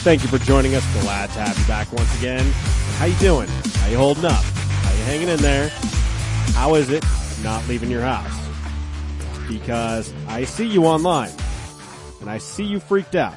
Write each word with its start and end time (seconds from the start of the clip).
Thank 0.00 0.22
you 0.22 0.28
for 0.28 0.38
joining 0.38 0.74
us. 0.74 1.02
Glad 1.02 1.28
to 1.30 1.40
have 1.40 1.58
you 1.58 1.66
back 1.66 1.92
once 1.92 2.18
again. 2.18 2.44
How 2.96 3.04
you 3.06 3.16
doing? 3.16 3.48
How 3.48 3.88
you 3.88 3.98
holding 3.98 4.24
up? 4.24 4.42
How 4.42 4.92
you 4.92 5.02
hanging 5.04 5.28
in 5.28 5.38
there? 5.40 5.68
How 6.54 6.76
is 6.76 6.88
it 6.88 7.04
not 7.42 7.66
leaving 7.68 7.90
your 7.90 8.00
house? 8.00 8.32
Because 9.48 10.12
I 10.26 10.44
see 10.44 10.66
you 10.66 10.86
online, 10.86 11.32
and 12.20 12.30
I 12.30 12.38
see 12.38 12.64
you 12.64 12.80
freaked 12.80 13.16
out, 13.16 13.36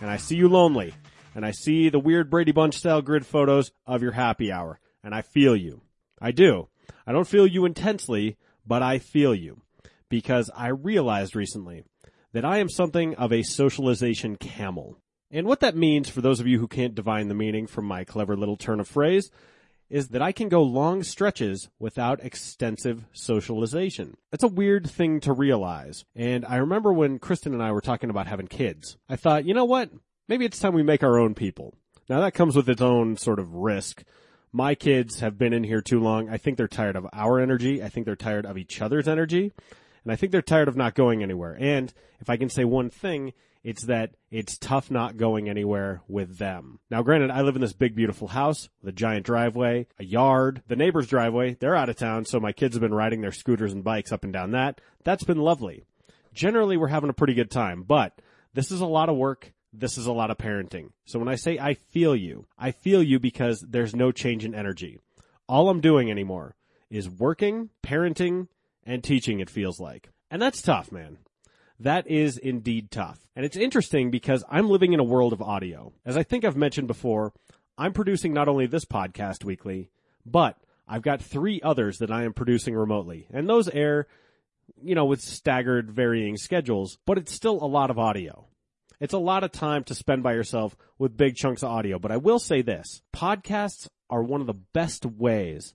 and 0.00 0.08
I 0.08 0.16
see 0.16 0.36
you 0.36 0.48
lonely, 0.48 0.94
and 1.34 1.44
I 1.44 1.50
see 1.50 1.88
the 1.88 1.98
weird 1.98 2.30
Brady 2.30 2.52
Bunch 2.52 2.76
style 2.76 3.02
grid 3.02 3.26
photos 3.26 3.72
of 3.86 4.02
your 4.02 4.12
happy 4.12 4.52
hour, 4.52 4.78
and 5.02 5.14
I 5.14 5.22
feel 5.22 5.56
you. 5.56 5.80
I 6.20 6.30
do. 6.30 6.68
I 7.06 7.12
don't 7.12 7.26
feel 7.26 7.46
you 7.46 7.64
intensely, 7.64 8.36
but 8.66 8.82
I 8.82 8.98
feel 8.98 9.34
you. 9.34 9.60
Because 10.08 10.50
I 10.54 10.68
realized 10.68 11.34
recently 11.34 11.84
that 12.32 12.44
I 12.44 12.58
am 12.58 12.68
something 12.68 13.14
of 13.16 13.32
a 13.32 13.42
socialization 13.42 14.36
camel. 14.36 14.98
And 15.36 15.46
what 15.46 15.60
that 15.60 15.76
means 15.76 16.08
for 16.08 16.22
those 16.22 16.40
of 16.40 16.46
you 16.46 16.58
who 16.58 16.66
can't 16.66 16.94
divine 16.94 17.28
the 17.28 17.34
meaning 17.34 17.66
from 17.66 17.84
my 17.84 18.04
clever 18.04 18.38
little 18.38 18.56
turn 18.56 18.80
of 18.80 18.88
phrase 18.88 19.30
is 19.90 20.08
that 20.08 20.22
I 20.22 20.32
can 20.32 20.48
go 20.48 20.62
long 20.62 21.02
stretches 21.02 21.68
without 21.78 22.24
extensive 22.24 23.04
socialization. 23.12 24.16
That's 24.30 24.44
a 24.44 24.48
weird 24.48 24.88
thing 24.88 25.20
to 25.20 25.34
realize. 25.34 26.06
And 26.14 26.46
I 26.46 26.56
remember 26.56 26.90
when 26.90 27.18
Kristen 27.18 27.52
and 27.52 27.62
I 27.62 27.72
were 27.72 27.82
talking 27.82 28.08
about 28.08 28.26
having 28.26 28.46
kids, 28.46 28.96
I 29.10 29.16
thought, 29.16 29.44
you 29.44 29.52
know 29.52 29.66
what? 29.66 29.90
Maybe 30.26 30.46
it's 30.46 30.58
time 30.58 30.72
we 30.72 30.82
make 30.82 31.02
our 31.02 31.18
own 31.18 31.34
people. 31.34 31.74
Now 32.08 32.20
that 32.20 32.32
comes 32.32 32.56
with 32.56 32.70
its 32.70 32.80
own 32.80 33.18
sort 33.18 33.38
of 33.38 33.52
risk. 33.52 34.04
My 34.52 34.74
kids 34.74 35.20
have 35.20 35.36
been 35.36 35.52
in 35.52 35.64
here 35.64 35.82
too 35.82 36.00
long. 36.00 36.30
I 36.30 36.38
think 36.38 36.56
they're 36.56 36.66
tired 36.66 36.96
of 36.96 37.06
our 37.12 37.40
energy. 37.40 37.82
I 37.82 37.90
think 37.90 38.06
they're 38.06 38.16
tired 38.16 38.46
of 38.46 38.56
each 38.56 38.80
other's 38.80 39.06
energy. 39.06 39.52
And 40.02 40.10
I 40.10 40.16
think 40.16 40.32
they're 40.32 40.40
tired 40.40 40.68
of 40.68 40.78
not 40.78 40.94
going 40.94 41.22
anywhere. 41.22 41.58
And 41.60 41.92
if 42.20 42.30
I 42.30 42.38
can 42.38 42.48
say 42.48 42.64
one 42.64 42.88
thing, 42.88 43.34
it's 43.66 43.82
that 43.86 44.14
it's 44.30 44.58
tough 44.58 44.92
not 44.92 45.16
going 45.16 45.48
anywhere 45.48 46.00
with 46.06 46.38
them. 46.38 46.78
Now, 46.88 47.02
granted, 47.02 47.32
I 47.32 47.42
live 47.42 47.56
in 47.56 47.60
this 47.60 47.72
big, 47.72 47.96
beautiful 47.96 48.28
house 48.28 48.68
with 48.80 48.90
a 48.90 48.96
giant 48.96 49.26
driveway, 49.26 49.88
a 49.98 50.04
yard. 50.04 50.62
The 50.68 50.76
neighbor's 50.76 51.08
driveway, 51.08 51.56
they're 51.58 51.74
out 51.74 51.88
of 51.88 51.96
town, 51.96 52.26
so 52.26 52.38
my 52.38 52.52
kids 52.52 52.76
have 52.76 52.80
been 52.80 52.94
riding 52.94 53.22
their 53.22 53.32
scooters 53.32 53.72
and 53.72 53.82
bikes 53.82 54.12
up 54.12 54.22
and 54.22 54.32
down 54.32 54.52
that. 54.52 54.80
That's 55.02 55.24
been 55.24 55.40
lovely. 55.40 55.82
Generally, 56.32 56.76
we're 56.76 56.86
having 56.86 57.10
a 57.10 57.14
pretty 57.14 57.34
good 57.34 57.50
time, 57.50 57.82
but 57.82 58.22
this 58.54 58.70
is 58.70 58.80
a 58.80 58.86
lot 58.86 59.08
of 59.08 59.16
work. 59.16 59.52
This 59.72 59.98
is 59.98 60.06
a 60.06 60.12
lot 60.12 60.30
of 60.30 60.38
parenting. 60.38 60.90
So 61.04 61.18
when 61.18 61.28
I 61.28 61.34
say 61.34 61.58
I 61.58 61.74
feel 61.74 62.14
you, 62.14 62.46
I 62.56 62.70
feel 62.70 63.02
you 63.02 63.18
because 63.18 63.64
there's 63.68 63.96
no 63.96 64.12
change 64.12 64.44
in 64.44 64.54
energy. 64.54 65.00
All 65.48 65.70
I'm 65.70 65.80
doing 65.80 66.08
anymore 66.08 66.54
is 66.88 67.10
working, 67.10 67.70
parenting, 67.82 68.46
and 68.84 69.02
teaching, 69.02 69.40
it 69.40 69.50
feels 69.50 69.80
like. 69.80 70.10
And 70.30 70.40
that's 70.40 70.62
tough, 70.62 70.92
man. 70.92 71.18
That 71.80 72.06
is 72.06 72.38
indeed 72.38 72.90
tough. 72.90 73.18
And 73.36 73.44
it's 73.44 73.56
interesting 73.56 74.10
because 74.10 74.44
I'm 74.48 74.70
living 74.70 74.92
in 74.92 75.00
a 75.00 75.04
world 75.04 75.32
of 75.32 75.42
audio. 75.42 75.92
As 76.04 76.16
I 76.16 76.22
think 76.22 76.44
I've 76.44 76.56
mentioned 76.56 76.88
before, 76.88 77.32
I'm 77.76 77.92
producing 77.92 78.32
not 78.32 78.48
only 78.48 78.66
this 78.66 78.86
podcast 78.86 79.44
weekly, 79.44 79.90
but 80.24 80.56
I've 80.88 81.02
got 81.02 81.20
three 81.20 81.60
others 81.62 81.98
that 81.98 82.10
I 82.10 82.24
am 82.24 82.32
producing 82.32 82.74
remotely. 82.74 83.26
And 83.30 83.48
those 83.48 83.68
air, 83.68 84.06
you 84.82 84.94
know, 84.94 85.04
with 85.04 85.20
staggered 85.20 85.90
varying 85.90 86.36
schedules, 86.36 86.98
but 87.06 87.18
it's 87.18 87.34
still 87.34 87.62
a 87.62 87.66
lot 87.66 87.90
of 87.90 87.98
audio. 87.98 88.46
It's 88.98 89.12
a 89.12 89.18
lot 89.18 89.44
of 89.44 89.52
time 89.52 89.84
to 89.84 89.94
spend 89.94 90.22
by 90.22 90.32
yourself 90.32 90.74
with 90.98 91.16
big 91.16 91.36
chunks 91.36 91.62
of 91.62 91.70
audio. 91.70 91.98
But 91.98 92.12
I 92.12 92.16
will 92.16 92.38
say 92.38 92.62
this 92.62 93.02
podcasts 93.14 93.88
are 94.08 94.22
one 94.22 94.40
of 94.40 94.46
the 94.46 94.54
best 94.54 95.04
ways 95.04 95.74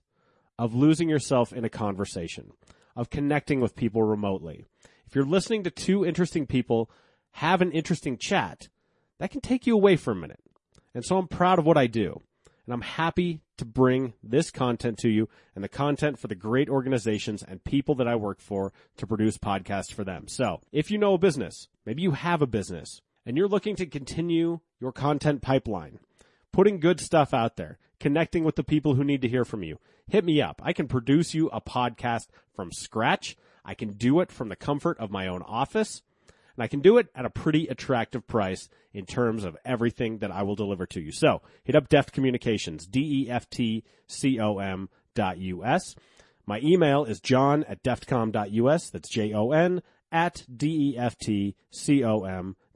of 0.58 0.74
losing 0.74 1.08
yourself 1.08 1.52
in 1.52 1.64
a 1.64 1.70
conversation, 1.70 2.50
of 2.96 3.10
connecting 3.10 3.60
with 3.60 3.76
people 3.76 4.02
remotely. 4.02 4.66
If 5.12 5.16
you're 5.16 5.26
listening 5.26 5.62
to 5.64 5.70
two 5.70 6.06
interesting 6.06 6.46
people 6.46 6.90
have 7.32 7.60
an 7.60 7.70
interesting 7.70 8.16
chat, 8.16 8.70
that 9.18 9.30
can 9.30 9.42
take 9.42 9.66
you 9.66 9.74
away 9.74 9.96
for 9.96 10.12
a 10.12 10.16
minute. 10.16 10.40
And 10.94 11.04
so 11.04 11.18
I'm 11.18 11.28
proud 11.28 11.58
of 11.58 11.66
what 11.66 11.76
I 11.76 11.86
do. 11.86 12.22
And 12.64 12.72
I'm 12.72 12.80
happy 12.80 13.42
to 13.58 13.66
bring 13.66 14.14
this 14.22 14.50
content 14.50 14.96
to 15.00 15.10
you 15.10 15.28
and 15.54 15.62
the 15.62 15.68
content 15.68 16.18
for 16.18 16.28
the 16.28 16.34
great 16.34 16.70
organizations 16.70 17.42
and 17.42 17.62
people 17.62 17.94
that 17.96 18.08
I 18.08 18.16
work 18.16 18.40
for 18.40 18.72
to 18.96 19.06
produce 19.06 19.36
podcasts 19.36 19.92
for 19.92 20.02
them. 20.02 20.28
So 20.28 20.62
if 20.72 20.90
you 20.90 20.96
know 20.96 21.12
a 21.12 21.18
business, 21.18 21.68
maybe 21.84 22.00
you 22.00 22.12
have 22.12 22.40
a 22.40 22.46
business 22.46 23.02
and 23.26 23.36
you're 23.36 23.48
looking 23.48 23.76
to 23.76 23.84
continue 23.84 24.60
your 24.80 24.92
content 24.92 25.42
pipeline, 25.42 25.98
putting 26.54 26.80
good 26.80 27.00
stuff 27.00 27.34
out 27.34 27.56
there, 27.58 27.76
connecting 28.00 28.44
with 28.44 28.56
the 28.56 28.64
people 28.64 28.94
who 28.94 29.04
need 29.04 29.20
to 29.20 29.28
hear 29.28 29.44
from 29.44 29.62
you, 29.62 29.78
hit 30.08 30.24
me 30.24 30.40
up. 30.40 30.62
I 30.64 30.72
can 30.72 30.88
produce 30.88 31.34
you 31.34 31.50
a 31.50 31.60
podcast 31.60 32.28
from 32.56 32.72
scratch. 32.72 33.36
I 33.64 33.74
can 33.74 33.92
do 33.92 34.20
it 34.20 34.30
from 34.32 34.48
the 34.48 34.56
comfort 34.56 34.98
of 34.98 35.10
my 35.10 35.26
own 35.26 35.42
office. 35.42 36.02
And 36.56 36.62
I 36.62 36.66
can 36.66 36.80
do 36.80 36.98
it 36.98 37.08
at 37.14 37.24
a 37.24 37.30
pretty 37.30 37.68
attractive 37.68 38.26
price 38.26 38.68
in 38.92 39.06
terms 39.06 39.44
of 39.44 39.56
everything 39.64 40.18
that 40.18 40.30
I 40.30 40.42
will 40.42 40.54
deliver 40.54 40.84
to 40.86 41.00
you. 41.00 41.10
So 41.12 41.40
hit 41.64 41.74
up 41.74 41.88
Deft 41.88 42.12
Communications, 42.12 42.86
D-E-F-T-C-O-M 42.86 43.88
dot 45.14 45.38
U-S. 45.38 45.94
My 46.44 46.60
email 46.60 47.04
is 47.04 47.20
john 47.20 47.64
at 47.64 47.82
deftcom.us. 47.82 48.90
That's 48.90 49.08
J-O-N 49.08 49.82
at 50.10 50.44
D-E-F-T-C-O-M 50.54 51.56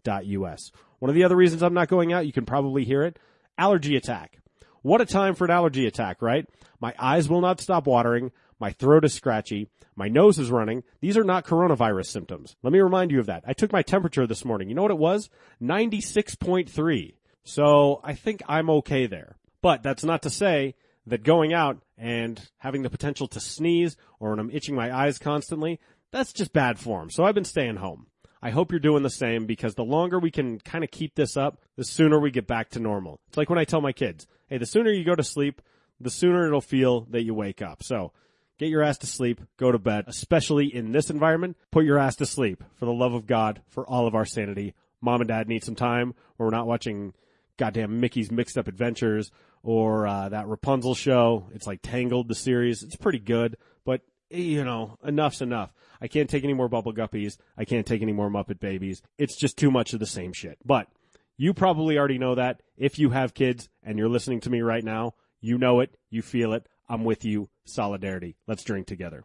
dot 0.03 0.25
U-S. 0.25 0.73
One 0.99 1.11
of 1.11 1.15
the 1.15 1.25
other 1.25 1.37
reasons 1.37 1.63
I'm 1.63 1.75
not 1.75 1.89
going 1.89 2.13
out, 2.13 2.27
you 2.27 2.33
can 2.33 2.47
probably 2.47 2.85
hear 2.85 3.03
it, 3.03 3.19
allergy 3.59 3.97
attack. 3.97 4.39
What 4.83 5.01
a 5.01 5.07
time 5.07 5.35
for 5.35 5.45
an 5.45 5.51
allergy 5.51 5.87
attack, 5.87 6.23
right? 6.23 6.49
My 6.81 6.95
eyes 6.99 7.29
will 7.29 7.41
not 7.41 7.61
stop 7.61 7.87
watering. 7.87 8.31
My 8.59 8.71
throat 8.71 9.05
is 9.05 9.13
scratchy. 9.13 9.69
My 9.97 10.09
nose 10.09 10.39
is 10.39 10.51
running. 10.51 10.85
These 11.01 11.17
are 11.17 11.25
not 11.25 11.47
coronavirus 11.47 12.07
symptoms. 12.07 12.55
Let 12.63 12.73
me 12.73 12.81
remind 12.81 13.11
you 13.11 13.19
of 13.19 13.27
that. 13.27 13.45
I 13.47 13.55
took 13.55 13.73
my 13.73 13.83
temperature 13.83 14.27
this 14.27 14.45
morning. 14.45 14.69
You 14.69 14.75
know 14.75 14.83
what 14.83 14.91
it 14.91 14.99
was? 14.99 15.31
96.3. 15.63 17.15
So 17.45 18.01
I 18.05 18.15
think 18.15 18.43
I'm 18.47 18.69
okay 18.71 19.07
there. 19.07 19.37
But 19.63 19.83
that's 19.83 20.05
not 20.05 20.23
to 20.23 20.31
say 20.31 20.75
that 21.07 21.25
going 21.25 21.55
out 21.55 21.79
and 21.97 22.41
having 22.59 22.83
the 22.83 22.91
potential 22.91 23.27
to 23.29 23.41
sneeze 23.41 23.97
or 24.21 24.31
when 24.31 24.39
I'm 24.39 24.51
itching 24.51 24.75
my 24.75 24.95
eyes 24.95 25.19
constantly, 25.19 25.81
that's 26.13 26.33
just 26.33 26.53
bad 26.53 26.79
form. 26.79 27.11
So 27.11 27.25
I've 27.25 27.35
been 27.35 27.45
staying 27.45 27.77
home. 27.77 28.07
I 28.43 28.51
hope 28.51 28.71
you're 28.71 28.81
doing 28.81 29.03
the 29.03 29.11
same 29.11 29.47
because 29.47 29.75
the 29.75 29.85
longer 29.85 30.19
we 30.19 30.31
can 30.31 30.61
kind 30.61 30.85
of 30.85 30.91
keep 30.91 31.15
this 31.15 31.37
up, 31.37 31.63
the 31.77 31.85
sooner 31.85 32.21
we 32.21 32.31
get 32.31 32.47
back 32.47 32.71
to 32.71 32.81
normal. 32.81 33.21
It's 33.29 33.37
like 33.37 33.49
when 33.49 33.59
I 33.59 33.65
tell 33.65 33.81
my 33.81 33.93
kids, 33.93 34.27
hey, 34.49 34.59
the 34.59 34.67
sooner 34.67 34.91
you 34.91 35.05
go 35.05 35.15
to 35.15 35.25
sleep, 35.25 35.63
the 36.01 36.11
sooner 36.11 36.47
it'll 36.47 36.61
feel 36.61 37.03
that 37.11 37.23
you 37.23 37.33
wake 37.33 37.63
up. 37.63 37.83
So 37.83 38.13
Get 38.59 38.71
your 38.71 38.83
ass 38.83 38.99
to 38.99 39.07
sleep, 39.07 39.43
go 39.59 39.71
to 39.71 39.79
bed, 39.79 40.05
especially 40.07 40.75
in 40.75 40.93
this 40.93 41.11
environment. 41.11 41.57
Put 41.71 41.85
your 41.85 41.99
ass 41.99 42.17
to 42.17 42.27
sleep 42.27 42.65
for 42.75 42.87
the 42.87 42.93
love 42.93 43.13
of 43.13 43.27
God, 43.27 43.61
for 43.69 43.87
all 43.87 44.07
of 44.07 44.15
our 44.15 44.25
sanity. 44.25 44.75
Mom 45.01 45.21
and 45.21 45.29
dad 45.29 45.47
need 45.47 45.63
some 45.63 45.75
time 45.75 46.15
where 46.37 46.47
we're 46.47 46.57
not 46.57 46.67
watching 46.67 47.13
goddamn 47.59 48.01
Mickey's 48.01 48.31
Mixed 48.31 48.57
Up 48.57 48.67
Adventures 48.67 49.31
or 49.63 50.07
uh, 50.07 50.29
that 50.31 50.47
Rapunzel 50.47 50.95
show. 50.95 51.49
It's 51.55 51.67
like 51.67 51.81
Tangled, 51.83 52.29
the 52.29 52.35
series. 52.35 52.83
It's 52.83 52.97
pretty 52.97 53.19
good, 53.19 53.57
but 53.85 54.01
you 54.31 54.65
know, 54.65 54.99
enough's 55.05 55.43
enough. 55.43 55.73
I 56.01 56.09
can't 56.09 56.29
take 56.29 56.45
any 56.45 56.55
more 56.55 56.69
Bubble 56.69 56.93
Guppies. 56.93 57.37
I 57.57 57.65
can't 57.65 57.87
take 57.87 58.03
any 58.03 58.13
more 58.13 58.31
Muppet 58.31 58.61
Babies. 58.61 59.03
It's 59.19 59.37
just 59.37 59.57
too 59.57 59.71
much 59.71 59.93
of 59.93 60.01
the 60.01 60.07
same 60.07 60.33
shit. 60.33 60.59
But 60.65 60.89
you 61.37 61.53
probably 61.55 61.99
already 61.99 62.19
know 62.19 62.35
that. 62.35 62.63
If 62.77 62.99
you 62.99 63.11
have 63.11 63.35
kids 63.35 63.69
and 63.83 63.99
you're 63.99 64.09
listening 64.09 64.41
to 64.41 64.51
me 64.51 64.63
right 64.63 64.85
now, 64.85 65.15
you 65.41 65.59
know 65.59 65.81
it, 65.81 65.97
you 66.11 66.23
feel 66.23 66.53
it. 66.53 66.67
I'm 66.89 67.05
with 67.05 67.25
you. 67.25 67.49
Solidarity. 67.65 68.37
Let's 68.47 68.65
drink 68.65 68.87
together. 68.87 69.25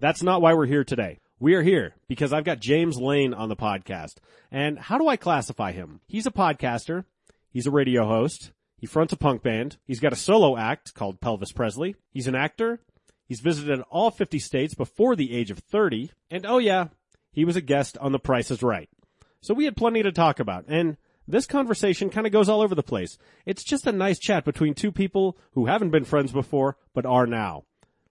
That's 0.00 0.22
not 0.22 0.42
why 0.42 0.54
we're 0.54 0.66
here 0.66 0.84
today. 0.84 1.20
We 1.38 1.54
are 1.54 1.62
here 1.62 1.94
because 2.08 2.32
I've 2.32 2.44
got 2.44 2.60
James 2.60 2.98
Lane 2.98 3.34
on 3.34 3.48
the 3.48 3.56
podcast. 3.56 4.16
And 4.50 4.78
how 4.78 4.98
do 4.98 5.08
I 5.08 5.16
classify 5.16 5.72
him? 5.72 6.00
He's 6.06 6.26
a 6.26 6.30
podcaster. 6.30 7.04
He's 7.50 7.66
a 7.66 7.70
radio 7.70 8.06
host. 8.06 8.52
He 8.78 8.86
fronts 8.86 9.12
a 9.12 9.16
punk 9.16 9.42
band. 9.42 9.76
He's 9.84 10.00
got 10.00 10.12
a 10.12 10.16
solo 10.16 10.56
act 10.56 10.94
called 10.94 11.20
Pelvis 11.20 11.52
Presley. 11.52 11.94
He's 12.10 12.26
an 12.26 12.34
actor. 12.34 12.80
He's 13.26 13.40
visited 13.40 13.80
all 13.90 14.10
50 14.10 14.38
states 14.38 14.74
before 14.74 15.16
the 15.16 15.34
age 15.34 15.50
of 15.50 15.58
30. 15.58 16.10
And 16.30 16.44
oh 16.46 16.58
yeah, 16.58 16.88
he 17.32 17.44
was 17.44 17.56
a 17.56 17.60
guest 17.60 17.96
on 17.98 18.12
The 18.12 18.18
Price 18.18 18.50
is 18.50 18.62
Right. 18.62 18.88
So 19.40 19.54
we 19.54 19.64
had 19.64 19.76
plenty 19.76 20.02
to 20.02 20.12
talk 20.12 20.38
about. 20.40 20.64
And 20.68 20.96
this 21.26 21.46
conversation 21.46 22.10
kind 22.10 22.26
of 22.26 22.32
goes 22.32 22.48
all 22.48 22.60
over 22.60 22.74
the 22.74 22.82
place. 22.82 23.18
It's 23.46 23.64
just 23.64 23.86
a 23.86 23.92
nice 23.92 24.18
chat 24.18 24.44
between 24.44 24.74
two 24.74 24.92
people 24.92 25.36
who 25.52 25.66
haven't 25.66 25.90
been 25.90 26.04
friends 26.04 26.32
before, 26.32 26.76
but 26.94 27.06
are 27.06 27.26
now. 27.26 27.64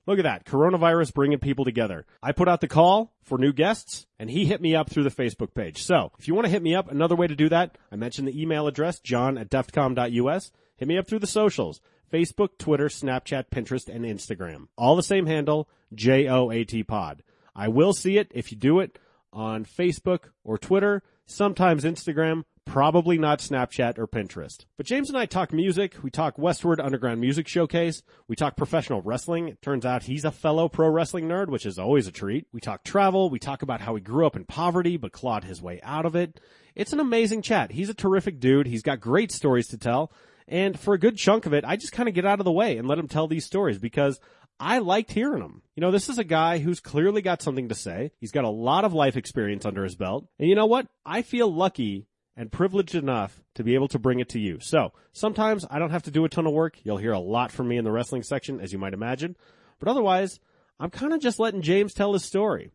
Look 0.07 0.17
at 0.17 0.23
that. 0.23 0.45
Coronavirus 0.45 1.13
bringing 1.13 1.39
people 1.39 1.63
together. 1.63 2.05
I 2.23 2.31
put 2.31 2.47
out 2.47 2.61
the 2.61 2.67
call 2.67 3.13
for 3.21 3.37
new 3.37 3.53
guests 3.53 4.07
and 4.17 4.29
he 4.29 4.45
hit 4.45 4.61
me 4.61 4.75
up 4.75 4.89
through 4.89 5.03
the 5.03 5.09
Facebook 5.09 5.53
page. 5.53 5.83
So 5.83 6.11
if 6.17 6.27
you 6.27 6.33
want 6.33 6.45
to 6.45 6.51
hit 6.51 6.63
me 6.63 6.73
up, 6.73 6.89
another 6.89 7.15
way 7.15 7.27
to 7.27 7.35
do 7.35 7.49
that, 7.49 7.77
I 7.91 7.95
mentioned 7.95 8.27
the 8.27 8.41
email 8.41 8.67
address, 8.67 8.99
john 8.99 9.37
at 9.37 9.49
deftcom.us. 9.49 10.51
hit 10.75 10.87
me 10.87 10.97
up 10.97 11.07
through 11.07 11.19
the 11.19 11.27
socials. 11.27 11.81
Facebook, 12.11 12.57
Twitter, 12.57 12.87
Snapchat, 12.87 13.45
Pinterest, 13.51 13.87
and 13.87 14.03
Instagram. 14.03 14.67
All 14.75 14.95
the 14.95 15.03
same 15.03 15.27
handle, 15.27 15.69
J-O-A-T 15.93 16.83
pod. 16.83 17.23
I 17.55 17.67
will 17.67 17.93
see 17.93 18.17
it 18.17 18.31
if 18.33 18.51
you 18.51 18.57
do 18.57 18.79
it 18.79 18.99
on 19.31 19.65
Facebook 19.65 20.29
or 20.43 20.57
Twitter, 20.57 21.03
sometimes 21.25 21.83
Instagram, 21.83 22.43
probably 22.65 23.17
not 23.17 23.39
Snapchat 23.39 23.97
or 23.97 24.07
Pinterest. 24.07 24.65
But 24.77 24.85
James 24.85 25.09
and 25.09 25.17
I 25.17 25.25
talk 25.25 25.51
music. 25.51 25.95
We 26.01 26.09
talk 26.09 26.37
Westword 26.37 26.83
Underground 26.83 27.19
Music 27.19 27.47
Showcase. 27.47 28.03
We 28.27 28.35
talk 28.35 28.55
professional 28.55 29.01
wrestling. 29.01 29.49
It 29.49 29.61
turns 29.61 29.85
out 29.85 30.03
he's 30.03 30.25
a 30.25 30.31
fellow 30.31 30.69
pro 30.69 30.89
wrestling 30.89 31.27
nerd, 31.27 31.49
which 31.49 31.65
is 31.65 31.77
always 31.77 32.07
a 32.07 32.11
treat. 32.11 32.47
We 32.53 32.61
talk 32.61 32.83
travel. 32.83 33.29
We 33.29 33.39
talk 33.39 33.61
about 33.61 33.81
how 33.81 33.95
he 33.95 34.01
grew 34.01 34.25
up 34.25 34.35
in 34.35 34.45
poverty 34.45 34.97
but 34.97 35.11
clawed 35.11 35.43
his 35.43 35.61
way 35.61 35.79
out 35.83 36.05
of 36.05 36.15
it. 36.15 36.39
It's 36.75 36.93
an 36.93 36.99
amazing 36.99 37.41
chat. 37.41 37.71
He's 37.71 37.89
a 37.89 37.93
terrific 37.93 38.39
dude. 38.39 38.67
He's 38.67 38.83
got 38.83 38.99
great 38.99 39.31
stories 39.31 39.67
to 39.69 39.77
tell. 39.77 40.11
And 40.47 40.79
for 40.79 40.93
a 40.93 40.99
good 40.99 41.17
chunk 41.17 41.45
of 41.45 41.53
it, 41.53 41.63
I 41.65 41.75
just 41.75 41.93
kind 41.93 42.09
of 42.09 42.15
get 42.15 42.25
out 42.25 42.39
of 42.39 42.45
the 42.45 42.51
way 42.51 42.77
and 42.77 42.87
let 42.87 42.99
him 42.99 43.07
tell 43.07 43.27
these 43.27 43.45
stories 43.45 43.77
because 43.77 44.19
I 44.59 44.77
liked 44.77 45.11
hearing 45.11 45.41
them. 45.41 45.63
You 45.75 45.81
know, 45.81 45.91
this 45.91 46.07
is 46.09 46.19
a 46.19 46.23
guy 46.23 46.59
who's 46.59 46.79
clearly 46.79 47.21
got 47.21 47.41
something 47.41 47.69
to 47.69 47.75
say. 47.75 48.11
He's 48.19 48.31
got 48.31 48.43
a 48.43 48.49
lot 48.49 48.85
of 48.85 48.93
life 48.93 49.17
experience 49.17 49.65
under 49.65 49.83
his 49.83 49.95
belt. 49.95 50.27
And 50.39 50.47
you 50.47 50.55
know 50.55 50.67
what? 50.67 50.87
I 51.05 51.23
feel 51.23 51.51
lucky 51.51 52.05
and 52.35 52.51
privileged 52.51 52.95
enough 52.95 53.41
to 53.55 53.63
be 53.63 53.75
able 53.75 53.87
to 53.89 53.99
bring 53.99 54.19
it 54.19 54.29
to 54.29 54.39
you. 54.39 54.59
So 54.61 54.93
sometimes 55.11 55.65
I 55.69 55.79
don't 55.79 55.91
have 55.91 56.03
to 56.03 56.11
do 56.11 56.25
a 56.25 56.29
ton 56.29 56.47
of 56.47 56.53
work. 56.53 56.77
You'll 56.83 56.97
hear 56.97 57.11
a 57.11 57.19
lot 57.19 57.51
from 57.51 57.67
me 57.67 57.77
in 57.77 57.83
the 57.83 57.91
wrestling 57.91 58.23
section, 58.23 58.59
as 58.59 58.71
you 58.71 58.79
might 58.79 58.93
imagine. 58.93 59.35
But 59.79 59.89
otherwise, 59.89 60.39
I'm 60.79 60.89
kind 60.89 61.13
of 61.13 61.21
just 61.21 61.39
letting 61.39 61.61
James 61.61 61.93
tell 61.93 62.13
his 62.13 62.23
story. 62.23 62.71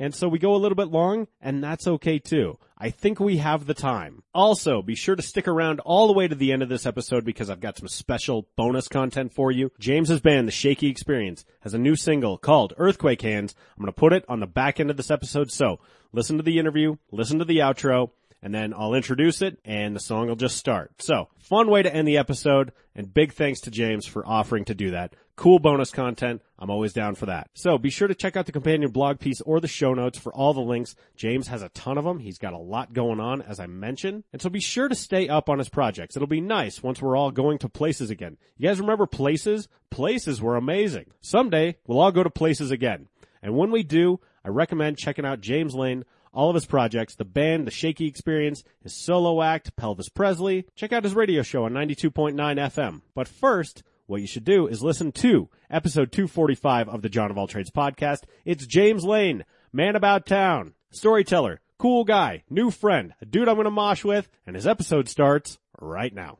And 0.00 0.14
so 0.14 0.28
we 0.28 0.38
go 0.38 0.54
a 0.54 0.56
little 0.56 0.76
bit 0.76 0.92
long, 0.92 1.26
and 1.40 1.62
that's 1.62 1.88
okay 1.88 2.20
too. 2.20 2.56
I 2.78 2.90
think 2.90 3.18
we 3.18 3.38
have 3.38 3.66
the 3.66 3.74
time. 3.74 4.22
Also, 4.32 4.80
be 4.80 4.94
sure 4.94 5.16
to 5.16 5.22
stick 5.22 5.48
around 5.48 5.80
all 5.80 6.06
the 6.06 6.12
way 6.12 6.28
to 6.28 6.36
the 6.36 6.52
end 6.52 6.62
of 6.62 6.68
this 6.68 6.86
episode 6.86 7.24
because 7.24 7.50
I've 7.50 7.58
got 7.58 7.76
some 7.76 7.88
special 7.88 8.46
bonus 8.54 8.86
content 8.86 9.32
for 9.32 9.50
you. 9.50 9.72
James's 9.80 10.20
band, 10.20 10.46
The 10.46 10.52
Shaky 10.52 10.86
Experience, 10.86 11.44
has 11.62 11.74
a 11.74 11.78
new 11.78 11.96
single 11.96 12.38
called 12.38 12.74
Earthquake 12.76 13.22
Hands. 13.22 13.52
I'm 13.76 13.82
going 13.82 13.92
to 13.92 13.98
put 13.98 14.12
it 14.12 14.24
on 14.28 14.38
the 14.38 14.46
back 14.46 14.78
end 14.78 14.90
of 14.90 14.96
this 14.96 15.10
episode. 15.10 15.50
So 15.50 15.80
listen 16.12 16.36
to 16.36 16.44
the 16.44 16.60
interview, 16.60 16.94
listen 17.10 17.40
to 17.40 17.44
the 17.44 17.58
outro, 17.58 18.10
and 18.42 18.54
then 18.54 18.72
I'll 18.74 18.94
introduce 18.94 19.42
it 19.42 19.58
and 19.64 19.94
the 19.94 20.00
song 20.00 20.28
will 20.28 20.36
just 20.36 20.56
start. 20.56 20.92
So 21.02 21.28
fun 21.38 21.68
way 21.70 21.82
to 21.82 21.94
end 21.94 22.06
the 22.06 22.18
episode 22.18 22.72
and 22.94 23.12
big 23.12 23.32
thanks 23.32 23.60
to 23.62 23.70
James 23.70 24.06
for 24.06 24.26
offering 24.26 24.64
to 24.66 24.74
do 24.74 24.90
that. 24.92 25.14
Cool 25.36 25.60
bonus 25.60 25.92
content. 25.92 26.42
I'm 26.58 26.70
always 26.70 26.92
down 26.92 27.14
for 27.14 27.26
that. 27.26 27.50
So 27.54 27.78
be 27.78 27.90
sure 27.90 28.08
to 28.08 28.14
check 28.14 28.36
out 28.36 28.46
the 28.46 28.52
companion 28.52 28.90
blog 28.90 29.20
piece 29.20 29.40
or 29.42 29.60
the 29.60 29.68
show 29.68 29.94
notes 29.94 30.18
for 30.18 30.34
all 30.34 30.52
the 30.52 30.60
links. 30.60 30.96
James 31.16 31.46
has 31.46 31.62
a 31.62 31.68
ton 31.68 31.96
of 31.96 32.04
them. 32.04 32.18
He's 32.18 32.38
got 32.38 32.54
a 32.54 32.58
lot 32.58 32.92
going 32.92 33.20
on, 33.20 33.42
as 33.42 33.60
I 33.60 33.66
mentioned. 33.66 34.24
And 34.32 34.42
so 34.42 34.50
be 34.50 34.58
sure 34.58 34.88
to 34.88 34.96
stay 34.96 35.28
up 35.28 35.48
on 35.48 35.58
his 35.58 35.68
projects. 35.68 36.16
It'll 36.16 36.26
be 36.26 36.40
nice 36.40 36.82
once 36.82 37.00
we're 37.00 37.16
all 37.16 37.30
going 37.30 37.58
to 37.58 37.68
places 37.68 38.10
again. 38.10 38.36
You 38.56 38.68
guys 38.68 38.80
remember 38.80 39.06
places? 39.06 39.68
Places 39.90 40.42
were 40.42 40.56
amazing. 40.56 41.06
Someday 41.20 41.76
we'll 41.86 42.00
all 42.00 42.10
go 42.10 42.24
to 42.24 42.30
places 42.30 42.72
again. 42.72 43.06
And 43.40 43.56
when 43.56 43.70
we 43.70 43.84
do, 43.84 44.18
I 44.44 44.48
recommend 44.48 44.98
checking 44.98 45.24
out 45.24 45.40
James 45.40 45.74
Lane 45.74 46.04
all 46.32 46.50
of 46.50 46.54
his 46.54 46.66
projects, 46.66 47.14
the 47.14 47.24
band, 47.24 47.66
the 47.66 47.70
Shaky 47.70 48.06
Experience, 48.06 48.64
his 48.82 48.94
solo 48.94 49.42
act, 49.42 49.76
Pelvis 49.76 50.08
Presley. 50.08 50.66
Check 50.74 50.92
out 50.92 51.04
his 51.04 51.14
radio 51.14 51.42
show 51.42 51.64
on 51.64 51.72
92.9 51.72 52.34
FM. 52.34 53.02
But 53.14 53.28
first, 53.28 53.82
what 54.06 54.20
you 54.20 54.26
should 54.26 54.44
do 54.44 54.66
is 54.66 54.82
listen 54.82 55.12
to 55.12 55.48
episode 55.70 56.12
245 56.12 56.88
of 56.88 57.02
the 57.02 57.08
John 57.08 57.30
of 57.30 57.38
All 57.38 57.46
Trades 57.46 57.70
podcast. 57.70 58.22
It's 58.44 58.66
James 58.66 59.04
Lane, 59.04 59.44
man 59.72 59.96
about 59.96 60.26
town, 60.26 60.74
storyteller, 60.90 61.60
cool 61.78 62.04
guy, 62.04 62.44
new 62.48 62.70
friend, 62.70 63.14
a 63.20 63.26
dude 63.26 63.48
I'm 63.48 63.56
going 63.56 63.64
to 63.66 63.70
mosh 63.70 64.04
with, 64.04 64.28
and 64.46 64.56
his 64.56 64.66
episode 64.66 65.08
starts 65.08 65.58
right 65.80 66.14
now. 66.14 66.38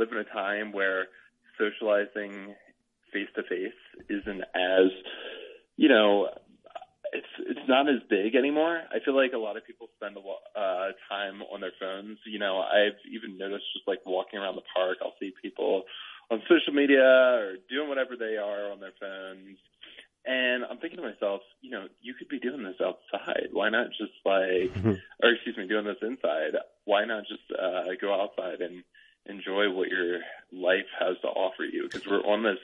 Live 0.00 0.12
in 0.12 0.18
a 0.18 0.24
time 0.24 0.72
where 0.72 1.06
socializing 1.58 2.54
face 3.12 3.28
to 3.36 3.42
face 3.42 3.80
isn't 4.08 4.42
as, 4.54 4.88
you 5.76 5.88
know, 5.88 6.28
it's 7.12 7.26
it's 7.40 7.68
not 7.68 7.88
as 7.88 8.00
big 8.08 8.34
anymore. 8.34 8.80
I 8.90 8.98
feel 9.04 9.16
like 9.16 9.32
a 9.34 9.38
lot 9.38 9.56
of 9.56 9.66
people 9.66 9.88
spend 9.96 10.16
a 10.16 10.20
lot 10.20 10.40
uh, 10.54 10.92
time 11.08 11.42
on 11.52 11.60
their 11.60 11.74
phones. 11.78 12.18
You 12.24 12.38
know, 12.38 12.60
I've 12.60 12.98
even 13.12 13.36
noticed 13.36 13.66
just 13.74 13.86
like 13.86 14.00
walking 14.06 14.38
around 14.38 14.56
the 14.56 14.68
park, 14.74 14.98
I'll 15.02 15.18
see 15.20 15.32
people 15.42 15.82
on 16.30 16.40
social 16.48 16.72
media 16.72 17.02
or 17.02 17.54
doing 17.68 17.88
whatever 17.88 18.16
they 18.16 18.36
are 18.36 18.70
on 18.70 18.80
their 18.80 18.94
phones. 19.00 19.58
And 20.24 20.64
I'm 20.64 20.78
thinking 20.78 20.98
to 20.98 21.10
myself, 21.10 21.40
you 21.62 21.70
know, 21.70 21.88
you 22.00 22.14
could 22.14 22.28
be 22.28 22.38
doing 22.38 22.62
this 22.62 22.80
outside. 22.80 23.48
Why 23.52 23.70
not 23.70 23.88
just 23.88 24.12
like, 24.24 24.70
or 25.22 25.30
excuse 25.32 25.56
me, 25.56 25.66
doing 25.66 25.86
this 25.86 26.02
inside? 26.02 26.54
Why 26.84 27.06
not 27.06 27.24
just 27.26 27.42
uh, 27.50 27.90
go 28.00 28.14
outside 28.14 28.60
and 28.60 28.84
enjoy 29.30 29.70
what 29.70 29.88
your 29.88 30.20
life 30.52 30.86
has 30.98 31.16
to 31.22 31.28
offer 31.28 31.64
you? 31.64 31.84
Because 31.84 32.06
we're 32.06 32.24
on 32.24 32.42
this 32.42 32.58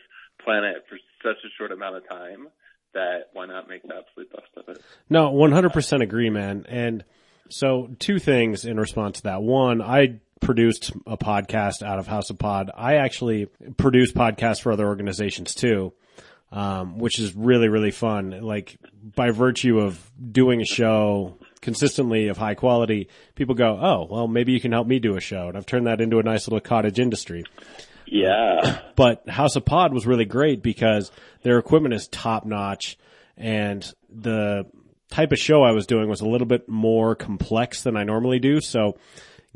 planet 0.44 0.84
for 0.88 0.98
such 1.22 1.36
a 1.44 1.48
short 1.56 1.72
amount 1.72 1.96
of 1.96 2.08
time 2.08 2.48
that 2.94 3.28
why 3.32 3.46
not 3.46 3.68
make 3.68 3.82
the 3.82 3.94
absolute 3.94 4.30
best 4.32 4.48
of 4.56 4.68
it? 4.74 4.82
No, 5.08 5.32
100% 5.32 6.02
agree, 6.02 6.30
man. 6.30 6.64
And 6.68 7.04
so 7.48 7.90
two 7.98 8.18
things 8.18 8.64
in 8.64 8.78
response 8.78 9.18
to 9.18 9.22
that. 9.24 9.42
One, 9.42 9.80
I 9.82 10.20
produced 10.40 10.92
a 11.06 11.16
podcast 11.16 11.82
out 11.82 11.98
of 11.98 12.06
House 12.06 12.30
of 12.30 12.38
Pod. 12.38 12.70
I 12.74 12.96
actually 12.96 13.46
produce 13.76 14.12
podcasts 14.12 14.60
for 14.60 14.72
other 14.72 14.86
organizations 14.86 15.54
too. 15.54 15.92
Um, 16.52 16.98
which 16.98 17.18
is 17.18 17.34
really, 17.34 17.68
really 17.68 17.90
fun. 17.90 18.30
Like 18.40 18.78
by 19.16 19.30
virtue 19.30 19.80
of 19.80 20.00
doing 20.30 20.60
a 20.60 20.64
show 20.64 21.38
consistently 21.60 22.28
of 22.28 22.36
high 22.36 22.54
quality, 22.54 23.08
people 23.34 23.54
go, 23.54 23.78
Oh, 23.80 24.06
well, 24.10 24.28
maybe 24.28 24.52
you 24.52 24.60
can 24.60 24.72
help 24.72 24.86
me 24.86 24.98
do 24.98 25.16
a 25.16 25.20
show. 25.20 25.48
And 25.48 25.56
I've 25.56 25.66
turned 25.66 25.86
that 25.86 26.00
into 26.00 26.18
a 26.18 26.22
nice 26.22 26.46
little 26.46 26.60
cottage 26.60 26.98
industry. 26.98 27.44
Yeah. 28.06 28.80
But 28.96 29.28
House 29.28 29.56
of 29.56 29.66
Pod 29.66 29.92
was 29.92 30.06
really 30.06 30.24
great 30.24 30.62
because 30.62 31.12
their 31.42 31.58
equipment 31.58 31.92
is 31.92 32.08
top 32.08 32.46
notch 32.46 32.96
and 33.36 33.84
the 34.08 34.64
type 35.10 35.32
of 35.32 35.38
show 35.38 35.62
I 35.62 35.72
was 35.72 35.86
doing 35.86 36.08
was 36.08 36.22
a 36.22 36.26
little 36.26 36.46
bit 36.46 36.66
more 36.66 37.14
complex 37.14 37.82
than 37.82 37.94
I 37.94 38.04
normally 38.04 38.38
do. 38.38 38.62
So 38.62 38.96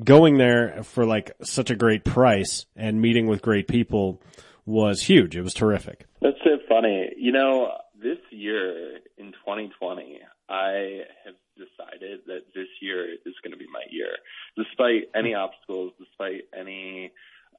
going 0.02 0.36
there 0.36 0.82
for 0.82 1.06
like 1.06 1.32
such 1.42 1.70
a 1.70 1.74
great 1.74 2.04
price 2.04 2.66
and 2.76 3.00
meeting 3.00 3.26
with 3.28 3.40
great 3.40 3.66
people 3.66 4.20
was 4.66 5.02
huge. 5.02 5.36
It 5.36 5.42
was 5.42 5.54
terrific. 5.54 6.06
That's 6.20 6.36
so 6.44 6.58
funny. 6.68 7.10
You 7.16 7.32
know, 7.32 7.72
this 8.00 8.18
year 8.30 8.98
in 9.18 9.32
2020, 9.32 10.20
I 10.48 11.00
have 11.24 11.34
decided 11.60 12.20
that 12.26 12.48
this 12.54 12.68
year 12.80 13.04
is 13.12 13.36
going 13.44 13.52
to 13.52 13.60
be 13.60 13.68
my 13.70 13.84
year. 13.90 14.16
Despite 14.56 15.12
any 15.14 15.34
obstacles, 15.34 15.92
despite 16.00 16.48
any 16.56 17.12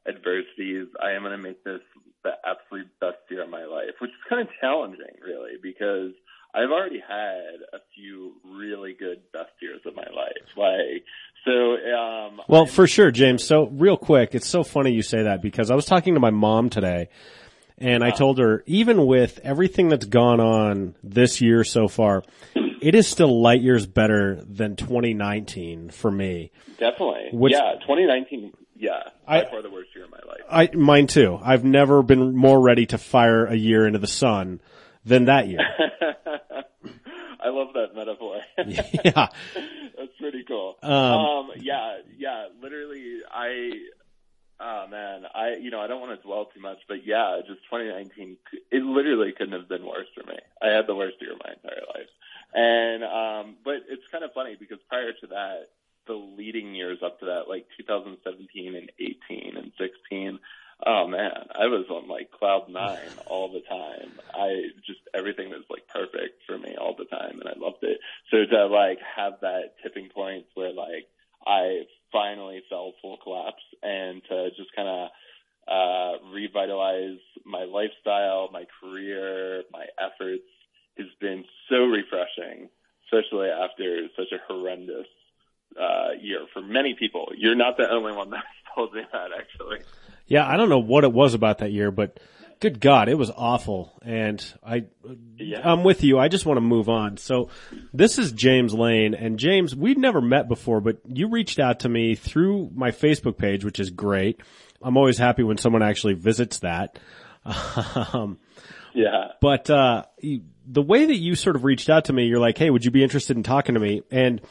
adversities, 0.09 0.87
I 0.97 1.11
am 1.11 1.21
going 1.21 1.37
to 1.37 1.41
make 1.41 1.63
this 1.63 1.81
the 2.23 2.33
absolute 2.45 2.87
best 2.99 3.17
year 3.29 3.43
of 3.43 3.49
my 3.49 3.65
life, 3.65 3.97
which 3.99 4.11
is 4.11 4.23
kind 4.29 4.41
of 4.41 4.47
challenging, 4.59 5.21
really, 5.23 5.57
because 5.61 6.11
I've 6.53 6.69
already 6.69 6.99
had 6.99 7.61
a 7.73 7.79
few 7.95 8.33
really 8.45 8.93
good 8.93 9.21
best 9.31 9.51
years 9.61 9.81
of 9.85 9.95
my 9.95 10.07
life. 10.13 10.49
Like, 10.57 11.05
so, 11.45 11.75
um, 11.95 12.41
Well, 12.47 12.65
for 12.65 12.87
sure, 12.87 13.11
James. 13.11 13.43
So 13.43 13.67
real 13.67 13.97
quick, 13.97 14.35
it's 14.35 14.47
so 14.47 14.63
funny 14.63 14.91
you 14.91 15.01
say 15.01 15.23
that 15.23 15.41
because 15.41 15.71
I 15.71 15.75
was 15.75 15.85
talking 15.85 16.13
to 16.15 16.19
my 16.19 16.29
mom 16.29 16.69
today 16.69 17.09
and 17.77 18.03
I 18.03 18.11
told 18.11 18.37
her, 18.37 18.63
even 18.67 19.05
with 19.07 19.39
everything 19.43 19.89
that's 19.89 20.05
gone 20.05 20.39
on 20.39 20.95
this 21.03 21.41
year 21.41 21.63
so 21.63 21.87
far, 21.87 22.23
it 22.81 22.95
is 22.95 23.07
still 23.07 23.41
light 23.41 23.61
years 23.61 23.85
better 23.85 24.41
than 24.43 24.75
2019 24.75 25.89
for 25.91 26.11
me. 26.11 26.51
definitely. 26.77 27.29
Which- 27.31 27.53
yeah, 27.53 27.73
2019, 27.81 28.53
yeah, 28.75 29.03
by 29.27 29.43
I- 29.43 29.49
far 29.49 29.61
the 29.61 29.69
worst 29.69 29.89
year 29.95 30.05
of 30.05 30.11
my 30.11 30.19
life. 30.27 30.41
I, 30.73 30.75
mine 30.75 31.07
too. 31.07 31.39
I've 31.41 31.63
never 31.63 32.01
been 32.03 32.35
more 32.35 32.59
ready 32.59 32.85
to 32.87 32.97
fire 32.97 33.45
a 33.45 33.55
year 33.55 33.85
into 33.87 33.99
the 33.99 34.07
sun 34.07 34.59
than 35.05 35.25
that 35.25 35.47
year. 35.47 35.59
I 37.43 37.49
love 37.49 37.69
that 37.73 37.95
metaphor. 37.95 38.41
yeah. 38.57 39.27
That's 39.97 40.11
pretty 40.19 40.43
cool. 40.47 40.77
Um, 40.83 40.91
Um, 40.93 41.51
yeah, 41.57 41.97
yeah, 42.17 42.47
literally, 42.61 43.19
I, 43.31 43.71
oh 44.59 44.85
man, 44.89 45.23
I, 45.33 45.55
you 45.59 45.71
know, 45.71 45.79
I 45.79 45.87
don't 45.87 46.01
want 46.01 46.19
to 46.19 46.25
dwell 46.27 46.45
too 46.53 46.59
much, 46.61 46.77
but 46.87 47.05
yeah, 47.05 47.39
just 47.47 47.61
2019, 47.69 48.37
it 48.71 48.83
literally 48.83 49.31
couldn't 49.35 49.53
have 49.59 49.67
been 49.69 49.85
worse 49.85 50.07
for 50.15 50.23
me. 50.29 50.37
I 50.61 50.67
had 50.69 50.85
the 50.87 50.95
worst 50.95 51.15
year 51.21 51.33
of 51.33 51.39
my 51.43 51.53
entire 51.53 51.81
life. 51.95 52.09
And, 52.53 53.03
um, 53.03 53.55
but 53.63 53.83
it's 53.89 54.07
kind 54.11 54.23
of 54.23 54.33
funny 54.33 54.55
because 54.59 54.79
prior 54.89 55.13
to 55.13 55.27
that, 55.27 55.69
the 56.07 56.13
leading 56.13 56.75
years 56.75 56.99
up 57.03 57.19
to 57.19 57.25
that, 57.25 57.47
like 57.47 57.65
2017 57.77 58.75
and 58.75 58.91
18 58.99 59.57
and 59.57 59.71
16, 59.77 60.39
oh 60.85 61.07
man, 61.07 61.47
I 61.53 61.67
was 61.67 61.85
on 61.89 62.07
like 62.07 62.31
cloud 62.31 62.69
nine 62.69 62.97
all 63.27 63.51
the 63.51 63.61
time. 63.61 64.11
I 64.33 64.69
just, 64.85 64.99
everything 65.13 65.49
was 65.49 65.63
like 65.69 65.87
perfect 65.87 66.41
for 66.47 66.57
me 66.57 66.75
all 66.79 66.95
the 66.97 67.05
time 67.05 67.39
and 67.39 67.47
I 67.47 67.53
loved 67.57 67.83
it. 67.83 67.99
So 68.31 68.45
to 68.45 68.65
like 68.67 68.99
have 69.15 69.33
that 69.41 69.75
tipping 69.83 70.09
point 70.09 70.45
where 70.55 70.73
like 70.73 71.07
I 71.45 71.83
finally 72.11 72.61
fell 72.69 72.93
full 73.01 73.17
collapse 73.17 73.63
and 73.81 74.21
to 74.29 74.49
just 74.57 74.75
kind 74.75 74.89
of, 74.89 75.09
uh, 75.67 76.17
revitalize 76.33 77.19
my 77.45 77.63
lifestyle, 77.63 78.49
my 78.51 78.65
career, 78.81 79.63
my 79.71 79.85
efforts 79.99 80.43
has 81.01 81.11
been 81.19 81.43
so 81.69 81.77
refreshing, 81.85 82.69
especially 83.05 83.47
after 83.49 84.07
such 84.15 84.31
a 84.31 84.37
horrendous 84.47 85.07
uh, 85.79 86.11
year 86.21 86.45
for 86.53 86.61
many 86.61 86.95
people. 86.97 87.27
You're 87.37 87.55
not 87.55 87.77
the 87.77 87.89
only 87.89 88.13
one 88.13 88.29
that 88.31 88.43
told 88.75 88.93
me 88.93 89.01
that, 89.11 89.29
actually. 89.37 89.79
Yeah, 90.27 90.47
I 90.47 90.57
don't 90.57 90.69
know 90.69 90.79
what 90.79 91.03
it 91.03 91.11
was 91.13 91.33
about 91.33 91.57
that 91.59 91.71
year, 91.71 91.91
but 91.91 92.19
good 92.59 92.79
God, 92.79 93.09
it 93.09 93.17
was 93.17 93.31
awful. 93.35 93.91
And 94.03 94.43
I, 94.63 94.85
Yeah. 95.37 95.61
I'm 95.63 95.83
with 95.83 96.03
you. 96.03 96.19
I 96.19 96.27
just 96.27 96.45
want 96.45 96.57
to 96.57 96.61
move 96.61 96.87
on. 96.89 97.17
So 97.17 97.49
this 97.93 98.17
is 98.19 98.31
James 98.31 98.73
Lane 98.73 99.13
and 99.13 99.39
James, 99.39 99.75
we'd 99.75 99.97
never 99.97 100.21
met 100.21 100.47
before, 100.47 100.79
but 100.79 100.97
you 101.07 101.29
reached 101.29 101.59
out 101.59 101.79
to 101.81 101.89
me 101.89 102.15
through 102.15 102.69
my 102.73 102.91
Facebook 102.91 103.37
page, 103.37 103.65
which 103.65 103.79
is 103.79 103.89
great. 103.89 104.41
I'm 104.81 104.95
always 104.97 105.17
happy 105.17 105.43
when 105.43 105.57
someone 105.57 105.83
actually 105.83 106.13
visits 106.13 106.59
that. 106.59 106.97
Um, 108.13 108.37
Yeah. 108.93 109.29
but 109.41 109.69
uh, 109.69 110.03
you- 110.19 110.43
the 110.71 110.81
way 110.81 111.05
that 111.05 111.15
you 111.15 111.35
sort 111.35 111.55
of 111.55 111.63
reached 111.63 111.89
out 111.89 112.05
to 112.05 112.13
me, 112.13 112.25
you're 112.25 112.39
like, 112.39 112.57
"Hey, 112.57 112.69
would 112.69 112.85
you 112.85 112.91
be 112.91 113.03
interested 113.03 113.35
in 113.35 113.43
talking 113.43 113.75
to 113.75 113.81
me?" 113.81 114.03
And 114.09 114.41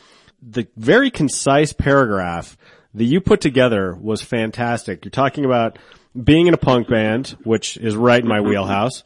the 0.42 0.66
very 0.76 1.10
concise 1.10 1.72
paragraph 1.72 2.56
that 2.94 3.04
you 3.04 3.20
put 3.20 3.40
together 3.40 3.94
was 3.94 4.22
fantastic. 4.22 5.04
You're 5.04 5.10
talking 5.10 5.44
about 5.44 5.78
being 6.22 6.46
in 6.46 6.54
a 6.54 6.58
punk 6.58 6.88
band, 6.88 7.36
which 7.44 7.76
is 7.76 7.96
right 7.96 8.20
in 8.20 8.28
my 8.28 8.40
wheelhouse. 8.40 9.02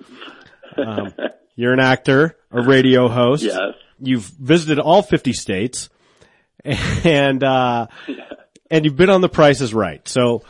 Um, 0.77 1.13
you're 1.57 1.73
an 1.73 1.81
actor, 1.81 2.37
a 2.51 2.63
radio 2.63 3.09
host. 3.09 3.45
Yes. 3.45 3.75
You've 4.01 4.25
visited 4.25 4.79
all 4.79 5.03
50 5.03 5.33
states, 5.33 5.89
and 6.65 7.45
uh, 7.45 7.87
and 8.71 8.85
you've 8.85 8.97
been 8.97 9.11
on 9.11 9.21
The 9.21 9.29
Price 9.29 9.61
is 9.61 9.73
Right. 9.73 10.07
So 10.09 10.43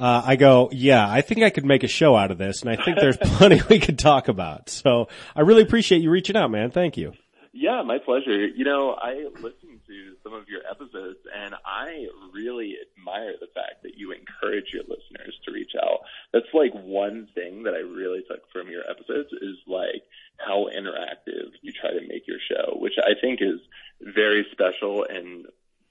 uh, 0.00 0.22
I 0.24 0.36
go, 0.36 0.70
yeah, 0.72 1.08
I 1.08 1.20
think 1.20 1.42
I 1.42 1.50
could 1.50 1.66
make 1.66 1.84
a 1.84 1.88
show 1.88 2.16
out 2.16 2.30
of 2.30 2.38
this, 2.38 2.62
and 2.62 2.70
I 2.70 2.82
think 2.82 2.98
there's 2.98 3.16
plenty 3.22 3.60
we 3.68 3.78
could 3.78 3.98
talk 3.98 4.28
about. 4.28 4.70
So 4.70 5.08
I 5.36 5.42
really 5.42 5.62
appreciate 5.62 6.00
you 6.00 6.10
reaching 6.10 6.36
out, 6.36 6.50
man. 6.50 6.70
Thank 6.70 6.96
you. 6.96 7.12
Yeah, 7.52 7.82
my 7.84 7.98
pleasure. 7.98 8.46
You 8.46 8.64
know, 8.64 8.94
I 8.94 9.26
listened 9.34 9.80
to 9.88 10.14
some 10.22 10.32
of 10.32 10.48
your 10.48 10.62
episodes 10.70 11.18
and 11.34 11.54
I 11.66 12.06
really 12.32 12.76
admire 12.78 13.34
the 13.40 13.48
fact 13.52 13.82
that 13.82 13.96
you 13.96 14.12
encourage 14.12 14.72
your 14.72 14.84
listeners 14.84 15.36
to 15.44 15.52
reach 15.52 15.72
out. 15.82 15.98
That's 16.32 16.46
like 16.54 16.72
one 16.72 17.28
thing 17.34 17.64
that 17.64 17.74
I 17.74 17.80
really 17.80 18.22
took 18.30 18.48
from 18.52 18.70
your 18.70 18.88
episodes 18.88 19.32
is 19.32 19.56
like 19.66 20.02
how 20.38 20.68
interactive 20.72 21.50
you 21.60 21.72
try 21.72 21.90
to 21.90 22.06
make 22.08 22.28
your 22.28 22.38
show, 22.38 22.78
which 22.78 22.94
I 23.02 23.18
think 23.20 23.40
is 23.42 23.60
very 24.00 24.46
special 24.52 25.04
and 25.04 25.46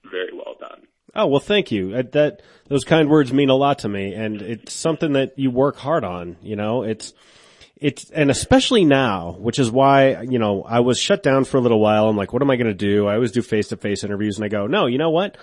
very 0.09 0.31
well 0.33 0.55
done. 0.59 0.87
Oh 1.15 1.27
well, 1.27 1.39
thank 1.39 1.71
you. 1.71 1.91
That 2.03 2.41
those 2.67 2.83
kind 2.83 3.09
words 3.09 3.33
mean 3.33 3.49
a 3.49 3.55
lot 3.55 3.79
to 3.79 3.89
me, 3.89 4.13
and 4.13 4.41
it's 4.41 4.73
something 4.73 5.13
that 5.13 5.37
you 5.37 5.51
work 5.51 5.77
hard 5.77 6.03
on. 6.03 6.37
You 6.41 6.55
know, 6.55 6.83
it's 6.83 7.13
it's 7.77 8.09
and 8.11 8.29
especially 8.29 8.85
now, 8.85 9.35
which 9.39 9.57
is 9.59 9.71
why 9.71 10.21
you 10.21 10.37
know 10.39 10.63
I 10.63 10.79
was 10.81 10.99
shut 10.99 11.23
down 11.23 11.45
for 11.45 11.57
a 11.57 11.61
little 11.61 11.79
while. 11.79 12.07
I'm 12.07 12.17
like, 12.17 12.31
what 12.33 12.41
am 12.41 12.49
I 12.51 12.55
going 12.57 12.67
to 12.67 12.73
do? 12.73 13.07
I 13.07 13.15
always 13.15 13.31
do 13.31 13.41
face 13.41 13.69
to 13.69 13.77
face 13.77 14.03
interviews, 14.03 14.37
and 14.37 14.45
I 14.45 14.49
go, 14.49 14.67
no, 14.67 14.85
you 14.85 14.97
know 14.97 15.09
what? 15.09 15.37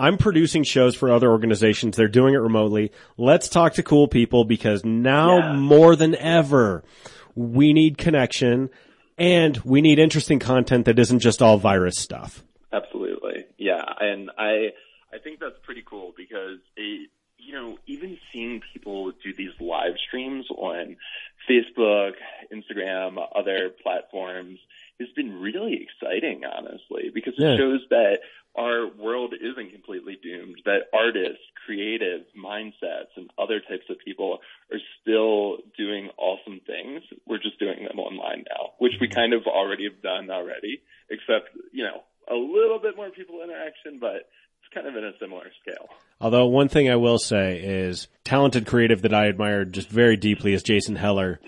I'm 0.00 0.16
producing 0.16 0.62
shows 0.62 0.94
for 0.94 1.10
other 1.10 1.28
organizations. 1.28 1.96
They're 1.96 2.06
doing 2.06 2.34
it 2.34 2.38
remotely. 2.38 2.92
Let's 3.16 3.48
talk 3.48 3.72
to 3.74 3.82
cool 3.82 4.06
people 4.06 4.44
because 4.44 4.84
now 4.84 5.38
Yeah. 5.38 5.52
more 5.56 5.96
than 5.96 6.14
ever, 6.14 6.84
we 7.34 7.72
need 7.72 7.98
connection 7.98 8.70
and 9.18 9.56
we 9.64 9.80
need 9.80 9.98
interesting 9.98 10.38
content 10.38 10.84
that 10.84 11.00
isn't 11.00 11.18
just 11.18 11.42
all 11.42 11.58
virus 11.58 11.98
stuff. 11.98 12.44
Absolutely. 12.72 13.46
Yeah. 13.56 13.82
And 13.98 14.30
I, 14.38 14.68
I 15.18 15.20
think 15.20 15.40
that's 15.40 15.58
pretty 15.64 15.82
cool 15.84 16.14
because 16.16 16.58
it, 16.76 17.10
you 17.38 17.52
know, 17.52 17.78
even 17.86 18.18
seeing 18.32 18.60
people 18.72 19.10
do 19.24 19.34
these 19.36 19.50
live 19.60 19.94
streams 20.06 20.46
on 20.50 20.96
Facebook, 21.50 22.12
Instagram, 22.52 23.16
other 23.34 23.70
platforms 23.82 24.58
has 25.00 25.08
been 25.16 25.40
really 25.40 25.86
exciting, 25.86 26.42
honestly, 26.44 27.10
because 27.12 27.34
it 27.34 27.42
Yeah. 27.42 27.56
shows 27.56 27.80
that 27.90 28.20
our 28.54 28.86
world 28.86 29.34
isn't 29.40 29.70
completely 29.70 30.16
doomed, 30.22 30.60
that 30.64 30.88
artists, 30.92 31.44
creative 31.64 32.26
mindsets, 32.36 33.16
and 33.16 33.30
other 33.38 33.60
types 33.60 33.88
of 33.88 33.98
people 34.04 34.40
are 34.72 34.80
still 35.00 35.58
doing 35.76 36.10
awesome 36.16 36.60
things. 36.60 37.02
We're 37.26 37.38
just 37.38 37.58
doing 37.58 37.84
them 37.84 37.98
online 38.00 38.44
now, 38.50 38.72
which 38.78 38.94
we 39.00 39.08
kind 39.08 39.32
of 39.32 39.46
already 39.46 39.84
have 39.84 40.02
done 40.02 40.30
already, 40.30 40.82
except, 41.10 41.50
you 41.72 41.84
know, 41.84 42.02
a 42.30 42.34
little 42.34 42.78
bit 42.78 42.96
more 42.96 43.10
people 43.10 43.42
interaction, 43.42 43.98
but 43.98 44.28
kind 44.78 44.96
of 44.96 45.02
in 45.02 45.08
a 45.08 45.16
similar 45.18 45.50
scale. 45.62 45.88
Although 46.20 46.46
one 46.46 46.68
thing 46.68 46.90
I 46.90 46.96
will 46.96 47.18
say 47.18 47.60
is 47.60 48.08
talented 48.24 48.66
creative 48.66 49.02
that 49.02 49.14
I 49.14 49.26
admired 49.26 49.72
just 49.72 49.88
very 49.88 50.16
deeply 50.16 50.52
is 50.52 50.62
Jason 50.62 50.96
Heller. 50.96 51.40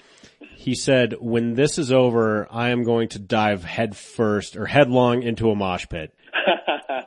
He 0.54 0.74
said, 0.74 1.14
when 1.20 1.54
this 1.54 1.78
is 1.78 1.90
over, 1.90 2.46
I 2.50 2.68
am 2.68 2.84
going 2.84 3.08
to 3.10 3.18
dive 3.18 3.64
head 3.64 3.96
first 3.96 4.56
or 4.56 4.66
headlong 4.66 5.22
into 5.22 5.50
a 5.50 5.56
mosh 5.56 5.86
pit. 5.88 6.14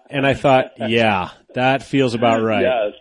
And 0.09 0.27
I 0.27 0.35
thought, 0.35 0.73
yeah, 0.77 1.31
that 1.55 1.81
feels 1.81 2.13
about 2.13 2.43
right. 2.43 2.61
Yes. 2.61 2.93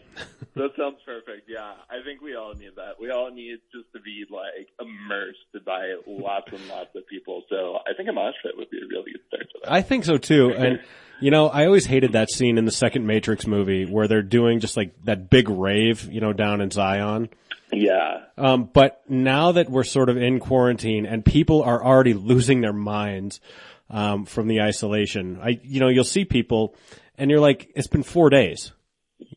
That 0.55 0.71
sounds 0.77 0.99
perfect. 1.07 1.49
Yeah. 1.49 1.73
I 1.91 2.03
think 2.05 2.21
we 2.21 2.35
all 2.35 2.55
need 2.55 2.73
that. 2.77 3.01
We 3.01 3.11
all 3.11 3.31
need 3.31 3.59
just 3.73 3.91
to 3.95 4.01
be 4.01 4.25
like 4.31 4.69
immersed 4.81 5.65
by 5.65 5.95
lots 6.07 6.53
and 6.53 6.67
lots 6.69 6.91
of 6.95 7.07
people. 7.07 7.43
So 7.49 7.79
I 7.87 7.95
think 7.97 8.09
a 8.09 8.13
mosh 8.13 8.35
pit 8.43 8.53
would 8.57 8.71
be 8.71 8.79
a 8.79 8.87
really 8.89 9.13
good 9.13 9.23
start 9.29 9.51
to 9.51 9.59
that. 9.65 9.73
I 9.73 9.83
think 9.83 10.05
so 10.05 10.19
too. 10.19 10.53
And 10.53 10.81
you 11.21 11.31
know, 11.31 11.49
I 11.49 11.67
always 11.67 11.87
hated 11.87 12.13
that 12.13 12.31
scene 12.31 12.59
in 12.59 12.65
the 12.65 12.73
second 12.73 13.07
Matrix 13.07 13.47
movie 13.47 13.87
where 13.87 14.09
they're 14.09 14.23
doing 14.23 14.61
just 14.61 14.77
like 14.77 14.93
that 15.05 15.31
big 15.31 15.49
rave, 15.49 16.05
you 16.13 16.21
know, 16.21 16.33
down 16.33 16.61
in 16.61 16.71
Zion. 16.71 17.31
Yeah. 17.73 18.25
Um, 18.37 18.69
but 18.71 19.03
now 19.09 19.53
that 19.53 19.71
we're 19.71 19.85
sort 19.85 20.09
of 20.09 20.17
in 20.17 20.41
quarantine 20.41 21.07
and 21.07 21.25
people 21.25 21.63
are 21.63 21.83
already 21.83 22.13
losing 22.13 22.61
their 22.61 22.73
minds, 22.73 23.41
um, 23.89 24.25
from 24.25 24.49
the 24.49 24.61
isolation, 24.63 25.39
I, 25.41 25.61
you 25.63 25.79
know, 25.79 25.89
you'll 25.89 26.05
see 26.05 26.25
people 26.25 26.75
and 27.17 27.31
you're 27.31 27.41
like, 27.41 27.71
it's 27.77 27.87
been 27.87 28.03
four 28.03 28.31
days, 28.31 28.73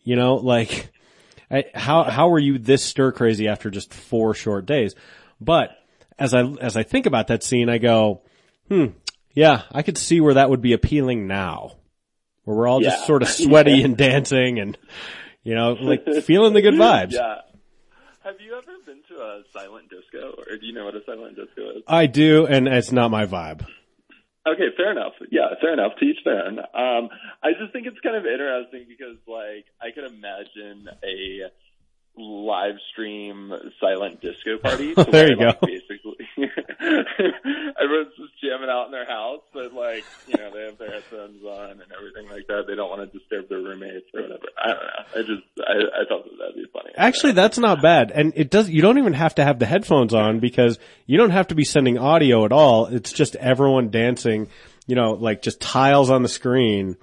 you 0.03 0.15
know, 0.15 0.36
like, 0.36 0.91
how, 1.74 2.04
how 2.04 2.32
are 2.32 2.40
you 2.40 2.58
this 2.58 2.84
stir 2.84 3.12
crazy 3.12 3.48
after 3.48 3.70
just 3.70 3.94
four 3.94 4.34
short 4.34 4.66
days? 4.66 4.96
But 5.40 5.78
as 6.18 6.34
I, 6.34 6.44
as 6.62 6.78
I 6.78 6.84
think 6.84 7.06
about 7.06 7.28
that 7.28 7.44
scene, 7.44 7.70
I 7.70 7.78
go, 7.78 8.22
hmm, 8.70 8.88
yeah, 9.34 9.64
I 9.72 9.82
could 9.82 9.98
see 9.98 10.22
where 10.22 10.36
that 10.36 10.50
would 10.50 10.62
be 10.62 10.74
appealing 10.74 11.28
now, 11.28 11.74
where 12.44 12.58
we're 12.58 12.68
all 12.68 12.82
just 12.82 13.06
sort 13.06 13.22
of 13.22 13.30
sweaty 13.30 13.84
and 13.84 13.98
dancing 13.98 14.60
and, 14.60 14.78
you 15.44 15.56
know, 15.56 15.74
like 15.74 16.06
feeling 16.24 16.54
the 16.54 16.62
good 16.62 16.75
vibes. 16.75 17.12
Yeah. 17.12 17.42
Have 18.24 18.42
you 18.42 18.56
ever 18.56 18.72
been 18.86 19.04
to 19.10 19.22
a 19.22 19.44
silent 19.54 19.90
disco 19.90 20.34
or 20.50 20.58
do 20.58 20.66
you 20.66 20.74
know 20.74 20.86
what 20.86 20.96
a 20.96 21.04
silent 21.06 21.36
disco 21.36 21.78
is? 21.78 21.84
I 21.88 22.08
do, 22.08 22.48
and 22.48 22.68
it's 22.68 22.92
not 22.92 23.12
my 23.12 23.28
vibe. 23.28 23.68
Okay, 24.48 24.70
fair 24.78 24.92
enough. 24.92 25.14
Yeah, 25.32 25.48
fair 25.60 25.74
enough. 25.74 25.94
To 26.00 26.06
each 26.06 26.24
their 26.24 26.46
own. 26.46 26.60
Um, 26.60 27.10
I 27.42 27.54
just 27.60 27.74
think 27.74 27.88
it's 27.88 28.00
kind 28.02 28.16
of 28.16 28.25
interesting 28.25 28.86
because, 28.88 29.18
like, 29.28 29.66
I 29.82 29.90
could 29.92 30.06
imagine 30.06 30.88
a 31.04 31.50
live 32.18 32.75
stream 32.92 33.54
silent 33.80 34.22
disco 34.22 34.58
party. 34.58 34.94
There 35.12 35.30
you 35.30 35.36
like, 35.36 35.60
go. 35.60 35.68
Basically, 35.68 36.25
everyone's 37.82 38.15
just 38.18 38.34
jamming 38.44 38.70
out 38.70 38.86
in 38.88 38.92
their 38.92 39.06
house, 39.08 39.42
but 39.54 39.74
like, 39.74 40.04
you 40.27 40.38
know, 40.38 40.51
they 40.54 40.65
have 40.65 40.77
their 40.77 40.92
headphones 40.92 41.44
on 41.44 41.72
and 41.72 41.92
everything 41.98 42.30
like 42.30 42.48
that. 42.48 42.65
They 42.68 42.75
don't 42.75 42.89
want 42.89 43.10
to 43.10 43.18
disturb 43.18 43.48
their 43.50 43.60
roommates 43.60 44.06
or 44.13 44.24
whatever. 44.24 44.46
I 44.58 44.68
don't 44.68 44.84
know. 44.84 45.06
I 45.15 45.20
just, 45.22 45.44
I, 45.60 46.01
I 46.01 46.06
thought 46.08 46.25
that 46.25 46.38
that'd 46.39 46.56
be 46.56 46.65
funny. 46.74 46.92
Actually, 46.98 47.34
that's 47.34 47.58
not 47.58 47.82
bad, 47.82 48.12
and 48.12 48.34
it 48.36 48.50
does. 48.50 48.70
You 48.70 48.82
don't 48.82 48.98
even 48.98 49.13
have 49.13 49.36
to 49.36 49.44
have 49.44 49.60
the 49.60 49.65
headphones 49.65 50.13
on 50.13 50.39
because 50.39 50.77
you 51.06 51.18
don't 51.18 51.32
have 51.32 51.48
to 51.48 51.56
be 51.56 51.63
sending 51.63 51.98
audio 51.98 52.46
at 52.46 52.51
all. 52.51 52.88
It's 52.88 53.13
just 53.13 53.36
everyone 53.36 53.89
dancing. 53.89 54.50
You 54.88 54.96
know, 54.96 55.13
like 55.13 55.42
just 55.42 55.62
tiles 55.62 56.12
on 56.12 56.22
the 56.22 56.30
screen. 56.30 56.98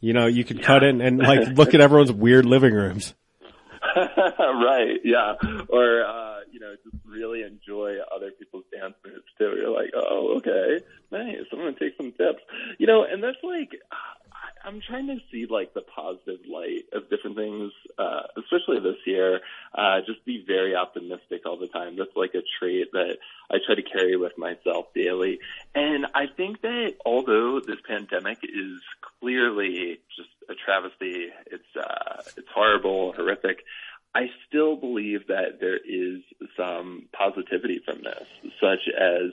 You 0.00 0.12
know, 0.12 0.26
you 0.26 0.44
could 0.44 0.62
cut 0.62 0.84
in 0.84 1.00
and 1.00 1.18
like 1.18 1.48
look 1.56 1.74
at 1.74 1.80
everyone's 1.80 2.12
weird 2.12 2.44
living 2.44 2.72
rooms. 2.72 3.14
right, 4.38 5.00
yeah. 5.04 5.34
Or, 5.68 6.04
uh, 6.04 6.40
you 6.50 6.60
know, 6.60 6.74
just 6.84 6.96
really 7.06 7.42
enjoy 7.42 7.96
other 8.14 8.30
people's 8.30 8.64
dance 8.72 8.94
moves 9.04 9.24
too. 9.38 9.54
You're 9.56 9.70
like, 9.70 9.90
oh, 9.94 10.36
okay, 10.38 10.84
nice. 11.10 11.46
I'm 11.52 11.58
going 11.58 11.74
to 11.74 11.80
take 11.80 11.96
some 11.96 12.12
tips. 12.12 12.42
You 12.78 12.86
know, 12.86 13.04
and 13.04 13.22
that's 13.22 13.42
like, 13.42 13.70
I'm 14.64 14.80
trying 14.80 15.06
to 15.06 15.16
see 15.30 15.46
like 15.48 15.74
the 15.74 15.80
positive 15.80 16.40
light 16.48 16.84
of 16.92 17.08
different 17.08 17.36
things, 17.36 17.72
uh, 17.98 18.22
especially 18.36 18.80
this 18.80 18.98
year. 19.06 19.40
Uh, 19.74 20.00
just 20.06 20.24
be 20.24 20.44
very 20.46 20.74
optimistic 20.74 21.46
all 21.46 21.56
the 21.56 21.68
time. 21.68 21.96
That's 21.96 22.14
like 22.16 22.34
a 22.34 22.42
trait 22.58 22.92
that 22.92 23.16
I 23.50 23.56
try 23.64 23.74
to 23.74 23.82
carry 23.82 24.16
with 24.16 24.36
myself 24.36 24.86
daily. 24.94 25.38
And 25.74 26.06
I 26.14 26.26
think 26.26 26.62
that 26.62 26.94
although 27.04 27.60
this 27.60 27.78
pandemic 27.86 28.38
is 28.42 28.80
clearly 29.20 30.00
just 30.16 30.28
a 30.50 30.54
travesty, 30.54 31.28
it's, 31.46 31.76
uh, 31.76 32.22
it's 32.36 32.48
horrible, 32.54 33.12
horrific. 33.12 33.64
I 34.14 34.26
still 34.48 34.76
believe 34.76 35.26
that 35.28 35.60
there 35.60 35.76
is 35.76 36.22
some 36.56 37.08
positivity 37.12 37.80
from 37.84 37.98
this, 38.02 38.52
such 38.60 38.88
as 38.88 39.32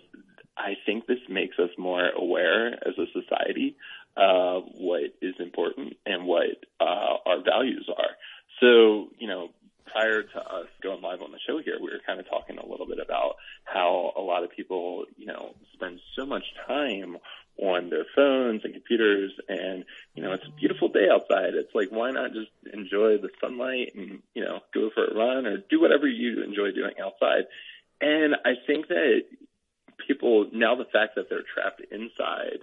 I 0.58 0.76
think 0.86 1.08
this 1.08 1.20
makes 1.30 1.58
us 1.60 1.70
more 1.78 2.10
aware 2.10 2.74
as 2.74 2.94
a 2.98 3.06
society 3.14 3.76
of 4.18 4.64
what 4.74 5.14
is 5.22 5.36
important 5.40 5.98
and 6.06 6.26
what 6.26 6.66
uh, 6.80 7.18
our 7.26 7.44
values 7.44 7.90
are. 7.90 8.16
So, 8.60 9.10
you 9.18 9.28
know, 9.28 9.50
prior 9.96 10.24
to 10.24 10.40
us 10.40 10.68
going 10.84 11.02
live 11.02 11.22
on 11.22 11.32
the 11.32 11.40
show 11.48 11.62
here, 11.64 11.78
we 11.80 11.90
were 11.90 12.02
kind 12.06 12.20
of 12.20 12.28
talking 12.28 12.58
a 12.58 12.66
little 12.66 12.86
bit 12.86 13.00
about 13.00 13.38
how 13.64 14.12
a 14.18 14.20
lot 14.20 14.44
of 14.44 14.52
people, 14.52 15.06
you 15.16 15.26
know, 15.26 15.56
spend 15.74 16.02
so 16.18 16.26
much 16.26 16.44
time 16.68 17.16
on 17.58 17.90
their 17.90 18.06
phones 18.14 18.66
and 18.66 18.74
computers 18.74 19.32
and, 19.48 19.86
you 20.14 20.22
know, 20.22 20.34
it's 20.34 20.44
a 20.46 20.60
beautiful 20.60 20.90
day 20.90 21.08
outside. 21.10 21.54
It's 21.54 21.74
like, 21.74 21.88
why 21.92 22.12
not 22.12 22.34
just 22.34 22.52
enjoy 22.74 23.20
the 23.20 23.30
sunlight 23.40 23.94
and, 23.96 24.20
you 24.34 24.44
know, 24.44 24.60
go 24.74 24.90
for 24.94 25.06
a 25.06 25.16
run 25.16 25.46
or 25.46 25.60
do 25.70 25.80
whatever 25.80 26.08
you 26.08 26.44
enjoy 26.44 26.72
doing 26.72 26.96
outside. 27.02 27.46
And 28.02 28.36
I 28.44 28.56
think 28.68 28.90
that 28.90 29.22
people, 30.06 30.50
now 30.52 30.76
the 30.76 30.84
fact 30.92 31.16
that 31.16 31.30
they're 31.30 31.46
trapped 31.54 31.82
inside 31.90 32.60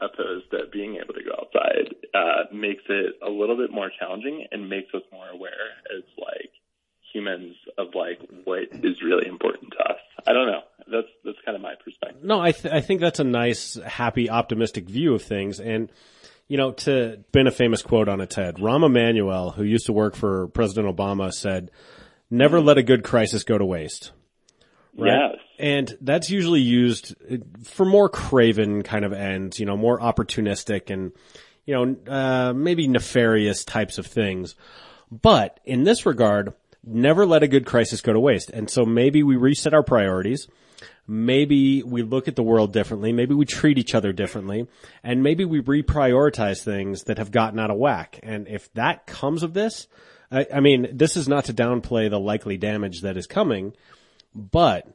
opposed 0.00 0.50
to 0.50 0.58
being 0.72 0.96
able 0.96 1.14
to 1.14 1.22
go 1.24 1.32
outside, 1.32 1.94
uh, 2.14 2.54
makes 2.54 2.82
it 2.88 3.14
a 3.26 3.30
little 3.30 3.56
bit 3.56 3.70
more 3.70 3.90
challenging 3.98 4.46
and 4.50 4.68
makes 4.68 4.92
us 4.94 5.02
more 5.12 5.28
aware 5.28 5.72
as 5.96 6.02
like 6.18 6.50
humans 7.12 7.56
of 7.78 7.88
like 7.94 8.20
what 8.44 8.64
is 8.84 9.02
really 9.02 9.26
important 9.26 9.72
to 9.72 9.78
us. 9.78 10.00
I 10.26 10.32
don't 10.32 10.46
know. 10.46 10.60
That's 10.90 11.08
that's 11.24 11.38
kind 11.44 11.56
of 11.56 11.62
my 11.62 11.74
perspective. 11.82 12.22
No, 12.22 12.40
I 12.40 12.52
th- 12.52 12.72
I 12.72 12.80
think 12.80 13.00
that's 13.00 13.20
a 13.20 13.24
nice, 13.24 13.74
happy, 13.84 14.28
optimistic 14.28 14.88
view 14.88 15.14
of 15.14 15.22
things, 15.22 15.60
and 15.60 15.90
you 16.48 16.56
know, 16.56 16.72
to 16.72 17.24
been 17.32 17.46
a 17.46 17.52
famous 17.52 17.82
quote 17.82 18.08
on 18.08 18.20
its 18.20 18.34
head. 18.34 18.56
Rahm 18.56 18.84
Emanuel, 18.84 19.50
who 19.50 19.64
used 19.64 19.86
to 19.86 19.92
work 19.92 20.14
for 20.14 20.48
President 20.48 20.94
Obama, 20.94 21.32
said, 21.32 21.70
"Never 22.30 22.60
let 22.60 22.78
a 22.78 22.82
good 22.82 23.02
crisis 23.02 23.44
go 23.44 23.58
to 23.58 23.64
waste." 23.64 24.12
Right? 24.96 25.30
Yes. 25.32 25.40
And 25.58 25.98
that's 26.00 26.30
usually 26.30 26.60
used 26.60 27.14
for 27.64 27.84
more 27.84 28.08
craven 28.08 28.82
kind 28.82 29.04
of 29.04 29.12
ends, 29.12 29.60
you 29.60 29.66
know, 29.66 29.76
more 29.76 29.98
opportunistic 30.00 30.90
and, 30.90 31.12
you 31.64 31.74
know, 31.74 32.12
uh, 32.12 32.52
maybe 32.52 32.88
nefarious 32.88 33.64
types 33.64 33.98
of 33.98 34.06
things. 34.06 34.54
But 35.10 35.60
in 35.64 35.84
this 35.84 36.06
regard, 36.06 36.54
never 36.84 37.26
let 37.26 37.42
a 37.42 37.48
good 37.48 37.66
crisis 37.66 38.00
go 38.00 38.12
to 38.12 38.20
waste. 38.20 38.50
And 38.50 38.70
so 38.70 38.84
maybe 38.84 39.22
we 39.22 39.36
reset 39.36 39.74
our 39.74 39.82
priorities. 39.82 40.48
Maybe 41.06 41.82
we 41.82 42.02
look 42.02 42.26
at 42.26 42.36
the 42.36 42.42
world 42.42 42.72
differently. 42.72 43.12
Maybe 43.12 43.34
we 43.34 43.44
treat 43.44 43.78
each 43.78 43.94
other 43.94 44.12
differently. 44.12 44.66
And 45.04 45.22
maybe 45.22 45.44
we 45.44 45.60
reprioritize 45.60 46.62
things 46.62 47.04
that 47.04 47.18
have 47.18 47.30
gotten 47.30 47.60
out 47.60 47.70
of 47.70 47.76
whack. 47.76 48.18
And 48.22 48.48
if 48.48 48.72
that 48.74 49.06
comes 49.06 49.42
of 49.42 49.54
this, 49.54 49.86
I, 50.30 50.46
I 50.54 50.60
mean, 50.60 50.88
this 50.92 51.16
is 51.16 51.28
not 51.28 51.44
to 51.46 51.54
downplay 51.54 52.10
the 52.10 52.18
likely 52.18 52.56
damage 52.56 53.02
that 53.02 53.16
is 53.16 53.26
coming, 53.26 53.74
but 54.36 54.86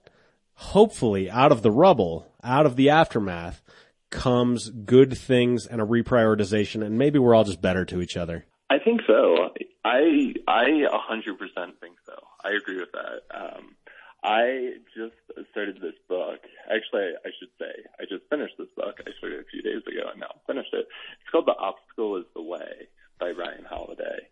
hopefully 0.54 1.30
out 1.30 1.52
of 1.52 1.62
the 1.62 1.72
rubble, 1.72 2.28
out 2.44 2.66
of 2.66 2.76
the 2.76 2.90
aftermath 2.90 3.62
comes 4.10 4.70
good 4.70 5.18
things 5.18 5.66
and 5.66 5.82
a 5.82 5.86
reprioritization 5.86 6.86
and 6.86 6.98
maybe 6.98 7.18
we're 7.18 7.34
all 7.34 7.44
just 7.44 7.62
better 7.62 7.86
to 7.86 8.02
each 8.02 8.18
other. 8.18 8.46
I 8.70 8.78
think 8.80 9.02
so. 9.08 9.50
I 9.84 10.34
I 10.48 10.86
a 10.92 10.98
hundred 10.98 11.40
percent 11.40 11.80
think 11.80 11.96
so. 12.06 12.14
I 12.44 12.52
agree 12.56 12.78
with 12.80 12.92
that. 12.94 13.22
Um, 13.34 13.76
I 14.24 14.74
just 14.96 15.18
started 15.52 15.78
this 15.82 15.98
book. 16.08 16.40
Actually, 16.70 17.18
I 17.26 17.30
should 17.40 17.50
say 17.60 17.72
I 18.00 18.04
just 18.04 18.30
finished 18.30 18.54
this 18.60 18.70
book. 18.76 19.02
I 19.02 19.12
started 19.18 19.40
a 19.40 19.50
few 19.50 19.62
days 19.64 19.82
ago 19.82 20.10
and 20.12 20.20
now 20.20 20.30
finished 20.46 20.74
it. 20.74 20.86
It's 21.22 21.30
called 21.32 21.48
The 21.48 21.58
Obstacle 21.58 22.18
Is 22.18 22.26
the 22.36 22.44
Way 22.44 22.88
by 23.20 23.32
Ryan 23.32 23.66
Holiday. 23.68 24.30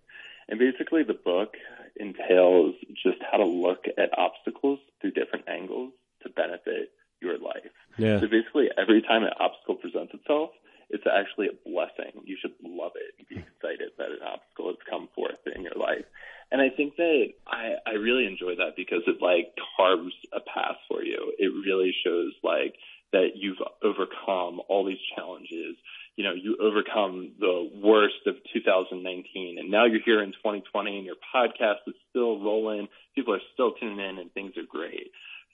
And 0.48 0.60
basically 0.60 1.04
the 1.04 1.18
book 1.18 1.54
entails 1.96 2.76
just 3.04 3.18
how 3.32 3.38
to 3.38 3.46
look 3.46 3.86
at 3.98 4.18
obstacles 4.18 4.80
through 5.02 5.12
different 5.12 5.48
angles 5.48 5.94
to 6.24 6.30
benefit 6.30 6.92
your 7.22 7.38
life. 7.38 7.72
Yeah. 7.98 8.20
So 8.20 8.28
basically 8.28 8.70
every 8.78 9.02
time 9.02 9.24
an 9.24 9.34
obstacle 9.40 9.76
presents 9.76 10.14
itself, 10.14 10.52
it's 10.90 11.06
actually 11.06 11.48
a 11.48 11.70
blessing. 11.70 12.22
You 12.26 12.38
should 12.42 12.54
love 12.64 12.94
it 12.96 13.14
and 13.18 13.28
be 13.28 13.36
excited 13.38 13.92
that 13.98 14.10
an 14.10 14.26
obstacle 14.26 14.68
has 14.68 14.82
come 14.90 15.08
forth 15.14 15.40
in 15.56 15.62
your 15.64 15.78
life. 15.78 16.06
And 16.52 16.62
I 16.62 16.70
think 16.70 16.96
that 16.98 17.28
I, 17.46 17.76
I 17.86 17.92
really 17.94 18.26
enjoy 18.26 18.56
that 18.58 18.74
because 18.76 19.04
it 19.06 19.22
like 19.22 19.54
carves 19.78 20.16
a 20.34 20.40
path 20.40 20.82
for 20.88 21.04
you. 21.04 21.34
It 21.38 21.54
really 21.54 21.94
shows 22.04 22.34
like 22.44 22.74
that 23.12 23.36
you've 23.36 23.62
overcome 23.84 24.62
all 24.68 24.86
these 24.86 25.02
challenges. 25.16 25.78
You 26.20 26.26
know, 26.26 26.34
you 26.34 26.58
overcome 26.60 27.32
the 27.40 27.72
worst 27.82 28.28
of 28.28 28.36
2019 28.52 29.58
and 29.58 29.72
now 29.72 29.86
you're 29.86 30.02
here 30.04 30.22
in 30.22 30.34
2020 30.34 30.98
and 30.98 31.06
your 31.06 31.16
podcast 31.34 31.88
is 31.88 31.94
still 32.10 32.42
rolling. 32.44 32.90
People 33.16 33.36
are 33.36 33.42
still 33.54 33.72
tuning 33.72 34.06
in 34.06 34.18
and 34.18 34.30
things 34.34 34.58
are 34.58 34.68
great. 34.68 35.12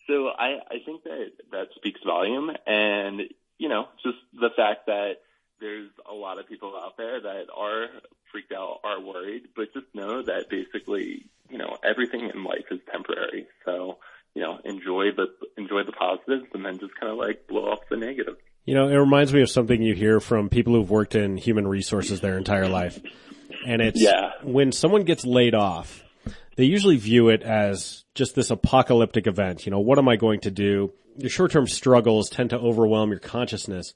So 0.08 0.30
I, 0.30 0.58
I 0.68 0.80
think 0.84 1.04
that 1.04 1.34
that 1.52 1.68
speaks 1.76 2.02
volume 2.04 2.50
and, 2.66 3.22
you 3.60 3.70
know, 3.70 3.89
just 4.04 4.18
the 4.34 4.50
fact 4.56 4.88
that 4.88 5.18
there's 5.60 5.92
a 6.10 6.16
lot 6.16 6.39
of 6.39 6.48
people 6.48 6.74
out 6.76 6.98
there 6.98 7.22
that 7.22 7.46
are 7.56 7.89
freaked 8.32 8.52
out, 8.52 8.80
are 8.84 9.00
worried, 9.00 9.50
but 9.56 9.72
just 9.72 9.86
know 9.94 10.24
that 10.24 10.50
basically, 10.50 11.28
you 11.48 11.60
know, 11.60 11.78
everything 11.84 12.32
in 12.34 12.44
life 12.44 12.66
is 12.72 12.80
temporary. 12.92 13.46
So, 13.66 14.00
you 14.34 14.42
know, 14.42 14.60
enjoy 14.66 15.12
the 15.12 15.28
enjoy 15.58 15.84
the 15.84 15.92
positives 15.92 16.48
and 16.56 16.66
then 16.66 16.80
just 16.80 16.96
kind 17.00 17.12
of 17.12 17.20
like 17.20 17.46
blow 17.48 17.72
off 17.72 17.88
the 17.88 17.98
negative. 17.98 18.38
You 18.65 18.73
know, 18.73 18.88
it 18.88 18.95
reminds 18.95 19.32
me 19.34 19.41
of 19.41 19.49
something 19.49 19.82
you 19.82 19.93
hear 19.93 20.19
from 20.19 20.49
people 20.49 20.73
who've 20.73 20.89
worked 20.89 21.15
in 21.15 21.38
human 21.38 21.67
resources 21.67 22.19
their 22.21 22.38
entire 22.38 22.67
life. 22.67 22.99
And 23.65 23.82
it's 23.82 24.01
Yeah. 24.01 24.32
when 24.43 24.71
someone 24.71 25.04
gets 25.04 25.25
laid 25.25 25.54
off, 25.54 26.04
they 26.56 26.63
usually 26.65 26.97
view 26.97 27.30
it 27.30 27.43
as 27.43 28.06
just 28.15 28.34
this 28.36 28.49
apocalyptic 28.49 29.28
event. 29.28 29.65
You 29.65 29.71
know, 29.71 29.80
what 29.80 29.99
am 29.99 30.08
I 30.10 30.15
going 30.15 30.39
to 30.41 30.51
do? 30.51 30.91
Your 31.17 31.30
short-term 31.30 31.67
struggles 31.67 32.30
tend 32.30 32.49
to 32.51 32.58
overwhelm 32.60 33.12
your 33.12 33.19
consciousness. 33.19 33.93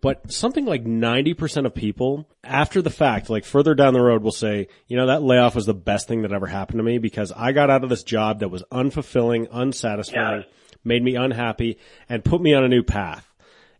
But 0.00 0.30
something 0.30 0.64
like 0.64 0.84
90% 0.84 1.66
of 1.66 1.74
people 1.74 2.28
after 2.44 2.80
the 2.82 2.90
fact, 2.90 3.30
like 3.30 3.44
further 3.44 3.74
down 3.74 3.94
the 3.94 4.00
road 4.00 4.22
will 4.22 4.30
say, 4.30 4.68
you 4.86 4.96
know, 4.96 5.06
that 5.06 5.22
layoff 5.22 5.56
was 5.56 5.66
the 5.66 5.74
best 5.74 6.06
thing 6.06 6.22
that 6.22 6.32
ever 6.32 6.46
happened 6.46 6.78
to 6.78 6.84
me 6.84 6.98
because 6.98 7.32
I 7.32 7.50
got 7.52 7.68
out 7.70 7.82
of 7.82 7.90
this 7.90 8.04
job 8.04 8.40
that 8.40 8.48
was 8.50 8.62
unfulfilling, 8.72 9.48
unsatisfying, 9.50 10.44
made 10.84 11.02
me 11.02 11.16
unhappy 11.16 11.78
and 12.08 12.24
put 12.24 12.40
me 12.40 12.54
on 12.54 12.62
a 12.64 12.68
new 12.68 12.82
path. 12.84 13.24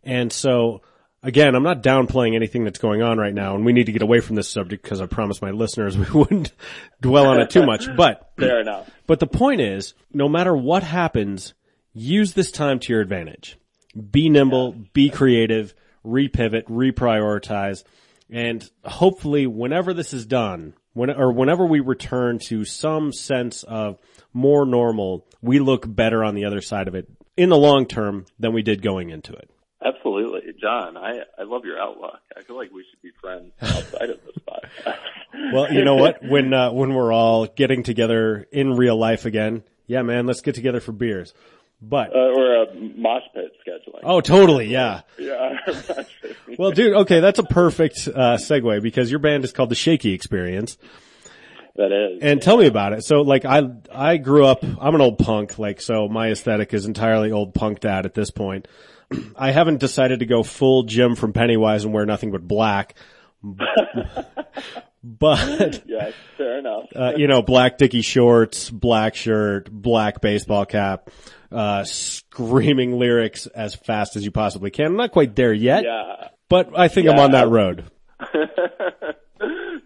And 0.03 0.31
so 0.31 0.81
again, 1.23 1.55
I'm 1.55 1.63
not 1.63 1.83
downplaying 1.83 2.35
anything 2.35 2.63
that's 2.63 2.79
going 2.79 3.01
on 3.01 3.17
right 3.17 3.33
now 3.33 3.55
and 3.55 3.65
we 3.65 3.73
need 3.73 3.85
to 3.87 3.91
get 3.91 4.01
away 4.01 4.19
from 4.19 4.35
this 4.35 4.49
subject 4.49 4.83
because 4.83 5.01
I 5.01 5.05
promised 5.05 5.41
my 5.41 5.51
listeners 5.51 5.97
we 5.97 6.09
wouldn't 6.11 6.51
dwell 7.01 7.27
on 7.27 7.39
it 7.39 7.49
too 7.49 7.65
much. 7.65 7.87
But 7.95 8.31
Fair 8.37 8.61
enough. 8.61 8.89
but 9.07 9.19
the 9.19 9.27
point 9.27 9.61
is, 9.61 9.93
no 10.13 10.29
matter 10.29 10.55
what 10.55 10.83
happens, 10.83 11.53
use 11.93 12.33
this 12.33 12.51
time 12.51 12.79
to 12.79 12.93
your 12.93 13.01
advantage. 13.01 13.57
Be 14.11 14.29
nimble, 14.29 14.75
be 14.93 15.09
creative, 15.09 15.73
repivot, 16.05 16.65
reprioritize, 16.65 17.83
and 18.29 18.69
hopefully 18.85 19.47
whenever 19.47 19.93
this 19.93 20.13
is 20.13 20.25
done, 20.25 20.75
when, 20.93 21.09
or 21.09 21.31
whenever 21.31 21.65
we 21.65 21.79
return 21.79 22.39
to 22.39 22.63
some 22.63 23.11
sense 23.11 23.63
of 23.63 23.97
more 24.31 24.65
normal, 24.65 25.25
we 25.41 25.59
look 25.59 25.83
better 25.87 26.23
on 26.23 26.35
the 26.35 26.45
other 26.45 26.61
side 26.61 26.87
of 26.87 26.95
it 26.95 27.09
in 27.35 27.49
the 27.49 27.57
long 27.57 27.85
term 27.87 28.25
than 28.37 28.53
we 28.53 28.61
did 28.61 28.81
going 28.81 29.09
into 29.09 29.33
it. 29.33 29.49
Absolutely. 29.83 30.53
John, 30.59 30.97
I, 30.97 31.21
I 31.37 31.43
love 31.43 31.63
your 31.65 31.79
outlook. 31.79 32.19
I 32.37 32.41
feel 32.41 32.57
like 32.57 32.71
we 32.71 32.83
should 32.89 33.01
be 33.01 33.11
friends 33.21 33.53
outside 33.61 34.09
of 34.09 34.19
this 34.25 34.35
podcast. 34.47 34.95
Well, 35.53 35.71
you 35.71 35.85
know 35.85 35.95
what? 35.95 36.23
When, 36.23 36.53
uh, 36.53 36.71
when 36.71 36.93
we're 36.93 37.13
all 37.13 37.45
getting 37.45 37.83
together 37.83 38.47
in 38.51 38.73
real 38.75 38.97
life 38.97 39.25
again, 39.25 39.63
yeah, 39.85 40.01
man, 40.01 40.25
let's 40.25 40.41
get 40.41 40.55
together 40.55 40.79
for 40.79 40.91
beers. 40.91 41.33
But, 41.81 42.13
uh, 42.13 42.19
or 42.19 42.63
a 42.63 42.75
mosh 42.75 43.21
pit 43.33 43.51
scheduling. 43.65 44.01
oh, 44.03 44.21
totally, 44.21 44.67
yeah. 44.67 45.01
Yeah. 45.17 45.55
Well, 46.57 46.71
dude, 46.71 46.93
okay, 46.93 47.19
that's 47.19 47.37
a 47.39 47.43
perfect 47.43 48.09
uh, 48.13 48.37
segue 48.37 48.81
because 48.81 49.09
your 49.11 49.19
band 49.19 49.43
is 49.45 49.53
called 49.53 49.69
the 49.69 49.75
Shaky 49.75 50.13
Experience. 50.13 50.77
that 51.75 51.91
is. 51.91 52.19
And 52.23 52.41
tell 52.41 52.57
me 52.57 52.65
about 52.65 52.91
it. 52.93 53.03
So, 53.05 53.21
like, 53.21 53.45
I 53.45 53.69
I 53.93 54.17
grew 54.17 54.45
up. 54.45 54.63
I'm 54.63 54.95
an 54.95 54.99
old 54.99 55.19
punk, 55.19 55.57
like, 55.59 55.79
so 55.79 56.09
my 56.09 56.31
aesthetic 56.31 56.73
is 56.73 56.85
entirely 56.85 57.31
old 57.31 57.53
punk 57.53 57.79
dad 57.81 58.05
at 58.05 58.15
this 58.15 58.31
point. 58.31 58.67
I 59.35 59.51
haven't 59.51 59.79
decided 59.79 60.19
to 60.19 60.25
go 60.25 60.43
full 60.43 60.83
Jim 60.83 61.15
from 61.15 61.33
Pennywise 61.33 61.83
and 61.83 61.93
wear 61.93 62.05
nothing 62.05 62.31
but 62.31 62.47
black. 62.47 62.95
but 65.03 65.83
yeah, 65.85 66.11
fair 66.37 66.59
enough. 66.59 66.85
uh, 66.95 67.13
you 67.15 67.27
know, 67.27 67.41
black 67.41 67.77
dicky 67.77 68.01
shorts, 68.01 68.69
black 68.69 69.15
shirt, 69.15 69.71
black 69.71 70.21
baseball 70.21 70.65
cap, 70.65 71.09
uh, 71.51 71.83
screaming 71.85 72.99
lyrics 72.99 73.47
as 73.47 73.75
fast 73.75 74.15
as 74.15 74.23
you 74.23 74.31
possibly 74.31 74.71
can. 74.71 74.85
I'm 74.87 74.97
not 74.97 75.11
quite 75.11 75.35
there 75.35 75.53
yet, 75.53 75.83
yeah. 75.83 76.27
but 76.49 76.77
I 76.77 76.87
think 76.87 77.07
I'm 77.07 77.19
on 77.19 77.31
that 77.31 77.49
road. 77.49 77.85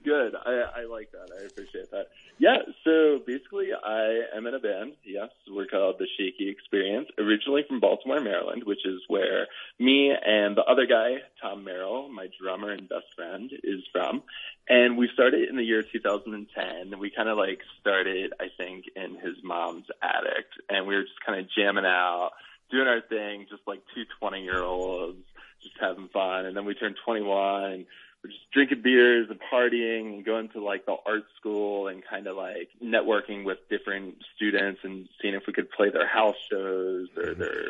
Good. 0.03 0.35
I, 0.35 0.81
I 0.81 0.85
like 0.85 1.11
that. 1.11 1.29
I 1.39 1.45
appreciate 1.45 1.91
that. 1.91 2.07
Yeah. 2.39 2.57
So 2.83 3.19
basically, 3.25 3.69
I 3.73 4.23
am 4.35 4.47
in 4.47 4.53
a 4.53 4.59
band. 4.59 4.93
Yes, 5.03 5.29
we're 5.49 5.67
called 5.67 5.95
the 5.99 6.07
Shaky 6.17 6.49
Experience. 6.49 7.07
Originally 7.17 7.63
from 7.67 7.79
Baltimore, 7.79 8.19
Maryland, 8.19 8.63
which 8.65 8.85
is 8.85 9.01
where 9.07 9.47
me 9.79 10.11
and 10.11 10.57
the 10.57 10.63
other 10.63 10.85
guy, 10.85 11.17
Tom 11.41 11.63
Merrill, 11.63 12.09
my 12.09 12.27
drummer 12.41 12.71
and 12.71 12.89
best 12.89 13.05
friend, 13.15 13.51
is 13.63 13.81
from. 13.91 14.23
And 14.67 14.97
we 14.97 15.09
started 15.13 15.47
in 15.47 15.57
the 15.57 15.63
year 15.63 15.83
2010. 15.83 16.99
We 16.99 17.11
kind 17.11 17.29
of 17.29 17.37
like 17.37 17.59
started, 17.79 18.33
I 18.39 18.47
think, 18.57 18.85
in 18.95 19.15
his 19.15 19.37
mom's 19.43 19.85
attic, 20.01 20.45
and 20.69 20.87
we 20.87 20.95
were 20.95 21.03
just 21.03 21.23
kind 21.25 21.39
of 21.39 21.47
jamming 21.55 21.85
out, 21.85 22.31
doing 22.71 22.87
our 22.87 23.01
thing, 23.01 23.45
just 23.49 23.63
like 23.67 23.81
two 23.93 24.03
20 24.19 24.43
year 24.43 24.61
olds, 24.61 25.23
just 25.61 25.75
having 25.79 26.09
fun. 26.09 26.45
And 26.45 26.57
then 26.57 26.65
we 26.65 26.73
turned 26.73 26.95
21 27.05 27.85
we're 28.23 28.29
just 28.29 28.51
drinking 28.51 28.81
beers 28.81 29.27
and 29.29 29.39
partying 29.51 30.13
and 30.13 30.25
going 30.25 30.49
to 30.49 30.63
like 30.63 30.85
the 30.85 30.95
art 31.05 31.23
school 31.37 31.87
and 31.87 32.03
kind 32.09 32.27
of 32.27 32.37
like 32.37 32.69
networking 32.81 33.43
with 33.43 33.57
different 33.69 34.15
students 34.35 34.79
and 34.83 35.09
seeing 35.21 35.33
if 35.33 35.43
we 35.45 35.53
could 35.53 35.69
play 35.71 35.89
their 35.89 36.07
house 36.07 36.35
shows 36.49 37.09
or 37.17 37.23
mm-hmm. 37.23 37.39
their 37.39 37.65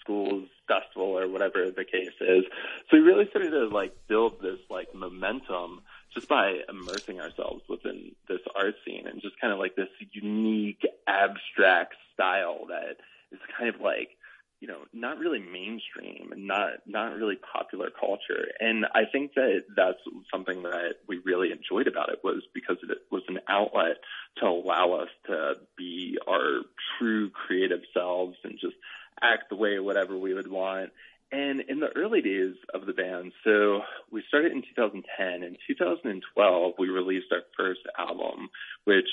school's 0.00 0.48
festival 0.68 1.18
or 1.18 1.28
whatever 1.28 1.70
the 1.70 1.84
case 1.84 2.14
is. 2.20 2.44
So 2.88 2.96
we 2.96 3.00
really 3.00 3.28
started 3.30 3.50
to 3.50 3.68
like 3.68 3.94
build 4.08 4.40
this 4.40 4.60
like 4.70 4.94
momentum 4.94 5.82
just 6.14 6.28
by 6.28 6.60
immersing 6.68 7.20
ourselves 7.20 7.62
within 7.68 8.12
this 8.28 8.40
art 8.54 8.74
scene 8.84 9.06
and 9.06 9.20
just 9.20 9.40
kind 9.40 9.52
of 9.52 9.58
like 9.58 9.74
this 9.74 9.88
unique 10.12 10.86
abstract 11.08 11.94
style 12.14 12.66
that 12.68 12.96
is 13.32 13.40
kind 13.58 13.74
of 13.74 13.80
like 13.80 14.15
you 14.60 14.68
know 14.68 14.80
not 14.92 15.18
really 15.18 15.38
mainstream 15.38 16.32
and 16.32 16.46
not 16.46 16.70
not 16.86 17.14
really 17.16 17.36
popular 17.36 17.90
culture 17.90 18.46
and 18.60 18.86
i 18.94 19.02
think 19.10 19.34
that 19.34 19.64
that's 19.76 19.98
something 20.32 20.62
that 20.62 20.94
we 21.06 21.18
really 21.24 21.50
enjoyed 21.52 21.86
about 21.86 22.08
it 22.08 22.20
was 22.24 22.42
because 22.54 22.76
it 22.82 22.98
was 23.10 23.22
an 23.28 23.38
outlet 23.48 23.96
to 24.38 24.46
allow 24.46 24.92
us 24.92 25.08
to 25.26 25.54
be 25.76 26.18
our 26.28 26.60
true 26.98 27.30
creative 27.30 27.80
selves 27.92 28.36
and 28.44 28.58
just 28.60 28.76
act 29.22 29.48
the 29.50 29.56
way 29.56 29.78
whatever 29.78 30.16
we 30.16 30.34
would 30.34 30.50
want 30.50 30.90
and 31.32 31.62
in 31.62 31.80
the 31.80 31.90
early 31.96 32.22
days 32.22 32.54
of 32.72 32.86
the 32.86 32.92
band, 32.92 33.32
so 33.42 33.80
we 34.12 34.22
started 34.28 34.52
in 34.52 34.62
2010. 34.62 35.42
In 35.42 35.56
2012, 35.66 36.74
we 36.78 36.88
released 36.88 37.32
our 37.32 37.42
first 37.56 37.80
album, 37.98 38.48
which 38.84 39.08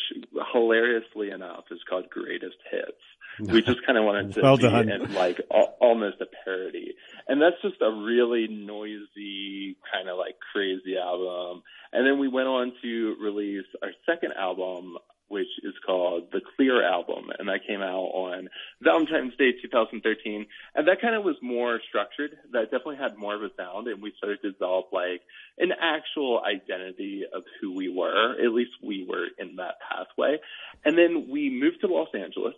hilariously 0.53 1.31
enough 1.31 1.63
is 1.71 1.79
called 1.89 2.11
Greatest 2.11 2.57
Hits. 2.69 3.01
We 3.53 3.61
just 3.61 3.85
kind 3.85 3.97
of 3.97 4.05
wanted 4.05 4.33
to 4.33 4.41
Well 4.41 4.57
be 4.57 4.65
in 4.65 5.13
like 5.13 5.41
al- 5.53 5.75
almost 5.79 6.21
a 6.21 6.25
parody. 6.43 6.93
And 7.27 7.41
that's 7.41 7.61
just 7.61 7.81
a 7.81 7.91
really 7.91 8.47
noisy, 8.47 9.77
kind 9.91 10.09
of 10.09 10.17
like 10.17 10.35
crazy 10.51 10.97
album. 10.97 11.63
And 11.91 12.05
then 12.05 12.19
we 12.19 12.27
went 12.27 12.47
on 12.47 12.73
to 12.81 13.15
release 13.21 13.65
our 13.81 13.91
second 14.05 14.33
album, 14.33 14.97
which 15.27 15.47
is 15.63 15.73
called 15.85 16.31
The 16.31 16.41
Clear 16.55 16.85
Album, 16.85 17.29
and 17.39 17.47
that 17.49 17.61
came 17.67 17.81
out 17.81 18.11
on 18.13 18.49
Valentine's 18.81 19.35
Day 19.37 19.51
2013. 19.61 20.45
And 20.75 20.87
that 20.87 21.01
kind 21.01 21.15
of 21.15 21.23
was 21.23 21.35
more 21.41 21.79
structured. 21.87 22.31
That 22.51 22.65
definitely 22.65 22.97
had 22.97 23.17
more 23.17 23.35
of 23.35 23.41
a 23.41 23.49
sound, 23.57 23.87
and 23.87 24.01
we 24.01 24.13
started 24.17 24.41
to 24.41 24.51
develop 24.51 24.87
like 24.91 25.21
an 25.57 25.71
actual 25.71 26.41
identity 26.43 27.23
of 27.33 27.43
who 27.61 27.73
we 27.73 27.89
were. 27.89 28.33
At 28.33 28.53
least 28.53 28.71
we 28.83 29.07
were 29.09 29.27
in 29.37 29.55
that 29.57 29.75
pathway. 29.89 30.37
And 30.85 30.97
then 30.97 31.27
we 31.31 31.49
moved 31.49 31.81
to 31.81 31.87
Los 31.87 32.09
Angeles, 32.13 32.55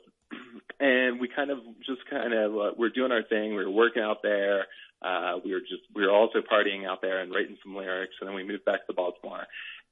and 0.79 1.19
we 1.19 1.27
kind 1.27 1.51
of 1.51 1.59
just 1.85 2.01
kind 2.09 2.33
of 2.33 2.55
uh, 2.55 2.71
we're 2.77 2.89
doing 2.89 3.11
our 3.11 3.23
thing. 3.23 3.55
We 3.55 3.65
were 3.65 3.71
working 3.71 4.03
out 4.03 4.21
there. 4.23 4.67
Uh, 5.01 5.39
we 5.43 5.53
were 5.53 5.59
just 5.59 5.83
we 5.93 6.03
were 6.05 6.11
also 6.11 6.39
partying 6.39 6.87
out 6.87 7.01
there 7.01 7.21
and 7.21 7.33
writing 7.33 7.57
some 7.63 7.75
lyrics, 7.75 8.15
and 8.19 8.27
then 8.27 8.35
we 8.35 8.43
moved 8.43 8.65
back 8.65 8.87
to 8.87 8.93
Baltimore. 8.93 9.45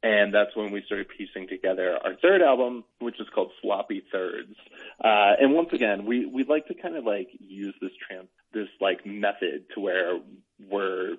And 0.04 0.34
that's 0.34 0.54
when 0.54 0.72
we 0.74 0.84
started 0.86 1.08
piecing 1.18 1.48
together 1.48 1.98
our 2.04 2.16
third 2.22 2.42
album, 2.42 2.84
which 3.00 3.22
is 3.22 3.28
called 3.34 3.52
Sloppy 3.62 4.04
Thirds. 4.12 4.54
Uh, 5.02 5.40
and 5.40 5.54
once 5.54 5.70
again, 5.72 6.06
we, 6.06 6.26
we 6.26 6.44
like 6.44 6.68
to 6.68 6.74
kind 6.74 6.98
of 6.98 7.06
like 7.06 7.30
use 7.40 7.74
this 7.82 7.92
trans, 8.06 8.28
this 8.54 8.68
like 8.82 9.06
method 9.06 9.64
to 9.74 9.80
where 9.80 10.20
we're, 10.70 11.16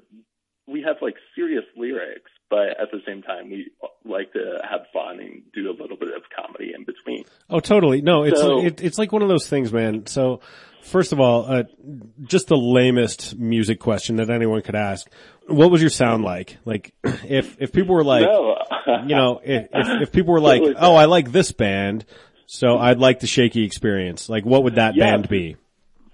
we 0.67 0.83
have 0.83 0.97
like 1.03 1.15
serious 1.35 1.65
lyrics, 1.77 2.31
but 2.51 2.69
at 2.81 2.91
the 2.93 3.01
same 3.07 3.23
time, 3.23 3.51
we 3.51 3.71
like 4.05 4.33
to 4.33 4.59
have 4.69 4.81
fun 4.93 5.21
and 5.21 5.43
do 5.53 5.71
a 5.71 5.75
little 5.81 5.97
bit 5.97 6.09
of 6.15 6.23
comedy 6.35 6.73
in 6.75 6.85
between. 6.85 7.25
Oh, 7.51 7.61
totally. 7.61 8.01
No, 8.03 8.23
it's 8.25 8.41
So- 8.41 8.61
it, 8.65 8.83
it's 8.83 8.99
like 8.99 9.13
one 9.13 9.23
of 9.23 9.29
those 9.29 9.49
things, 9.49 9.73
man. 9.73 10.07
So, 10.07 10.41
first 10.83 11.13
of 11.13 11.21
all, 11.21 11.47
uh, 11.51 11.65
just 12.23 12.49
the 12.49 12.57
lamest 12.57 13.37
music 13.39 13.81
question 13.81 14.17
that 14.17 14.31
anyone 14.31 14.63
could 14.63 14.75
ask. 14.77 15.07
What 15.49 15.71
was 15.71 15.81
your 15.83 15.91
sound 15.91 16.25
like? 16.25 16.57
Like, 16.65 16.95
if 17.05 17.61
if 17.61 17.73
people 17.73 17.95
were 17.95 18.05
like, 18.05 18.23
No. 18.25 18.57
you 19.07 19.15
know, 19.15 19.41
if 19.45 19.69
if, 19.73 20.03
if 20.03 20.13
people 20.13 20.33
were 20.33 20.41
like, 20.53 20.61
Totally 20.63 20.77
oh, 20.79 20.95
I 20.95 21.05
like 21.07 21.31
this 21.33 21.53
band, 21.53 22.05
so 22.47 22.79
I'd 22.79 22.99
like 22.99 23.21
the 23.21 23.27
Shaky 23.27 23.65
Experience. 23.65 24.29
Like, 24.29 24.45
what 24.47 24.65
would 24.65 24.77
that 24.77 24.95
Yeah. 24.97 25.11
band 25.11 25.29
be? 25.29 25.57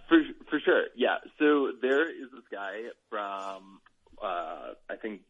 For 0.09 0.19
for 0.49 0.59
sure, 0.61 0.85
yeah. 0.97 1.19
So 1.39 1.71
there 1.81 2.03
is 2.11 2.29
this 2.33 2.43
guy 2.51 2.81
from 3.09 3.79
uh 4.23 4.75
I 4.91 4.97
think 5.01 5.21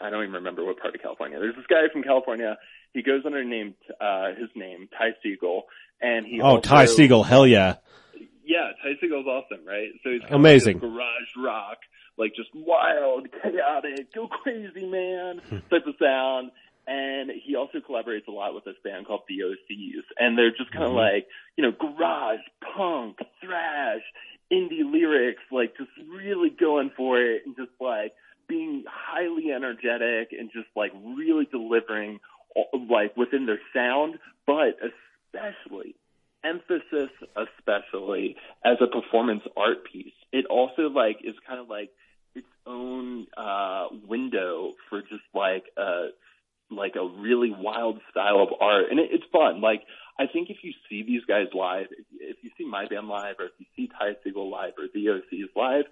I 0.00 0.10
don't 0.10 0.22
even 0.22 0.34
remember 0.34 0.64
what 0.64 0.78
part 0.78 0.94
of 0.94 1.00
California. 1.02 1.38
There's 1.38 1.56
this 1.56 1.66
guy 1.68 1.82
from 1.92 2.02
California. 2.02 2.56
He 2.92 3.02
goes 3.02 3.22
under 3.26 3.42
name 3.44 3.74
uh 4.00 4.28
his 4.38 4.48
name 4.54 4.88
Ty 4.96 5.10
Segall, 5.24 5.62
and 6.00 6.26
he 6.26 6.40
Oh, 6.40 6.56
also, 6.56 6.60
Ty 6.62 6.84
Segall, 6.86 7.24
hell 7.26 7.46
yeah. 7.46 7.76
Yeah, 8.44 8.70
Ty 8.82 8.94
Segall's 9.04 9.26
awesome, 9.26 9.64
right? 9.66 9.88
So 10.02 10.10
he's 10.10 10.22
Amazing. 10.30 10.80
like 10.80 10.82
garage 10.82 11.30
rock, 11.38 11.78
like 12.18 12.34
just 12.34 12.48
wild, 12.54 13.28
chaotic, 13.42 14.12
go 14.14 14.26
crazy, 14.26 14.86
man 14.86 15.40
type 15.70 15.86
of 15.86 15.94
sound. 16.00 16.50
And 16.86 17.30
he 17.44 17.54
also 17.54 17.78
collaborates 17.78 18.26
a 18.26 18.32
lot 18.32 18.54
with 18.54 18.64
this 18.64 18.74
band 18.82 19.06
called 19.06 19.20
the 19.28 19.40
OCs, 19.44 20.02
and 20.18 20.36
they're 20.36 20.50
just 20.50 20.72
kind 20.72 20.84
of 20.84 20.92
like 20.92 21.26
you 21.56 21.62
know 21.62 21.70
garage 21.78 22.40
punk, 22.76 23.18
thrash, 23.44 24.00
indie 24.50 24.90
lyrics, 24.90 25.42
like 25.52 25.76
just 25.76 25.90
really 26.08 26.50
going 26.50 26.90
for 26.96 27.20
it 27.22 27.42
and 27.46 27.54
just 27.54 27.70
like 27.80 28.12
being 28.50 28.84
highly 28.86 29.52
energetic 29.52 30.32
and 30.38 30.50
just 30.52 30.66
like 30.76 30.92
really 31.16 31.46
delivering 31.50 32.18
like 32.90 33.16
within 33.16 33.46
their 33.46 33.60
sound, 33.72 34.18
but 34.46 34.76
especially 34.82 35.94
emphasis 36.42 37.10
especially 37.36 38.34
as 38.64 38.76
a 38.80 38.86
performance 38.86 39.42
art 39.56 39.84
piece. 39.90 40.12
It 40.32 40.46
also 40.46 40.88
like 40.88 41.18
is 41.22 41.34
kind 41.46 41.60
of 41.60 41.68
like 41.68 41.90
its 42.34 42.46
own 42.66 43.26
uh 43.36 43.88
window 44.06 44.72
for 44.88 45.00
just 45.02 45.22
like 45.34 45.64
a 45.76 46.08
like 46.70 46.94
a 46.96 47.04
really 47.20 47.52
wild 47.56 48.00
style 48.10 48.40
of 48.40 48.48
art 48.60 48.86
and 48.90 48.98
it, 48.98 49.10
it's 49.12 49.24
fun. 49.32 49.60
Like 49.60 49.82
I 50.18 50.26
think 50.26 50.50
if 50.50 50.58
you 50.62 50.72
see 50.88 51.02
these 51.02 51.24
guys 51.26 51.46
live, 51.54 51.86
if, 52.20 52.36
you 52.42 52.50
see 52.58 52.66
my 52.66 52.86
band 52.86 53.08
live 53.08 53.36
or 53.38 53.46
if 53.46 53.52
you 53.58 53.66
see 53.76 53.88
Ty 53.88 54.16
Segall 54.24 54.50
live 54.50 54.74
or 54.78 54.84
the 54.92 55.06
OCs 55.06 55.48
live, 55.56 55.86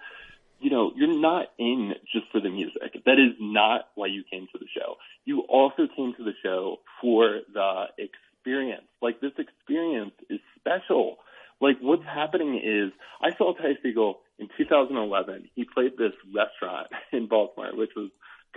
you 0.60 0.70
know, 0.70 0.92
you're 0.96 1.20
not 1.20 1.46
in 1.58 1.94
just 2.12 2.26
for 2.32 2.40
the 2.40 2.50
music. 2.50 3.04
That 3.06 3.18
is 3.18 3.34
not 3.40 3.88
why 3.94 4.06
you 4.06 4.24
came 4.30 4.46
to 4.52 4.58
the 4.58 4.66
show. 4.74 4.96
You 5.24 5.40
also 5.48 5.86
came 5.94 6.14
to 6.16 6.24
the 6.24 6.32
show 6.42 6.78
for 7.00 7.40
the 7.52 7.84
experience. 7.98 8.86
Like 9.00 9.20
this 9.20 9.32
experience 9.38 10.14
is 10.28 10.40
special. 10.58 11.18
Like 11.60 11.76
what's 11.80 12.04
happening 12.04 12.60
is 12.62 12.92
I 13.20 13.36
saw 13.36 13.54
Ty 13.54 13.78
Segall 13.84 14.16
in 14.38 14.48
2011. 14.56 15.50
He 15.54 15.64
played 15.64 15.92
this 15.96 16.12
restaurant 16.34 16.88
in 17.12 17.28
Baltimore, 17.28 17.74
which 17.74 17.90
was 17.96 18.10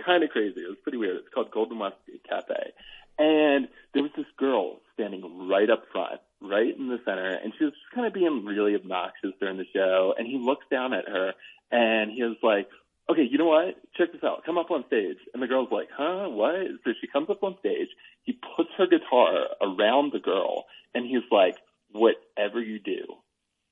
kind 0.04 0.24
of 0.24 0.30
crazy. 0.30 0.60
It 0.60 0.68
was 0.68 0.78
pretty 0.82 0.98
weird. 0.98 1.16
It's 1.16 1.28
called 1.34 1.50
Golden 1.50 1.78
West 1.78 1.96
Cafe. 2.28 2.72
And 3.18 3.68
there 3.92 4.02
was 4.02 4.12
this 4.16 4.26
girl 4.38 4.80
standing 4.94 5.48
right 5.48 5.68
up 5.68 5.84
front, 5.92 6.20
right 6.40 6.76
in 6.76 6.88
the 6.88 6.98
center, 7.04 7.28
and 7.28 7.52
she 7.56 7.64
was 7.64 7.74
just 7.74 7.94
kind 7.94 8.06
of 8.06 8.14
being 8.14 8.44
really 8.44 8.74
obnoxious 8.74 9.32
during 9.38 9.58
the 9.58 9.66
show. 9.72 10.14
And 10.16 10.26
he 10.26 10.38
looks 10.38 10.64
down 10.70 10.94
at 10.94 11.08
her 11.08 11.34
and 11.72 12.10
he 12.12 12.22
was 12.22 12.36
like, 12.42 12.68
okay, 13.10 13.26
you 13.28 13.38
know 13.38 13.46
what? 13.46 13.76
Check 13.96 14.12
this 14.12 14.22
out. 14.22 14.44
Come 14.44 14.58
up 14.58 14.70
on 14.70 14.84
stage. 14.86 15.16
And 15.34 15.42
the 15.42 15.46
girl's 15.46 15.72
like, 15.72 15.88
huh? 15.96 16.28
What? 16.28 16.54
So 16.84 16.92
she 17.00 17.08
comes 17.08 17.30
up 17.30 17.42
on 17.42 17.56
stage. 17.60 17.88
He 18.22 18.38
puts 18.56 18.70
her 18.78 18.86
guitar 18.86 19.48
around 19.60 20.12
the 20.12 20.20
girl 20.20 20.66
and 20.94 21.06
he's 21.06 21.24
like, 21.30 21.56
whatever 21.90 22.60
you 22.60 22.78
do, 22.78 23.04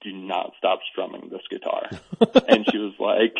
do 0.03 0.13
not 0.13 0.53
stop 0.59 0.81
strumming 0.91 1.29
this 1.31 1.43
guitar. 1.51 1.89
and 2.49 2.67
she 2.71 2.79
was 2.79 2.95
like, 2.99 3.37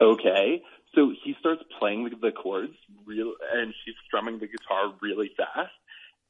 okay. 0.00 0.62
So 0.94 1.12
he 1.24 1.34
starts 1.40 1.62
playing 1.78 2.04
the, 2.04 2.10
the 2.16 2.32
chords 2.32 2.74
real, 3.04 3.34
and 3.52 3.74
she's 3.84 3.94
strumming 4.06 4.38
the 4.38 4.46
guitar 4.46 4.92
really 5.00 5.30
fast. 5.36 5.72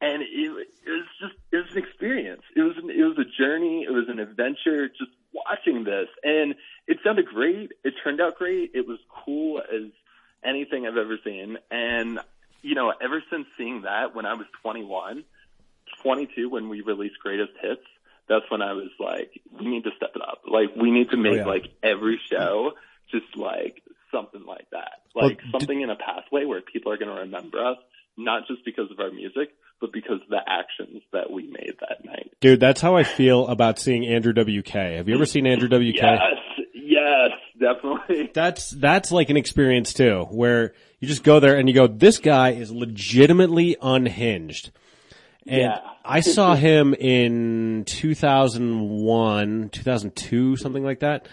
And 0.00 0.22
it, 0.22 0.28
it 0.28 0.90
was 0.90 1.06
just, 1.20 1.34
it 1.52 1.56
was 1.56 1.72
an 1.72 1.78
experience. 1.78 2.42
It 2.56 2.62
was, 2.62 2.76
an, 2.76 2.90
it 2.90 3.04
was 3.04 3.18
a 3.18 3.42
journey. 3.42 3.84
It 3.86 3.92
was 3.92 4.08
an 4.08 4.18
adventure 4.18 4.88
just 4.88 5.12
watching 5.34 5.84
this. 5.84 6.08
And 6.22 6.54
it 6.86 6.98
sounded 7.04 7.26
great. 7.26 7.72
It 7.84 7.94
turned 8.02 8.20
out 8.20 8.36
great. 8.36 8.72
It 8.74 8.86
was 8.86 8.98
cool 9.24 9.60
as 9.60 9.90
anything 10.44 10.86
I've 10.86 10.96
ever 10.96 11.18
seen. 11.24 11.58
And, 11.70 12.20
you 12.62 12.74
know, 12.74 12.92
ever 13.02 13.22
since 13.30 13.46
seeing 13.58 13.82
that 13.82 14.14
when 14.14 14.26
I 14.26 14.34
was 14.34 14.46
21, 14.62 15.24
22, 16.02 16.48
when 16.48 16.68
we 16.68 16.80
released 16.80 17.18
Greatest 17.20 17.52
Hits, 17.60 17.82
that's 18.28 18.44
when 18.50 18.62
I 18.62 18.72
was 18.72 18.90
like, 18.98 19.40
we 19.52 19.68
need 19.68 19.84
to 19.84 19.90
step 19.96 20.12
it 20.14 20.22
up. 20.22 20.42
Like, 20.46 20.74
we 20.76 20.90
need 20.90 21.10
to 21.10 21.16
oh, 21.16 21.20
make 21.20 21.36
yeah. 21.38 21.46
like 21.46 21.66
every 21.82 22.20
show 22.30 22.72
just 23.10 23.36
like 23.36 23.82
something 24.10 24.44
like 24.46 24.66
that. 24.70 25.02
Well, 25.14 25.28
Like 25.28 25.40
something 25.50 25.80
in 25.80 25.90
a 25.90 25.96
pathway 25.96 26.44
where 26.44 26.60
people 26.60 26.92
are 26.92 26.96
going 26.96 27.14
to 27.14 27.22
remember 27.22 27.64
us, 27.64 27.78
not 28.16 28.46
just 28.46 28.64
because 28.64 28.90
of 28.90 29.00
our 29.00 29.10
music, 29.10 29.50
but 29.84 29.92
because 29.92 30.22
of 30.22 30.28
the 30.30 30.40
actions 30.46 31.02
that 31.12 31.30
we 31.30 31.46
made 31.48 31.74
that 31.80 32.02
night. 32.06 32.32
Dude, 32.40 32.58
that's 32.58 32.80
how 32.80 32.96
I 32.96 33.04
feel 33.04 33.46
about 33.48 33.78
seeing 33.78 34.06
Andrew 34.06 34.32
WK. 34.32 34.68
Have 34.70 35.08
you 35.10 35.14
ever 35.14 35.26
seen 35.26 35.46
Andrew 35.46 35.68
WK? 35.68 36.00
Yes, 36.02 36.20
yes, 36.72 37.30
definitely. 37.60 38.30
That's 38.34 38.70
that's 38.70 39.12
like 39.12 39.28
an 39.28 39.36
experience 39.36 39.92
too, 39.92 40.26
where 40.30 40.72
you 41.00 41.08
just 41.08 41.22
go 41.22 41.38
there 41.38 41.56
and 41.58 41.68
you 41.68 41.74
go, 41.74 41.86
this 41.86 42.18
guy 42.18 42.52
is 42.52 42.72
legitimately 42.72 43.76
unhinged. 43.82 44.70
And 45.46 45.60
Yeah. 45.60 45.78
I 46.02 46.20
saw 46.20 46.54
him 46.68 46.94
in 46.94 47.84
2001, 47.86 49.68
2002, 49.70 50.56
something 50.56 50.82
like 50.84 51.00
that. 51.00 51.28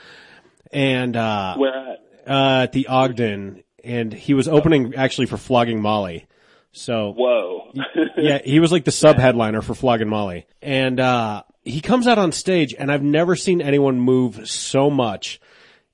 And, 0.73 1.15
uh, 1.15 1.55
Where 1.55 1.73
at? 1.73 1.99
uh, 2.29 2.63
at 2.63 2.71
the 2.73 2.87
Ogden 2.87 3.63
and 3.83 4.13
he 4.13 4.33
was 4.33 4.47
opening 4.49 4.95
actually 4.95 5.27
for 5.27 5.37
Flogging 5.37 5.81
Molly. 5.81 6.25
So 6.71 7.13
Whoa. 7.17 7.73
yeah, 8.17 8.39
he 8.43 8.59
was 8.59 8.71
like 8.71 8.85
the 8.85 8.91
sub 9.03 9.17
headliner 9.17 9.61
for 9.61 9.73
Flogging 9.75 10.09
Molly. 10.09 10.45
And, 10.61 10.99
uh, 10.99 11.43
he 11.63 11.79
comes 11.81 12.07
out 12.07 12.17
on 12.17 12.31
stage 12.31 12.73
and 12.77 12.91
I've 12.91 13.03
never 13.03 13.35
seen 13.35 13.61
anyone 13.61 13.99
move 13.99 14.49
so 14.49 14.89
much 14.89 15.39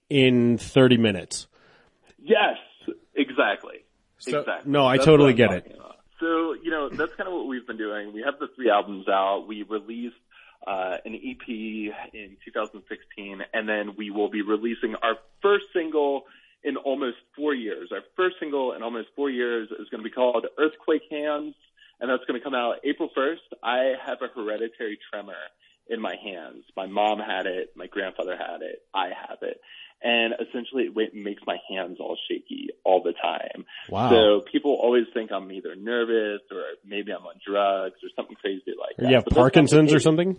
in 0.10 0.58
30 0.58 0.98
minutes. 0.98 1.48
yes, 2.24 2.56
exactly. 3.16 3.84
So- 4.20 4.40
exactly. 4.40 4.72
no, 4.72 4.86
I 4.86 4.98
That's 4.98 5.06
totally 5.06 5.34
get 5.34 5.52
it. 5.52 5.66
about. 5.76 5.98
So, 6.20 6.54
you 6.64 6.72
know, 6.72 6.90
that's 6.90 7.14
kind 7.16 7.28
of 7.28 7.34
what 7.34 7.48
we've 7.48 7.68
been 7.68 7.78
doing. 7.78 8.12
We 8.14 8.22
have 8.24 8.40
the 8.40 8.48
three 8.56 8.70
albums 8.72 9.08
out. 9.08 9.46
We 9.48 9.62
released 9.64 10.16
uh, 10.66 10.98
an 11.06 11.14
EP 11.14 11.48
in 11.48 12.38
2016, 12.46 13.42
and 13.54 13.70
then 13.70 13.96
we 13.98 14.10
will 14.10 14.30
be 14.30 14.42
releasing 14.42 14.96
our 14.96 15.18
first 15.42 15.66
single 15.74 16.24
in 16.64 16.78
almost 16.78 17.18
four 17.36 17.54
years. 17.54 17.90
Our 17.92 18.02
first 18.16 18.36
single 18.40 18.74
in 18.74 18.84
almost 18.84 19.10
four 19.16 19.30
years 19.30 19.70
is 19.72 19.88
going 19.90 20.04
to 20.04 20.10
be 20.10 20.14
called 20.14 20.46
Earthquake 20.58 21.04
Hands, 21.10 21.54
and 22.00 22.10
that's 22.10 22.24
going 22.28 22.40
to 22.40 22.44
come 22.44 22.56
out 22.56 22.76
April 22.84 23.10
1st. 23.18 23.58
I 23.64 23.94
have 24.06 24.18
a 24.22 24.28
hereditary 24.28 25.00
tremor 25.12 25.34
in 25.90 26.02
my 26.02 26.16
hands. 26.22 26.64
My 26.76 26.86
mom 26.86 27.20
had 27.20 27.46
it. 27.46 27.72
My 27.76 27.88
grandfather 27.88 28.36
had 28.38 28.62
it. 28.62 28.82
I 28.94 29.08
have 29.30 29.40
it. 29.42 29.60
And 30.04 30.34
essentially 30.34 30.84
it 30.84 31.16
makes 31.16 31.42
my 31.48 31.58
hands 31.70 31.98
all 32.00 32.18
shaky 32.30 32.70
all 32.84 33.02
the 33.02 33.14
time. 33.14 33.66
Wow. 33.90 34.10
So 34.12 34.42
people 34.52 34.74
always 34.74 35.06
think 35.14 35.32
I'm 35.32 35.52
either 35.52 35.76
nervous 35.76 36.42
or 36.52 36.62
maybe 36.86 37.12
I'm 37.12 37.26
on 37.26 37.36
drugs 37.46 37.96
or 38.04 38.10
something 38.16 38.36
crazy 38.36 38.74
like 38.80 38.98
that. 38.98 39.10
you 39.10 39.16
have 39.16 39.24
But 39.24 39.32
that's 39.32 39.36
not 39.36 39.36
the 39.36 39.36
Parkinson's 39.36 39.94
or 39.94 40.00
something? 40.00 40.38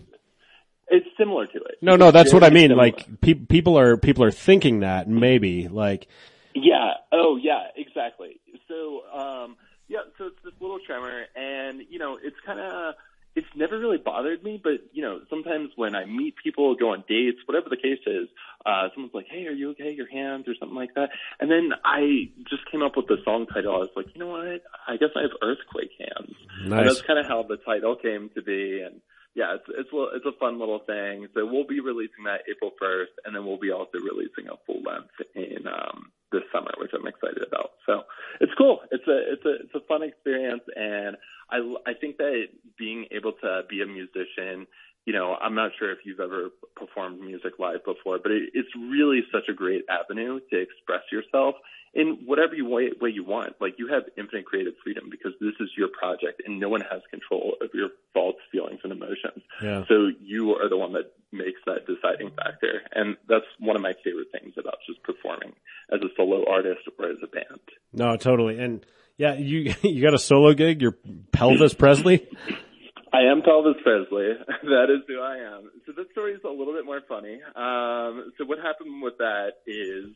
It's 0.90 1.06
similar 1.18 1.46
to 1.46 1.58
it. 1.58 1.76
No, 1.82 1.96
no, 1.96 2.10
that's 2.10 2.32
what 2.32 2.42
I 2.44 2.50
mean. 2.50 2.70
similar. 2.70 2.86
Like 2.86 3.20
pe- 3.20 3.34
people 3.34 3.78
are, 3.78 3.96
people 3.96 4.24
are 4.24 4.30
thinking 4.30 4.80
that 4.80 5.08
maybe 5.08 5.68
like, 5.68 6.08
Yeah. 6.54 6.92
Oh, 7.12 7.36
yeah. 7.40 7.68
Exactly. 7.76 8.40
So, 8.68 9.02
um, 9.12 9.56
yeah. 9.88 10.00
So 10.18 10.26
it's 10.26 10.36
this 10.44 10.52
little 10.60 10.78
tremor, 10.84 11.24
and 11.34 11.82
you 11.88 11.98
know, 11.98 12.18
it's 12.22 12.36
kind 12.44 12.60
of, 12.60 12.94
it's 13.34 13.46
never 13.54 13.78
really 13.78 13.96
bothered 13.96 14.42
me. 14.42 14.60
But 14.62 14.80
you 14.92 15.00
know, 15.02 15.20
sometimes 15.30 15.70
when 15.76 15.94
I 15.94 16.04
meet 16.04 16.34
people, 16.42 16.74
go 16.74 16.90
on 16.90 17.04
dates, 17.08 17.38
whatever 17.46 17.68
the 17.70 17.76
case 17.76 18.00
is, 18.06 18.28
uh, 18.66 18.88
someone's 18.94 19.14
like, 19.14 19.26
"Hey, 19.30 19.46
are 19.46 19.52
you 19.52 19.70
okay? 19.70 19.92
Your 19.92 20.08
hands?" 20.10 20.46
or 20.48 20.54
something 20.60 20.76
like 20.76 20.94
that. 20.94 21.10
And 21.40 21.50
then 21.50 21.70
I 21.84 22.30
just 22.50 22.70
came 22.70 22.82
up 22.82 22.96
with 22.96 23.06
the 23.06 23.16
song 23.24 23.46
title. 23.46 23.74
I 23.74 23.78
was 23.78 23.88
like, 23.96 24.06
you 24.14 24.20
know 24.20 24.28
what? 24.28 24.62
I 24.86 24.96
guess 24.98 25.10
I 25.16 25.22
have 25.22 25.30
earthquake 25.42 25.92
hands. 25.98 26.34
And 26.60 26.70
Nice. 26.70 26.86
that's 26.86 27.02
kind 27.02 27.18
of 27.18 27.26
how 27.26 27.42
the 27.44 27.56
title 27.56 27.96
came 27.96 28.28
to 28.34 28.42
be. 28.42 28.82
And 28.84 29.00
yeah, 29.38 29.54
it's 29.54 29.70
it's 29.70 29.92
a, 29.94 30.02
it's 30.18 30.26
a 30.26 30.34
fun 30.42 30.58
little 30.58 30.82
thing. 30.82 31.28
So 31.32 31.46
we'll 31.46 31.66
be 31.66 31.78
releasing 31.78 32.26
that 32.26 32.42
April 32.50 32.72
first, 32.74 33.12
and 33.24 33.30
then 33.30 33.46
we'll 33.46 33.62
be 33.62 33.70
also 33.70 34.02
releasing 34.02 34.50
a 34.50 34.58
full 34.66 34.82
length 34.82 35.14
in 35.38 35.62
um, 35.70 36.10
this 36.32 36.42
summer, 36.50 36.74
which 36.78 36.90
I'm 36.90 37.06
excited 37.06 37.46
about. 37.46 37.78
So 37.86 38.02
it's 38.40 38.50
cool. 38.58 38.80
It's 38.90 39.06
a 39.06 39.18
it's 39.30 39.46
a 39.46 39.54
it's 39.62 39.74
a 39.78 39.86
fun 39.86 40.02
experience, 40.02 40.66
and 40.74 41.16
I 41.54 41.62
I 41.86 41.94
think 41.94 42.16
that 42.18 42.50
being 42.76 43.06
able 43.12 43.32
to 43.38 43.62
be 43.70 43.80
a 43.80 43.86
musician. 43.86 44.66
You 45.08 45.14
know, 45.14 45.36
I'm 45.40 45.54
not 45.54 45.70
sure 45.78 45.90
if 45.90 46.00
you've 46.04 46.20
ever 46.20 46.50
performed 46.76 47.18
music 47.22 47.54
live 47.58 47.82
before, 47.82 48.18
but 48.22 48.30
it, 48.30 48.52
it's 48.52 48.68
really 48.76 49.22
such 49.32 49.48
a 49.48 49.54
great 49.54 49.86
avenue 49.88 50.38
to 50.50 50.60
express 50.60 51.00
yourself 51.10 51.54
in 51.94 52.18
whatever 52.26 52.54
you 52.54 52.66
way, 52.66 52.90
way 53.00 53.08
you 53.08 53.24
want. 53.24 53.54
Like 53.58 53.76
you 53.78 53.88
have 53.88 54.02
infinite 54.18 54.44
creative 54.44 54.74
freedom 54.84 55.08
because 55.10 55.32
this 55.40 55.54
is 55.60 55.70
your 55.78 55.88
project 55.88 56.42
and 56.44 56.60
no 56.60 56.68
one 56.68 56.82
has 56.82 57.00
control 57.08 57.54
of 57.62 57.70
your 57.72 57.88
thoughts, 58.12 58.36
feelings, 58.52 58.80
and 58.84 58.92
emotions. 58.92 59.40
Yeah. 59.62 59.84
So 59.88 60.12
you 60.20 60.50
are 60.60 60.68
the 60.68 60.76
one 60.76 60.92
that 60.92 61.10
makes 61.32 61.60
that 61.64 61.88
deciding 61.88 62.28
factor. 62.36 62.82
And 62.92 63.16
that's 63.30 63.48
one 63.58 63.76
of 63.76 63.80
my 63.80 63.94
favorite 64.04 64.28
things 64.30 64.56
about 64.60 64.76
just 64.86 65.02
performing 65.04 65.54
as 65.90 66.00
a 66.02 66.12
solo 66.18 66.44
artist 66.52 66.84
or 66.98 67.06
as 67.06 67.16
a 67.24 67.28
band. 67.28 67.64
no, 67.94 68.14
totally. 68.18 68.58
And 68.58 68.84
yeah, 69.16 69.36
you, 69.38 69.72
you 69.82 70.04
got 70.04 70.12
a 70.12 70.18
solo 70.18 70.52
gig, 70.52 70.82
you're 70.82 70.98
Pelvis 71.32 71.72
Presley. 71.72 72.28
I 73.12 73.22
am 73.22 73.42
Pelvis 73.42 73.76
Presley. 73.82 74.32
that 74.64 74.86
is 74.90 75.02
who 75.06 75.20
I 75.20 75.38
am. 75.38 75.70
So 75.86 75.92
this 75.96 76.06
story 76.12 76.32
is 76.34 76.40
a 76.44 76.48
little 76.48 76.74
bit 76.74 76.84
more 76.84 77.00
funny. 77.08 77.40
Um, 77.56 78.32
so 78.36 78.44
what 78.44 78.58
happened 78.58 79.02
with 79.02 79.18
that 79.18 79.54
is 79.66 80.06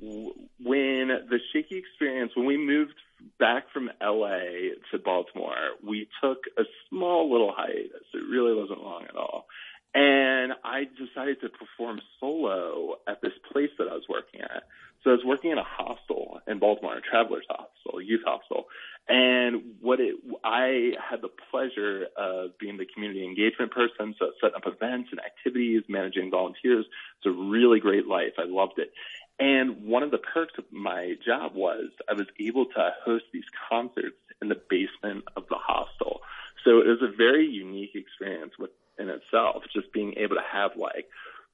when 0.00 1.08
the 1.30 1.38
shaky 1.52 1.76
experience, 1.76 2.32
when 2.34 2.46
we 2.46 2.56
moved 2.56 2.94
back 3.38 3.64
from 3.72 3.90
LA 4.02 4.74
to 4.90 4.98
Baltimore, 5.02 5.78
we 5.86 6.08
took 6.22 6.38
a 6.58 6.64
small 6.88 7.30
little 7.30 7.52
hiatus. 7.56 8.06
It 8.12 8.24
really 8.28 8.54
wasn't 8.54 8.82
long 8.82 9.04
at 9.08 9.16
all. 9.16 9.46
And 9.94 10.52
I 10.64 10.84
decided 10.84 11.40
to 11.42 11.48
perform 11.48 12.00
solo 12.18 12.96
at 13.06 13.22
this 13.22 13.32
place 13.52 13.70
that 13.78 13.86
I 13.88 13.94
was 13.94 14.04
working 14.08 14.40
at. 14.40 14.64
So 15.04 15.10
I 15.10 15.14
was 15.14 15.24
working 15.24 15.50
in 15.50 15.58
a 15.58 15.64
hostel 15.64 16.40
in 16.48 16.58
Baltimore, 16.58 16.96
a 16.96 17.00
traveler's 17.02 17.44
hostel, 17.48 17.98
a 18.00 18.02
youth 18.02 18.22
hostel. 18.24 18.64
And 19.06 19.74
what 19.82 20.00
it, 20.00 20.16
I 20.42 20.92
had 20.98 21.20
the 21.20 21.28
pleasure 21.50 22.06
of 22.16 22.56
being 22.58 22.78
the 22.78 22.86
community 22.86 23.22
engagement 23.22 23.70
person, 23.70 24.14
so 24.18 24.32
setting 24.40 24.56
up 24.56 24.66
events 24.66 25.10
and 25.12 25.20
activities, 25.20 25.82
managing 25.88 26.30
volunteers. 26.30 26.86
It's 27.18 27.26
a 27.26 27.30
really 27.30 27.80
great 27.80 28.06
life. 28.06 28.32
I 28.38 28.44
loved 28.46 28.78
it. 28.78 28.92
And 29.38 29.84
one 29.84 30.02
of 30.02 30.10
the 30.10 30.18
perks 30.18 30.54
of 30.56 30.64
my 30.72 31.16
job 31.24 31.54
was 31.54 31.90
I 32.08 32.14
was 32.14 32.26
able 32.40 32.64
to 32.64 32.90
host 33.04 33.24
these 33.32 33.44
concerts 33.68 34.16
in 34.40 34.48
the 34.48 34.60
basement 34.70 35.24
of 35.36 35.44
the 35.50 35.58
hostel. 35.58 36.20
So 36.64 36.78
it 36.80 36.86
was 36.86 37.02
a 37.02 37.14
very 37.14 37.46
unique 37.46 37.94
experience 37.94 38.52
within 38.58 39.10
itself, 39.10 39.64
just 39.70 39.92
being 39.92 40.14
able 40.16 40.36
to 40.36 40.42
have 40.50 40.70
like 40.78 41.08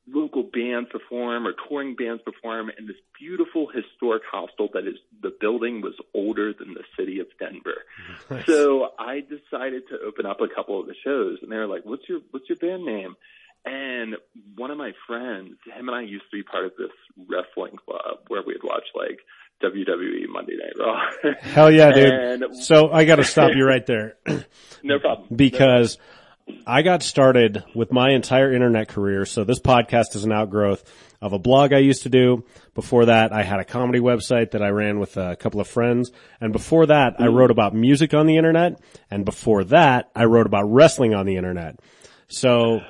local 0.08 0.42
bands 0.42 0.88
perform 0.90 1.46
or 1.46 1.52
touring 1.68 1.94
bands 1.94 2.22
perform 2.24 2.70
in 2.78 2.86
this 2.86 2.96
beautiful 3.20 3.68
historic 3.68 4.22
hostel 4.30 4.68
that 4.72 4.86
is 4.86 4.96
the 5.22 5.32
building 5.40 5.80
was 5.82 5.94
older 6.14 6.52
than 6.58 6.74
the 6.74 6.82
city 6.98 7.20
of 7.20 7.26
Denver. 7.38 7.84
So 8.46 8.88
I 8.98 9.20
decided 9.20 9.82
to 9.90 9.98
open 10.06 10.26
up 10.26 10.40
a 10.40 10.48
couple 10.54 10.80
of 10.80 10.86
the 10.86 10.94
shows 11.04 11.38
and 11.42 11.50
they 11.52 11.56
were 11.56 11.66
like, 11.66 11.84
What's 11.84 12.08
your 12.08 12.20
what's 12.30 12.48
your 12.48 12.56
band 12.56 12.84
name? 12.84 13.14
And 13.64 14.16
one 14.56 14.70
of 14.70 14.78
my 14.78 14.92
friends, 15.06 15.56
him 15.76 15.88
and 15.88 15.94
I 15.96 16.00
used 16.02 16.24
to 16.30 16.36
be 16.38 16.42
part 16.42 16.64
of 16.64 16.72
this 16.78 16.90
wrestling 17.28 17.76
club 17.84 18.20
where 18.28 18.42
we'd 18.46 18.62
watch 18.64 18.84
like 18.94 19.18
WWE 19.62 20.26
Monday 20.30 20.54
Night 20.56 20.72
Raw. 20.78 21.34
Hell 21.42 21.70
yeah, 21.70 21.92
dude. 21.92 22.12
And- 22.12 22.56
So 22.56 22.90
I 22.90 23.04
got 23.04 23.16
to 23.16 23.24
stop 23.24 23.50
you 23.54 23.64
right 23.66 23.84
there 23.84 24.16
no 24.82 24.98
problem. 24.98 25.28
because 25.36 25.98
I 26.66 26.82
got 26.82 27.02
started 27.02 27.64
with 27.74 27.92
my 27.92 28.10
entire 28.10 28.52
internet 28.52 28.88
career. 28.88 29.24
So 29.24 29.44
this 29.44 29.60
podcast 29.60 30.14
is 30.14 30.24
an 30.24 30.32
outgrowth 30.32 30.84
of 31.20 31.32
a 31.32 31.38
blog 31.38 31.72
I 31.72 31.78
used 31.78 32.04
to 32.04 32.08
do. 32.08 32.44
Before 32.74 33.06
that, 33.06 33.32
I 33.32 33.42
had 33.42 33.60
a 33.60 33.64
comedy 33.64 33.98
website 33.98 34.52
that 34.52 34.62
I 34.62 34.68
ran 34.68 34.98
with 34.98 35.16
a 35.16 35.36
couple 35.36 35.60
of 35.60 35.68
friends. 35.68 36.12
And 36.40 36.52
before 36.52 36.86
that, 36.86 37.16
I 37.18 37.26
wrote 37.26 37.50
about 37.50 37.74
music 37.74 38.14
on 38.14 38.26
the 38.26 38.36
internet. 38.36 38.80
And 39.10 39.24
before 39.24 39.64
that, 39.64 40.10
I 40.14 40.24
wrote 40.24 40.46
about 40.46 40.70
wrestling 40.70 41.14
on 41.14 41.26
the 41.26 41.36
internet. 41.36 41.80
So 42.28 42.80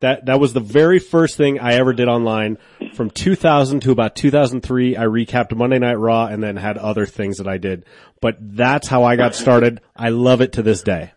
that, 0.00 0.26
that 0.26 0.40
was 0.40 0.52
the 0.52 0.60
very 0.60 0.98
first 0.98 1.36
thing 1.36 1.58
I 1.58 1.74
ever 1.74 1.92
did 1.92 2.08
online. 2.08 2.58
From 2.94 3.10
2000 3.10 3.80
to 3.80 3.90
about 3.90 4.16
2003, 4.16 4.96
I 4.96 5.04
recapped 5.04 5.56
Monday 5.56 5.78
Night 5.78 5.98
Raw 5.98 6.26
and 6.26 6.42
then 6.42 6.56
had 6.56 6.78
other 6.78 7.06
things 7.06 7.38
that 7.38 7.48
I 7.48 7.58
did. 7.58 7.84
But 8.20 8.36
that's 8.38 8.88
how 8.88 9.04
I 9.04 9.16
got 9.16 9.34
started. 9.34 9.80
I 9.96 10.10
love 10.10 10.40
it 10.40 10.52
to 10.52 10.62
this 10.62 10.82
day. 10.82 11.12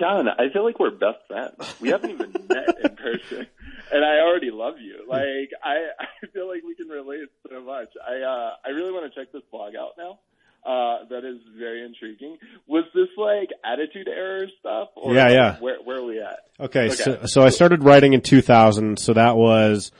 John, 0.00 0.28
I 0.28 0.48
feel 0.52 0.64
like 0.64 0.80
we're 0.80 0.90
best 0.90 1.18
friends. 1.28 1.74
We 1.80 1.90
haven't 1.90 2.10
even 2.10 2.32
met 2.48 2.76
in 2.82 2.96
person, 2.96 3.46
and 3.92 4.04
I 4.04 4.20
already 4.20 4.50
love 4.50 4.74
you. 4.80 5.04
Like 5.06 5.50
I, 5.62 5.88
I 6.00 6.26
feel 6.32 6.48
like 6.48 6.62
we 6.66 6.74
can 6.74 6.88
relate 6.88 7.28
so 7.48 7.60
much. 7.62 7.88
I, 8.04 8.22
uh, 8.22 8.50
I 8.64 8.70
really 8.70 8.92
want 8.92 9.12
to 9.12 9.20
check 9.20 9.32
this 9.32 9.42
blog 9.50 9.74
out 9.76 9.92
now. 9.98 10.18
Uh, 10.64 11.04
that 11.08 11.24
is 11.24 11.38
very 11.58 11.84
intriguing. 11.84 12.36
Was 12.66 12.84
this 12.94 13.08
like 13.16 13.48
Attitude 13.64 14.08
Era 14.08 14.46
stuff? 14.58 14.88
Or 14.94 15.14
Yeah, 15.14 15.30
yeah. 15.30 15.56
Where, 15.58 15.78
where 15.82 15.98
are 15.98 16.04
we 16.04 16.20
at? 16.20 16.40
Okay, 16.58 16.90
so 16.90 17.24
so 17.24 17.42
I 17.42 17.48
started 17.48 17.82
writing 17.82 18.12
in 18.12 18.20
2000. 18.20 18.98
So 18.98 19.14
that 19.14 19.36
was 19.36 19.90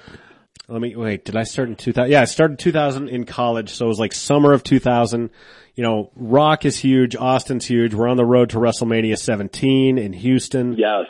let 0.71 0.81
me 0.81 0.95
wait. 0.97 1.25
Did 1.25 1.37
I 1.37 1.43
start 1.43 1.69
in 1.69 1.77
2000? 1.77 2.11
Yeah, 2.11 2.23
I 2.23 2.25
started 2.27 2.59
2000 2.59 3.09
in 3.09 3.25
college. 3.25 3.71
So 3.71 3.87
it 3.87 3.89
was 3.89 3.99
like 4.01 4.13
summer 4.13 4.53
of 4.53 4.63
2000. 4.63 5.31
You 5.75 5.83
know, 5.83 6.11
Rock 6.15 6.65
is 6.65 6.79
huge. 6.79 7.17
Austin's 7.17 7.67
huge. 7.67 7.95
We're 7.95 8.09
on 8.09 8.17
the 8.17 8.25
road 8.25 8.51
to 8.51 8.59
WrestleMania 8.59 9.19
17 9.19 9.99
in 9.99 10.13
Houston. 10.13 10.75
Yes. 10.77 11.07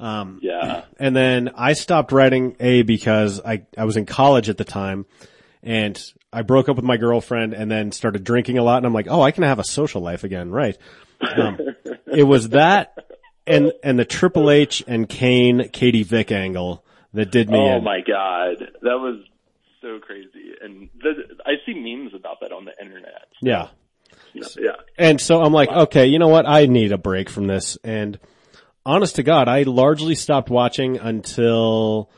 Um, 0.00 0.40
Yeah. 0.42 0.84
and 0.98 1.14
then 1.14 1.50
I 1.56 1.72
stopped 1.74 2.12
writing 2.12 2.56
A 2.60 2.82
because 2.82 3.40
I, 3.44 3.62
I 3.78 3.84
was 3.84 3.96
in 3.96 4.06
college 4.06 4.48
at 4.48 4.56
the 4.58 4.64
time 4.64 5.06
and 5.62 6.00
I 6.32 6.42
broke 6.42 6.68
up 6.68 6.76
with 6.76 6.84
my 6.84 6.96
girlfriend 6.96 7.54
and 7.54 7.70
then 7.70 7.92
started 7.92 8.24
drinking 8.24 8.58
a 8.58 8.62
lot. 8.62 8.78
And 8.78 8.86
I'm 8.86 8.92
like, 8.92 9.06
oh, 9.08 9.22
I 9.22 9.30
can 9.30 9.44
have 9.44 9.58
a 9.58 9.64
social 9.64 10.00
life 10.02 10.24
again. 10.24 10.50
Right. 10.50 10.76
Um, 11.36 11.58
it 12.12 12.24
was 12.24 12.50
that 12.50 12.98
and, 13.46 13.72
and 13.82 13.98
the 13.98 14.04
Triple 14.04 14.50
H 14.50 14.82
and 14.86 15.08
Kane, 15.08 15.68
Katie 15.70 16.02
Vick 16.02 16.30
angle 16.32 16.83
that 17.14 17.30
did 17.30 17.48
me. 17.48 17.58
Oh 17.58 17.78
in. 17.78 17.84
my 17.84 18.00
god, 18.06 18.58
that 18.82 18.98
was 18.98 19.24
so 19.80 19.98
crazy, 20.00 20.52
and 20.62 20.88
the, 21.00 21.14
I 21.46 21.52
see 21.66 21.74
memes 21.74 22.14
about 22.14 22.40
that 22.40 22.52
on 22.52 22.64
the 22.64 22.72
internet. 22.80 23.28
Yeah, 23.40 23.68
yeah. 24.34 24.72
And 24.98 25.20
so 25.20 25.40
I'm 25.42 25.52
like, 25.52 25.70
wow. 25.70 25.82
okay, 25.82 26.06
you 26.06 26.18
know 26.18 26.28
what? 26.28 26.48
I 26.48 26.66
need 26.66 26.92
a 26.92 26.98
break 26.98 27.30
from 27.30 27.46
this. 27.46 27.78
And 27.84 28.18
honest 28.84 29.16
to 29.16 29.22
God, 29.22 29.48
I 29.48 29.62
largely 29.62 30.14
stopped 30.14 30.50
watching 30.50 30.98
until 30.98 32.10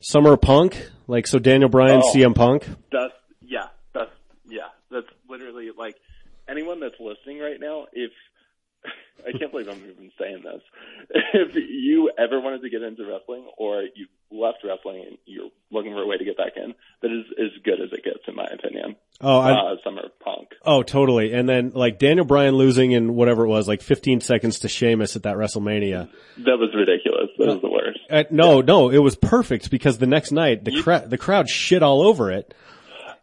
Summer 0.00 0.36
Punk, 0.36 0.90
like 1.06 1.26
so 1.26 1.38
Daniel 1.38 1.68
Bryan, 1.68 2.02
oh, 2.04 2.14
CM 2.14 2.34
Punk. 2.34 2.66
That's 2.92 3.14
yeah, 3.40 3.68
that's 3.94 4.10
yeah, 4.48 4.68
that's 4.90 5.06
literally 5.28 5.70
like 5.76 5.96
anyone 6.48 6.80
that's 6.80 7.00
listening 7.00 7.38
right 7.38 7.60
now. 7.60 7.86
If 7.92 8.12
I 9.26 9.36
can't 9.36 9.50
believe 9.50 9.68
I'm 9.68 9.78
even 9.78 10.10
saying 10.18 10.42
this. 10.44 10.62
If 11.34 11.54
you 11.54 12.10
ever 12.18 12.40
wanted 12.40 12.62
to 12.62 12.70
get 12.70 12.82
into 12.82 13.04
wrestling 13.04 13.46
or 13.58 13.82
you 13.82 14.06
left 14.30 14.58
wrestling 14.64 15.04
and 15.06 15.18
you're 15.26 15.50
looking 15.70 15.92
for 15.92 16.02
a 16.02 16.06
way 16.06 16.16
to 16.16 16.24
get 16.24 16.36
back 16.36 16.52
in, 16.56 16.74
that 17.02 17.10
is 17.10 17.24
as 17.38 17.62
good 17.62 17.80
as 17.80 17.92
it 17.92 18.04
gets, 18.04 18.26
in 18.26 18.34
my 18.34 18.44
opinion. 18.44 18.96
Oh, 19.20 19.38
I, 19.38 19.52
uh, 19.52 19.76
Summer 19.84 20.08
Punk. 20.20 20.48
Oh, 20.64 20.82
totally. 20.82 21.32
And 21.32 21.48
then 21.48 21.72
like 21.74 21.98
Daniel 21.98 22.24
Bryan 22.24 22.54
losing 22.54 22.92
in 22.92 23.14
whatever 23.14 23.44
it 23.44 23.48
was, 23.48 23.68
like 23.68 23.82
15 23.82 24.20
seconds 24.20 24.60
to 24.60 24.68
Sheamus 24.68 25.16
at 25.16 25.24
that 25.24 25.36
WrestleMania. 25.36 26.08
That 26.38 26.58
was 26.58 26.74
ridiculous. 26.74 27.30
That 27.38 27.48
was 27.48 27.60
the 27.60 27.68
uh, 27.68 27.70
worst. 27.70 28.00
Uh, 28.10 28.24
no, 28.30 28.56
yeah. 28.60 28.64
no, 28.66 28.90
it 28.90 28.98
was 28.98 29.16
perfect 29.16 29.70
because 29.70 29.98
the 29.98 30.06
next 30.06 30.32
night 30.32 30.64
the 30.64 30.80
crowd, 30.82 31.10
the 31.10 31.18
crowd 31.18 31.48
shit 31.48 31.82
all 31.82 32.02
over 32.02 32.30
it. 32.30 32.54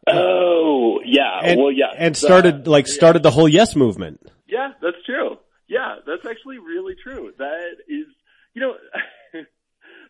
Oh, 0.08 1.00
yeah. 1.06 1.40
And, 1.44 1.60
well, 1.60 1.72
yeah. 1.72 1.94
And 1.98 2.16
started, 2.16 2.68
like, 2.68 2.88
started 2.88 3.20
yeah. 3.20 3.30
the 3.30 3.32
whole 3.32 3.48
yes 3.48 3.76
movement. 3.76 4.20
Yeah, 4.48 4.74
that's 4.82 4.98
true. 5.06 5.38
Yeah, 5.74 5.96
that's 6.06 6.26
actually 6.30 6.60
really 6.60 6.94
true. 7.02 7.34
That 7.38 7.72
is, 7.88 8.06
you 8.54 8.62
know, 8.62 8.74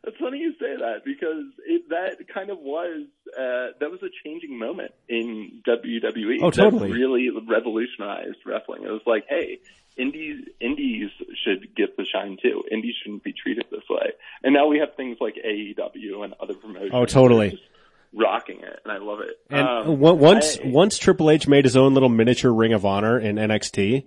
that's 0.04 0.18
funny 0.20 0.40
you 0.40 0.52
say 0.60 0.76
that 0.78 1.02
because 1.06 1.46
it, 1.66 1.84
that 1.90 2.28
kind 2.34 2.50
of 2.50 2.60
was 2.60 3.06
uh, 3.38 3.78
that 3.80 3.90
was 3.90 4.02
a 4.04 4.10
changing 4.26 4.60
moment 4.60 4.92
in 5.08 5.62
WWE. 5.68 6.40
Oh, 6.42 6.52
totally. 6.52 6.90
That 6.90 6.94
really 6.96 7.30
revolutionized 7.48 8.38
wrestling. 8.46 8.84
It 8.84 8.92
was 8.92 9.02
like, 9.06 9.26
hey, 9.30 9.60
indies 9.98 10.44
indies 10.60 11.10
should 11.46 11.74
get 11.76 11.96
the 11.98 12.06
shine 12.06 12.38
too. 12.42 12.64
Indies 12.72 12.96
shouldn't 13.04 13.24
be 13.24 13.34
treated 13.34 13.66
this 13.72 13.84
way. 13.90 14.12
And 14.44 14.54
now 14.54 14.68
we 14.68 14.80
have 14.80 14.96
things 14.96 15.18
like 15.22 15.36
AEW 15.36 16.24
and 16.26 16.34
other 16.42 16.54
promotions. 16.56 16.92
Oh, 16.94 17.06
totally. 17.06 17.48
that 17.50 17.54
are 17.54 17.58
just 17.58 17.70
Rocking 18.16 18.60
it, 18.60 18.80
and 18.86 18.92
I 18.94 18.98
love 19.00 19.22
it. 19.22 19.40
And 19.50 19.68
Um, 19.90 20.00
once 20.00 20.60
I- 20.64 20.68
once 20.68 21.00
Triple 21.00 21.32
H 21.32 21.48
made 21.48 21.66
his 21.66 21.76
own 21.76 21.96
little 21.96 22.10
miniature 22.10 22.54
Ring 22.54 22.72
of 22.74 22.86
Honor 22.86 23.18
in 23.18 23.38
NXT, 23.38 24.06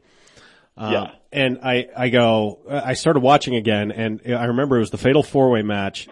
uh, 0.76 0.90
Yeah. 0.92 1.10
and 1.32 1.58
I 1.62 1.88
I 1.96 2.08
go 2.08 2.60
I 2.68 2.94
started 2.94 3.20
watching 3.20 3.54
again, 3.56 3.90
and 3.92 4.20
I 4.26 4.44
remember 4.46 4.76
it 4.76 4.80
was 4.80 4.90
the 4.90 4.98
Fatal 4.98 5.22
Four 5.22 5.50
Way 5.50 5.62
match 5.62 6.08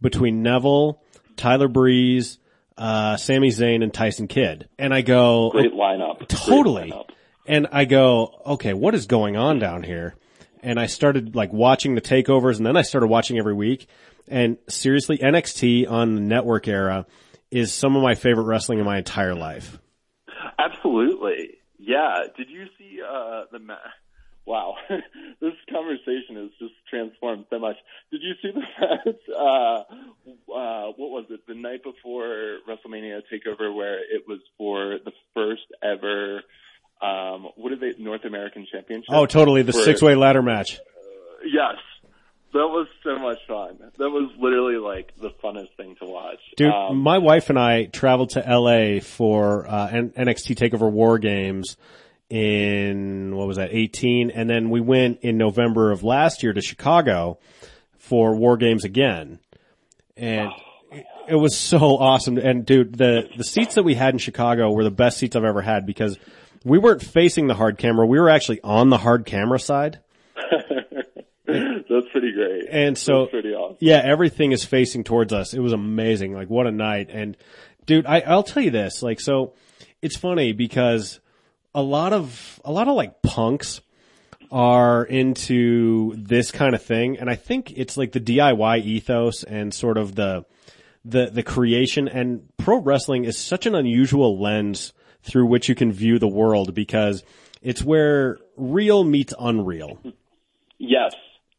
between 0.00 0.42
Neville, 0.42 1.02
Tyler 1.36 1.68
Breeze, 1.68 2.38
uh, 2.76 3.16
Sami 3.16 3.48
Zayn, 3.48 3.82
and 3.82 3.92
Tyson 3.92 4.28
Kidd, 4.28 4.68
and 4.78 4.92
I 4.94 5.02
go 5.02 5.50
great 5.50 5.72
lineup. 5.72 6.18
Great 6.18 6.28
totally. 6.28 6.90
lineup. 6.90 7.08
And 7.46 7.66
I 7.72 7.84
go, 7.84 8.40
okay, 8.46 8.72
what 8.72 8.94
is 8.94 9.04
going 9.06 9.36
on 9.36 9.58
down 9.58 9.82
here? 9.82 10.14
And 10.62 10.80
I 10.80 10.86
started 10.86 11.36
like 11.36 11.52
watching 11.52 11.94
the 11.94 12.00
takeovers 12.00 12.56
and 12.56 12.64
then 12.64 12.74
I 12.74 12.80
started 12.80 13.08
watching 13.08 13.36
every 13.38 13.52
week. 13.52 13.86
And 14.26 14.56
seriously, 14.66 15.18
NXT 15.18 15.90
on 15.90 16.14
the 16.14 16.22
network 16.22 16.66
era 16.68 17.04
is 17.50 17.70
some 17.70 17.96
of 17.96 18.02
my 18.02 18.14
favorite 18.14 18.44
wrestling 18.44 18.78
in 18.78 18.86
my 18.86 18.96
entire 18.96 19.34
life. 19.34 19.78
Absolutely. 20.58 21.58
Yeah. 21.78 22.24
Did 22.36 22.48
you 22.50 22.64
see 22.78 23.00
uh 23.06 23.42
the 23.52 23.58
ma- 23.58 23.74
Wow, 24.46 24.74
this 25.40 25.54
conversation 25.70 26.36
has 26.36 26.50
just 26.58 26.74
transformed 26.90 27.46
so 27.50 27.58
much. 27.58 27.76
Did 28.12 28.20
you 28.22 28.34
see 28.42 28.50
the 28.52 28.60
match? 28.60 29.16
Uh, 29.34 29.82
uh, 30.54 30.92
what 30.96 31.10
was 31.10 31.24
it? 31.30 31.46
The 31.46 31.54
night 31.54 31.82
before 31.82 32.58
WrestleMania 32.68 33.22
Takeover, 33.32 33.74
where 33.74 33.98
it 33.98 34.24
was 34.28 34.38
for 34.58 34.98
the 35.04 35.12
first 35.34 35.62
ever. 35.82 36.42
Um, 37.02 37.48
what 37.56 37.72
are 37.72 37.76
they? 37.76 37.94
North 37.98 38.24
American 38.24 38.66
Championship. 38.70 39.08
Oh, 39.10 39.26
totally. 39.26 39.62
The 39.62 39.72
six 39.72 40.00
way 40.00 40.14
ladder 40.14 40.42
match. 40.42 40.78
Yes, 41.44 41.74
that 42.52 42.68
was 42.68 42.86
so 43.02 43.18
much 43.18 43.38
fun. 43.48 43.78
That 43.98 44.08
was 44.10 44.30
literally 44.38 44.76
like 44.76 45.12
the 45.20 45.30
funnest 45.42 45.74
thing 45.76 45.96
to 46.00 46.06
watch. 46.06 46.38
Dude, 46.56 46.68
Um, 46.70 46.98
my 46.98 47.18
wife 47.18 47.50
and 47.50 47.58
I 47.58 47.86
traveled 47.86 48.30
to 48.30 48.40
LA 48.40 49.00
for, 49.00 49.66
uh, 49.68 49.88
N- 49.90 50.12
NXT 50.16 50.54
Takeover 50.54 50.90
War 50.90 51.18
Games 51.18 51.76
in, 52.34 53.36
what 53.36 53.46
was 53.46 53.58
that, 53.58 53.68
18? 53.70 54.32
And 54.32 54.50
then 54.50 54.68
we 54.68 54.80
went 54.80 55.20
in 55.20 55.38
November 55.38 55.92
of 55.92 56.02
last 56.02 56.42
year 56.42 56.52
to 56.52 56.60
Chicago 56.60 57.38
for 57.96 58.34
War 58.34 58.56
Games 58.56 58.84
again. 58.84 59.38
And 60.16 60.50
it, 60.90 61.06
it 61.28 61.36
was 61.36 61.56
so 61.56 61.96
awesome. 61.96 62.36
And 62.36 62.66
dude, 62.66 62.98
the, 62.98 63.28
the 63.36 63.44
seats 63.44 63.76
that 63.76 63.84
we 63.84 63.94
had 63.94 64.14
in 64.14 64.18
Chicago 64.18 64.72
were 64.72 64.82
the 64.82 64.90
best 64.90 65.18
seats 65.18 65.36
I've 65.36 65.44
ever 65.44 65.62
had 65.62 65.86
because 65.86 66.18
we 66.64 66.76
weren't 66.76 67.04
facing 67.04 67.46
the 67.46 67.54
hard 67.54 67.78
camera. 67.78 68.04
We 68.04 68.18
were 68.18 68.30
actually 68.30 68.60
on 68.62 68.90
the 68.90 68.98
hard 68.98 69.26
camera 69.26 69.60
side. 69.60 70.00
that's 71.46 72.08
pretty 72.10 72.32
great. 72.32 72.64
And 72.68 72.98
so, 72.98 73.28
awesome. 73.28 73.76
yeah, 73.78 74.00
everything 74.02 74.50
is 74.50 74.64
facing 74.64 75.04
towards 75.04 75.32
us. 75.32 75.54
It 75.54 75.60
was 75.60 75.72
amazing. 75.72 76.34
Like 76.34 76.50
what 76.50 76.66
a 76.66 76.72
night. 76.72 77.10
And 77.12 77.36
dude, 77.86 78.06
I, 78.06 78.20
I'll 78.26 78.42
tell 78.42 78.64
you 78.64 78.72
this, 78.72 79.04
like, 79.04 79.20
so 79.20 79.54
it's 80.02 80.16
funny 80.16 80.52
because 80.52 81.20
a 81.74 81.82
lot 81.82 82.12
of, 82.12 82.60
a 82.64 82.72
lot 82.72 82.88
of 82.88 82.94
like 82.94 83.22
punks 83.22 83.80
are 84.50 85.04
into 85.04 86.14
this 86.16 86.50
kind 86.50 86.74
of 86.74 86.82
thing. 86.82 87.18
And 87.18 87.28
I 87.28 87.34
think 87.34 87.72
it's 87.76 87.96
like 87.96 88.12
the 88.12 88.20
DIY 88.20 88.84
ethos 88.84 89.42
and 89.42 89.74
sort 89.74 89.98
of 89.98 90.14
the, 90.14 90.44
the, 91.04 91.26
the 91.26 91.42
creation 91.42 92.08
and 92.08 92.48
pro 92.56 92.78
wrestling 92.78 93.24
is 93.24 93.38
such 93.38 93.66
an 93.66 93.74
unusual 93.74 94.40
lens 94.40 94.92
through 95.22 95.46
which 95.46 95.68
you 95.68 95.74
can 95.74 95.92
view 95.92 96.18
the 96.18 96.28
world 96.28 96.74
because 96.74 97.24
it's 97.62 97.82
where 97.82 98.38
real 98.56 99.04
meets 99.04 99.34
unreal. 99.38 99.98
Yes, 100.78 101.14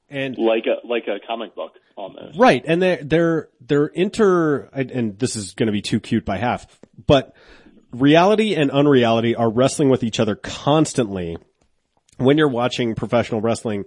And 0.09 0.37
like 0.37 0.65
a 0.67 0.85
like 0.85 1.07
a 1.07 1.19
comic 1.25 1.55
book 1.55 1.73
almost. 1.95 2.37
Right, 2.37 2.63
and 2.65 2.81
they're 2.81 3.03
they're 3.03 3.49
they're 3.59 3.87
inter, 3.87 4.69
and 4.71 5.17
this 5.17 5.35
is 5.35 5.53
going 5.53 5.67
to 5.67 5.73
be 5.73 5.81
too 5.81 5.99
cute 5.99 6.25
by 6.25 6.37
half, 6.37 6.67
but 7.07 7.35
reality 7.99 8.55
and 8.55 8.71
unreality 8.71 9.35
are 9.35 9.49
wrestling 9.49 9.89
with 9.89 10.03
each 10.03 10.19
other 10.19 10.35
constantly. 10.35 11.37
When 12.17 12.37
you're 12.37 12.47
watching 12.47 12.95
professional 12.95 13.41
wrestling, 13.41 13.85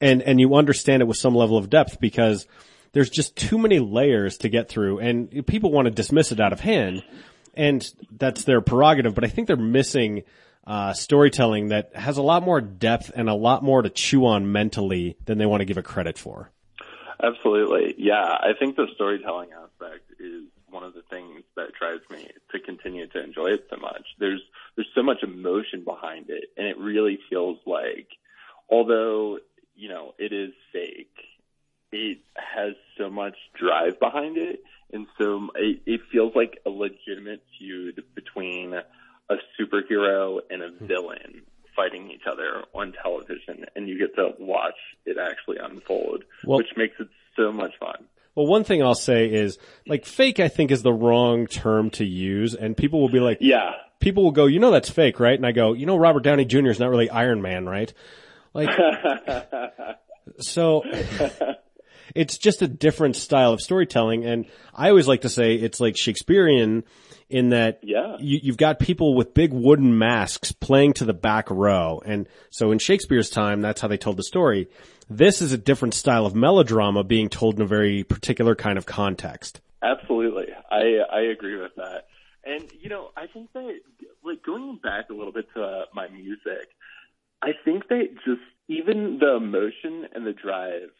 and 0.00 0.22
and 0.22 0.38
you 0.38 0.54
understand 0.54 1.02
it 1.02 1.06
with 1.06 1.16
some 1.16 1.34
level 1.34 1.56
of 1.56 1.70
depth 1.70 1.98
because 1.98 2.46
there's 2.92 3.10
just 3.10 3.36
too 3.36 3.58
many 3.58 3.78
layers 3.78 4.38
to 4.38 4.48
get 4.48 4.68
through, 4.68 4.98
and 4.98 5.46
people 5.46 5.70
want 5.70 5.86
to 5.86 5.90
dismiss 5.90 6.30
it 6.30 6.40
out 6.40 6.52
of 6.52 6.60
hand, 6.60 7.02
and 7.54 7.90
that's 8.10 8.44
their 8.44 8.60
prerogative. 8.60 9.14
But 9.14 9.24
I 9.24 9.28
think 9.28 9.46
they're 9.46 9.56
missing 9.56 10.24
uh, 10.66 10.92
storytelling 10.92 11.68
that 11.68 11.96
has 11.96 12.18
a 12.18 12.22
lot 12.22 12.42
more 12.42 12.60
depth 12.60 13.10
and 13.14 13.28
a 13.28 13.34
lot 13.34 13.62
more 13.62 13.80
to 13.80 13.88
chew 13.88 14.26
on 14.26 14.52
mentally 14.52 15.16
than 15.24 15.38
they 15.38 15.46
want 15.46 15.62
to 15.62 15.64
give 15.64 15.78
it 15.78 15.84
credit 15.84 16.18
for. 16.18 16.50
Absolutely. 17.22 17.94
Yeah, 17.98 18.22
I 18.22 18.52
think 18.58 18.76
the 18.76 18.86
storytelling 18.94 19.48
aspect 19.52 20.04
is 20.20 20.44
one 20.70 20.82
of 20.84 20.94
the 20.94 21.02
things 21.10 21.42
that 21.56 21.72
drives 21.78 22.02
me 22.10 22.28
to 22.52 22.58
continue 22.60 23.06
to 23.08 23.22
enjoy 23.22 23.48
it 23.48 23.66
so 23.70 23.76
much. 23.76 24.04
There's 24.18 24.40
there's 24.76 24.88
so 24.94 25.02
much 25.02 25.22
emotion 25.22 25.84
behind 25.84 26.26
it 26.30 26.44
and 26.56 26.66
it 26.66 26.78
really 26.78 27.18
feels 27.30 27.58
like 27.66 28.08
although, 28.70 29.38
you 29.74 29.88
know, 29.88 30.14
it 30.18 30.32
is 30.32 30.52
fake, 30.72 31.16
it 31.92 32.18
has 32.36 32.74
so 32.98 33.08
much 33.10 33.36
drive 33.58 33.98
behind 33.98 34.36
it 34.36 34.62
and 34.92 35.06
so 35.18 35.48
it, 35.54 35.80
it 35.86 36.00
feels 36.12 36.32
like 36.34 36.60
a 36.66 36.70
legitimate 36.70 37.42
feud 37.58 38.02
between 38.14 38.74
a 38.74 39.34
superhero 39.60 40.40
and 40.50 40.62
a 40.62 40.70
villain 40.80 41.42
fighting 41.76 42.10
each 42.10 42.26
other 42.30 42.64
on 42.74 42.92
television 43.02 43.64
and 43.76 43.88
you 43.88 43.98
get 43.98 44.14
to 44.16 44.32
watch 44.40 44.74
it 45.06 45.16
actually 45.18 45.58
unfold 45.58 46.24
Well- 46.44 46.58
which 46.58 46.76
makes 46.76 46.94
it 46.98 47.08
so 47.36 47.52
much 47.52 47.72
fun 47.78 48.04
Well, 48.38 48.46
one 48.46 48.64
thing 48.64 48.82
I'll 48.82 48.94
say 48.94 49.26
is, 49.26 49.58
like, 49.86 50.06
fake, 50.06 50.38
I 50.40 50.48
think 50.48 50.70
is 50.70 50.82
the 50.82 50.92
wrong 50.92 51.46
term 51.46 51.90
to 51.90 52.04
use, 52.04 52.54
and 52.54 52.76
people 52.76 53.00
will 53.00 53.08
be 53.10 53.20
like, 53.20 53.38
yeah 53.40 53.72
people 54.00 54.22
will 54.22 54.30
go, 54.30 54.46
you 54.46 54.60
know 54.60 54.70
that's 54.70 54.90
fake, 54.90 55.20
right? 55.20 55.36
And 55.36 55.46
I 55.46 55.52
go, 55.52 55.72
you 55.72 55.86
know 55.86 55.96
Robert 55.96 56.22
Downey 56.22 56.44
Jr. 56.44 56.68
is 56.68 56.78
not 56.78 56.90
really 56.90 57.10
Iron 57.10 57.42
Man, 57.42 57.66
right? 57.66 57.92
Like, 58.54 58.70
so 60.38 60.82
it's 62.14 62.38
just 62.38 62.62
a 62.62 62.68
different 62.68 63.16
style 63.16 63.52
of 63.52 63.60
storytelling, 63.60 64.24
and 64.24 64.46
I 64.74 64.88
always 64.90 65.08
like 65.08 65.22
to 65.22 65.28
say 65.28 65.54
it's 65.54 65.80
like 65.80 65.96
Shakespearean 65.96 66.84
in 67.28 67.50
that 67.50 67.80
Yeah. 67.82 68.16
you, 68.20 68.40
you've 68.42 68.56
got 68.56 68.78
people 68.78 69.14
with 69.14 69.34
big 69.34 69.52
wooden 69.52 69.98
masks 69.98 70.52
playing 70.52 70.94
to 70.94 71.04
the 71.04 71.12
back 71.14 71.50
row, 71.50 72.00
and 72.04 72.28
so 72.50 72.70
in 72.70 72.78
Shakespeare's 72.78 73.30
time, 73.30 73.60
that's 73.60 73.80
how 73.80 73.88
they 73.88 73.98
told 73.98 74.16
the 74.16 74.22
story. 74.24 74.68
This 75.10 75.40
is 75.40 75.52
a 75.52 75.58
different 75.58 75.94
style 75.94 76.26
of 76.26 76.34
melodrama 76.34 77.02
being 77.02 77.28
told 77.28 77.56
in 77.56 77.62
a 77.62 77.66
very 77.66 78.04
particular 78.04 78.54
kind 78.54 78.76
of 78.76 78.84
context. 78.84 79.60
Absolutely. 79.82 80.46
I 80.70 80.98
I 81.10 81.20
agree 81.20 81.56
with 81.56 81.74
that. 81.76 82.06
And 82.44 82.70
you 82.78 82.88
know, 82.88 83.10
I 83.16 83.26
think 83.26 83.52
that 83.54 83.80
like 84.22 84.42
going 84.42 84.78
back 84.82 85.10
a 85.10 85.14
little 85.14 85.32
bit 85.32 85.46
to 85.54 85.62
uh, 85.62 85.84
my 85.94 86.08
music, 86.08 86.68
I 87.42 87.52
think 87.64 87.88
that 87.88 88.08
just 88.26 88.42
even 88.68 89.18
the 89.18 89.36
emotion 89.36 90.08
and 90.14 90.26
the 90.26 90.32
drive 90.32 90.90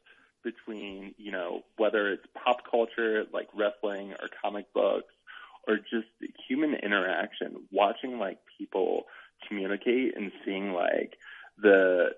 between, 0.42 1.14
you 1.18 1.32
know, 1.32 1.62
whether 1.76 2.10
it's 2.10 2.24
pop 2.34 2.62
culture 2.70 3.24
like 3.32 3.48
wrestling 3.54 4.12
or 4.12 4.28
comic 4.42 4.72
books 4.72 5.12
or 5.66 5.76
just 5.76 6.08
human 6.48 6.74
interaction, 6.74 7.64
watching 7.70 8.18
like 8.18 8.38
people 8.56 9.04
communicate 9.46 10.16
and 10.16 10.32
seeing 10.44 10.72
like 10.72 11.18
the 11.60 12.10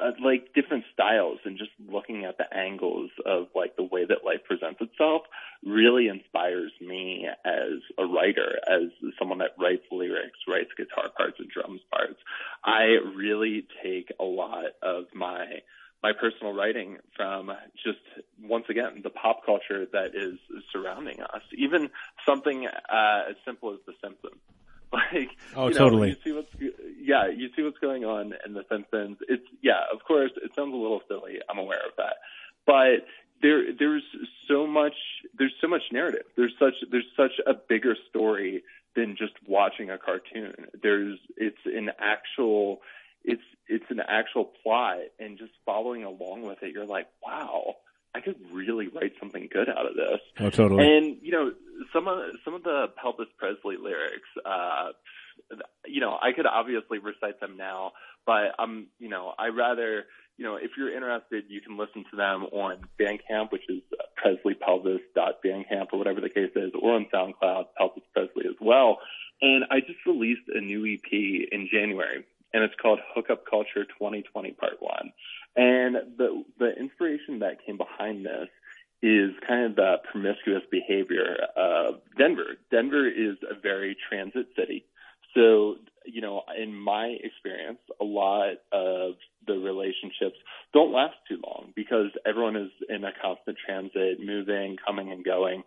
uh, 0.00 0.12
like 0.22 0.52
different 0.54 0.84
styles 0.92 1.38
and 1.44 1.58
just 1.58 1.70
looking 1.88 2.24
at 2.24 2.38
the 2.38 2.52
angles 2.54 3.10
of 3.24 3.48
like 3.54 3.76
the 3.76 3.82
way 3.82 4.04
that 4.04 4.24
life 4.24 4.40
presents 4.44 4.80
itself 4.80 5.22
really 5.64 6.08
inspires 6.08 6.72
me 6.80 7.26
as 7.44 7.80
a 7.98 8.04
writer, 8.04 8.58
as 8.68 8.90
someone 9.18 9.38
that 9.38 9.54
writes 9.58 9.84
lyrics, 9.90 10.38
writes 10.48 10.70
guitar 10.76 11.10
parts 11.16 11.36
and 11.38 11.48
drums 11.48 11.80
parts. 11.90 12.18
I 12.64 12.98
really 13.14 13.66
take 13.82 14.12
a 14.20 14.24
lot 14.24 14.66
of 14.82 15.04
my 15.14 15.46
my 16.02 16.12
personal 16.12 16.52
writing 16.52 16.98
from 17.16 17.50
just 17.84 17.98
once 18.40 18.66
again 18.68 19.00
the 19.02 19.10
pop 19.10 19.44
culture 19.44 19.86
that 19.92 20.14
is 20.14 20.38
surrounding 20.72 21.20
us. 21.20 21.42
Even 21.56 21.90
something 22.24 22.66
uh, 22.66 23.30
as 23.30 23.36
simple 23.44 23.72
as 23.72 23.78
The 23.86 23.94
Simpsons. 24.02 24.40
Oh, 25.56 25.68
you 25.68 25.74
know, 25.74 25.78
totally. 25.78 26.08
You 26.10 26.16
see 26.22 26.32
what's 26.32 26.50
yeah, 27.00 27.28
you 27.28 27.48
see 27.56 27.62
what's 27.62 27.78
going 27.78 28.04
on 28.04 28.34
in 28.44 28.52
the 28.52 28.64
Simpsons. 28.70 29.18
It's 29.28 29.44
yeah, 29.62 29.80
of 29.92 30.04
course, 30.04 30.32
it 30.42 30.54
sounds 30.54 30.74
a 30.74 30.76
little 30.76 31.00
silly. 31.08 31.38
I'm 31.48 31.58
aware 31.58 31.80
of 31.86 31.92
that, 31.96 32.16
but 32.66 33.06
there 33.42 33.72
there's 33.78 34.02
so 34.48 34.66
much 34.66 34.94
there's 35.38 35.54
so 35.60 35.68
much 35.68 35.82
narrative. 35.92 36.24
There's 36.36 36.54
such 36.58 36.74
there's 36.90 37.06
such 37.16 37.32
a 37.46 37.54
bigger 37.54 37.96
story 38.10 38.64
than 38.94 39.16
just 39.16 39.34
watching 39.46 39.90
a 39.90 39.98
cartoon. 39.98 40.66
There's 40.82 41.18
it's 41.36 41.64
an 41.64 41.90
actual 41.98 42.80
it's 43.24 43.42
it's 43.68 43.90
an 43.90 44.00
actual 44.00 44.52
plot 44.62 44.98
and 45.18 45.38
just 45.38 45.52
following 45.64 46.04
along 46.04 46.42
with 46.42 46.62
it, 46.62 46.72
you're 46.72 46.86
like, 46.86 47.08
wow, 47.24 47.76
I 48.16 48.20
could 48.20 48.36
really 48.50 48.88
write 48.88 49.12
something 49.20 49.48
good 49.52 49.68
out 49.68 49.86
of 49.86 49.94
this. 49.94 50.20
Oh, 50.40 50.50
totally. 50.50 50.84
And 50.84 51.18
you 51.22 51.32
know, 51.32 51.52
some 51.92 52.08
of 52.08 52.18
some 52.44 52.54
of 52.54 52.62
the 52.62 52.86
Elvis 53.04 53.26
Presley 53.38 53.76
lyrics, 53.76 54.28
uh, 54.44 54.92
you 55.86 56.00
know, 56.00 56.16
I 56.20 56.32
could 56.32 56.46
obviously 56.46 56.98
recite 56.98 57.40
them 57.40 57.56
now, 57.56 57.92
but 58.24 58.54
I'm, 58.58 58.86
you 58.98 59.08
know, 59.08 59.32
I 59.38 59.48
rather, 59.48 60.04
you 60.38 60.44
know, 60.44 60.56
if 60.56 60.72
you're 60.76 60.94
interested, 60.94 61.44
you 61.48 61.60
can 61.60 61.76
listen 61.76 62.04
to 62.10 62.16
them 62.16 62.44
on 62.52 62.88
Bandcamp, 62.98 63.52
which 63.52 63.68
is 63.68 63.82
presleypelvis.bandcamp 64.24 65.86
or 65.92 65.98
whatever 65.98 66.20
the 66.20 66.30
case 66.30 66.52
is, 66.56 66.72
or 66.80 66.94
on 66.94 67.06
SoundCloud, 67.14 67.66
Pelvis 67.76 68.02
Presley 68.12 68.46
as 68.48 68.56
well. 68.60 68.98
And 69.42 69.64
I 69.70 69.80
just 69.80 70.04
released 70.06 70.48
a 70.48 70.60
new 70.60 70.86
EP 70.86 71.12
in 71.12 71.68
January, 71.70 72.24
and 72.52 72.62
it's 72.62 72.74
called 72.80 73.00
Hookup 73.14 73.44
Culture 73.48 73.84
2020 73.84 74.52
Part 74.52 74.76
One. 74.80 75.12
And 75.56 75.96
the 76.16 76.44
the 76.58 76.72
inspiration 76.78 77.40
that 77.40 77.64
came 77.64 77.76
behind 77.76 78.24
this 78.24 78.48
is 79.02 79.32
kind 79.46 79.66
of 79.66 79.76
the 79.76 79.96
promiscuous 80.10 80.62
behavior 80.70 81.36
of 81.56 82.00
Denver. 82.18 82.56
Denver 82.70 83.06
is 83.08 83.36
a 83.48 83.58
very 83.60 83.96
transit 84.08 84.46
city. 84.56 84.84
So, 85.34 85.76
you 86.06 86.20
know, 86.20 86.42
in 86.56 86.74
my 86.74 87.16
experience, 87.22 87.78
a 88.00 88.04
lot 88.04 88.54
of 88.72 89.14
the 89.46 89.54
relationships 89.54 90.36
don't 90.72 90.92
last 90.92 91.14
too 91.28 91.40
long 91.44 91.72
because 91.74 92.10
everyone 92.26 92.56
is 92.56 92.70
in 92.88 93.04
a 93.04 93.12
constant 93.22 93.56
transit, 93.64 94.18
moving, 94.24 94.76
coming 94.84 95.12
and 95.12 95.24
going. 95.24 95.62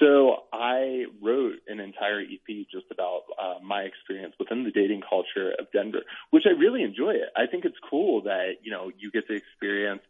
So 0.00 0.44
I 0.52 1.04
wrote 1.22 1.60
an 1.68 1.80
entire 1.80 2.20
EP 2.20 2.66
just 2.70 2.86
about 2.90 3.22
uh, 3.40 3.62
my 3.62 3.82
experience 3.82 4.34
within 4.38 4.64
the 4.64 4.70
dating 4.70 5.02
culture 5.08 5.52
of 5.58 5.66
Denver, 5.72 6.02
which 6.30 6.44
I 6.46 6.58
really 6.58 6.82
enjoy 6.82 7.10
it. 7.10 7.30
I 7.36 7.46
think 7.46 7.64
it's 7.64 7.78
cool 7.88 8.22
that, 8.22 8.62
you 8.62 8.70
know, 8.70 8.90
you 8.98 9.10
get 9.10 9.26
to 9.28 9.34
experience 9.34 10.02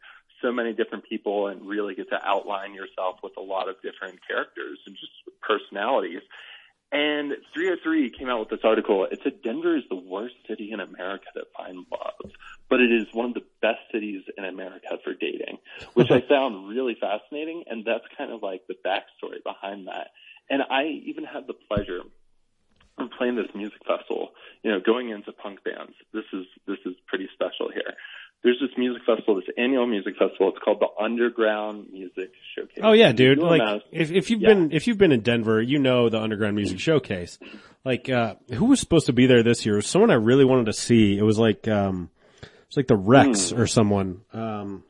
so 0.42 0.52
many 0.52 0.72
different 0.72 1.04
people 1.04 1.48
and 1.48 1.66
really 1.66 1.94
get 1.94 2.08
to 2.10 2.18
outline 2.24 2.74
yourself 2.74 3.16
with 3.22 3.32
a 3.36 3.40
lot 3.40 3.68
of 3.68 3.76
different 3.82 4.18
characters 4.26 4.78
and 4.86 4.96
just 4.96 5.12
personalities. 5.42 6.22
And 6.92 7.32
303 7.54 8.10
came 8.18 8.28
out 8.28 8.40
with 8.40 8.48
this 8.48 8.64
article. 8.64 9.04
It 9.04 9.20
said 9.22 9.42
Denver 9.42 9.76
is 9.76 9.84
the 9.88 9.96
worst 9.96 10.34
city 10.48 10.70
in 10.72 10.80
America 10.80 11.26
to 11.34 11.44
find 11.56 11.86
love, 11.90 12.32
but 12.68 12.80
it 12.80 12.90
is 12.90 13.06
one 13.12 13.26
of 13.26 13.34
the 13.34 13.44
best 13.62 13.78
cities 13.92 14.22
in 14.36 14.44
America 14.44 14.98
for 15.04 15.14
dating, 15.14 15.58
which 15.94 16.10
I 16.10 16.20
found 16.28 16.68
really 16.68 16.96
fascinating. 17.00 17.64
And 17.68 17.84
that's 17.84 18.04
kind 18.18 18.32
of 18.32 18.42
like 18.42 18.62
the 18.66 18.74
backstory 18.84 19.42
behind 19.44 19.86
that. 19.86 20.08
And 20.48 20.62
I 20.68 21.00
even 21.06 21.24
had 21.24 21.46
the 21.46 21.54
pleasure 21.54 22.00
of 22.98 23.10
playing 23.16 23.36
this 23.36 23.54
music 23.54 23.80
festival, 23.86 24.30
you 24.64 24.72
know, 24.72 24.80
going 24.80 25.10
into 25.10 25.30
punk 25.32 25.62
bands. 25.62 25.94
This 26.12 26.24
is, 26.32 26.46
this 26.66 26.78
is 26.84 26.94
pretty 27.06 27.28
special 27.34 27.70
here 27.72 27.94
there's 28.42 28.58
this 28.60 28.70
music 28.78 29.02
festival, 29.04 29.34
this 29.36 29.44
annual 29.58 29.86
music 29.86 30.14
festival. 30.18 30.48
It's 30.50 30.58
called 30.64 30.80
the 30.80 30.88
Underground 31.02 31.88
Music 31.92 32.32
Showcase. 32.56 32.78
Oh 32.82 32.92
yeah, 32.92 33.12
dude. 33.12 33.38
Like 33.38 33.82
if 33.92 34.10
if 34.10 34.30
you've 34.30 34.40
Yeah. 34.42 34.48
been 34.54 34.72
if 34.72 34.86
you've 34.86 34.98
been 34.98 35.12
in 35.12 35.20
Denver, 35.20 35.60
you 35.60 35.78
know 35.78 36.08
the 36.08 36.20
Underground 36.20 36.56
Music 36.56 36.78
Showcase. 36.80 37.38
Like 37.84 38.08
uh 38.08 38.34
who 38.54 38.66
was 38.66 38.80
supposed 38.80 39.06
to 39.06 39.12
be 39.12 39.26
there 39.26 39.42
this 39.42 39.64
year? 39.66 39.74
It 39.74 39.78
was 39.78 39.86
someone 39.86 40.10
I 40.10 40.14
really 40.14 40.44
wanted 40.44 40.66
to 40.66 40.72
see. 40.72 41.16
It 41.18 41.22
was 41.22 41.38
like 41.38 41.68
um 41.68 42.10
it's 42.66 42.76
like 42.76 42.86
the 42.86 42.96
Rex 42.96 43.50
Hmm. 43.50 43.60
or 43.60 43.66
someone. 43.66 44.20
Um 44.32 44.84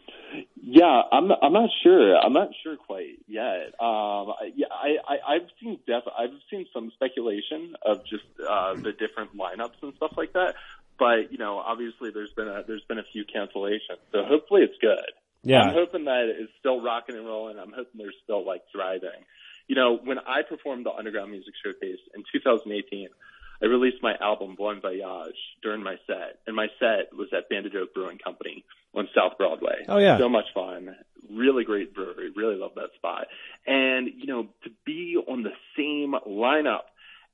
Yeah, 0.62 1.02
I'm 1.10 1.30
I'm 1.42 1.52
not 1.52 1.70
sure. 1.82 2.16
I'm 2.18 2.32
not 2.32 2.50
sure 2.62 2.76
quite 2.76 3.18
yet. 3.26 3.74
Um, 3.80 4.30
I- 4.38 4.52
yeah, 4.54 4.66
I, 4.70 4.96
I 5.08 5.34
I've 5.34 5.48
seen 5.60 5.78
def 5.86 6.04
I've 6.16 6.30
seen 6.50 6.66
some 6.72 6.90
speculation 6.92 7.74
of 7.84 8.04
just 8.04 8.24
uh, 8.48 8.74
the 8.74 8.92
different 8.92 9.36
lineups 9.36 9.82
and 9.82 9.94
stuff 9.96 10.12
like 10.16 10.32
that. 10.34 10.54
But 11.00 11.32
you 11.32 11.38
know, 11.38 11.56
obviously 11.58 12.10
there's 12.12 12.32
been 12.34 12.46
a 12.46 12.62
there's 12.66 12.84
been 12.86 12.98
a 12.98 13.08
few 13.10 13.24
cancellations, 13.24 14.04
so 14.12 14.22
hopefully 14.22 14.60
it's 14.62 14.76
good. 14.80 15.10
Yeah. 15.42 15.62
I'm 15.62 15.74
hoping 15.74 16.04
that 16.04 16.26
it's 16.28 16.52
still 16.60 16.82
rocking 16.82 17.16
and 17.16 17.26
rolling. 17.26 17.58
I'm 17.58 17.72
hoping 17.72 17.96
they're 17.96 18.12
still 18.22 18.46
like 18.46 18.60
thriving. 18.70 19.24
You 19.66 19.76
know, 19.76 19.96
when 19.96 20.18
I 20.18 20.42
performed 20.46 20.84
the 20.84 20.90
Underground 20.90 21.30
Music 21.30 21.54
Showcase 21.64 22.00
in 22.14 22.22
2018, 22.30 23.08
I 23.62 23.66
released 23.66 24.02
my 24.02 24.14
album 24.20 24.56
Bon 24.58 24.80
Voyage 24.82 25.40
during 25.62 25.82
my 25.82 25.96
set, 26.06 26.40
and 26.46 26.54
my 26.54 26.66
set 26.78 27.16
was 27.16 27.28
at 27.32 27.48
Banded 27.48 27.74
Oak 27.76 27.94
Brewing 27.94 28.18
Company 28.18 28.64
on 28.94 29.08
South 29.14 29.38
Broadway. 29.38 29.84
Oh, 29.88 29.96
yeah. 29.96 30.18
so 30.18 30.28
much 30.28 30.46
fun. 30.52 30.96
Really 31.32 31.64
great 31.64 31.94
brewery. 31.94 32.30
Really 32.36 32.56
love 32.56 32.72
that 32.76 32.90
spot. 32.96 33.28
And 33.66 34.08
you 34.18 34.26
know, 34.26 34.48
to 34.64 34.70
be 34.84 35.16
on 35.16 35.44
the 35.44 35.52
same 35.76 36.14
lineup 36.28 36.90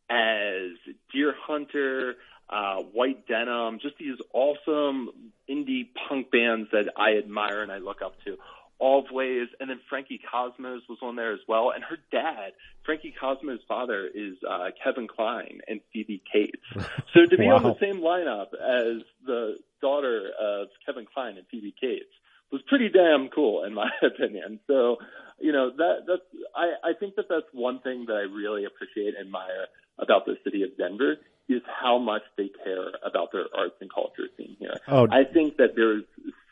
as 0.09 0.77
Deerhunter, 1.13 2.13
uh, 2.49 2.77
White 2.93 3.27
Denim, 3.27 3.79
just 3.81 3.97
these 3.99 4.19
awesome 4.33 5.11
indie 5.51 5.89
punk 6.09 6.31
bands 6.31 6.69
that 6.73 6.93
I 6.97 7.19
admire 7.19 7.63
and 7.63 7.73
I 7.73 7.79
look 7.79 8.03
up 8.03 8.15
to. 8.25 8.37
Always, 8.79 9.49
and 9.59 9.71
then 9.71 9.81
Frankie 9.89 10.21
Cosmos 10.31 10.83
was 10.87 10.99
on 11.01 11.17
there 11.17 11.33
as 11.33 11.41
well, 11.49 11.73
and 11.75 11.83
her 11.83 11.97
dad, 12.13 12.53
Frankie 12.85 13.15
Cosmos' 13.19 13.61
father, 13.67 14.07
is 14.07 14.37
uh, 14.49 14.69
Kevin 14.85 15.09
Kline 15.09 15.61
and 15.67 15.81
Phoebe 15.93 16.23
Cates. 16.31 16.63
So 17.15 17.25
to 17.25 17.39
be 17.39 17.49
on 17.49 17.63
the 17.63 17.75
same 17.81 18.03
lineup 18.03 18.53
as 18.53 19.01
the 19.25 19.57
daughter 19.81 20.31
of 20.39 20.69
Kevin 20.85 21.07
Kline 21.13 21.39
and 21.39 21.47
Phoebe 21.51 21.75
Cates 21.81 22.13
was 22.53 22.61
pretty 22.69 22.91
damn 22.91 23.29
cool 23.29 23.65
in 23.65 23.73
my 23.73 23.89
opinion. 24.03 24.61
So, 24.67 24.99
you 25.41 25.53
know, 25.53 25.71
that 25.71 26.05
that's 26.07 26.45
I, 26.55 26.91
I 26.91 26.93
think 26.99 27.17
that 27.17 27.27
that's 27.31 27.47
one 27.53 27.81
thing 27.81 28.05
that 28.09 28.15
I 28.15 28.23
really 28.23 28.67
appreciate 28.67 29.15
and 29.17 29.27
admire 29.27 29.67
about 29.99 30.27
the 30.27 30.37
city 30.45 30.63
of 30.63 30.77
Denver 30.77 31.17
is 31.49 31.63
how 31.81 31.99
much 31.99 32.23
they 32.37 32.51
care 32.65 32.89
about 33.05 33.33
their 33.33 33.47
arts 33.57 33.77
and 33.81 33.93
culture 33.93 34.29
scene 34.37 34.57
here. 34.59 34.75
Oh. 34.89 35.07
I 35.11 35.25
think 35.25 35.57
that 35.59 35.77
there's 35.77 36.05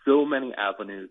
so 0.05 0.25
many 0.25 0.55
avenues, 0.55 1.11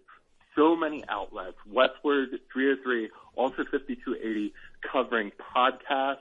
so 0.55 0.75
many 0.75 1.03
outlets, 1.09 1.57
Westword 1.69 2.27
303, 2.51 3.09
also 3.35 3.63
5280, 3.69 4.53
covering 4.91 5.31
podcasts, 5.55 6.17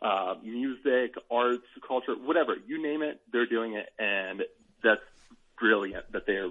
uh, 0.00 0.34
music, 0.42 1.14
arts, 1.30 1.66
culture, 1.86 2.14
whatever, 2.14 2.54
you 2.66 2.82
name 2.82 3.02
it, 3.02 3.20
they're 3.32 3.46
doing 3.46 3.74
it. 3.74 3.88
And 3.98 4.42
that's 4.82 5.00
brilliant 5.58 6.10
that 6.12 6.26
they're 6.26 6.50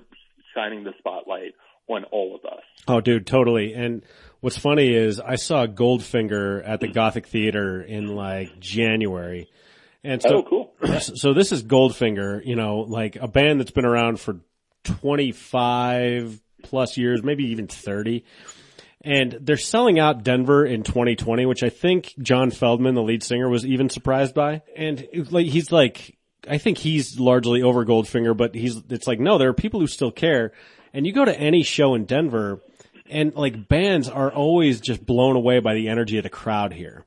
shining 0.53 0.83
the 0.83 0.93
spotlight 0.99 1.53
on 1.87 2.03
all 2.05 2.35
of 2.35 2.45
us. 2.45 2.63
Oh, 2.87 3.01
dude, 3.01 3.25
totally. 3.25 3.73
And 3.73 4.03
what's 4.39 4.57
funny 4.57 4.93
is 4.93 5.19
I 5.19 5.35
saw 5.35 5.65
Goldfinger 5.65 6.61
at 6.65 6.79
the 6.79 6.87
Gothic 6.87 7.27
Theater 7.27 7.81
in 7.81 8.15
like 8.15 8.59
January. 8.59 9.49
And 10.03 10.21
oh, 10.25 10.29
so, 10.29 10.35
Oh, 10.37 10.43
cool. 10.43 10.99
so 10.99 11.33
this 11.33 11.51
is 11.51 11.63
Goldfinger, 11.63 12.45
you 12.45 12.55
know, 12.55 12.79
like 12.79 13.15
a 13.15 13.27
band 13.27 13.59
that's 13.59 13.71
been 13.71 13.85
around 13.85 14.19
for 14.19 14.39
25 14.83 16.41
plus 16.63 16.97
years, 16.97 17.23
maybe 17.23 17.45
even 17.51 17.67
30. 17.67 18.23
And 19.03 19.37
they're 19.41 19.57
selling 19.57 19.99
out 19.99 20.23
Denver 20.23 20.63
in 20.65 20.83
2020, 20.83 21.45
which 21.47 21.63
I 21.63 21.69
think 21.69 22.13
John 22.19 22.51
Feldmann, 22.51 22.93
the 22.93 23.01
lead 23.01 23.23
singer, 23.23 23.49
was 23.49 23.65
even 23.65 23.89
surprised 23.89 24.35
by. 24.35 24.61
And 24.75 25.07
like, 25.31 25.47
he's 25.47 25.71
like, 25.71 26.17
I 26.47 26.59
think 26.59 26.77
he's 26.77 27.19
largely 27.19 27.63
over 27.63 27.83
Goldfinger, 27.83 28.37
but 28.37 28.53
he's, 28.53 28.77
it's 28.89 29.07
like, 29.07 29.19
no, 29.19 29.37
there 29.37 29.49
are 29.49 29.53
people 29.53 29.79
who 29.79 29.87
still 29.87 30.11
care. 30.11 30.51
And 30.93 31.07
you 31.07 31.13
go 31.13 31.25
to 31.25 31.39
any 31.39 31.63
show 31.63 31.95
in 31.95 32.05
Denver 32.05 32.61
and 33.11 33.35
like 33.35 33.67
bands 33.67 34.07
are 34.09 34.31
always 34.31 34.79
just 34.79 35.05
blown 35.05 35.35
away 35.35 35.59
by 35.59 35.73
the 35.73 35.89
energy 35.89 36.17
of 36.17 36.23
the 36.23 36.29
crowd 36.29 36.73
here. 36.73 37.05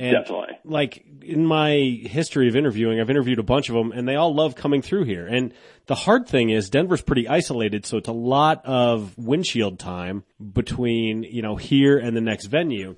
And 0.00 0.12
Definitely. 0.12 0.58
like 0.64 1.04
in 1.20 1.44
my 1.44 1.72
history 1.72 2.48
of 2.48 2.56
interviewing, 2.56 2.98
I've 2.98 3.10
interviewed 3.10 3.38
a 3.38 3.42
bunch 3.42 3.68
of 3.68 3.74
them 3.74 3.92
and 3.92 4.08
they 4.08 4.16
all 4.16 4.34
love 4.34 4.54
coming 4.54 4.80
through 4.80 5.04
here. 5.04 5.26
And 5.26 5.52
the 5.88 5.94
hard 5.94 6.26
thing 6.26 6.48
is 6.48 6.70
Denver's 6.70 7.02
pretty 7.02 7.28
isolated. 7.28 7.84
So 7.84 7.98
it's 7.98 8.08
a 8.08 8.12
lot 8.12 8.64
of 8.64 9.12
windshield 9.18 9.78
time 9.78 10.24
between, 10.54 11.24
you 11.24 11.42
know, 11.42 11.56
here 11.56 11.98
and 11.98 12.16
the 12.16 12.22
next 12.22 12.46
venue. 12.46 12.96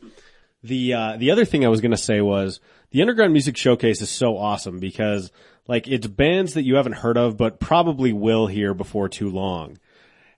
The, 0.63 0.95
uh, 0.95 1.17
the 1.17 1.33
other 1.33 1.45
thing 1.45 1.65
I 1.65 1.71
was 1.71 1.81
going 1.81 1.91
to 1.91 1.97
say 1.97 2.21
was 2.21 2.61
the 2.93 3.01
Underground 3.01 3.33
Music 3.33 3.57
Showcase 3.57 4.01
is 4.01 4.09
so 4.09 4.39
awesome 4.39 4.79
because 4.79 5.33
like 5.67 5.89
it's 5.89 6.07
bands 6.07 6.55
that 6.55 6.63
you 6.63 6.77
haven't 6.77 6.93
heard 6.93 7.19
of, 7.19 7.37
but 7.37 7.59
probably 7.59 8.13
will 8.13 8.47
hear 8.47 8.75
before 8.75 9.09
too 9.09 9.29
long. 9.29 9.77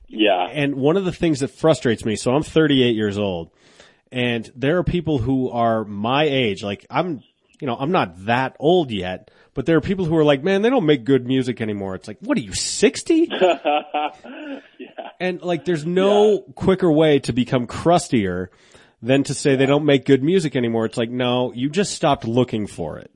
Yeah. 0.08 0.48
And 0.50 0.76
one 0.76 0.96
of 0.96 1.04
the 1.04 1.12
things 1.12 1.40
that 1.40 1.48
frustrates 1.48 2.06
me, 2.06 2.16
so 2.16 2.32
I'm 2.34 2.42
38 2.42 2.96
years 2.96 3.18
old, 3.18 3.50
and 4.14 4.50
there 4.54 4.78
are 4.78 4.84
people 4.84 5.18
who 5.18 5.50
are 5.50 5.84
my 5.84 6.24
age, 6.24 6.62
like 6.62 6.86
I'm, 6.88 7.22
you 7.60 7.66
know, 7.66 7.76
I'm 7.76 7.90
not 7.92 8.26
that 8.26 8.56
old 8.60 8.90
yet, 8.90 9.30
but 9.54 9.66
there 9.66 9.76
are 9.76 9.80
people 9.80 10.04
who 10.04 10.16
are 10.16 10.24
like, 10.24 10.42
man, 10.44 10.62
they 10.62 10.70
don't 10.70 10.86
make 10.86 11.04
good 11.04 11.26
music 11.26 11.60
anymore. 11.60 11.94
It's 11.96 12.06
like, 12.08 12.18
what 12.20 12.38
are 12.38 12.40
you, 12.40 12.52
60? 12.54 13.28
yeah. 13.40 14.08
And 15.20 15.42
like, 15.42 15.64
there's 15.64 15.84
no 15.84 16.38
quicker 16.54 16.90
way 16.90 17.18
to 17.20 17.32
become 17.32 17.66
crustier 17.66 18.50
than 19.02 19.22
to 19.24 19.34
say 19.34 19.56
they 19.56 19.66
don't 19.66 19.84
make 19.84 20.04
good 20.04 20.22
music 20.22 20.56
anymore. 20.56 20.86
It's 20.86 20.96
like, 20.96 21.10
no, 21.10 21.52
you 21.52 21.68
just 21.68 21.92
stopped 21.92 22.24
looking 22.26 22.66
for 22.66 22.98
it. 22.98 23.10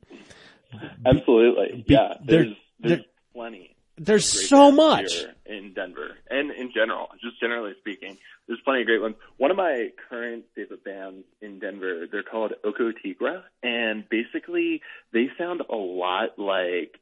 Absolutely. 1.06 1.84
Be- 1.86 1.94
yeah. 1.94 2.14
there- 2.24 2.44
There's 2.44 2.56
there's 2.80 3.00
plenty. 3.34 3.76
There's 3.96 4.48
so 4.48 4.70
much. 4.70 5.12
here 5.14 5.34
in 5.48 5.72
Denver 5.74 6.16
and 6.30 6.50
in 6.50 6.72
general, 6.72 7.08
just 7.20 7.40
generally 7.40 7.72
speaking. 7.80 8.16
There's 8.46 8.60
plenty 8.64 8.82
of 8.82 8.86
great 8.86 9.00
ones. 9.00 9.16
One 9.36 9.50
of 9.50 9.56
my 9.56 9.88
current 10.08 10.44
favorite 10.54 10.84
bands 10.84 11.24
in 11.40 11.58
Denver, 11.58 12.06
they're 12.10 12.22
called 12.22 12.52
Oko 12.64 12.92
Tygra, 12.92 13.42
and 13.62 14.08
basically 14.08 14.82
they 15.12 15.28
sound 15.36 15.62
a 15.68 15.76
lot 15.76 16.38
like 16.38 17.00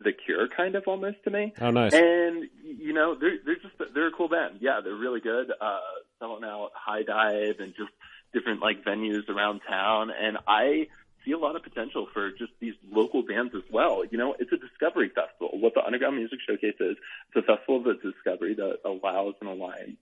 The 0.00 0.12
Cure, 0.12 0.48
kind 0.48 0.74
of 0.74 0.84
almost 0.86 1.22
to 1.24 1.30
me. 1.30 1.52
Oh, 1.60 1.70
nice. 1.70 1.92
And 1.92 2.48
you 2.62 2.92
know, 2.92 3.14
they're 3.14 3.38
they're 3.44 3.56
just 3.56 3.74
they're 3.94 4.08
a 4.08 4.12
cool 4.12 4.28
band. 4.28 4.58
Yeah, 4.60 4.80
they're 4.82 4.94
really 4.94 5.20
good. 5.20 5.50
Uh, 5.60 5.78
selling 6.18 6.44
out 6.44 6.70
Hi-Dive 6.74 7.60
and 7.60 7.74
just 7.76 7.90
different 8.32 8.60
like 8.60 8.84
venues 8.84 9.28
around 9.28 9.60
town. 9.68 10.10
And 10.10 10.38
I 10.46 10.88
see 11.24 11.32
a 11.32 11.38
lot 11.38 11.56
of 11.56 11.62
potential 11.62 12.06
for 12.12 12.30
just 12.30 12.52
these 12.60 12.74
local 12.90 13.22
bands 13.22 13.54
as 13.54 13.62
well. 13.70 14.04
You 14.10 14.18
know, 14.18 14.34
it's 14.38 14.52
a 14.52 14.56
discovery 14.56 15.08
festival. 15.08 15.50
What 15.60 15.74
the 15.74 15.84
Underground 15.84 16.16
Music 16.16 16.38
Showcase 16.46 16.76
is, 16.80 16.96
it's 17.34 17.36
a 17.36 17.42
festival 17.42 17.88
of 17.88 18.02
discovery 18.02 18.54
that 18.54 18.78
allows 18.84 19.34
and 19.40 19.50
aligns 19.50 19.96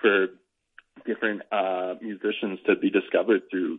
for 0.00 0.28
different 1.06 1.42
uh, 1.50 1.94
musicians 2.00 2.60
to 2.66 2.76
be 2.76 2.90
discovered 2.90 3.42
through 3.50 3.78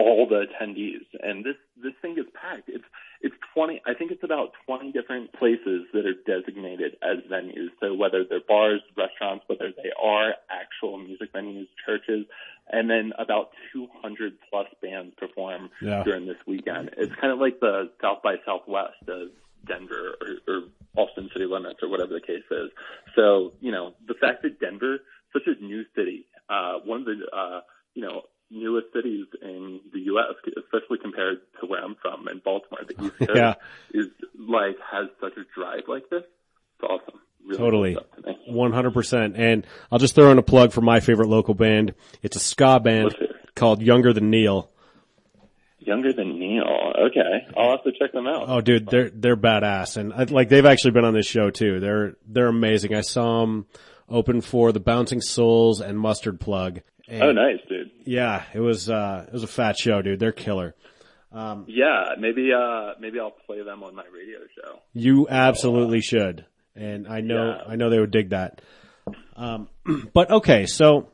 all 0.00 0.26
the 0.26 0.46
attendees. 0.46 1.06
And 1.22 1.44
this 1.44 1.56
this 1.82 1.92
thing 2.02 2.16
is 2.18 2.26
packed. 2.34 2.68
It's 2.68 2.84
it's 3.26 3.34
twenty. 3.54 3.76
I 3.86 3.92
think 3.94 4.10
it's 4.14 4.22
about 4.22 4.52
twenty 4.64 4.92
different 4.92 5.32
places 5.34 5.80
that 5.92 6.04
are 6.06 6.18
designated 6.26 6.96
as 7.02 7.18
venues. 7.30 7.70
So 7.80 7.94
whether 7.94 8.24
they're 8.28 8.46
bars, 8.46 8.80
restaurants, 8.96 9.44
whether 9.48 9.70
they 9.82 9.90
are 10.00 10.34
actual 10.50 10.98
music 10.98 11.32
venues, 11.32 11.66
churches, 11.84 12.24
and 12.70 12.88
then 12.90 13.12
about 13.18 13.50
200 13.72 14.32
plus 14.50 14.66
bands 14.82 15.14
perform 15.16 15.70
Yeah. 15.80 16.02
during 16.04 16.26
this 16.26 16.40
weekend. 16.46 16.90
It's 16.96 17.14
kind 17.20 17.32
of 17.32 17.38
like 17.38 17.60
the 17.60 17.90
South 18.02 18.22
by 18.22 18.36
Southwest 18.44 19.02
of 19.08 19.28
Denver 19.66 20.16
or, 20.20 20.30
or 20.54 20.62
Austin 20.96 21.28
City 21.32 21.46
Limits 21.46 21.80
or 21.82 21.88
whatever 21.88 22.14
the 22.14 22.20
case 22.20 22.46
is. 22.50 22.70
So, 23.14 23.52
you 23.60 23.70
know, 23.72 23.94
the 24.06 24.14
fact 24.14 24.42
that 24.42 24.58
Denver, 24.60 24.98
such 25.32 25.46
a 25.46 25.62
new 25.64 25.84
city, 25.94 26.26
uh, 26.48 26.74
one 26.84 27.00
of 27.00 27.06
the, 27.06 27.18
uh, 27.32 27.60
you 27.94 28.02
know, 28.02 28.22
newest 28.50 28.86
cities 28.94 29.26
in 29.42 29.80
the 29.92 30.00
U.S., 30.00 30.34
especially 30.56 30.98
compared 30.98 31.38
to 31.60 31.66
where 31.66 31.82
I'm 31.82 31.96
from 32.00 32.28
in 32.28 32.40
Baltimore, 32.44 32.80
the 32.86 33.04
East 33.04 33.18
Coast, 33.18 33.30
Yeah. 33.34 33.54
is 33.92 34.06
like, 34.38 34.76
has 34.90 35.08
such 35.20 35.32
a 35.36 35.44
drive 35.54 35.82
like 35.88 36.08
this. 36.10 36.22
It's 36.78 36.82
awesome. 36.90 37.20
Really 37.44 37.58
Totally. 37.58 37.94
to. 37.94 38.32
One 38.52 38.72
hundred 38.72 38.92
percent. 38.92 39.36
And 39.36 39.64
I'll 39.92 39.98
just 40.00 40.14
throw 40.16 40.30
in 40.32 40.38
a 40.38 40.42
plug 40.42 40.72
for 40.72 40.80
my 40.80 40.98
favorite 41.00 41.28
local 41.28 41.54
band. 41.54 41.94
It's 42.22 42.34
a 42.36 42.40
ska 42.40 42.80
band 42.80 43.14
called 43.54 43.80
Younger 43.82 44.12
Than 44.12 44.30
Neil. 44.30 44.68
Younger 45.78 46.12
than 46.12 46.38
Neil. 46.40 46.92
Okay. 46.98 47.46
I'll 47.56 47.70
have 47.70 47.84
to 47.84 47.92
check 47.96 48.12
them 48.12 48.26
out. 48.26 48.46
Oh, 48.48 48.60
dude, 48.60 48.88
they're 48.88 49.10
they're 49.10 49.36
badass, 49.36 49.96
and 49.96 50.12
I, 50.12 50.24
like 50.24 50.48
they've 50.48 50.66
actually 50.66 50.90
been 50.92 51.04
on 51.04 51.14
this 51.14 51.26
show 51.26 51.50
too. 51.50 51.78
They're 51.78 52.16
they're 52.26 52.48
amazing. 52.48 52.94
I 52.94 53.02
saw 53.02 53.42
them 53.42 53.66
open 54.08 54.40
for 54.40 54.72
the 54.72 54.80
Bouncing 54.80 55.20
Souls 55.20 55.80
and 55.80 55.98
Mustard 55.98 56.40
Plug. 56.40 56.80
And 57.08 57.22
Oh, 57.22 57.32
nice, 57.32 57.58
dude. 57.68 57.85
Yeah, 58.06 58.44
it 58.54 58.60
was 58.60 58.88
uh 58.88 59.24
it 59.26 59.32
was 59.32 59.42
a 59.42 59.46
fat 59.48 59.76
show, 59.76 60.00
dude. 60.02 60.18
They're 60.20 60.32
killer. 60.32 60.74
Yeah, 61.34 62.14
maybe 62.18 62.50
uh 62.52 62.92
maybe 63.00 63.20
I'll 63.20 63.30
play 63.30 63.62
them 63.62 63.82
on 63.82 63.94
my 63.94 64.04
radio 64.12 64.38
show. 64.54 64.78
You 64.94 65.28
absolutely 65.28 66.00
should, 66.00 66.46
and 66.74 67.06
I 67.06 67.20
know 67.20 67.56
Yeah. 67.56 67.72
I 67.72 67.76
know 67.76 67.90
they 67.90 67.98
would 68.00 68.10
dig 68.10 68.30
that. 68.30 68.62
Um, 69.36 69.68
but 70.14 70.30
okay, 70.30 70.66
so 70.66 71.08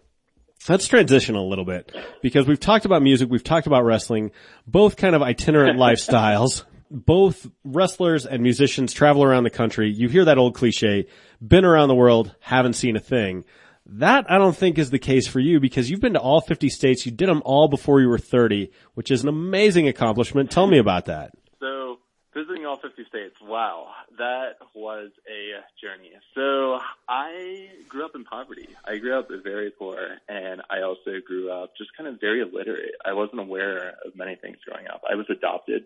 let's 0.68 0.86
transition 0.86 1.34
a 1.34 1.43
little 1.43 1.64
bit 1.64 1.93
because 2.22 2.47
we've 2.47 2.61
talked 2.61 2.84
about 2.84 3.03
music, 3.03 3.28
we've 3.30 3.43
talked 3.43 3.66
about 3.66 3.84
wrestling, 3.84 4.30
both 4.66 4.97
kind 4.97 5.14
of 5.16 5.22
itinerant 5.22 5.78
lifestyles. 5.78 6.64
Both 6.95 7.51
wrestlers 7.64 8.26
and 8.26 8.43
musicians 8.43 8.93
travel 8.93 9.24
around 9.24 9.45
the 9.45 9.51
country. 9.51 9.90
You 9.90 10.11
hear 10.11 10.26
that 10.26 10.36
old 10.36 10.55
cliche, 10.55 11.07
been 11.40 11.64
around 11.64 11.88
the 11.88 11.95
world, 11.95 12.34
haven't 12.40 12.74
seen 12.74 12.97
a 12.97 13.01
thing. 13.01 13.47
That 13.87 14.30
I 14.30 14.39
don't 14.39 14.57
think 14.57 14.78
is 14.78 14.91
the 14.91 14.99
case 14.99 15.26
for 15.26 15.41
you 15.41 15.59
because 15.59 15.91
you've 15.91 16.01
been 16.01 16.12
to 16.14 16.20
all 16.20 16.41
50 16.41 16.68
states. 16.68 17.05
You 17.05 17.12
did 17.12 17.28
them 17.28 17.43
all 17.45 17.68
before 17.68 18.01
you 18.01 18.09
were 18.09 18.18
30, 18.18 18.70
which 18.95 19.11
is 19.11 19.22
an 19.22 19.28
amazing 19.28 19.89
accomplishment. 19.89 20.51
Tell 20.51 20.66
me 20.66 20.78
about 20.78 21.07
that. 21.07 21.33
So 21.61 21.99
visiting 22.33 22.64
all 22.64 22.76
50 22.76 23.05
states, 23.09 23.35
wow, 23.43 23.89
that 24.18 24.55
was 24.74 25.11
a 25.28 25.61
journey. 25.85 26.12
So 26.35 26.78
I 27.09 27.70
grew 27.89 28.05
up 28.05 28.12
in 28.14 28.24
poverty. 28.24 28.68
I 28.85 28.99
grew 28.99 29.18
up 29.18 29.28
very 29.43 29.70
poor, 29.70 29.99
and 30.28 30.62
I 30.70 30.83
also 30.83 31.18
grew 31.26 31.51
up 31.51 31.72
just 31.76 31.91
kind 31.97 32.09
of 32.09 32.20
very 32.20 32.41
illiterate. 32.41 32.95
I 33.05 33.14
wasn't 33.14 33.41
aware 33.41 33.95
of 34.05 34.14
many 34.14 34.37
things 34.37 34.59
growing 34.66 34.87
up. 34.87 35.03
I 35.11 35.16
was 35.16 35.26
adopted 35.28 35.83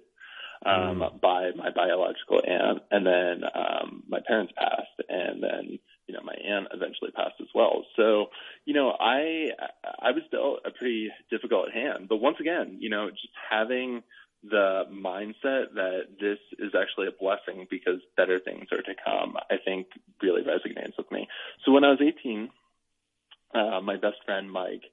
um, 0.65 1.03
by 1.21 1.51
my 1.57 1.71
biological 1.71 2.43
aunt, 2.47 2.83
and 2.91 3.07
then 3.07 3.43
um, 3.55 4.03
my 4.09 4.21
parents 4.27 4.53
passed, 4.57 5.09
and 5.09 5.43
then 5.43 5.79
you 6.07 6.15
know 6.15 6.21
my 6.23 6.35
aunt 6.35 6.69
eventually 6.73 7.11
passed 7.11 7.41
as 7.41 7.49
well. 7.55 7.85
So 7.97 8.27
you 8.65 8.75
know 8.75 8.91
I 8.99 9.51
I 10.01 10.13
was 10.13 10.23
dealt 10.31 10.61
a 10.65 10.71
pretty 10.71 11.11
difficult 11.31 11.73
hand, 11.73 12.09
but 12.09 12.17
once 12.17 12.37
again, 12.41 12.79
you 12.81 12.91
know 12.91 13.11
just 13.11 13.33
having 13.51 14.03
the 14.49 14.85
mindset 14.93 15.75
that 15.75 16.03
this 16.21 16.39
is 16.59 16.73
actually 16.79 17.09
a 17.09 17.19
blessing 17.19 17.67
because 17.71 18.01
better 18.17 18.39
things 18.39 18.69
are 18.71 18.83
to 18.83 18.95
come, 19.05 19.35
I 19.51 19.57
think 19.65 19.89
really 20.23 20.43
resonates 20.43 20.97
with 20.97 21.11
me. 21.11 21.27
So 21.65 21.73
when 21.73 21.83
I 21.83 21.91
was 21.91 22.01
18, 22.01 22.49
uh, 23.55 23.81
my 23.81 23.97
best 23.97 24.19
friend 24.25 24.51
Mike, 24.51 24.85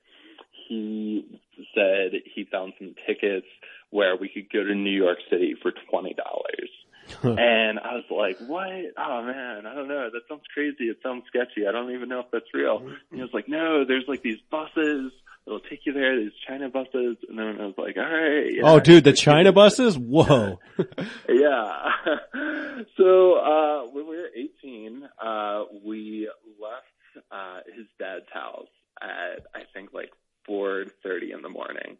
he 0.68 1.40
said 1.76 2.12
he 2.34 2.46
found 2.46 2.74
some 2.80 2.96
tickets 3.06 3.48
where 3.90 4.16
we 4.16 4.30
could 4.30 4.52
go 4.52 4.64
to 4.64 4.74
New 4.74 4.92
York 4.92 5.20
City 5.30 5.56
for 5.62 5.72
twenty 5.90 6.14
dollars. 6.14 6.70
and 7.24 7.80
I 7.80 7.96
was 7.96 8.06
like, 8.10 8.38
"What? 8.48 8.70
Oh 8.98 9.24
man, 9.24 9.66
I 9.66 9.74
don't 9.76 9.88
know. 9.88 10.10
That 10.12 10.22
sounds 10.28 10.44
crazy. 10.54 10.86
It 10.86 10.98
sounds 11.04 11.24
sketchy. 11.28 11.68
I 11.68 11.72
don't 11.72 11.92
even 11.92 12.10
know 12.10 12.20
if 12.20 12.28
that's 12.32 12.54
real." 12.54 12.78
And 12.78 12.98
he 13.12 13.22
was 13.22 13.34
like, 13.34 13.48
"No, 13.48 13.86
there's 13.86 14.06
like 14.08 14.22
these 14.22 14.40
buses 14.52 15.12
that'll 15.46 15.60
take 15.70 15.86
you 15.86 15.94
there. 15.94 16.18
These 16.20 16.32
China 16.48 16.70
buses." 16.70 17.18
And 17.28 17.38
then 17.38 17.60
I 17.60 17.66
was 17.66 17.76
like, 17.78 17.98
"All 17.98 18.04
right." 18.04 18.54
yeah." 18.54 18.62
Oh, 18.64 18.80
dude, 18.80 19.04
the 19.04 19.14
China 19.14 19.52
buses? 19.52 19.98
Whoa. 19.98 20.60
yeah. 21.30 21.92
so 22.98 23.34
uh, 23.36 23.84
when 23.92 24.08
we 24.08 24.18
were 24.18 24.30
18, 24.36 25.10
uh, 25.22 25.64
we 25.84 26.30
left 26.60 27.26
uh, 27.32 27.60
his 27.76 27.86
dad's 28.00 28.26
house 28.32 28.68
at 29.02 29.46
I 29.54 29.64
think 29.74 29.94
like 29.94 30.12
4:30 30.50 31.34
in 31.34 31.42
the 31.42 31.50
morning, 31.50 31.98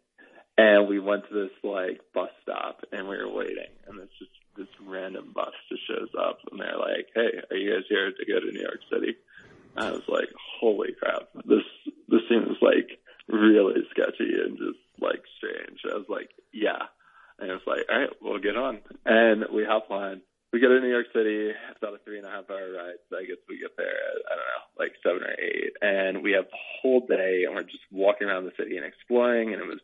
and 0.56 0.88
we 0.88 0.98
went 0.98 1.28
to 1.28 1.34
this 1.34 1.52
like 1.62 2.00
bus 2.12 2.30
stop, 2.42 2.80
and 2.92 3.08
we 3.08 3.16
were 3.16 3.32
waiting, 3.32 3.72
and 3.86 3.98
this 3.98 4.08
just 4.18 4.30
this 4.56 4.68
random 4.86 5.32
bus 5.34 5.52
just 5.68 5.86
shows 5.86 6.10
up, 6.18 6.38
and 6.50 6.60
they're 6.60 6.78
like, 6.78 7.08
"Hey, 7.14 7.40
are 7.50 7.56
you 7.56 7.74
guys 7.74 7.84
here 7.88 8.12
to 8.12 8.26
go 8.26 8.40
to 8.40 8.52
New 8.52 8.60
York 8.60 8.80
City?" 8.92 9.16
And 9.76 9.86
I 9.86 9.90
was 9.90 10.08
like, 10.08 10.28
"Holy 10.60 10.92
crap! 10.92 11.28
This 11.44 11.64
this 12.08 12.22
seems 12.28 12.56
like 12.60 13.00
really 13.28 13.82
sketchy 13.90 14.32
and 14.44 14.58
just 14.58 14.78
like 15.00 15.22
strange." 15.38 15.80
I 15.90 15.96
was 15.96 16.08
like, 16.08 16.30
"Yeah." 16.52 16.86
And 17.38 17.50
it 17.50 17.54
was 17.54 17.66
like, 17.66 17.86
all 17.90 17.98
right, 17.98 18.10
we'll 18.22 18.38
get 18.38 18.56
on. 18.56 18.78
And 19.04 19.44
we 19.52 19.64
hop 19.64 19.90
on. 19.90 20.22
We 20.52 20.60
get 20.60 20.68
to 20.68 20.80
New 20.80 20.88
York 20.88 21.06
City. 21.12 21.50
It's 21.50 21.78
about 21.82 21.94
a 21.94 21.98
three 22.04 22.18
and 22.18 22.26
a 22.26 22.30
half 22.30 22.48
hour 22.48 22.70
ride. 22.70 23.02
So 23.10 23.18
I 23.18 23.26
guess 23.26 23.42
we 23.48 23.58
get 23.58 23.76
there 23.76 23.90
at, 23.90 24.18
I 24.30 24.34
don't 24.38 24.50
know, 24.54 24.64
like 24.78 24.94
seven 25.02 25.22
or 25.26 25.34
eight. 25.34 25.74
And 25.82 26.22
we 26.22 26.30
have 26.32 26.46
the 26.46 26.64
whole 26.80 27.00
day 27.00 27.42
and 27.42 27.54
we're 27.54 27.66
just 27.66 27.82
walking 27.90 28.28
around 28.28 28.44
the 28.44 28.54
city 28.56 28.76
and 28.76 28.86
exploring. 28.86 29.52
And 29.52 29.60
it 29.60 29.66
was 29.66 29.82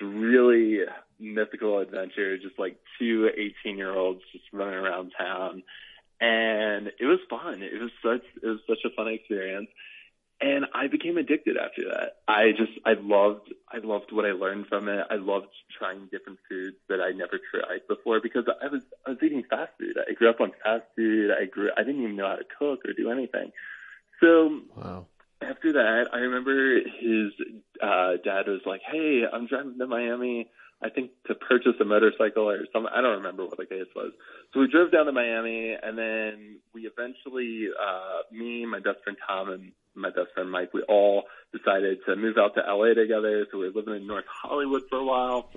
this 0.00 0.08
really 0.08 0.80
mythical 1.18 1.78
adventure, 1.78 2.36
just 2.38 2.58
like 2.58 2.76
two 2.98 3.28
18 3.64 3.76
year 3.76 3.94
olds 3.94 4.20
just 4.32 4.44
running 4.52 4.74
around 4.74 5.12
town. 5.18 5.62
And 6.20 6.88
it 7.00 7.06
was 7.06 7.18
fun. 7.28 7.62
It 7.62 7.80
was 7.80 7.90
such, 8.02 8.24
it 8.42 8.46
was 8.46 8.60
such 8.68 8.84
a 8.84 8.94
fun 8.94 9.08
experience 9.08 9.68
and 10.42 10.66
I 10.74 10.88
became 10.88 11.16
addicted 11.16 11.56
after 11.56 11.84
that. 11.84 12.16
I 12.26 12.50
just 12.50 12.72
I 12.84 12.94
loved 13.00 13.52
I 13.72 13.78
loved 13.78 14.10
what 14.10 14.26
I 14.26 14.32
learned 14.32 14.66
from 14.66 14.88
it. 14.88 15.06
I 15.08 15.14
loved 15.14 15.46
trying 15.78 16.08
different 16.10 16.40
foods 16.48 16.76
that 16.88 17.00
I 17.00 17.12
never 17.12 17.38
tried 17.38 17.86
before 17.88 18.20
because 18.20 18.44
I 18.60 18.66
was 18.66 18.82
I 19.06 19.10
was 19.10 19.18
eating 19.22 19.44
fast 19.48 19.70
food. 19.78 19.96
I 19.96 20.12
grew 20.12 20.28
up 20.28 20.40
on 20.40 20.52
fast 20.64 20.84
food. 20.96 21.30
I 21.30 21.44
grew 21.46 21.70
I 21.76 21.84
didn't 21.84 22.02
even 22.02 22.16
know 22.16 22.28
how 22.28 22.36
to 22.36 22.44
cook 22.58 22.80
or 22.84 22.92
do 22.92 23.10
anything. 23.10 23.52
So 24.20 24.60
Wow. 24.76 25.06
After 25.50 25.72
that, 25.74 26.08
I 26.12 26.18
remember 26.18 26.80
his 26.80 27.32
uh, 27.82 28.16
dad 28.24 28.46
was 28.48 28.60
like, 28.66 28.80
"Hey, 28.90 29.22
I'm 29.30 29.46
driving 29.46 29.78
to 29.78 29.86
Miami. 29.86 30.48
I 30.84 30.88
think 30.90 31.10
to 31.28 31.34
purchase 31.34 31.74
a 31.80 31.84
motorcycle 31.84 32.48
or 32.48 32.66
something. 32.72 32.90
I 32.92 33.00
don't 33.00 33.18
remember 33.18 33.44
what 33.44 33.58
the 33.58 33.66
case 33.66 33.88
was." 33.94 34.12
So 34.52 34.60
we 34.60 34.68
drove 34.68 34.92
down 34.92 35.06
to 35.06 35.12
Miami, 35.12 35.76
and 35.80 35.96
then 35.96 36.58
we 36.74 36.82
eventually, 36.82 37.68
uh, 37.80 38.22
me, 38.32 38.66
my 38.66 38.78
best 38.78 39.02
friend 39.04 39.18
Tom, 39.26 39.50
and 39.50 39.72
my 39.94 40.10
best 40.10 40.32
friend 40.34 40.50
Mike, 40.50 40.72
we 40.72 40.82
all 40.82 41.24
decided 41.52 41.98
to 42.06 42.16
move 42.16 42.36
out 42.38 42.54
to 42.54 42.60
LA 42.60 42.94
together. 42.94 43.46
So 43.50 43.58
we 43.58 43.68
were 43.68 43.80
living 43.80 43.94
in 43.94 44.06
North 44.06 44.24
Hollywood 44.26 44.82
for 44.88 44.98
a 44.98 45.04
while. 45.04 45.50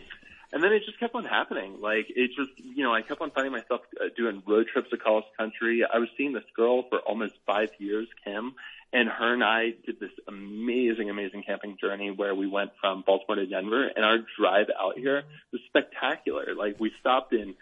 And 0.51 0.63
then 0.63 0.71
it 0.71 0.83
just 0.85 0.99
kept 0.99 1.15
on 1.15 1.25
happening. 1.25 1.81
Like 1.81 2.05
it 2.09 2.31
just, 2.35 2.51
you 2.57 2.83
know, 2.83 2.93
I 2.93 3.01
kept 3.01 3.19
on 3.21 3.31
finding 3.31 3.51
myself 3.51 3.81
uh, 3.99 4.05
doing 4.15 4.41
road 4.47 4.67
trips 4.71 4.89
across 4.93 5.23
country. 5.37 5.83
I 5.83 5.97
was 5.97 6.09
seeing 6.17 6.33
this 6.33 6.43
girl 6.55 6.83
for 6.89 6.99
almost 6.99 7.33
five 7.45 7.69
years, 7.77 8.07
Kim, 8.23 8.53
and 8.95 9.09
her 9.09 9.33
and 9.33 9.43
I 9.43 9.71
did 9.85 9.99
this 9.99 10.11
amazing, 10.25 11.09
amazing 11.09 11.43
camping 11.45 11.75
journey 11.79 12.11
where 12.11 12.33
we 12.33 12.47
went 12.47 12.71
from 12.79 13.03
Baltimore 13.05 13.35
to 13.35 13.45
Denver, 13.45 13.89
and 13.93 14.05
our 14.05 14.19
drive 14.39 14.67
out 14.79 14.97
here 14.97 15.23
was 15.51 15.61
spectacular. 15.67 16.55
Like 16.57 16.79
we 16.79 16.91
stopped 17.01 17.33
in 17.33 17.55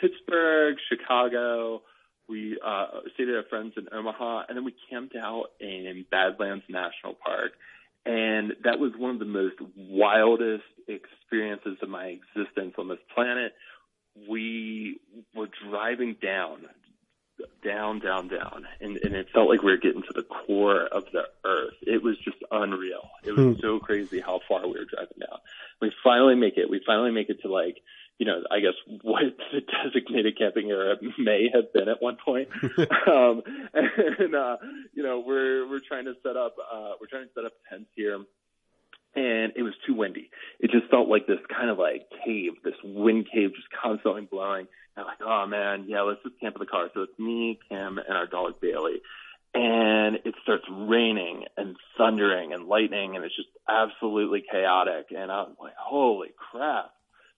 Pittsburgh, 0.00 0.76
Chicago. 0.88 1.82
We 2.28 2.58
uh, 2.64 2.86
stayed 3.14 3.28
at 3.28 3.36
our 3.36 3.44
friends 3.44 3.74
in 3.76 3.86
Omaha, 3.92 4.46
and 4.48 4.56
then 4.56 4.64
we 4.64 4.74
camped 4.90 5.14
out 5.14 5.46
in 5.60 6.04
Badlands 6.10 6.64
National 6.68 7.14
Park. 7.14 7.52
And 8.04 8.54
that 8.64 8.80
was 8.80 8.90
one 8.96 9.12
of 9.12 9.20
the 9.20 9.26
most 9.26 9.56
wildest 9.76 10.64
experiences 10.88 11.76
of 11.82 11.88
my 11.88 12.18
existence 12.18 12.74
on 12.78 12.88
this 12.88 12.98
planet. 13.14 13.52
We 14.28 14.98
were 15.36 15.48
driving 15.68 16.16
down, 16.20 16.62
down, 17.64 18.00
down, 18.00 18.28
down, 18.28 18.66
and, 18.80 18.96
and 18.98 19.14
it 19.14 19.28
felt 19.32 19.48
like 19.48 19.62
we 19.62 19.70
were 19.70 19.78
getting 19.78 20.02
to 20.02 20.12
the 20.14 20.22
core 20.22 20.86
of 20.86 21.04
the 21.12 21.24
earth. 21.44 21.74
It 21.82 22.02
was 22.02 22.16
just 22.18 22.38
unreal. 22.50 23.08
It 23.24 23.36
was 23.36 23.58
so 23.60 23.78
crazy 23.78 24.20
how 24.20 24.40
far 24.48 24.62
we 24.62 24.78
were 24.78 24.84
driving 24.84 25.18
down. 25.20 25.38
We 25.80 25.92
finally 26.04 26.34
make 26.34 26.56
it. 26.56 26.68
We 26.70 26.80
finally 26.86 27.10
make 27.10 27.30
it 27.30 27.42
to 27.42 27.48
like 27.48 27.78
you 28.20 28.26
know, 28.26 28.42
I 28.50 28.60
guess 28.60 28.74
what 29.00 29.22
the 29.52 29.62
designated 29.62 30.38
camping 30.38 30.70
area 30.70 30.96
may 31.18 31.48
have 31.52 31.72
been 31.72 31.88
at 31.88 32.02
one 32.02 32.18
point. 32.22 32.48
um, 33.08 33.42
and, 33.74 34.34
uh, 34.34 34.58
you 34.92 35.02
know, 35.02 35.24
we're, 35.26 35.66
we're 35.66 35.80
trying 35.80 36.04
to 36.04 36.14
set 36.22 36.36
up, 36.36 36.54
uh, 36.70 36.92
we're 37.00 37.06
trying 37.08 37.24
to 37.24 37.32
set 37.34 37.46
up 37.46 37.52
tents 37.68 37.88
here 37.96 38.20
and 39.14 39.52
it 39.56 39.62
was 39.62 39.74
too 39.86 39.94
windy. 39.94 40.30
It 40.58 40.70
just 40.70 40.90
felt 40.90 41.08
like 41.08 41.26
this 41.26 41.38
kind 41.48 41.70
of 41.70 41.78
like 41.78 42.08
cave, 42.24 42.52
this 42.64 42.74
wind 42.84 43.26
cave 43.32 43.50
just 43.54 43.68
constantly 43.82 44.22
blowing. 44.22 44.66
And 44.96 45.04
I'm 45.04 45.06
like, 45.06 45.22
oh 45.24 45.46
man, 45.46 45.84
yeah, 45.88 46.02
let's 46.02 46.22
just 46.22 46.40
camp 46.40 46.56
in 46.56 46.60
the 46.60 46.66
car. 46.66 46.88
So 46.94 47.02
it's 47.02 47.18
me, 47.18 47.58
Kim, 47.68 47.98
and 47.98 48.16
our 48.16 48.26
dog 48.26 48.60
Bailey. 48.60 49.02
And 49.52 50.16
it 50.24 50.34
starts 50.42 50.64
raining 50.70 51.44
and 51.56 51.76
thundering 51.98 52.52
and 52.52 52.66
lightning 52.66 53.16
and 53.16 53.24
it's 53.24 53.34
just 53.34 53.48
absolutely 53.68 54.44
chaotic. 54.48 55.06
And 55.10 55.30
I'm 55.30 55.56
like, 55.60 55.74
holy 55.76 56.28
crap 56.52 56.92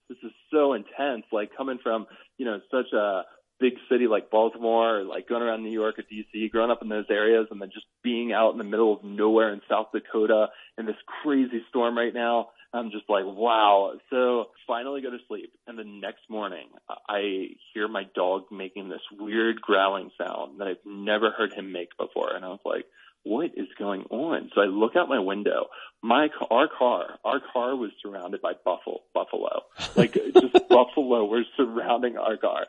this 0.09 0.17
is 0.23 0.31
so 0.51 0.73
intense. 0.73 1.23
Like 1.31 1.55
coming 1.55 1.79
from, 1.81 2.05
you 2.37 2.45
know, 2.45 2.59
such 2.71 2.91
a 2.93 3.23
big 3.63 3.79
city 3.89 4.07
like 4.07 4.29
Baltimore 4.29 4.99
or 4.99 5.03
like 5.05 5.29
going 5.29 5.41
around 5.41 5.63
New 5.63 5.71
York 5.71 5.97
or 5.97 6.03
DC, 6.03 6.51
growing 6.51 6.69
up 6.69 6.81
in 6.81 6.89
those 6.89 7.05
areas 7.09 7.47
and 7.49 7.61
then 7.61 7.69
just 7.73 7.85
being 8.03 8.33
out 8.33 8.51
in 8.51 8.57
the 8.57 8.65
middle 8.65 8.93
of 8.93 9.05
nowhere 9.05 9.53
in 9.53 9.61
South 9.69 9.87
Dakota 9.93 10.47
in 10.77 10.85
this 10.85 10.97
crazy 11.23 11.63
storm 11.69 11.97
right 11.97 12.13
now. 12.13 12.49
I'm 12.73 12.91
just 12.91 13.05
like, 13.07 13.23
wow. 13.25 13.93
So 14.09 14.47
finally 14.67 15.01
go 15.01 15.11
to 15.11 15.17
sleep. 15.29 15.53
And 15.65 15.79
the 15.79 15.85
next 15.85 16.29
morning 16.29 16.67
I 17.07 17.51
hear 17.73 17.87
my 17.87 18.03
dog 18.13 18.51
making 18.51 18.89
this 18.89 18.99
weird 19.17 19.61
growling 19.61 20.11
sound 20.17 20.59
that 20.59 20.67
I've 20.67 20.85
never 20.85 21.31
heard 21.31 21.53
him 21.53 21.71
make 21.71 21.95
before. 21.97 22.35
And 22.35 22.43
I 22.43 22.49
was 22.49 22.59
like, 22.65 22.85
what 23.23 23.51
is 23.55 23.67
going 23.79 24.03
on? 24.09 24.51
So 24.53 24.61
I 24.61 24.65
look 24.65 24.95
out 24.95 25.07
my 25.09 25.19
window. 25.19 25.67
My 26.01 26.27
our 26.51 26.67
car, 26.67 27.17
our 27.23 27.39
car 27.53 27.75
was 27.75 27.91
surrounded 28.01 28.41
by 28.41 28.53
buffalo, 28.65 28.99
buffalo, 29.13 29.61
like 29.95 30.13
just 30.33 30.67
buffalo 30.69 31.25
were 31.25 31.43
surrounding 31.55 32.17
our 32.17 32.35
car, 32.35 32.65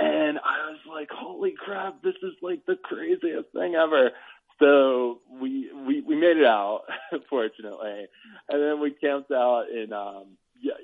and 0.00 0.38
I 0.38 0.70
was 0.70 0.80
like, 0.88 1.08
"Holy 1.10 1.54
crap! 1.56 2.02
This 2.02 2.16
is 2.22 2.32
like 2.42 2.66
the 2.66 2.76
craziest 2.82 3.52
thing 3.52 3.76
ever." 3.76 4.10
So 4.58 5.20
we 5.40 5.70
we 5.72 6.00
we 6.00 6.16
made 6.16 6.38
it 6.38 6.44
out, 6.44 6.82
fortunately, 7.30 8.06
and 8.48 8.62
then 8.62 8.80
we 8.80 8.90
camped 8.90 9.30
out 9.30 9.66
in 9.72 9.92
um, 9.92 10.36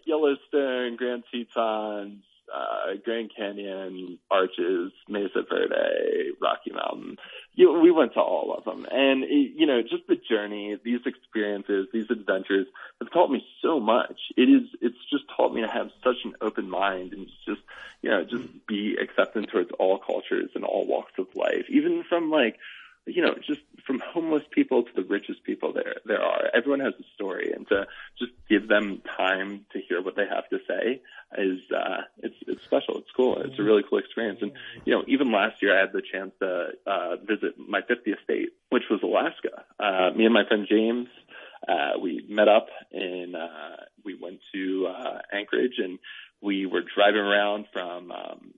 Yellowstone, 0.07 0.97
Grand 0.97 1.25
Tetons, 1.33 2.23
uh, 2.55 2.95
Grand 3.05 3.31
Canyon, 3.37 4.19
Arches, 4.31 4.93
Mesa 5.09 5.43
Verde, 5.49 6.31
Rocky 6.41 6.73
Mountain. 6.73 7.17
You 7.55 7.73
know, 7.73 7.81
we 7.81 7.91
went 7.91 8.15
to 8.15 8.21
all 8.21 8.55
of 8.55 8.65
them, 8.65 8.87
and 8.91 9.25
it, 9.25 9.53
you 9.57 9.67
know, 9.67 9.83
just 9.83 10.07
the 10.09 10.17
journey, 10.17 10.79
these 10.83 11.01
experiences, 11.07 11.89
these 11.93 12.11
adventures 12.11 12.67
have 13.01 13.11
taught 13.13 13.31
me 13.31 13.45
so 13.63 13.81
much. 13.81 14.19
It 14.37 14.49
is, 14.49 14.69
it's 14.81 15.11
just 15.11 15.25
taught 15.37 15.53
me 15.53 15.63
to 15.63 15.69
have 15.69 15.91
such 16.03 16.17
an 16.25 16.35
open 16.41 16.69
mind 16.71 17.13
and 17.13 17.27
just, 17.47 17.63
you 18.03 18.11
know, 18.11 18.25
just 18.25 18.45
be 18.67 18.97
accepting 19.01 19.45
towards 19.45 19.71
all 19.79 19.99
cultures 19.99 20.51
and 20.55 20.65
all 20.65 20.87
walks 20.87 21.13
of 21.19 21.27
life, 21.35 21.67
even 21.69 22.05
from 22.09 22.31
like 22.31 22.59
you 23.09 23.23
know, 23.23 23.35
just 23.47 23.61
from 23.87 24.01
homeless 24.01 24.43
people 24.51 24.83
to 24.83 24.91
the 24.95 25.03
richest 25.03 25.43
people 25.45 25.73
there 25.73 25.97
there 26.05 26.23
are. 26.23 26.51
Everyone 26.55 26.81
has 26.81 26.95
a 27.01 27.05
story, 27.15 27.53
and 27.55 27.67
to 27.69 27.87
just 28.19 28.33
give 28.49 28.69
them 28.69 29.03
time 29.17 29.65
to 29.73 29.81
hear 29.81 30.03
what 30.03 30.17
they 30.17 30.27
have 30.27 30.49
to 30.51 30.59
say 30.69 31.01
is 31.37 31.61
uh, 31.75 32.03
it's 32.19 32.37
it's 32.47 32.63
special. 32.65 32.99
It's 32.99 33.11
cool. 33.17 33.41
It's 33.43 33.59
a 33.59 33.63
really 33.63 33.83
cool 33.89 33.99
experience. 33.99 34.41
And 34.43 34.53
you 34.85 34.95
know, 34.95 35.05
even 35.07 35.33
last 35.33 35.63
year 35.63 35.77
I 35.77 35.81
had 35.81 35.93
the 35.93 36.03
chance 36.03 36.33
to 36.41 36.69
uh, 36.87 37.17
visit 37.17 37.59
my 37.59 37.81
50th 37.81 38.23
state, 38.25 38.51
which 38.71 38.85
was 38.91 39.01
Alaska. 39.03 39.65
Uh, 39.81 40.17
me 40.17 40.25
and 40.25 40.35
my 40.35 40.47
friend 40.47 40.67
James. 40.69 41.09
Uh, 41.67 41.99
we 42.01 42.25
met 42.29 42.47
up 42.47 42.69
and 42.93 43.35
uh, 43.35 43.77
we 44.05 44.15
went 44.15 44.39
to 44.55 44.87
uh, 44.87 45.19
Anchorage 45.33 45.75
and 45.79 45.99
we 46.41 46.67
were 46.67 46.83
driving 46.95 47.21
around 47.21 47.67
from 47.73 48.13
um, 48.13 48.55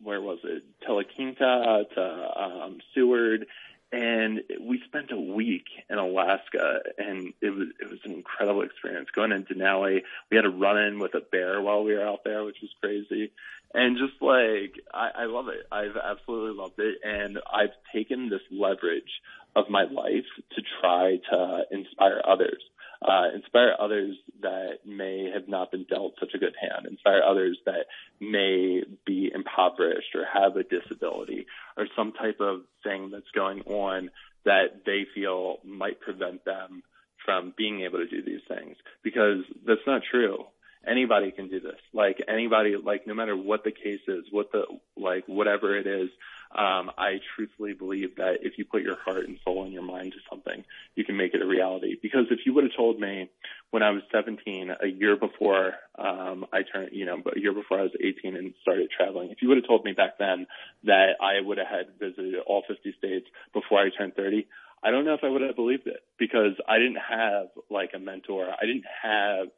where 0.00 0.20
was 0.20 0.38
it 0.44 0.62
Talkeetna 0.86 1.88
to 1.94 2.40
um, 2.42 2.78
Seward 2.94 3.46
and 3.94 4.40
we 4.60 4.82
spent 4.86 5.12
a 5.12 5.16
week 5.16 5.66
in 5.88 5.98
Alaska, 5.98 6.80
and 6.98 7.32
it 7.40 7.50
was 7.50 7.68
it 7.80 7.88
was 7.88 8.00
an 8.04 8.12
incredible 8.12 8.62
experience. 8.62 9.08
Going 9.14 9.30
into 9.30 9.54
Denali, 9.54 10.02
we 10.30 10.36
had 10.36 10.44
a 10.44 10.50
run 10.50 10.78
in 10.78 10.98
with 10.98 11.14
a 11.14 11.20
bear 11.20 11.60
while 11.60 11.84
we 11.84 11.94
were 11.94 12.06
out 12.06 12.24
there, 12.24 12.42
which 12.42 12.56
was 12.60 12.74
crazy, 12.80 13.30
and 13.72 13.96
just 13.96 14.20
like 14.20 14.74
I, 14.92 15.22
I 15.22 15.24
love 15.26 15.46
it. 15.48 15.66
I've 15.70 15.96
absolutely 15.96 16.60
loved 16.60 16.78
it, 16.78 16.98
and 17.04 17.38
I've 17.52 17.74
taken 17.94 18.30
this 18.30 18.42
leverage 18.50 19.20
of 19.54 19.70
my 19.70 19.84
life 19.84 20.26
to 20.56 20.62
try 20.80 21.18
to 21.30 21.62
inspire 21.70 22.20
others 22.26 22.62
uh, 23.02 23.28
inspire 23.34 23.74
others 23.78 24.16
that 24.40 24.78
may 24.86 25.30
have 25.32 25.48
not 25.48 25.70
been 25.70 25.84
dealt 25.84 26.14
such 26.18 26.34
a 26.34 26.38
good 26.38 26.54
hand, 26.60 26.86
inspire 26.86 27.22
others 27.22 27.58
that 27.66 27.86
may 28.20 28.82
be 29.06 29.30
impoverished 29.34 30.14
or 30.14 30.24
have 30.24 30.56
a 30.56 30.62
disability 30.62 31.46
or 31.76 31.86
some 31.96 32.12
type 32.12 32.40
of 32.40 32.62
thing 32.82 33.10
that's 33.10 33.30
going 33.34 33.60
on 33.62 34.10
that 34.44 34.84
they 34.84 35.06
feel 35.14 35.58
might 35.64 36.00
prevent 36.00 36.44
them 36.44 36.82
from 37.24 37.54
being 37.56 37.80
able 37.80 37.98
to 37.98 38.06
do 38.06 38.22
these 38.22 38.42
things 38.48 38.76
because 39.02 39.38
that's 39.66 39.86
not 39.86 40.02
true 40.10 40.44
anybody 40.86 41.30
can 41.30 41.48
do 41.48 41.60
this. 41.60 41.78
Like 41.92 42.22
anybody, 42.28 42.76
like 42.76 43.06
no 43.06 43.14
matter 43.14 43.36
what 43.36 43.64
the 43.64 43.72
case 43.72 44.00
is, 44.06 44.24
what 44.30 44.52
the, 44.52 44.64
like 44.96 45.24
whatever 45.26 45.76
it 45.76 45.86
is, 45.86 46.10
um, 46.54 46.90
I 46.96 47.18
truthfully 47.34 47.72
believe 47.72 48.16
that 48.16 48.38
if 48.42 48.58
you 48.58 48.64
put 48.64 48.82
your 48.82 48.96
heart 48.96 49.26
and 49.26 49.38
soul 49.44 49.64
and 49.64 49.72
your 49.72 49.82
mind 49.82 50.12
to 50.12 50.18
something, 50.30 50.64
you 50.94 51.04
can 51.04 51.16
make 51.16 51.34
it 51.34 51.42
a 51.42 51.46
reality. 51.46 51.96
Because 52.00 52.26
if 52.30 52.40
you 52.46 52.54
would 52.54 52.64
have 52.64 52.76
told 52.76 53.00
me 53.00 53.28
when 53.70 53.82
I 53.82 53.90
was 53.90 54.02
17, 54.12 54.70
a 54.80 54.86
year 54.86 55.16
before 55.16 55.74
um, 55.98 56.46
I 56.52 56.62
turned, 56.62 56.90
you 56.92 57.06
know, 57.06 57.20
a 57.34 57.40
year 57.40 57.52
before 57.52 57.80
I 57.80 57.82
was 57.82 57.92
18 58.00 58.36
and 58.36 58.54
started 58.62 58.88
traveling, 58.96 59.30
if 59.30 59.42
you 59.42 59.48
would 59.48 59.58
have 59.58 59.66
told 59.66 59.84
me 59.84 59.92
back 59.92 60.18
then 60.18 60.46
that 60.84 61.16
I 61.20 61.40
would 61.40 61.58
have 61.58 61.66
had 61.66 61.86
visited 61.98 62.36
all 62.46 62.62
50 62.68 62.94
states 62.98 63.26
before 63.52 63.80
I 63.80 63.90
turned 63.90 64.14
30, 64.14 64.46
I 64.84 64.90
don't 64.90 65.04
know 65.04 65.14
if 65.14 65.24
I 65.24 65.28
would 65.28 65.42
have 65.42 65.56
believed 65.56 65.86
it 65.86 66.04
because 66.18 66.52
I 66.68 66.78
didn't 66.78 66.98
have 67.08 67.46
like 67.70 67.90
a 67.94 67.98
mentor. 67.98 68.46
I 68.50 68.66
didn't 68.66 68.84
have 69.02 69.48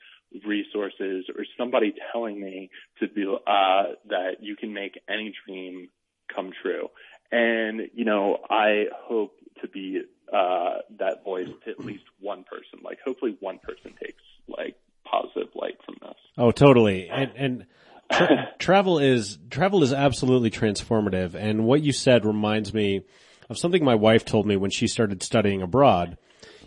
resources 0.47 1.27
or 1.37 1.45
somebody 1.59 1.95
telling 2.13 2.41
me 2.41 2.71
to 3.01 3.09
be 3.09 3.25
uh, 3.27 3.83
that 4.09 4.37
you 4.41 4.57
can 4.57 4.73
make 4.73 4.99
any 5.09 5.35
dream 5.47 5.89
come 6.33 6.53
true. 6.63 6.89
And 7.33 7.89
you 7.95 8.05
know, 8.05 8.39
I 8.49 8.87
hope 8.95 9.37
to 9.61 9.69
be 9.69 10.03
uh, 10.33 10.79
that 10.99 11.25
voice 11.25 11.49
to 11.65 11.71
at 11.71 11.81
least 11.81 12.05
one 12.21 12.45
person. 12.45 12.81
Like, 12.83 12.99
hopefully, 13.05 13.37
one 13.41 13.59
person 13.59 13.95
takes 14.01 14.23
like 14.49 14.77
positive 15.05 15.49
light 15.55 15.79
from 15.85 15.97
this. 16.01 16.17
Oh, 16.39 16.51
totally. 16.51 17.09
And 17.09 17.33
and 17.37 17.67
tra- 18.13 18.49
travel 18.59 18.99
is 18.99 19.39
travel 19.51 19.83
is 19.83 19.93
absolutely 19.93 20.51
transformative. 20.51 21.35
And 21.35 21.65
what 21.65 21.83
you 21.83 21.93
said 21.93 22.25
reminds 22.25 22.73
me 22.73 23.03
of 23.49 23.59
something 23.59 23.85
my 23.85 23.95
wife 23.95 24.25
told 24.25 24.47
me 24.47 24.57
when 24.57 24.71
she 24.71 24.87
started 24.87 25.23
studying 25.23 25.63
abroad. 25.63 26.19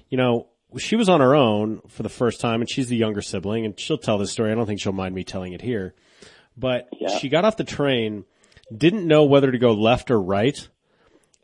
You 0.09 0.17
know, 0.17 0.47
she 0.77 0.95
was 0.95 1.09
on 1.09 1.21
her 1.21 1.35
own 1.35 1.81
for 1.87 2.03
the 2.03 2.09
first 2.09 2.41
time 2.41 2.61
and 2.61 2.69
she's 2.69 2.89
the 2.89 2.97
younger 2.97 3.21
sibling 3.21 3.65
and 3.65 3.79
she'll 3.79 3.97
tell 3.97 4.17
this 4.17 4.31
story. 4.31 4.51
I 4.51 4.55
don't 4.55 4.65
think 4.65 4.81
she'll 4.81 4.91
mind 4.91 5.15
me 5.15 5.23
telling 5.23 5.53
it 5.53 5.61
here, 5.61 5.93
but 6.57 6.87
yeah. 6.99 7.17
she 7.17 7.29
got 7.29 7.45
off 7.45 7.57
the 7.57 7.63
train, 7.63 8.25
didn't 8.75 9.07
know 9.07 9.25
whether 9.25 9.51
to 9.51 9.57
go 9.57 9.73
left 9.73 10.11
or 10.11 10.21
right. 10.21 10.67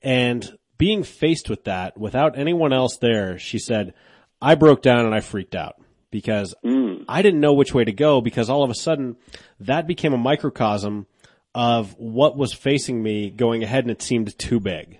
And 0.01 0.57
being 0.77 1.03
faced 1.03 1.49
with 1.49 1.63
that 1.65 1.97
without 1.97 2.37
anyone 2.37 2.73
else 2.73 2.97
there, 2.97 3.39
she 3.39 3.59
said, 3.59 3.93
I 4.41 4.55
broke 4.55 4.81
down 4.81 5.05
and 5.05 5.15
I 5.15 5.21
freaked 5.21 5.55
out 5.55 5.75
because 6.11 6.53
mm. 6.63 7.03
I 7.07 7.21
didn't 7.21 7.39
know 7.39 7.53
which 7.53 7.73
way 7.73 7.83
to 7.83 7.91
go 7.91 8.21
because 8.21 8.49
all 8.49 8.63
of 8.63 8.69
a 8.69 8.75
sudden 8.75 9.15
that 9.59 9.87
became 9.87 10.13
a 10.13 10.17
microcosm 10.17 11.07
of 11.53 11.95
what 11.97 12.37
was 12.37 12.53
facing 12.53 13.01
me 13.01 13.29
going 13.29 13.63
ahead 13.63 13.85
and 13.85 13.91
it 13.91 14.01
seemed 14.01 14.37
too 14.37 14.59
big. 14.59 14.99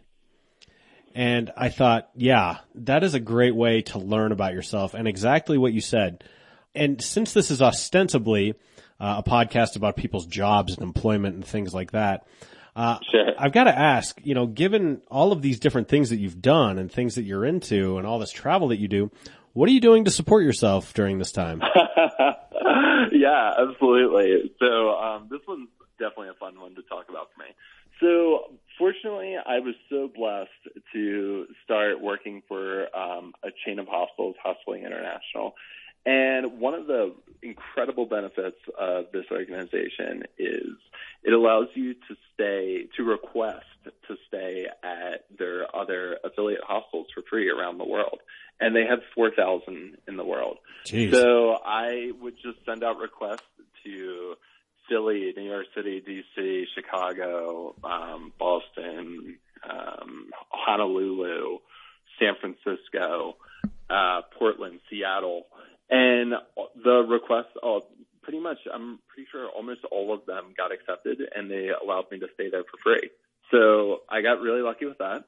And 1.13 1.51
I 1.55 1.69
thought, 1.69 2.09
yeah, 2.15 2.57
that 2.75 3.03
is 3.03 3.13
a 3.13 3.19
great 3.19 3.55
way 3.55 3.81
to 3.83 3.99
learn 3.99 4.31
about 4.31 4.53
yourself 4.53 4.93
and 4.93 5.07
exactly 5.07 5.57
what 5.57 5.73
you 5.73 5.81
said. 5.81 6.23
And 6.73 7.01
since 7.01 7.31
this 7.31 7.51
is 7.51 7.61
ostensibly 7.61 8.55
uh, 8.99 9.21
a 9.25 9.29
podcast 9.29 9.75
about 9.75 9.95
people's 9.95 10.25
jobs 10.25 10.73
and 10.73 10.83
employment 10.83 11.35
and 11.35 11.45
things 11.45 11.73
like 11.73 11.91
that, 11.91 12.25
uh, 12.75 12.99
sure. 13.09 13.33
I've 13.37 13.53
got 13.53 13.65
to 13.65 13.77
ask, 13.77 14.19
you 14.23 14.35
know, 14.35 14.47
given 14.47 15.01
all 15.09 15.31
of 15.31 15.41
these 15.41 15.59
different 15.59 15.87
things 15.87 16.09
that 16.09 16.17
you've 16.17 16.41
done 16.41 16.77
and 16.77 16.91
things 16.91 17.15
that 17.15 17.23
you're 17.23 17.45
into 17.45 17.97
and 17.97 18.05
all 18.05 18.19
this 18.19 18.31
travel 18.31 18.69
that 18.69 18.79
you 18.79 18.87
do, 18.87 19.11
what 19.53 19.69
are 19.69 19.71
you 19.71 19.79
doing 19.79 20.05
to 20.05 20.11
support 20.11 20.43
yourself 20.43 20.93
during 20.93 21.17
this 21.17 21.31
time? 21.31 21.61
yeah, 23.13 23.53
absolutely. 23.57 24.51
So 24.59 24.89
um, 24.91 25.27
this 25.31 25.39
one's 25.47 25.69
definitely 25.97 26.29
a 26.29 26.33
fun 26.33 26.59
one 26.59 26.75
to 26.75 26.81
talk 26.83 27.07
about 27.09 27.29
for 27.33 27.43
me. 27.43 27.49
So, 28.01 28.51
fortunately, 28.77 29.37
I 29.37 29.59
was 29.59 29.73
so 29.89 30.09
blessed 30.13 30.83
to 30.91 31.45
start 31.63 32.01
working 32.01 32.41
for 32.45 32.93
um, 32.93 33.33
a 33.41 33.49
chain 33.65 33.79
of 33.79 33.87
hospitals, 33.87 34.35
Hostelling 34.43 34.83
International. 34.83 35.55
And 36.05 36.59
one 36.59 36.73
of 36.73 36.87
the 36.87 37.13
incredible 37.41 38.05
benefits 38.05 38.57
of 38.77 39.05
this 39.13 39.25
organization 39.31 40.23
is 40.37 40.73
it 41.23 41.33
allows 41.33 41.67
you 41.73 41.93
to 41.93 42.15
stay, 42.33 42.87
to 42.97 43.03
request 43.03 43.65
to 44.07 44.15
stay 44.27 44.65
at 44.83 45.25
their 45.37 45.75
other 45.75 46.17
affiliate 46.23 46.63
hostels 46.63 47.07
for 47.13 47.23
free 47.29 47.49
around 47.49 47.77
the 47.77 47.85
world. 47.85 48.19
And 48.59 48.75
they 48.75 48.85
have 48.85 48.99
4,000 49.13 49.97
in 50.07 50.17
the 50.17 50.23
world. 50.23 50.57
Jeez. 50.85 51.11
So 51.11 51.59
I 51.65 52.11
would 52.21 52.35
just 52.35 52.57
send 52.65 52.83
out 52.83 52.97
requests 52.97 53.41
to 53.83 54.35
Philly, 54.89 55.33
New 55.35 55.43
York 55.43 55.65
City, 55.75 56.01
DC, 56.01 56.63
Chicago, 56.73 57.75
um, 57.83 58.31
Boston, 58.39 59.37
um, 59.69 60.29
Honolulu, 60.49 61.59
San 62.19 62.33
Francisco, 62.39 63.35
uh, 63.89 64.21
Portland, 64.37 64.79
Seattle, 64.89 65.47
and 65.89 66.33
the 66.83 67.05
requests, 67.07 67.55
uh, 67.61 67.79
pretty 68.23 68.39
much, 68.39 68.57
I'm 68.73 68.99
pretty 69.07 69.27
sure 69.31 69.47
almost 69.49 69.81
all 69.91 70.13
of 70.13 70.25
them 70.25 70.53
got 70.57 70.71
accepted, 70.71 71.19
and 71.35 71.49
they 71.49 71.69
allowed 71.69 72.05
me 72.11 72.19
to 72.19 72.27
stay 72.33 72.49
there 72.49 72.63
for 72.63 72.77
free. 72.83 73.09
So 73.51 74.01
I 74.09 74.21
got 74.21 74.41
really 74.41 74.61
lucky 74.61 74.85
with 74.85 74.97
that. 74.97 75.25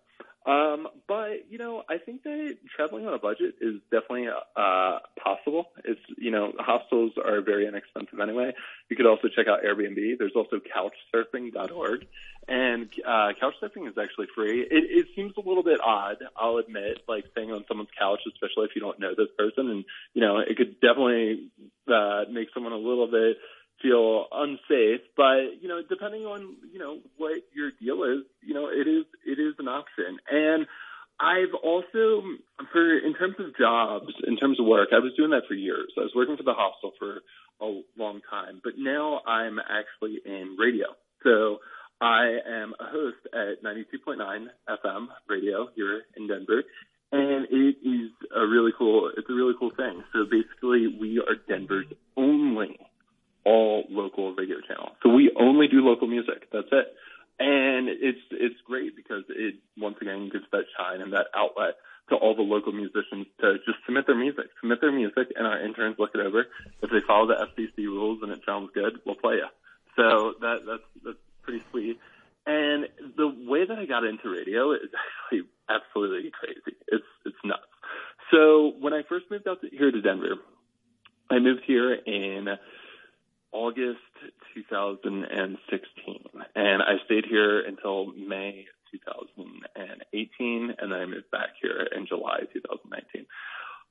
Um, 0.48 0.88
but 1.10 1.52
you 1.52 1.58
know, 1.58 1.84
I 1.90 1.98
think 1.98 2.24
that 2.24 2.56
traveling 2.74 3.06
on 3.06 3.14
a 3.14 3.20
budget 3.20 3.56
is 3.60 3.82
definitely 3.92 4.28
uh, 4.30 5.00
possible. 5.22 5.66
It's 5.84 6.00
you 6.18 6.32
know, 6.32 6.54
hostels 6.58 7.12
are 7.24 7.42
very 7.42 7.68
inexpensive 7.68 8.18
anyway. 8.22 8.54
You 8.90 8.96
could 8.96 9.08
also 9.08 9.28
check 9.28 9.48
out 9.48 9.64
Airbnb. 9.64 10.18
There's 10.18 10.38
also 10.38 10.62
Couchsurfing.org, 10.64 12.06
and 12.48 12.88
uh, 13.06 13.34
Couchsurfing 13.42 13.90
is 13.90 13.98
actually 14.02 14.28
free. 14.34 14.62
It, 14.62 14.68
it 14.72 15.08
seems 15.18 15.34
a 15.36 15.42
little 15.42 15.64
bit 15.64 15.82
odd, 15.84 16.24
I'll 16.38 16.58
admit, 16.58 17.02
like 17.10 17.26
staying 17.34 17.52
on 17.52 17.66
someone's 17.68 17.90
couch, 18.00 18.22
especially 18.26 18.66
if 18.70 18.72
you 18.74 18.82
don't 18.82 19.02
know 19.02 19.14
this 19.18 19.28
person, 19.38 19.70
and 19.70 19.84
you 20.14 20.22
know, 20.22 20.40
it 20.40 20.56
could 20.56 20.80
definitely 20.80 21.50
uh, 21.94 22.24
make 22.32 22.48
someone 22.54 22.72
a 22.72 22.78
little 22.78 23.12
bit 23.12 23.36
feel 23.82 24.26
unsafe. 24.32 25.02
But 25.16 25.62
you 25.62 25.68
know, 25.68 25.82
depending 25.88 26.26
on 26.26 26.56
you 26.72 26.80
know 26.80 27.00
what 27.18 27.44
your 27.54 27.72
deal 27.80 28.04
is, 28.04 28.26
you 28.42 28.54
know, 28.54 28.68
it 28.68 28.88
is 28.88 29.06
it 29.26 29.40
is 29.40 29.56
an 29.60 29.68
option. 29.68 30.18
And 30.30 30.68
I've 31.20 31.54
also, 31.64 32.22
for 32.72 32.98
in 33.00 33.16
terms 33.16 33.36
of 33.40 33.58
jobs, 33.58 34.14
in 34.28 34.38
terms 34.38 34.60
of 34.60 34.66
work, 34.66 34.90
I 34.92 35.00
was 35.00 35.14
doing 35.18 35.32
that 35.32 35.48
for 35.48 35.56
years. 35.56 35.92
I 35.98 36.02
was 36.02 36.14
working 36.16 36.38
for 36.38 36.44
the 36.44 36.54
hostel 36.54 36.92
for 37.00 37.22
a 37.60 37.82
long 37.98 38.22
time, 38.30 38.62
but 38.64 38.74
now 38.78 39.22
I'm 39.26 39.58
actually 39.60 40.20
in 40.24 40.58
radio. 40.60 40.88
So 41.24 41.58
I 42.00 42.38
am 42.48 42.74
a 42.80 42.86
host 42.86 43.18
at 43.34 43.64
92.9 43.64 44.48
FM 44.70 45.08
radio 45.28 45.68
here 45.76 46.04
in 46.16 46.28
Denver. 46.28 46.64
And 47.12 47.48
it 47.50 47.78
is 47.84 48.12
a 48.36 48.46
really 48.46 48.72
cool, 48.78 49.10
it's 49.18 49.30
a 49.30 49.34
really 49.34 49.54
cool 49.58 49.72
thing. 49.76 50.04
So 50.14 50.26
basically 50.30 50.88
we 51.00 51.20
are 51.20 51.36
Denver's 51.48 51.88
only 52.16 52.78
all 53.46 53.86
local 53.90 54.36
radio 54.36 54.58
channel. 54.68 54.92
So 55.02 55.10
we 55.10 55.32
only 55.40 55.68
do 55.68 55.78
local 55.78 56.08
music. 56.08 56.52
That's 56.52 56.68
it. 56.72 56.94
And 57.40 57.88
it's 57.88 58.20
it's 58.32 58.60
great 58.66 58.96
because 58.96 59.24
it 59.30 59.56
once 59.78 59.98
again 60.02 60.30
gives 60.34 60.46
that 60.52 60.66
shine 60.76 60.97
and 61.08 61.14
that 61.14 61.28
outlet 61.34 61.76
to 62.10 62.16
all 62.16 62.36
the 62.36 62.42
local 62.42 62.72
musicians 62.72 63.28
to 63.40 63.56
just 63.66 63.80
submit 63.86 64.08
their 64.08 64.16
music, 64.16 64.46
submit 64.60 64.80
their 64.80 64.92
music, 64.92 65.32
and 65.36 65.48
our 65.48 65.64
interns 65.64 65.96
look 66.00 66.12
it 66.14 66.20
over. 66.20 66.48
If 66.82 66.90
they 66.90 67.00
follow 67.08 67.28
the 67.28 67.48
FCC 67.48 67.86
rules 67.86 68.20
and 68.22 68.32
it 68.32 68.42
sounds 68.46 68.70
good, 68.74 69.00
we'll 69.06 69.16
play 69.16 69.36
you. 69.36 69.48
So 69.96 70.36
that 70.42 70.60
that's 70.68 70.88
that's 71.04 71.24
pretty 71.44 71.64
sweet. 71.72 72.00
And 72.46 72.88
the 73.18 73.28
way 73.28 73.66
that 73.66 73.78
I 73.78 73.86
got 73.86 74.04
into 74.04 74.30
radio 74.30 74.72
is 74.72 74.92
actually 75.32 75.50
absolutely 75.70 76.32
crazy. 76.32 76.78
It's 76.88 77.06
it's 77.26 77.38
nuts. 77.44 77.64
So 78.32 78.74
when 78.80 78.94
I 78.94 79.04
first 79.08 79.26
moved 79.32 79.48
out 79.48 79.62
to, 79.62 79.70
here 79.70 79.92
to 79.92 80.02
Denver, 80.02 80.36
I 81.30 81.40
moved 81.40 81.64
here 81.66 81.94
in 81.94 82.48
August 83.52 84.00
2016, 84.54 86.26
and 86.56 86.82
I 86.82 86.96
stayed 87.06 87.26
here 87.26 87.62
until 87.62 88.14
May 88.14 88.66
2018, 88.92 90.76
and 90.78 90.92
then 90.92 91.00
I 91.00 91.06
moved 91.06 91.32
back 91.32 91.50
here 91.62 91.88
in 91.96 92.06
July 92.08 92.42
2019. 92.54 93.26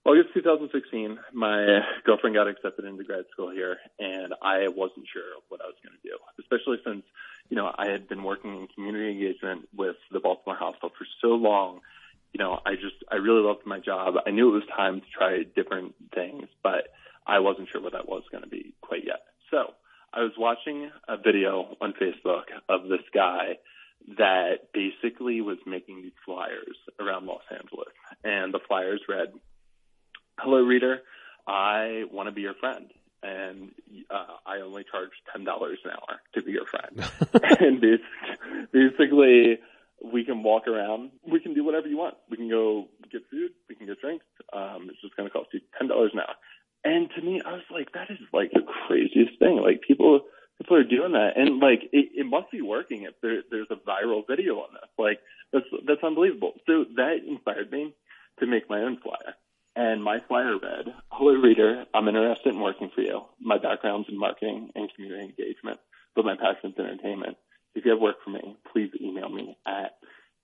August 0.04 0.28
2016, 0.34 1.18
my 1.32 1.80
girlfriend 2.04 2.36
got 2.36 2.46
accepted 2.46 2.84
into 2.84 3.02
grad 3.02 3.24
school 3.32 3.50
here, 3.50 3.78
and 3.98 4.34
I 4.40 4.68
wasn't 4.68 5.08
sure 5.12 5.42
what 5.48 5.60
I 5.60 5.66
was 5.66 5.74
going 5.82 5.96
to 5.96 6.08
do, 6.08 6.16
especially 6.38 6.78
since, 6.84 7.04
you 7.48 7.56
know, 7.56 7.72
I 7.76 7.88
had 7.88 8.08
been 8.08 8.22
working 8.22 8.54
in 8.54 8.68
community 8.68 9.10
engagement 9.10 9.68
with 9.74 9.96
the 10.12 10.20
Baltimore 10.20 10.56
Hospital 10.56 10.90
for 10.96 11.06
so 11.20 11.28
long. 11.34 11.80
You 12.32 12.38
know, 12.38 12.60
I 12.64 12.74
just, 12.74 13.02
I 13.10 13.16
really 13.16 13.42
loved 13.42 13.66
my 13.66 13.80
job. 13.80 14.14
I 14.24 14.30
knew 14.30 14.50
it 14.50 14.52
was 14.52 14.68
time 14.76 15.00
to 15.00 15.06
try 15.12 15.42
different 15.56 15.94
things, 16.14 16.46
but 16.62 16.88
I 17.26 17.40
wasn't 17.40 17.68
sure 17.72 17.82
what 17.82 17.94
that 17.94 18.08
was 18.08 18.22
going 18.30 18.44
to 18.44 18.50
be 18.50 18.74
quite 18.80 19.04
yet. 19.04 19.22
So 19.50 19.74
I 20.12 20.20
was 20.20 20.32
watching 20.38 20.90
a 21.08 21.16
video 21.16 21.76
on 21.80 21.92
Facebook 21.92 22.44
of 22.68 22.88
this 22.88 23.02
guy 23.14 23.58
that 24.18 24.72
basically 24.72 25.40
was 25.40 25.58
making 25.66 26.02
these 26.02 26.12
flyers 26.24 26.76
around 27.00 27.26
Los 27.26 27.42
Angeles. 27.50 27.92
And 28.24 28.52
the 28.52 28.60
flyers 28.66 29.00
read, 29.08 29.32
Hello, 30.38 30.58
reader. 30.58 31.00
I 31.46 32.04
want 32.10 32.28
to 32.28 32.32
be 32.32 32.42
your 32.42 32.54
friend. 32.54 32.90
And 33.22 33.70
uh, 34.10 34.36
I 34.46 34.60
only 34.60 34.84
charge 34.84 35.10
$10 35.34 35.46
an 35.46 35.90
hour 35.90 36.20
to 36.34 36.42
be 36.42 36.52
your 36.52 36.66
friend. 36.66 37.02
and 37.60 37.80
basically, 38.72 39.58
we 40.04 40.24
can 40.24 40.42
walk 40.42 40.68
around. 40.68 41.10
We 41.26 41.40
can 41.40 41.54
do 41.54 41.64
whatever 41.64 41.88
you 41.88 41.96
want. 41.96 42.16
We 42.30 42.36
can 42.36 42.50
go 42.50 42.88
get 43.10 43.22
food. 43.30 43.52
We 43.68 43.74
can 43.74 43.86
get 43.86 44.00
drinks. 44.00 44.26
Um, 44.52 44.88
it's 44.90 45.00
just 45.00 45.16
going 45.16 45.28
to 45.28 45.32
cost 45.32 45.48
you 45.52 45.60
$10 45.80 45.90
an 45.90 46.20
hour. 46.20 46.34
And 46.86 47.10
to 47.16 47.20
me, 47.20 47.40
I 47.44 47.52
was 47.52 47.66
like, 47.68 47.92
that 47.94 48.12
is 48.12 48.18
like 48.32 48.52
the 48.52 48.62
craziest 48.86 49.40
thing. 49.40 49.56
Like 49.56 49.80
people, 49.80 50.20
people 50.58 50.76
are 50.76 50.84
doing 50.84 51.12
that, 51.12 51.32
and 51.36 51.58
like 51.58 51.82
it, 51.92 52.10
it 52.14 52.26
must 52.26 52.52
be 52.52 52.62
working 52.62 53.02
if 53.02 53.14
there, 53.20 53.42
there's 53.50 53.66
a 53.70 53.74
viral 53.74 54.22
video 54.24 54.58
on 54.58 54.68
this. 54.72 54.90
Like 54.96 55.18
that's 55.52 55.66
that's 55.84 56.04
unbelievable. 56.04 56.52
So 56.64 56.84
that 56.94 57.16
inspired 57.26 57.72
me 57.72 57.92
to 58.38 58.46
make 58.46 58.70
my 58.70 58.82
own 58.82 58.98
flyer. 59.02 59.34
And 59.74 60.02
my 60.02 60.20
flyer 60.28 60.58
read, 60.62 60.94
Hello 61.10 61.32
reader, 61.32 61.86
I'm 61.92 62.06
interested 62.06 62.54
in 62.54 62.60
working 62.60 62.90
for 62.94 63.00
you. 63.00 63.22
My 63.40 63.58
background's 63.58 64.08
in 64.08 64.16
marketing 64.16 64.70
and 64.76 64.88
community 64.94 65.24
engagement, 65.24 65.80
but 66.14 66.24
my 66.24 66.36
passion's 66.36 66.78
entertainment. 66.78 67.36
If 67.74 67.84
you 67.84 67.90
have 67.90 68.00
work 68.00 68.22
for 68.24 68.30
me, 68.30 68.56
please 68.72 68.90
email 69.00 69.28
me 69.28 69.58
at, 69.66 69.96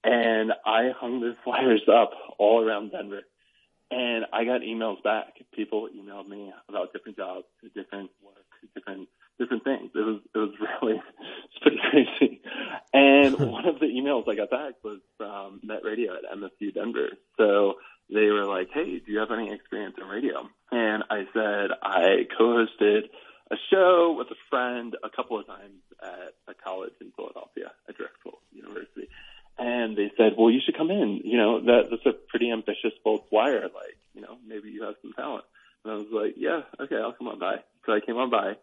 and 0.02 0.52
I 0.66 0.90
hung 0.98 1.20
the 1.20 1.36
flyers 1.44 1.82
up 1.88 2.10
all 2.36 2.66
around 2.66 2.90
Denver 2.90 3.22
and 3.92 4.24
I 4.32 4.44
got 4.44 4.62
emails 4.62 5.02
back. 5.02 5.34
People 5.54 5.88
emailed 5.94 6.26
me 6.26 6.50
about 6.68 6.92
different 6.92 7.18
jobs, 7.18 7.44
different 7.74 8.10
work, 8.24 8.46
different 8.74 9.08
different 9.38 9.64
things. 9.64 9.90
It 9.94 9.98
was 9.98 10.20
it 10.34 10.38
was 10.38 10.50
really 10.82 11.00
it's 11.44 11.58
pretty 11.60 11.78
crazy. 11.90 12.40
And 13.40 13.50
one 13.50 13.66
of 13.66 13.78
the 13.78 13.86
emails 13.86 14.28
I 14.28 14.34
got 14.34 14.50
back 14.50 14.74
was 14.82 15.00
from 15.16 15.60
Met 15.62 15.84
Radio 15.84 16.12
at 16.14 16.38
MSU 16.38 16.74
Denver. 16.74 17.10
So 17.36 17.74
they 18.12 18.26
were 18.26 18.44
like, 18.44 18.68
"Hey, 18.72 18.98
do 18.98 19.12
you 19.12 19.18
have 19.18 19.30
any 19.30 19.52
experience 19.52 19.96
in 20.00 20.06
radio?" 20.06 20.48
And 20.70 21.04
I 21.10 21.24
said 21.32 21.70
I 21.82 22.26
co-hosted 22.36 23.08
a 23.50 23.56
show 23.70 24.14
with 24.16 24.28
a 24.30 24.40
friend 24.50 24.96
a 25.04 25.10
couple 25.10 25.38
of 25.38 25.46
times 25.46 25.82
at 26.02 26.34
a 26.48 26.54
college 26.54 26.94
in 27.00 27.12
Philadelphia, 27.16 27.72
at 27.88 27.96
Drexel 27.96 28.40
University 28.52 29.08
and 29.58 29.96
they 29.96 30.10
said, 30.16 30.34
"Well, 30.36 30.50
you 30.50 30.60
should 30.64 30.76
come 30.76 30.90
in. 30.90 31.20
You 31.24 31.36
know, 31.36 31.60
that 31.60 31.90
that's 31.90 32.06
a 32.06 32.12
pretty 32.12 32.50
ambitious, 32.50 32.92
bold 33.04 33.24
flyer. 33.28 33.62
Like, 33.62 33.96
you 34.14 34.22
know, 34.22 34.38
maybe 34.46 34.70
you 34.70 34.84
have 34.84 34.94
some 35.02 35.12
talent." 35.12 35.44
And 35.84 35.92
I 35.92 35.96
was 35.96 36.10
like, 36.10 36.34
"Yeah, 36.36 36.62
okay, 36.80 36.96
I'll 36.96 37.12
come 37.12 37.28
on 37.28 37.38
by." 37.38 37.62
So 37.86 37.92
I 37.92 38.00
came 38.00 38.16
on 38.16 38.30
by, 38.30 38.56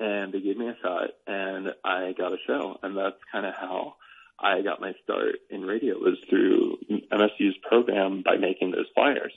and 0.00 0.32
they 0.32 0.40
gave 0.40 0.56
me 0.56 0.68
a 0.68 0.76
shot, 0.82 1.10
and 1.26 1.74
I 1.84 2.12
got 2.12 2.32
a 2.32 2.38
show, 2.46 2.78
and 2.82 2.96
that's 2.96 3.18
kind 3.32 3.46
of 3.46 3.54
how 3.54 3.96
I 4.38 4.62
got 4.62 4.80
my 4.80 4.92
start 5.02 5.36
in 5.50 5.62
radio 5.62 5.94
was 5.94 6.18
through 6.28 6.78
MSU's 7.12 7.56
program 7.68 8.22
by 8.24 8.36
making 8.36 8.72
those 8.72 8.86
flyers. 8.94 9.32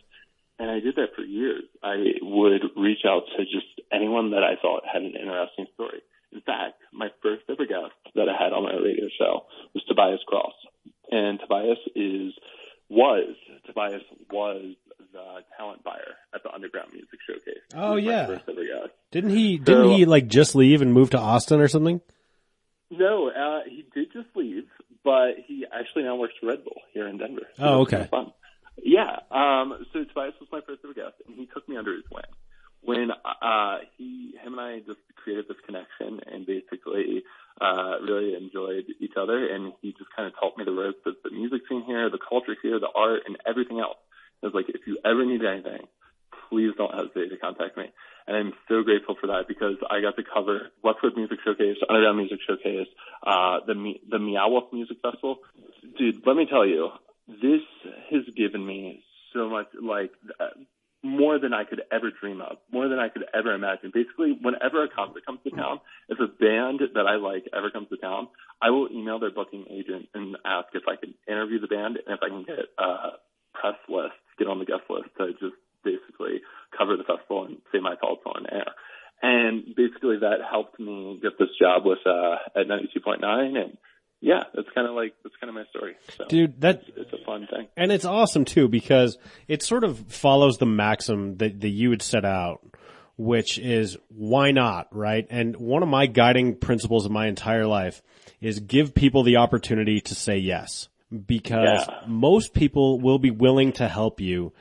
And 0.60 0.72
I 0.72 0.80
did 0.80 0.96
that 0.96 1.14
for 1.16 1.22
years. 1.22 1.64
I 1.84 1.98
would 2.22 2.64
reach 2.76 3.06
out 3.06 3.24
to 3.38 3.44
just 3.46 3.82
anyone 3.94 4.32
that 4.32 4.44
I 4.44 4.60
thought 4.60 4.84
had 4.92 5.04
an 5.04 5.14
interesting 5.14 5.68
story. 5.76 6.02
In 6.34 6.42
fact, 6.42 6.82
my 6.92 7.10
first 7.22 7.44
ever 7.48 7.66
guest 7.66 7.94
that 8.16 8.28
I 8.28 8.44
had 8.44 8.54
on 8.54 8.64
my 8.64 8.74
radio 8.74 9.08
show 9.18 9.46
was 9.74 9.84
Tobias 9.88 10.20
Cross 10.28 10.54
and 11.12 11.40
Tobias 11.40 11.78
is 11.96 12.34
was 12.90 13.36
Tobias 13.66 14.02
was 14.32 14.76
the 15.14 15.24
talent 15.58 15.84
buyer 15.84 16.16
at 16.34 16.44
the 16.44 16.52
Underground 16.54 16.92
Music 16.94 17.20
Showcase. 17.28 17.64
Oh 17.76 17.96
yeah, 17.96 18.38
didn't 19.12 19.32
he? 19.32 19.58
Didn't 19.58 19.84
so, 19.84 19.96
he 19.96 20.06
like 20.06 20.28
just 20.28 20.56
leave 20.56 20.82
and 20.82 20.94
move 20.94 21.12
to 21.12 21.20
Austin 21.20 21.60
or 21.60 21.68
something? 21.68 22.02
No, 22.90 23.30
uh, 23.30 23.64
he 23.68 23.86
did 23.94 24.14
just 24.14 24.30
leave, 24.36 24.66
but 25.04 25.36
he 25.46 25.66
actually 25.72 26.04
now 26.04 26.16
works 26.16 26.34
for 26.40 26.48
Red 26.48 26.64
Bull 26.64 26.82
here 26.94 27.08
in 27.08 27.18
Denver. 27.18 27.48
So 27.58 27.64
oh, 27.64 27.82
okay. 27.82 28.08
Fun. 28.10 28.32
Yeah. 28.78 29.20
Um, 29.32 29.86
so 29.94 30.04
Tobias 30.04 30.34
was 30.40 30.50
my 30.52 30.62
first 30.62 30.82
ever 30.84 30.94
guest, 30.94 31.16
and 31.28 31.36
he 31.36 31.48
took 31.48 31.68
me 31.68 31.78
under 31.78 31.94
his 31.94 32.04
wing. 32.12 32.24
When 32.82 33.12
uh, 33.12 33.78
he, 33.98 34.34
him, 34.42 34.58
and 34.58 34.62
I 34.62 34.80
just 34.80 35.00
created 35.16 35.46
this 35.50 35.58
connection, 35.66 36.22
and 36.26 36.46
basically 36.46 37.24
uh, 37.60 38.00
really 38.02 38.36
enjoyed 38.36 38.86
each 39.00 39.14
other, 39.20 39.48
and 39.48 39.74
he 39.82 39.92
just 39.92 40.10
kind 40.16 40.28
of 40.28 40.34
taught 40.40 40.58
me 40.58 40.64
the 40.64 40.72
ropes 40.72 41.02
of 41.06 41.16
the 41.24 41.32
music 41.32 41.62
scene 41.68 41.84
here, 41.86 42.10
the 42.10 42.20
culture 42.20 42.56
here, 42.62 42.80
the 42.80 42.90
art, 42.96 43.22
and 43.26 43.38
everything 43.48 43.80
else. 43.80 43.98
It 44.42 44.46
was 44.46 44.54
like, 44.54 44.70
if 44.70 44.86
you 44.86 45.00
ever 45.04 45.26
need 45.26 45.44
anything, 45.44 45.88
please 46.50 46.72
don't 46.78 46.94
hesitate 46.94 47.30
to 47.30 47.38
contact 47.38 47.78
me. 47.78 47.90
And 48.28 48.36
I'm 48.36 48.54
so 48.68 48.84
grateful 48.84 49.16
for 49.20 49.28
that 49.28 49.48
because 49.48 49.78
I 49.90 50.02
got 50.02 50.18
to 50.18 50.24
cover 50.24 50.70
Westword 50.84 51.16
Music 51.16 51.40
Showcase, 51.46 51.78
Underground 51.90 52.18
Music 52.18 52.40
Showcase, 52.46 52.88
uh, 53.26 53.60
the 53.66 53.94
the 54.10 54.20
Meow 54.20 54.68
Music 54.74 54.98
Festival. 55.02 55.38
Dude, 55.98 56.28
let 56.28 56.36
me 56.36 56.46
tell 56.46 56.66
you, 56.66 56.90
this 57.28 57.62
has 58.12 58.24
given 58.36 58.66
me 58.66 59.04
so 59.34 59.50
much, 59.50 59.68
like 59.82 60.12
uh, 60.40 60.50
more 61.04 61.40
than 61.40 61.54
I 61.54 61.64
could 61.64 61.82
ever 61.92 62.12
dream 62.12 62.42
of, 62.42 62.58
more 62.72 62.90
than 62.90 63.00
I 63.00 63.08
could 63.08 63.24
ever 63.34 63.54
imagine. 63.54 63.92
Basically, 63.94 64.38
whenever 64.42 64.84
a 64.84 64.90
concert 64.90 65.26
comes 65.26 65.40
to 65.44 65.52
town, 65.52 65.80
if 66.10 66.20
a 66.20 66.28
band 66.28 66.82
that 66.96 67.08
I 67.08 67.16
like 67.16 67.46
ever 67.56 67.72
comes 67.72 67.88
to 67.90 67.98
town, 67.98 68.28
I 68.62 68.72
will 68.72 68.90
email 68.92 69.20
their 69.20 69.32
booking 69.32 69.66
agent 69.70 70.10
and 70.14 70.36
ask 70.44 70.68
if 70.74 70.84
I 70.88 70.96
can 70.96 71.14
interview 71.28 71.62
the 71.62 71.68
band 71.68 71.98
and 72.06 72.18
if 72.18 72.20
I 72.22 72.30
can 72.30 72.44
get 72.44 72.66
a 72.78 73.20
press 73.54 73.80
list, 73.88 74.20
get 74.38 74.48
on 74.48 74.60
the 74.60 74.66
guest 74.66 74.84
list 74.90 75.10
to 75.18 75.32
just 75.34 75.56
basically 75.92 76.36
cover 76.78 76.98
the 76.98 77.04
festival 77.08 77.46
and 77.46 77.58
say 77.72 77.80
my 77.80 77.96
thoughts 77.96 78.22
on 78.26 78.46
air. 78.52 78.68
And 79.22 79.64
basically 79.76 80.18
that 80.22 80.40
helped 80.50 80.80
me 80.80 81.20
get 81.22 81.34
this 81.40 81.50
job 81.60 81.86
with 81.86 82.00
uh 82.06 82.36
at 82.60 82.68
92.9 82.68 83.58
and 83.64 83.78
yeah, 84.20 84.44
that's 84.54 84.68
kind 84.76 84.88
of 84.88 84.96
like 84.96 85.14
that's 85.24 85.36
kind 85.40 85.50
of 85.50 85.56
my 85.56 85.66
story. 85.70 85.96
So 86.18 86.26
Dude, 86.28 86.62
that 86.62 86.82
it's 86.96 87.14
a 87.14 87.24
fun 87.26 87.48
thing. 87.52 87.68
and 87.78 87.92
it's 87.92 88.06
awesome 88.06 88.46
too 88.46 88.68
because 88.68 89.18
it 89.48 89.62
sort 89.64 89.84
of 89.84 90.00
follows 90.10 90.58
the 90.58 90.66
maxim 90.66 91.38
that, 91.38 91.60
that 91.62 91.70
you 91.70 91.90
would 91.90 92.02
set 92.02 92.26
out, 92.26 92.60
which 93.18 93.58
is 93.60 93.98
why 94.10 94.52
not, 94.52 94.88
right? 94.96 95.26
And 95.30 95.56
one 95.58 95.84
of 95.84 95.90
my 95.90 96.06
guiding 96.08 96.56
principles 96.56 97.06
of 97.06 97.12
my 97.12 97.28
entire 97.28 97.66
life 97.68 98.02
is 98.42 98.60
give 98.60 98.94
people 98.96 99.24
the 99.24 99.38
opportunity 99.38 100.02
to 100.02 100.16
say 100.16 100.38
yes 100.38 100.90
because 101.26 101.86
Yeah. 101.88 102.00
most 102.08 102.54
people 102.54 103.00
will 103.00 103.20
be 103.20 103.32
willing 103.32 103.72
to 103.74 103.88
help 103.88 104.20
you 104.20 104.52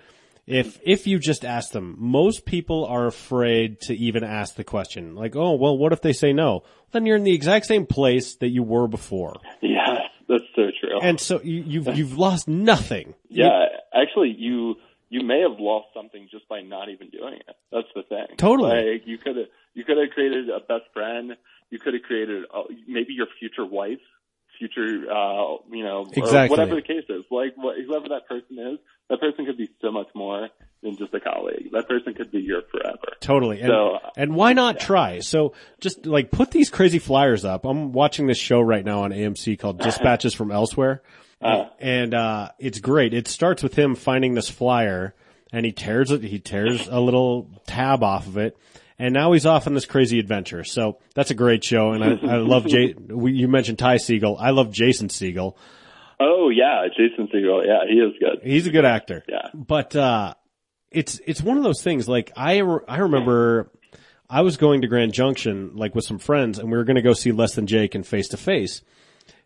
if 0.46 0.78
if 0.84 1.06
you 1.06 1.18
just 1.18 1.44
ask 1.44 1.72
them. 1.72 1.96
Most 1.98 2.44
people 2.44 2.84
are 2.86 3.06
afraid 3.06 3.80
to 3.82 3.94
even 3.94 4.22
ask 4.24 4.54
the 4.54 4.64
question. 4.64 5.14
Like, 5.14 5.34
"Oh, 5.36 5.54
well, 5.54 5.76
what 5.76 5.92
if 5.92 6.00
they 6.02 6.12
say 6.12 6.32
no?" 6.32 6.62
Then 6.92 7.04
you're 7.06 7.16
in 7.16 7.24
the 7.24 7.34
exact 7.34 7.66
same 7.66 7.86
place 7.86 8.36
that 8.36 8.48
you 8.48 8.62
were 8.62 8.86
before. 8.86 9.34
Yeah, 9.60 9.98
that's 10.28 10.44
so 10.54 10.70
true. 10.80 11.00
And 11.02 11.20
so 11.20 11.40
you, 11.42 11.62
you've 11.66 11.98
you've 11.98 12.16
lost 12.18 12.46
nothing. 12.48 13.14
yeah, 13.28 13.66
actually, 13.92 14.34
you 14.38 14.76
you 15.08 15.24
may 15.24 15.40
have 15.40 15.58
lost 15.58 15.88
something 15.94 16.28
just 16.30 16.48
by 16.48 16.62
not 16.62 16.88
even 16.88 17.10
doing 17.10 17.34
it. 17.34 17.56
That's 17.72 17.88
the 17.94 18.02
thing. 18.02 18.36
Totally. 18.36 18.92
Like 18.92 19.02
you 19.06 19.18
could 19.18 19.36
have 19.36 19.46
you 19.74 19.84
could 19.84 19.98
have 19.98 20.10
created 20.10 20.48
a 20.48 20.60
best 20.60 20.84
friend. 20.92 21.36
You 21.70 21.78
could 21.80 21.94
have 21.94 22.02
created 22.04 22.44
uh, 22.54 22.62
maybe 22.86 23.12
your 23.14 23.26
future 23.40 23.66
wife, 23.66 23.98
future 24.58 25.10
uh, 25.10 25.56
you 25.70 25.82
know, 25.82 26.06
Exactly. 26.12 26.50
whatever 26.50 26.76
the 26.76 26.82
case 26.82 27.04
is. 27.08 27.24
Like 27.30 27.54
what, 27.56 27.76
whoever 27.84 28.08
that 28.10 28.28
person 28.28 28.58
is, 28.58 28.78
that 29.08 29.20
person 29.20 29.46
could 29.46 29.56
be 29.56 29.68
so 29.80 29.90
much 29.90 30.08
more 30.14 30.48
than 30.82 30.96
just 30.96 31.14
a 31.14 31.20
colleague. 31.20 31.70
That 31.72 31.88
person 31.88 32.14
could 32.14 32.30
be 32.30 32.40
your 32.40 32.62
forever. 32.70 33.16
Totally. 33.20 33.60
And, 33.60 33.68
So, 33.68 33.98
and 34.16 34.34
why 34.34 34.52
not 34.52 34.80
try? 34.80 35.20
So 35.20 35.54
just 35.80 36.06
like 36.06 36.30
put 36.30 36.50
these 36.50 36.70
crazy 36.70 36.98
flyers 36.98 37.44
up. 37.44 37.64
I'm 37.64 37.92
watching 37.92 38.26
this 38.26 38.38
show 38.38 38.60
right 38.60 38.84
now 38.84 39.02
on 39.02 39.10
AMC 39.10 39.58
called 39.58 39.78
Dispatches 39.82 40.34
from 40.34 40.50
Elsewhere. 40.50 41.02
and, 41.40 42.14
uh, 42.14 42.50
it's 42.58 42.80
great. 42.80 43.14
It 43.14 43.28
starts 43.28 43.62
with 43.62 43.74
him 43.74 43.94
finding 43.94 44.34
this 44.34 44.48
flyer 44.48 45.14
and 45.52 45.64
he 45.64 45.72
tears 45.72 46.10
it, 46.10 46.22
he 46.22 46.38
tears 46.38 46.88
a 46.88 47.00
little 47.00 47.48
tab 47.66 48.02
off 48.02 48.26
of 48.26 48.36
it. 48.36 48.56
And 48.98 49.12
now 49.12 49.32
he's 49.32 49.44
off 49.44 49.66
on 49.66 49.74
this 49.74 49.84
crazy 49.84 50.18
adventure. 50.18 50.64
So 50.64 50.98
that's 51.14 51.30
a 51.30 51.34
great 51.34 51.62
show. 51.62 51.92
And 51.92 52.02
I, 52.02 52.34
I 52.34 52.36
love 52.38 52.66
Jay, 52.66 52.94
we, 53.08 53.32
you 53.32 53.46
mentioned 53.46 53.78
Ty 53.78 53.96
Segall. 53.96 54.36
I 54.40 54.50
love 54.50 54.72
Jason 54.72 55.08
Segel. 55.08 55.54
Oh 56.18 56.48
yeah, 56.48 56.86
Jason 56.88 57.28
Segel. 57.28 57.66
Yeah, 57.66 57.80
he 57.88 57.96
is 57.96 58.12
good. 58.18 58.40
He's 58.42 58.66
a 58.66 58.70
good 58.70 58.84
actor. 58.84 59.22
Yeah. 59.28 59.48
But, 59.54 59.94
uh, 59.94 60.34
it's, 60.90 61.20
it's 61.26 61.42
one 61.42 61.58
of 61.58 61.62
those 61.62 61.82
things. 61.82 62.08
Like 62.08 62.32
I, 62.36 62.58
re- 62.58 62.80
I 62.88 62.98
remember 62.98 63.70
I 64.30 64.40
was 64.42 64.56
going 64.56 64.80
to 64.82 64.88
Grand 64.88 65.12
Junction, 65.12 65.72
like 65.74 65.94
with 65.94 66.04
some 66.04 66.18
friends 66.18 66.58
and 66.58 66.70
we 66.70 66.76
were 66.78 66.84
going 66.84 66.96
to 66.96 67.02
go 67.02 67.12
see 67.12 67.32
Less 67.32 67.54
Than 67.54 67.66
Jake 67.66 67.94
and 67.94 68.06
face 68.06 68.28
to 68.28 68.36
face. 68.36 68.82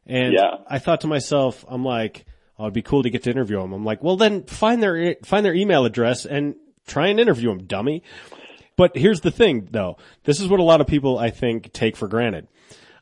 And 0.07 0.33
Yeah. 0.35 0.59
I 0.69 0.79
thought 0.79 1.01
to 1.01 1.07
myself, 1.09 1.65
I'm 1.69 1.85
like, 1.85 2.25
oh, 2.59 2.65
it'd 2.65 2.75
be 2.75 2.83
cool 2.83 3.03
to 3.03 3.11
get 3.11 3.25
to 3.25 3.31
interview 3.31 3.61
him. 3.61 3.73
I'm 3.73 3.85
like, 3.85 4.03
well 4.03 4.17
then 4.17 4.45
find 4.45 4.83
their, 4.83 5.17
find 5.25 5.45
their 5.45 5.55
email 5.55 5.85
address 5.87 6.25
and 6.27 6.55
try 6.87 7.09
and 7.09 7.19
interview 7.19 7.51
him, 7.51 7.65
dummy. 7.65 8.03
But 8.77 8.97
here's 8.97 9.23
the 9.23 9.31
thing 9.31 9.69
though. 9.73 9.97
This 10.25 10.41
is 10.41 10.47
what 10.49 10.61
a 10.61 10.65
lot 10.65 10.81
of 10.81 10.87
people 10.87 11.19
I 11.19 11.31
think 11.31 11.73
take 11.73 11.97
for 11.97 12.07
granted. 12.07 12.47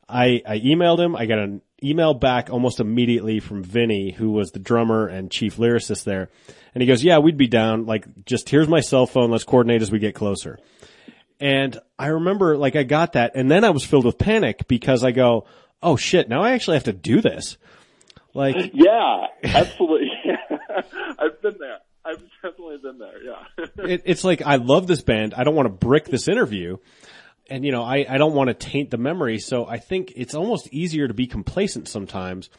I, 0.08 0.42
I 0.46 0.58
emailed 0.60 0.98
him. 1.00 1.14
I 1.14 1.26
got 1.26 1.38
an 1.38 1.60
email 1.82 2.14
back 2.14 2.50
almost 2.50 2.80
immediately 2.80 3.40
from 3.40 3.62
Vinnie, 3.62 4.12
who 4.12 4.30
was 4.30 4.50
the 4.50 4.58
drummer 4.58 5.06
and 5.06 5.30
chief 5.30 5.56
lyricist 5.56 6.04
there. 6.04 6.30
And 6.74 6.82
he 6.82 6.86
goes, 6.86 7.02
yeah, 7.02 7.18
we'd 7.18 7.36
be 7.36 7.46
down. 7.46 7.86
Like, 7.86 8.24
just 8.24 8.48
here's 8.48 8.68
my 8.68 8.80
cell 8.80 9.06
phone. 9.06 9.30
Let's 9.30 9.44
coordinate 9.44 9.82
as 9.82 9.90
we 9.90 9.98
get 9.98 10.14
closer. 10.14 10.58
And 11.40 11.78
I 11.98 12.08
remember 12.08 12.56
like 12.56 12.76
I 12.76 12.82
got 12.82 13.12
that 13.12 13.32
and 13.34 13.50
then 13.50 13.64
I 13.64 13.70
was 13.70 13.84
filled 13.84 14.04
with 14.04 14.18
panic 14.18 14.66
because 14.66 15.04
I 15.04 15.12
go, 15.12 15.46
oh 15.82 15.96
shit, 15.96 16.28
now 16.28 16.42
I 16.42 16.52
actually 16.52 16.76
have 16.76 16.84
to 16.84 16.92
do 16.92 17.20
this. 17.20 17.56
Like, 18.34 18.56
Yeah, 18.74 19.26
absolutely. 19.44 20.10
I've 21.18 21.40
been 21.40 21.56
there. 21.58 21.78
I've 22.04 22.22
definitely 22.42 22.78
been 22.78 22.98
there. 22.98 23.22
Yeah. 23.22 23.84
it, 23.84 24.02
it's 24.04 24.24
like 24.24 24.42
I 24.42 24.56
love 24.56 24.86
this 24.86 25.02
band. 25.02 25.34
I 25.34 25.44
don't 25.44 25.54
want 25.54 25.66
to 25.66 25.86
brick 25.86 26.06
this 26.06 26.26
interview. 26.26 26.78
And 27.48 27.64
you 27.64 27.72
know, 27.72 27.82
I, 27.82 28.06
I 28.08 28.18
don't 28.18 28.34
want 28.34 28.48
to 28.48 28.54
taint 28.54 28.90
the 28.90 28.98
memory. 28.98 29.38
So 29.38 29.66
I 29.66 29.78
think 29.78 30.12
it's 30.16 30.34
almost 30.34 30.68
easier 30.72 31.08
to 31.08 31.14
be 31.14 31.26
complacent 31.26 31.88
sometimes 31.88 32.50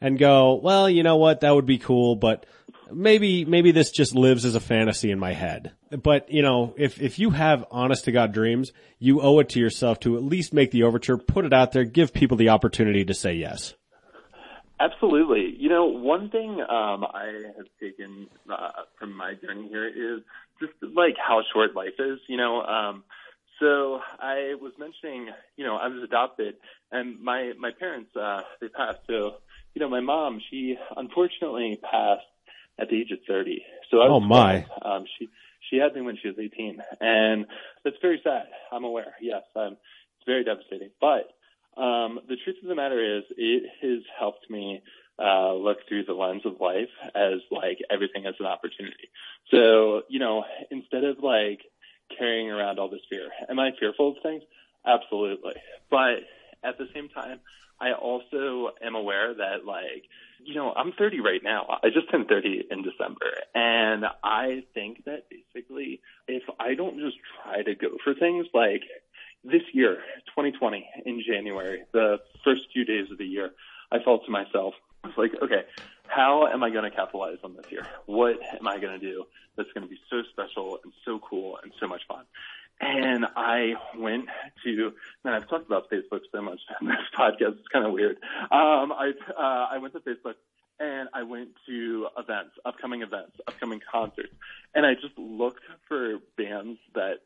and 0.00 0.18
go, 0.18 0.54
well, 0.54 0.90
you 0.90 1.02
know 1.02 1.16
what? 1.16 1.40
That 1.40 1.54
would 1.54 1.66
be 1.66 1.78
cool, 1.78 2.16
but 2.16 2.44
maybe, 2.92 3.44
maybe 3.44 3.70
this 3.70 3.90
just 3.90 4.14
lives 4.14 4.44
as 4.44 4.54
a 4.54 4.60
fantasy 4.60 5.10
in 5.10 5.18
my 5.18 5.32
head. 5.32 5.72
But 5.90 6.30
you 6.30 6.42
know, 6.42 6.74
if, 6.76 7.00
if 7.00 7.18
you 7.18 7.30
have 7.30 7.64
honest 7.70 8.04
to 8.06 8.12
God 8.12 8.32
dreams, 8.32 8.72
you 8.98 9.20
owe 9.20 9.38
it 9.38 9.50
to 9.50 9.60
yourself 9.60 10.00
to 10.00 10.16
at 10.16 10.24
least 10.24 10.52
make 10.52 10.72
the 10.72 10.82
overture, 10.82 11.16
put 11.16 11.44
it 11.44 11.52
out 11.52 11.72
there, 11.72 11.84
give 11.84 12.12
people 12.12 12.36
the 12.36 12.48
opportunity 12.48 13.04
to 13.04 13.14
say 13.14 13.34
yes. 13.34 13.74
Absolutely. 14.80 15.54
You 15.58 15.68
know, 15.68 15.86
one 15.86 16.28
thing 16.30 16.60
um, 16.60 17.04
I 17.04 17.40
have 17.56 17.66
taken 17.80 18.26
uh, 18.50 18.70
from 18.98 19.16
my 19.16 19.34
journey 19.34 19.68
here 19.68 19.86
is 19.86 20.22
just 20.58 20.72
like 20.94 21.14
how 21.16 21.42
short 21.52 21.76
life 21.76 21.94
is. 22.00 22.18
You 22.28 22.36
know, 22.36 22.62
um, 22.62 23.04
so 23.62 24.00
I 24.20 24.56
was 24.60 24.72
mentioning, 24.78 25.22
you 25.56 25.64
know, 25.66 25.76
I 25.76 25.86
was 25.88 26.02
adopted, 26.02 26.54
and 26.90 27.06
my 27.22 27.40
my 27.58 27.70
parents 27.82 28.10
uh, 28.16 28.42
they 28.60 28.68
passed. 28.68 29.02
So, 29.06 29.20
you 29.74 29.80
know, 29.80 29.88
my 29.88 30.00
mom 30.00 30.40
she 30.50 30.76
unfortunately 30.96 31.78
passed 31.82 32.26
at 32.80 32.88
the 32.90 32.96
age 33.00 33.12
of 33.12 33.20
thirty. 33.26 33.60
So 33.90 33.94
I 34.00 34.08
Oh, 34.08 34.18
was 34.18 34.28
my. 34.28 34.66
Um, 34.88 35.04
she 35.14 35.28
she 35.70 35.76
had 35.82 35.94
me 35.94 36.00
when 36.02 36.16
she 36.20 36.28
was 36.28 36.38
eighteen, 36.38 36.76
and 37.00 37.46
that's 37.84 37.96
very 38.02 38.20
sad. 38.24 38.46
I'm 38.72 38.84
aware. 38.84 39.14
Yes, 39.20 39.44
um, 39.54 39.72
it's 40.16 40.26
very 40.26 40.44
devastating, 40.44 40.90
but 41.00 41.24
um, 41.80 42.20
the 42.28 42.36
truth 42.42 42.56
of 42.62 42.68
the 42.68 42.74
matter 42.74 43.00
is, 43.18 43.24
it 43.36 43.62
has 43.82 44.02
helped 44.18 44.50
me 44.50 44.82
uh, 45.18 45.52
look 45.54 45.78
through 45.88 46.04
the 46.04 46.12
lens 46.22 46.42
of 46.44 46.60
life 46.60 46.92
as 47.14 47.38
like 47.50 47.78
everything 47.90 48.26
as 48.26 48.34
an 48.40 48.46
opportunity. 48.46 49.08
So, 49.52 50.02
you 50.08 50.18
know, 50.18 50.44
instead 50.70 51.04
of 51.04 51.16
like 51.22 51.60
carrying 52.16 52.50
around 52.50 52.78
all 52.78 52.88
this 52.88 53.00
fear, 53.08 53.28
am 53.48 53.58
I 53.58 53.70
fearful 53.78 54.10
of 54.10 54.16
things? 54.22 54.42
Absolutely. 54.86 55.54
But 55.90 56.20
at 56.62 56.78
the 56.78 56.88
same 56.94 57.08
time, 57.08 57.40
I 57.80 57.92
also 57.92 58.70
am 58.80 58.94
aware 58.94 59.34
that 59.34 59.64
like, 59.66 60.04
you 60.44 60.54
know, 60.54 60.72
I'm 60.72 60.92
30 60.92 61.20
right 61.20 61.42
now. 61.42 61.78
I 61.82 61.88
just 61.90 62.10
turned 62.10 62.28
30 62.28 62.66
in 62.70 62.82
December. 62.82 63.26
And 63.54 64.04
I 64.22 64.64
think 64.74 65.04
that 65.04 65.24
basically 65.28 66.00
if 66.28 66.42
I 66.60 66.74
don't 66.74 66.98
just 66.98 67.16
try 67.42 67.62
to 67.62 67.74
go 67.74 67.96
for 68.04 68.14
things 68.14 68.46
like 68.54 68.82
this 69.44 69.62
year, 69.72 69.98
2020, 70.28 70.88
in 71.04 71.22
January, 71.26 71.82
the 71.92 72.18
first 72.44 72.62
few 72.72 72.84
days 72.84 73.10
of 73.10 73.18
the 73.18 73.26
year, 73.26 73.50
I 73.90 73.98
thought 73.98 74.24
to 74.26 74.30
myself, 74.30 74.74
I 75.02 75.08
was 75.08 75.16
like, 75.16 75.32
okay, 75.42 75.64
how 76.06 76.46
am 76.46 76.62
I 76.62 76.70
going 76.70 76.84
to 76.84 76.90
capitalize 76.90 77.38
on 77.42 77.54
this 77.54 77.70
year? 77.70 77.86
What 78.06 78.36
am 78.58 78.66
I 78.66 78.78
going 78.78 78.98
to 78.98 79.04
do 79.04 79.24
that's 79.56 79.70
going 79.72 79.86
to 79.86 79.90
be 79.90 79.98
so 80.10 80.22
special 80.30 80.78
and 80.82 80.92
so 81.04 81.18
cool 81.18 81.58
and 81.62 81.72
so 81.80 81.86
much 81.86 82.02
fun? 82.06 82.24
And 82.80 83.26
I 83.36 83.74
went 83.96 84.26
to, 84.64 84.92
man, 85.24 85.34
I've 85.34 85.48
talked 85.48 85.66
about 85.66 85.90
Facebook 85.90 86.20
so 86.32 86.42
much 86.42 86.60
on 86.80 86.88
this 86.88 86.96
podcast. 87.16 87.58
It's 87.58 87.68
kind 87.72 87.86
of 87.86 87.92
weird. 87.92 88.16
Um, 88.50 88.92
I, 88.92 89.12
uh, 89.38 89.68
I 89.70 89.78
went 89.78 89.94
to 89.94 90.00
Facebook 90.00 90.34
and 90.80 91.08
I 91.14 91.22
went 91.22 91.50
to 91.66 92.08
events, 92.18 92.52
upcoming 92.64 93.02
events, 93.02 93.36
upcoming 93.46 93.80
concerts, 93.90 94.32
and 94.74 94.84
I 94.84 94.94
just 94.94 95.16
looked 95.16 95.62
for 95.86 96.18
bands 96.36 96.80
that 96.94 97.18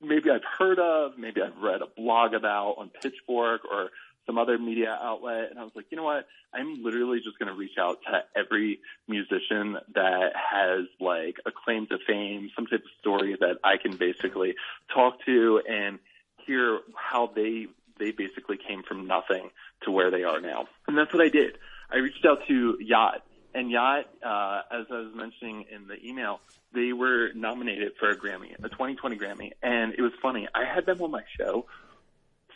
maybe 0.00 0.30
I've 0.30 0.44
heard 0.58 0.80
of, 0.80 1.12
maybe 1.16 1.40
I've 1.40 1.62
read 1.62 1.80
a 1.80 1.86
blog 1.96 2.34
about 2.34 2.74
on 2.78 2.90
Pitchfork 2.90 3.60
or 3.70 3.90
some 4.26 4.38
other 4.38 4.58
media 4.58 4.98
outlet. 5.00 5.50
And 5.50 5.58
I 5.58 5.64
was 5.64 5.72
like, 5.74 5.86
you 5.90 5.96
know 5.96 6.04
what? 6.04 6.26
I'm 6.54 6.82
literally 6.82 7.20
just 7.20 7.38
going 7.38 7.48
to 7.48 7.54
reach 7.54 7.78
out 7.78 7.98
to 8.06 8.24
every 8.36 8.80
musician 9.08 9.78
that 9.94 10.32
has 10.34 10.86
like 11.00 11.36
a 11.46 11.50
claim 11.50 11.86
to 11.88 11.98
fame, 12.06 12.50
some 12.54 12.66
type 12.66 12.80
of 12.80 12.90
story 13.00 13.36
that 13.40 13.58
I 13.64 13.76
can 13.76 13.96
basically 13.96 14.54
talk 14.94 15.24
to 15.26 15.62
and 15.68 15.98
hear 16.46 16.80
how 16.94 17.30
they 17.34 17.66
they 17.98 18.10
basically 18.10 18.56
came 18.56 18.82
from 18.82 19.06
nothing 19.06 19.50
to 19.84 19.90
where 19.90 20.10
they 20.10 20.24
are 20.24 20.40
now. 20.40 20.66
And 20.88 20.96
that's 20.96 21.12
what 21.12 21.22
I 21.22 21.28
did. 21.28 21.58
I 21.90 21.98
reached 21.98 22.24
out 22.24 22.38
to 22.48 22.78
Yacht 22.80 23.22
and 23.54 23.70
Yacht, 23.70 24.06
uh, 24.24 24.62
as 24.70 24.86
I 24.90 24.98
was 24.98 25.14
mentioning 25.14 25.66
in 25.70 25.86
the 25.86 25.96
email, 26.04 26.40
they 26.74 26.92
were 26.92 27.30
nominated 27.34 27.92
for 27.98 28.10
a 28.10 28.16
Grammy, 28.16 28.52
a 28.62 28.68
2020 28.68 29.16
Grammy. 29.16 29.52
And 29.62 29.94
it 29.94 30.00
was 30.00 30.12
funny. 30.22 30.48
I 30.54 30.64
had 30.64 30.86
them 30.86 31.02
on 31.02 31.10
my 31.10 31.22
show 31.38 31.66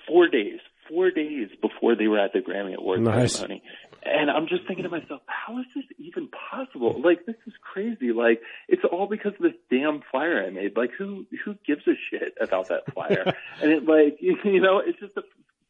four 0.08 0.28
days, 0.28 0.60
four 0.88 1.10
days 1.10 1.48
before 1.60 1.94
they 1.96 2.06
were 2.08 2.18
at 2.18 2.32
the 2.32 2.40
Grammy 2.40 2.74
Awards 2.74 3.02
Nice. 3.02 3.34
ceremony. 3.36 3.62
And 4.04 4.30
I'm 4.30 4.46
just 4.46 4.66
thinking 4.66 4.84
to 4.84 4.88
myself, 4.88 5.20
how 5.26 5.58
is 5.58 5.64
this 5.74 5.84
even 5.98 6.28
possible? 6.28 7.00
Like, 7.04 7.26
this 7.26 7.34
is 7.46 7.52
crazy. 7.60 8.12
Like, 8.12 8.40
it's 8.68 8.82
all 8.84 9.06
because 9.08 9.32
of 9.34 9.42
this 9.42 9.54
damn 9.70 10.00
flyer 10.10 10.44
I 10.46 10.50
made. 10.50 10.76
Like, 10.76 10.90
who, 10.96 11.26
who 11.44 11.56
gives 11.66 11.82
a 11.88 11.94
shit 12.10 12.34
about 12.40 12.68
that 12.68 12.92
flyer? 12.94 13.24
and 13.62 13.72
it, 13.72 13.84
like, 13.84 14.18
you 14.20 14.60
know, 14.60 14.78
it's 14.84 14.98
just 15.00 15.16
a 15.16 15.22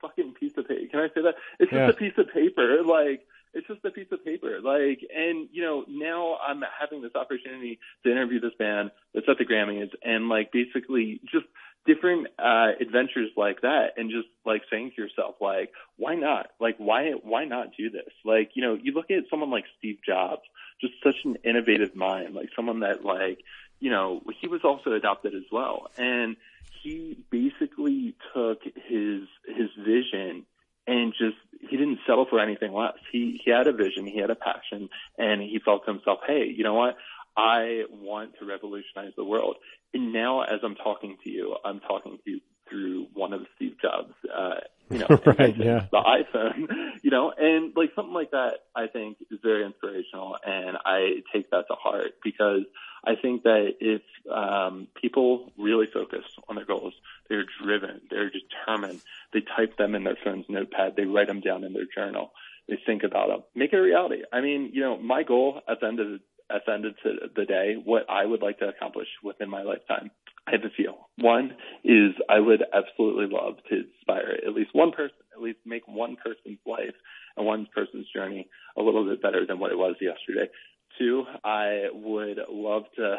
fucking 0.02 0.34
piece 0.38 0.52
of 0.58 0.68
paper. 0.68 0.86
Can 0.90 1.00
I 1.00 1.08
say 1.14 1.22
that? 1.22 1.34
It's 1.58 1.72
Yeah. 1.72 1.86
just 1.86 1.96
a 1.96 1.98
piece 1.98 2.12
of 2.18 2.26
paper. 2.32 2.82
Like, 2.84 3.22
it's 3.54 3.66
just 3.66 3.82
a 3.86 3.90
piece 3.90 4.08
of 4.12 4.22
paper. 4.22 4.60
Like, 4.62 5.00
and 5.16 5.48
you 5.50 5.62
know, 5.62 5.84
now 5.88 6.36
I'm 6.46 6.62
having 6.78 7.00
this 7.00 7.14
opportunity 7.14 7.78
to 8.04 8.10
interview 8.12 8.38
this 8.38 8.52
band 8.58 8.90
that's 9.14 9.26
at 9.30 9.38
the 9.38 9.46
Grammys, 9.46 9.88
and 10.04 10.28
like, 10.28 10.52
basically, 10.52 11.22
just 11.24 11.46
different 11.86 12.28
uh 12.38 12.72
adventures 12.80 13.30
like 13.36 13.60
that 13.62 13.92
and 13.96 14.10
just 14.10 14.28
like 14.44 14.62
saying 14.70 14.92
to 14.96 15.02
yourself 15.02 15.36
like 15.40 15.70
why 15.96 16.14
not? 16.14 16.50
Like 16.60 16.76
why 16.78 17.12
why 17.22 17.44
not 17.44 17.76
do 17.76 17.90
this? 17.90 18.12
Like 18.24 18.50
you 18.54 18.62
know 18.62 18.78
you 18.80 18.92
look 18.92 19.10
at 19.10 19.24
someone 19.30 19.50
like 19.50 19.64
Steve 19.78 19.98
Jobs 20.06 20.42
just 20.80 20.94
such 21.02 21.16
an 21.24 21.36
innovative 21.44 21.96
mind 21.96 22.34
like 22.34 22.50
someone 22.54 22.80
that 22.80 23.04
like 23.04 23.38
you 23.80 23.90
know 23.90 24.22
he 24.40 24.48
was 24.48 24.62
also 24.64 24.92
adopted 24.92 25.34
as 25.34 25.44
well. 25.50 25.88
And 25.96 26.36
he 26.82 27.18
basically 27.30 28.14
took 28.34 28.62
his 28.64 29.22
his 29.46 29.70
vision 29.78 30.44
and 30.86 31.12
just 31.12 31.36
he 31.68 31.76
didn't 31.76 31.98
settle 32.06 32.26
for 32.28 32.38
anything 32.38 32.72
less. 32.72 32.94
He 33.10 33.40
he 33.44 33.50
had 33.50 33.66
a 33.66 33.72
vision 33.72 34.06
he 34.06 34.18
had 34.20 34.30
a 34.30 34.36
passion 34.36 34.88
and 35.18 35.40
he 35.40 35.58
felt 35.64 35.84
to 35.86 35.92
himself 35.92 36.20
hey 36.26 36.52
you 36.54 36.64
know 36.64 36.74
what 36.74 36.96
I 37.36 37.82
want 37.90 38.32
to 38.38 38.46
revolutionize 38.46 39.12
the 39.16 39.24
world. 39.24 39.56
And 39.92 40.12
now, 40.12 40.42
as 40.42 40.60
I'm 40.62 40.74
talking 40.74 41.16
to 41.24 41.30
you, 41.30 41.56
I'm 41.64 41.80
talking 41.80 42.18
to 42.24 42.30
you 42.30 42.40
through 42.68 43.06
one 43.14 43.32
of 43.32 43.42
Steve 43.56 43.76
Jobs, 43.80 44.12
uh, 44.34 44.56
you 44.90 44.98
know, 44.98 45.06
Right, 45.26 45.56
yeah. 45.56 45.86
the 45.90 45.98
iPhone, 45.98 46.68
you 47.02 47.10
know, 47.10 47.32
and 47.36 47.72
like 47.76 47.90
something 47.94 48.14
like 48.14 48.30
that, 48.32 48.54
I 48.74 48.86
think 48.86 49.18
is 49.30 49.38
very 49.42 49.64
inspirational, 49.64 50.36
and 50.44 50.76
I 50.84 51.22
take 51.32 51.50
that 51.50 51.66
to 51.68 51.74
heart 51.74 52.12
because 52.22 52.62
I 53.04 53.14
think 53.20 53.44
that 53.44 53.74
if 53.80 54.02
um, 54.32 54.88
people 55.00 55.52
really 55.58 55.86
focus 55.86 56.24
on 56.48 56.56
their 56.56 56.64
goals, 56.64 56.94
they're 57.28 57.44
driven, 57.62 58.00
they're 58.10 58.30
determined, 58.30 59.00
they 59.32 59.42
type 59.56 59.76
them 59.76 59.94
in 59.94 60.04
their 60.04 60.18
phone's 60.24 60.46
notepad, 60.48 60.94
they 60.96 61.04
write 61.04 61.28
them 61.28 61.40
down 61.40 61.64
in 61.64 61.72
their 61.72 61.86
journal, 61.92 62.32
they 62.68 62.78
think 62.84 63.02
about 63.02 63.28
them, 63.28 63.42
make 63.54 63.72
it 63.72 63.78
a 63.78 63.82
reality. 63.82 64.22
I 64.32 64.40
mean, 64.40 64.70
you 64.72 64.82
know, 64.82 64.96
my 64.96 65.22
goal 65.22 65.60
at 65.68 65.80
the 65.80 65.86
end 65.86 66.00
of 66.00 66.08
the 66.08 66.20
at 66.50 66.62
the 66.66 66.72
end 66.72 66.86
of 66.86 66.94
the 67.34 67.44
day, 67.44 67.74
what 67.82 68.08
I 68.08 68.24
would 68.24 68.42
like 68.42 68.58
to 68.60 68.68
accomplish 68.68 69.08
within 69.22 69.50
my 69.50 69.62
lifetime, 69.62 70.10
I 70.46 70.52
have 70.52 70.64
a 70.64 70.70
few. 70.70 70.94
One 71.18 71.56
is 71.84 72.12
I 72.28 72.38
would 72.38 72.62
absolutely 72.72 73.26
love 73.26 73.56
to 73.68 73.82
inspire 73.82 74.38
at 74.46 74.54
least 74.54 74.70
one 74.72 74.92
person, 74.92 75.16
at 75.34 75.42
least 75.42 75.58
make 75.64 75.88
one 75.88 76.16
person's 76.16 76.58
life 76.64 76.94
and 77.36 77.46
one 77.46 77.66
person's 77.74 78.06
journey 78.14 78.48
a 78.78 78.82
little 78.82 79.04
bit 79.04 79.20
better 79.20 79.44
than 79.46 79.58
what 79.58 79.72
it 79.72 79.78
was 79.78 79.96
yesterday. 80.00 80.50
Two, 80.98 81.24
I 81.44 81.86
would 81.92 82.38
love 82.48 82.84
to 82.96 83.16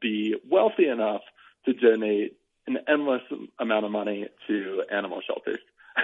be 0.00 0.36
wealthy 0.50 0.88
enough 0.88 1.20
to 1.66 1.74
donate 1.74 2.36
an 2.66 2.78
endless 2.88 3.22
amount 3.58 3.84
of 3.84 3.90
money 3.90 4.26
to 4.48 4.82
animal 4.90 5.20
shelters. 5.26 5.60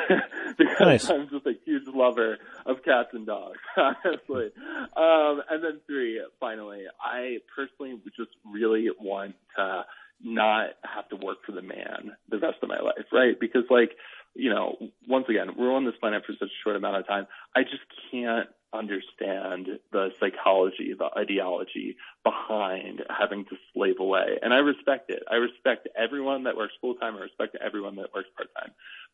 because 0.59 0.81
Nice. 0.81 1.11
I'm 1.11 1.29
just 1.29 1.47
a 1.47 1.55
huge 1.65 1.87
lover 1.87 2.39
of 2.65 2.83
cats 2.85 3.11
and 3.13 3.27
dogs, 3.27 3.59
honestly. 3.77 4.51
Um, 4.97 5.43
and 5.51 5.63
then 5.63 5.81
three, 5.87 6.23
finally, 6.41 6.85
I 7.01 7.39
personally 7.55 7.95
would 7.95 8.13
just 8.17 8.31
really 8.45 8.89
want 9.01 9.35
to 9.57 9.85
not 10.23 10.71
have 10.83 11.09
to 11.11 11.17
work 11.17 11.39
for 11.45 11.53
the 11.53 11.63
man 11.63 12.13
the 12.29 12.39
rest 12.39 12.59
of 12.63 12.69
my 12.69 12.81
life, 12.81 13.05
right? 13.13 13.39
Because 13.39 13.65
like, 13.71 13.93
you 14.35 14.51
know, 14.51 14.77
once 15.09 15.27
again, 15.29 15.51
we're 15.59 15.73
on 15.73 15.85
this 15.85 15.95
planet 16.01 16.25
for 16.27 16.33
such 16.33 16.49
a 16.49 16.61
short 16.65 16.77
amount 16.77 16.97
of 16.97 17.07
time. 17.07 17.27
I 17.55 17.63
just 17.63 17.85
can't 18.11 18.49
understand 18.73 19.79
the 19.93 20.11
psychology, 20.21 20.95
the 20.99 21.09
ideology 21.17 21.97
behind 22.25 23.03
having 23.09 23.45
to 23.47 23.57
slave 23.73 23.97
away. 24.01 24.39
And 24.43 24.53
I 24.53 24.59
respect 24.59 25.11
it. 25.11 25.23
I 25.31 25.37
respect 25.37 25.89
everyone 25.97 26.45
that 26.45 26.57
works 26.57 26.75
full 26.81 26.95
time. 26.95 27.17
I 27.17 27.21
respect 27.21 27.57
everyone 27.65 27.97
that 27.97 28.13
works 28.15 28.29
part 28.37 28.49
time. 28.59 28.73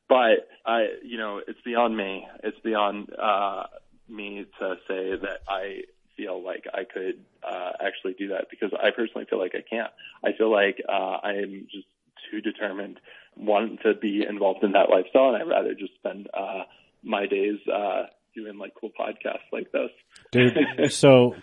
But 0.08 0.48
I, 0.66 0.86
you 1.02 1.18
know, 1.18 1.40
it's 1.46 1.60
beyond 1.64 1.96
me. 1.96 2.26
It's 2.42 2.58
beyond 2.60 3.08
uh, 3.20 3.64
me 4.08 4.46
to 4.58 4.74
say 4.88 5.16
that 5.16 5.40
I 5.48 5.82
feel 6.16 6.42
like 6.44 6.64
I 6.72 6.84
could 6.84 7.24
uh, 7.42 7.72
actually 7.80 8.14
do 8.18 8.28
that 8.28 8.46
because 8.50 8.70
I 8.74 8.90
personally 8.94 9.26
feel 9.28 9.38
like 9.38 9.54
I 9.54 9.62
can't. 9.68 9.90
I 10.24 10.36
feel 10.36 10.50
like 10.50 10.82
uh, 10.88 11.18
I 11.22 11.32
am 11.42 11.66
just 11.70 11.86
too 12.30 12.40
determined, 12.40 13.00
wanting 13.36 13.78
to 13.84 13.94
be 13.94 14.24
involved 14.28 14.62
in 14.62 14.72
that 14.72 14.90
lifestyle, 14.90 15.34
and 15.34 15.36
I'd 15.36 15.48
rather 15.48 15.74
just 15.74 15.94
spend 15.94 16.28
uh, 16.34 16.64
my 17.02 17.26
days 17.26 17.58
uh, 17.72 18.04
doing 18.34 18.58
like 18.58 18.72
cool 18.78 18.90
podcasts 18.98 19.50
like 19.52 19.72
this. 19.72 19.90
Dude, 20.30 20.92
so 20.92 21.34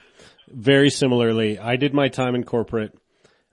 very 0.48 0.90
similarly, 0.90 1.60
I 1.60 1.76
did 1.76 1.94
my 1.94 2.10
time 2.10 2.36
in 2.36 2.44
corporate 2.44 2.98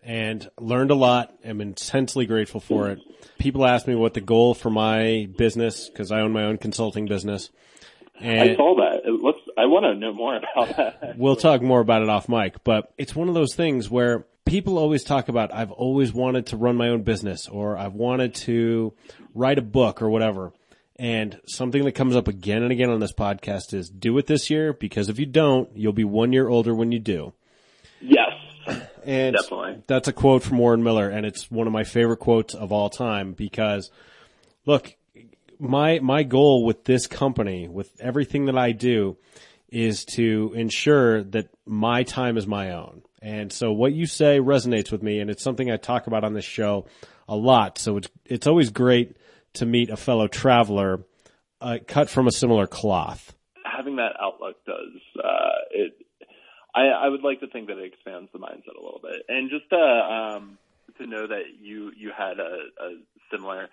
and 0.06 0.48
learned 0.58 0.92
a 0.92 0.94
lot. 0.94 1.34
I'm 1.44 1.60
intensely 1.60 2.26
grateful 2.26 2.60
for 2.60 2.88
it. 2.90 3.00
People 3.38 3.66
ask 3.66 3.86
me 3.86 3.96
what 3.96 4.14
the 4.14 4.20
goal 4.20 4.54
for 4.54 4.70
my 4.70 5.28
business, 5.36 5.90
cause 5.94 6.12
I 6.12 6.20
own 6.20 6.32
my 6.32 6.44
own 6.44 6.58
consulting 6.58 7.06
business. 7.06 7.50
I 8.18 8.54
saw 8.54 8.76
that. 8.76 9.02
Let's. 9.20 9.40
I 9.58 9.66
want 9.66 9.84
to 9.84 9.94
know 9.94 10.14
more 10.14 10.36
about 10.36 10.76
that. 10.76 11.14
we'll 11.18 11.36
talk 11.36 11.60
more 11.60 11.80
about 11.80 12.02
it 12.02 12.08
off 12.08 12.28
mic, 12.30 12.64
but 12.64 12.92
it's 12.96 13.14
one 13.14 13.28
of 13.28 13.34
those 13.34 13.54
things 13.54 13.90
where 13.90 14.24
people 14.46 14.78
always 14.78 15.04
talk 15.04 15.28
about, 15.28 15.52
I've 15.52 15.72
always 15.72 16.14
wanted 16.14 16.46
to 16.46 16.56
run 16.56 16.76
my 16.76 16.88
own 16.88 17.02
business 17.02 17.48
or 17.48 17.76
I've 17.76 17.92
wanted 17.92 18.34
to 18.36 18.94
write 19.34 19.58
a 19.58 19.62
book 19.62 20.00
or 20.00 20.08
whatever. 20.08 20.52
And 20.98 21.38
something 21.46 21.84
that 21.84 21.92
comes 21.92 22.16
up 22.16 22.26
again 22.26 22.62
and 22.62 22.72
again 22.72 22.88
on 22.88 23.00
this 23.00 23.12
podcast 23.12 23.74
is 23.74 23.90
do 23.90 24.16
it 24.16 24.26
this 24.26 24.48
year 24.48 24.72
because 24.72 25.10
if 25.10 25.18
you 25.18 25.26
don't, 25.26 25.68
you'll 25.76 25.92
be 25.92 26.04
one 26.04 26.32
year 26.32 26.48
older 26.48 26.74
when 26.74 26.90
you 26.90 27.00
do. 27.00 27.34
Yes. 28.00 28.30
And 29.06 29.36
Definitely. 29.36 29.84
that's 29.86 30.08
a 30.08 30.12
quote 30.12 30.42
from 30.42 30.58
Warren 30.58 30.82
Miller, 30.82 31.08
and 31.08 31.24
it's 31.24 31.48
one 31.48 31.68
of 31.68 31.72
my 31.72 31.84
favorite 31.84 32.16
quotes 32.18 32.54
of 32.54 32.72
all 32.72 32.90
time 32.90 33.32
because, 33.34 33.90
look, 34.66 34.96
my 35.60 36.00
my 36.00 36.24
goal 36.24 36.64
with 36.64 36.84
this 36.84 37.06
company, 37.06 37.68
with 37.68 37.90
everything 38.00 38.46
that 38.46 38.58
I 38.58 38.72
do, 38.72 39.16
is 39.68 40.04
to 40.16 40.52
ensure 40.56 41.22
that 41.22 41.48
my 41.64 42.02
time 42.02 42.36
is 42.36 42.48
my 42.48 42.72
own. 42.72 43.02
And 43.22 43.52
so 43.52 43.72
what 43.72 43.92
you 43.92 44.06
say 44.06 44.40
resonates 44.40 44.90
with 44.90 45.02
me, 45.02 45.20
and 45.20 45.30
it's 45.30 45.42
something 45.42 45.70
I 45.70 45.76
talk 45.76 46.08
about 46.08 46.24
on 46.24 46.34
this 46.34 46.44
show 46.44 46.86
a 47.28 47.36
lot. 47.36 47.78
So 47.78 47.98
it's 47.98 48.08
it's 48.24 48.46
always 48.48 48.70
great 48.70 49.16
to 49.54 49.66
meet 49.66 49.88
a 49.90 49.96
fellow 49.96 50.26
traveler 50.26 51.04
uh, 51.60 51.78
cut 51.86 52.10
from 52.10 52.26
a 52.26 52.32
similar 52.32 52.66
cloth. 52.66 53.34
having 53.64 53.96
that 53.96 54.12
outlook 54.20 54.56
does 54.66 55.00
uh, 55.22 55.58
it. 55.70 56.05
I, 56.76 56.88
I 56.88 57.08
would 57.08 57.22
like 57.22 57.40
to 57.40 57.46
think 57.46 57.68
that 57.68 57.78
it 57.78 57.84
expands 57.92 58.30
the 58.32 58.38
mindset 58.38 58.76
a 58.78 58.84
little 58.84 59.00
bit, 59.02 59.22
and 59.28 59.50
just 59.50 59.68
to 59.70 59.76
um, 59.78 60.58
to 60.98 61.06
know 61.06 61.26
that 61.26 61.44
you 61.60 61.90
you 61.96 62.12
had 62.16 62.38
a, 62.38 62.58
a 62.80 62.98
similar, 63.32 63.68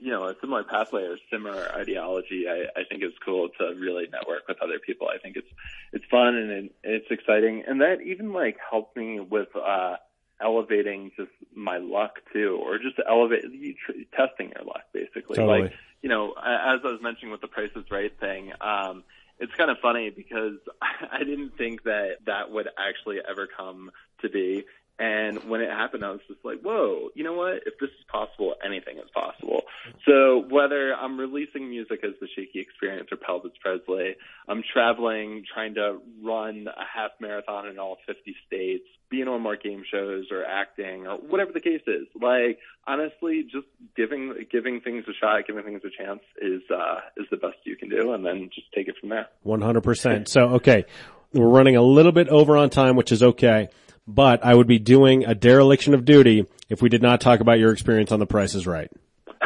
you 0.00 0.10
know, 0.10 0.24
a 0.24 0.34
similar 0.40 0.64
pathway 0.64 1.02
or 1.02 1.16
similar 1.30 1.70
ideology. 1.74 2.46
I, 2.48 2.80
I 2.80 2.84
think 2.88 3.02
it's 3.02 3.16
cool 3.24 3.48
to 3.58 3.64
really 3.78 4.08
network 4.12 4.48
with 4.48 4.60
other 4.60 4.78
people. 4.78 5.08
I 5.08 5.18
think 5.18 5.36
it's 5.36 5.48
it's 5.92 6.04
fun 6.10 6.34
and 6.34 6.50
it, 6.50 6.74
it's 6.82 7.10
exciting, 7.10 7.64
and 7.66 7.80
that 7.80 8.02
even 8.02 8.32
like 8.32 8.56
helped 8.70 8.96
me 8.96 9.20
with. 9.20 9.54
uh 9.56 9.96
elevating 10.38 11.10
just 11.16 11.30
my 11.54 11.78
luck 11.78 12.18
too, 12.30 12.60
or 12.62 12.76
just 12.76 12.96
elevate 13.08 13.44
you 13.50 13.74
tr- 13.74 13.92
testing 14.14 14.52
your 14.54 14.64
luck 14.66 14.82
basically. 14.92 15.36
Totally. 15.36 15.62
Like 15.62 15.72
you 16.02 16.10
know, 16.10 16.32
as 16.32 16.80
I 16.84 16.88
was 16.92 17.00
mentioning 17.02 17.32
with 17.32 17.40
the 17.40 17.48
Price 17.48 17.70
is 17.74 17.90
Right 17.90 18.12
thing, 18.20 18.52
um, 18.60 19.02
it's 19.38 19.52
kind 19.54 19.70
of 19.70 19.78
funny 19.80 20.10
because 20.10 20.58
I 21.12 21.18
didn't 21.18 21.56
think 21.56 21.82
that 21.84 22.18
that 22.26 22.50
would 22.50 22.68
actually 22.78 23.18
ever 23.28 23.46
come 23.46 23.90
to 24.22 24.28
be. 24.28 24.64
And 24.98 25.44
when 25.50 25.60
it 25.60 25.68
happened, 25.68 26.04
I 26.04 26.10
was 26.10 26.20
just 26.26 26.42
like, 26.42 26.60
whoa, 26.60 27.10
you 27.14 27.22
know 27.22 27.34
what? 27.34 27.56
If 27.66 27.78
this 27.78 27.90
is 27.90 28.04
possible, 28.10 28.54
anything 28.64 28.96
is 28.96 29.10
possible. 29.12 29.62
So 30.08 30.44
whether 30.48 30.94
I'm 30.94 31.18
releasing 31.18 31.68
music 31.68 32.00
as 32.02 32.12
the 32.18 32.28
Shaky 32.34 32.60
Experience 32.60 33.08
or 33.12 33.18
Pelvis 33.18 33.52
Presley, 33.60 34.16
I'm 34.48 34.62
traveling, 34.72 35.44
trying 35.52 35.74
to 35.74 35.98
run 36.24 36.66
a 36.68 36.84
half 36.84 37.10
marathon 37.20 37.68
in 37.68 37.78
all 37.78 37.98
50 38.06 38.34
states, 38.46 38.84
being 39.10 39.28
on 39.28 39.42
more 39.42 39.56
game 39.56 39.84
shows 39.90 40.26
or 40.30 40.44
acting 40.44 41.06
or 41.06 41.18
whatever 41.18 41.52
the 41.52 41.60
case 41.60 41.82
is. 41.86 42.06
Like, 42.20 42.58
honestly, 42.86 43.42
just 43.42 43.66
giving, 43.96 44.46
giving 44.50 44.80
things 44.80 45.04
a 45.08 45.12
shot, 45.12 45.46
giving 45.46 45.64
things 45.64 45.82
a 45.84 46.02
chance 46.02 46.22
is, 46.40 46.62
uh, 46.70 47.00
is 47.18 47.26
the 47.30 47.36
best 47.36 47.58
you 47.64 47.76
can 47.76 47.90
do. 47.90 48.12
And 48.12 48.24
then 48.24 48.48
just 48.54 48.72
take 48.74 48.88
it 48.88 48.94
from 48.98 49.10
there. 49.10 49.28
100%. 49.44 50.26
So, 50.26 50.40
okay, 50.54 50.86
we're 51.34 51.48
running 51.48 51.76
a 51.76 51.82
little 51.82 52.12
bit 52.12 52.28
over 52.28 52.56
on 52.56 52.70
time, 52.70 52.96
which 52.96 53.12
is 53.12 53.22
okay, 53.22 53.68
but 54.06 54.44
I 54.44 54.54
would 54.54 54.66
be 54.66 54.78
doing 54.78 55.24
a 55.24 55.34
dereliction 55.34 55.94
of 55.94 56.04
duty 56.04 56.46
if 56.68 56.82
we 56.82 56.88
did 56.88 57.02
not 57.02 57.20
talk 57.20 57.40
about 57.40 57.58
your 57.58 57.72
experience 57.72 58.12
on 58.12 58.20
The 58.20 58.26
Price 58.26 58.54
is 58.54 58.66
Right. 58.66 58.90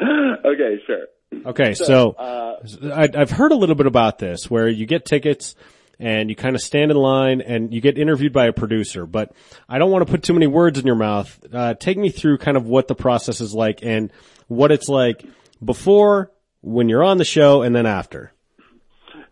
okay, 0.00 0.80
sure. 0.86 1.06
Okay, 1.44 1.74
so, 1.74 2.10
uh, 2.12 2.56
I, 2.94 3.08
I've 3.14 3.30
heard 3.30 3.52
a 3.52 3.56
little 3.56 3.74
bit 3.74 3.86
about 3.86 4.18
this 4.18 4.50
where 4.50 4.68
you 4.68 4.86
get 4.86 5.04
tickets 5.04 5.54
and 5.98 6.28
you 6.28 6.36
kind 6.36 6.54
of 6.54 6.62
stand 6.62 6.90
in 6.90 6.96
line 6.96 7.40
and 7.40 7.72
you 7.72 7.80
get 7.80 7.98
interviewed 7.98 8.32
by 8.32 8.46
a 8.46 8.52
producer, 8.52 9.06
but 9.06 9.32
I 9.68 9.78
don't 9.78 9.90
want 9.90 10.06
to 10.06 10.10
put 10.10 10.22
too 10.22 10.34
many 10.34 10.46
words 10.46 10.78
in 10.78 10.86
your 10.86 10.96
mouth. 10.96 11.38
Uh, 11.52 11.74
take 11.74 11.98
me 11.98 12.10
through 12.10 12.38
kind 12.38 12.56
of 12.56 12.66
what 12.66 12.86
the 12.88 12.94
process 12.94 13.40
is 13.40 13.54
like 13.54 13.82
and 13.82 14.12
what 14.46 14.70
it's 14.72 14.88
like 14.88 15.24
before, 15.64 16.30
when 16.60 16.88
you're 16.88 17.04
on 17.04 17.18
the 17.18 17.24
show, 17.24 17.62
and 17.62 17.74
then 17.74 17.86
after. 17.86 18.32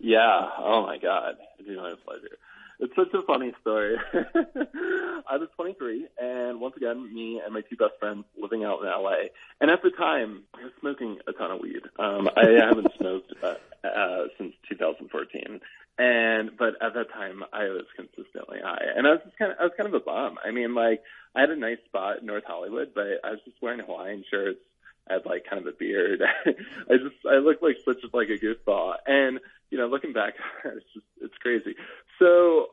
Yeah. 0.00 0.48
Oh 0.58 0.82
my 0.86 0.98
God. 0.98 1.34
My 1.66 1.94
pleasure. 2.04 2.38
It's 2.84 2.94
such 2.96 3.14
a 3.14 3.22
funny 3.22 3.50
story. 3.62 3.96
I 4.12 5.38
was 5.38 5.48
23, 5.56 6.06
and 6.20 6.60
once 6.60 6.76
again, 6.76 7.14
me 7.14 7.40
and 7.42 7.54
my 7.54 7.62
two 7.62 7.76
best 7.76 7.92
friends 7.98 8.24
living 8.36 8.62
out 8.62 8.82
in 8.82 8.88
LA. 8.88 9.32
And 9.58 9.70
at 9.70 9.82
the 9.82 9.88
time, 9.88 10.42
I 10.52 10.64
was 10.64 10.72
smoking 10.80 11.16
a 11.26 11.32
ton 11.32 11.50
of 11.50 11.60
weed. 11.60 11.80
Um, 11.98 12.28
I 12.36 12.44
haven't 12.60 12.92
smoked 12.98 13.32
uh, 13.42 13.54
uh, 13.88 14.24
since 14.36 14.52
2014, 14.68 15.60
and 15.96 16.50
but 16.58 16.74
at 16.82 16.92
that 16.92 17.10
time, 17.10 17.42
I 17.54 17.64
was 17.70 17.86
consistently 17.96 18.58
high, 18.62 18.84
and 18.94 19.06
I 19.06 19.12
was 19.12 19.20
just 19.24 19.38
kind 19.38 19.52
of, 19.52 19.58
I 19.58 19.62
was 19.64 19.72
kind 19.78 19.88
of 19.88 19.94
a 19.94 20.04
bum. 20.04 20.36
I 20.44 20.50
mean, 20.50 20.74
like, 20.74 21.02
I 21.34 21.40
had 21.40 21.48
a 21.48 21.56
nice 21.56 21.78
spot 21.86 22.20
in 22.20 22.26
North 22.26 22.44
Hollywood, 22.46 22.92
but 22.94 23.06
I 23.24 23.30
was 23.30 23.40
just 23.46 23.56
wearing 23.62 23.80
Hawaiian 23.80 24.24
shirts. 24.30 24.60
I 25.08 25.14
had 25.14 25.26
like 25.26 25.44
kind 25.48 25.60
of 25.60 25.72
a 25.72 25.76
beard. 25.76 26.22
I 26.46 26.96
just 26.96 27.16
I 27.28 27.36
looked 27.36 27.62
like 27.62 27.76
such 27.84 27.98
like 28.12 28.28
a 28.28 28.38
goofball. 28.38 28.94
And 29.06 29.40
you 29.70 29.78
know, 29.78 29.86
looking 29.86 30.12
back, 30.12 30.34
it's 30.64 30.86
just 30.94 31.06
it's 31.20 31.36
crazy. 31.38 31.74
So 32.18 32.68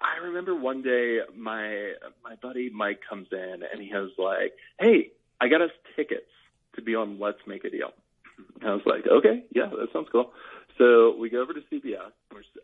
I 0.00 0.24
remember 0.24 0.54
one 0.54 0.82
day 0.82 1.20
my 1.36 1.92
my 2.22 2.36
buddy 2.40 2.70
Mike 2.70 3.00
comes 3.08 3.28
in 3.32 3.62
and 3.72 3.82
he 3.82 3.92
was 3.92 4.12
like, 4.18 4.54
"Hey, 4.78 5.10
I 5.40 5.48
got 5.48 5.62
us 5.62 5.70
tickets 5.96 6.30
to 6.76 6.82
be 6.82 6.94
on 6.94 7.18
Let's 7.18 7.38
Make 7.46 7.64
a 7.64 7.70
Deal." 7.70 7.92
And 8.60 8.70
I 8.70 8.74
was 8.74 8.82
like, 8.86 9.06
"Okay, 9.06 9.44
yeah, 9.54 9.66
that 9.66 9.92
sounds 9.92 10.08
cool." 10.10 10.32
So 10.78 11.14
we 11.18 11.28
go 11.30 11.42
over 11.42 11.52
to 11.52 11.60
CBS. 11.70 12.12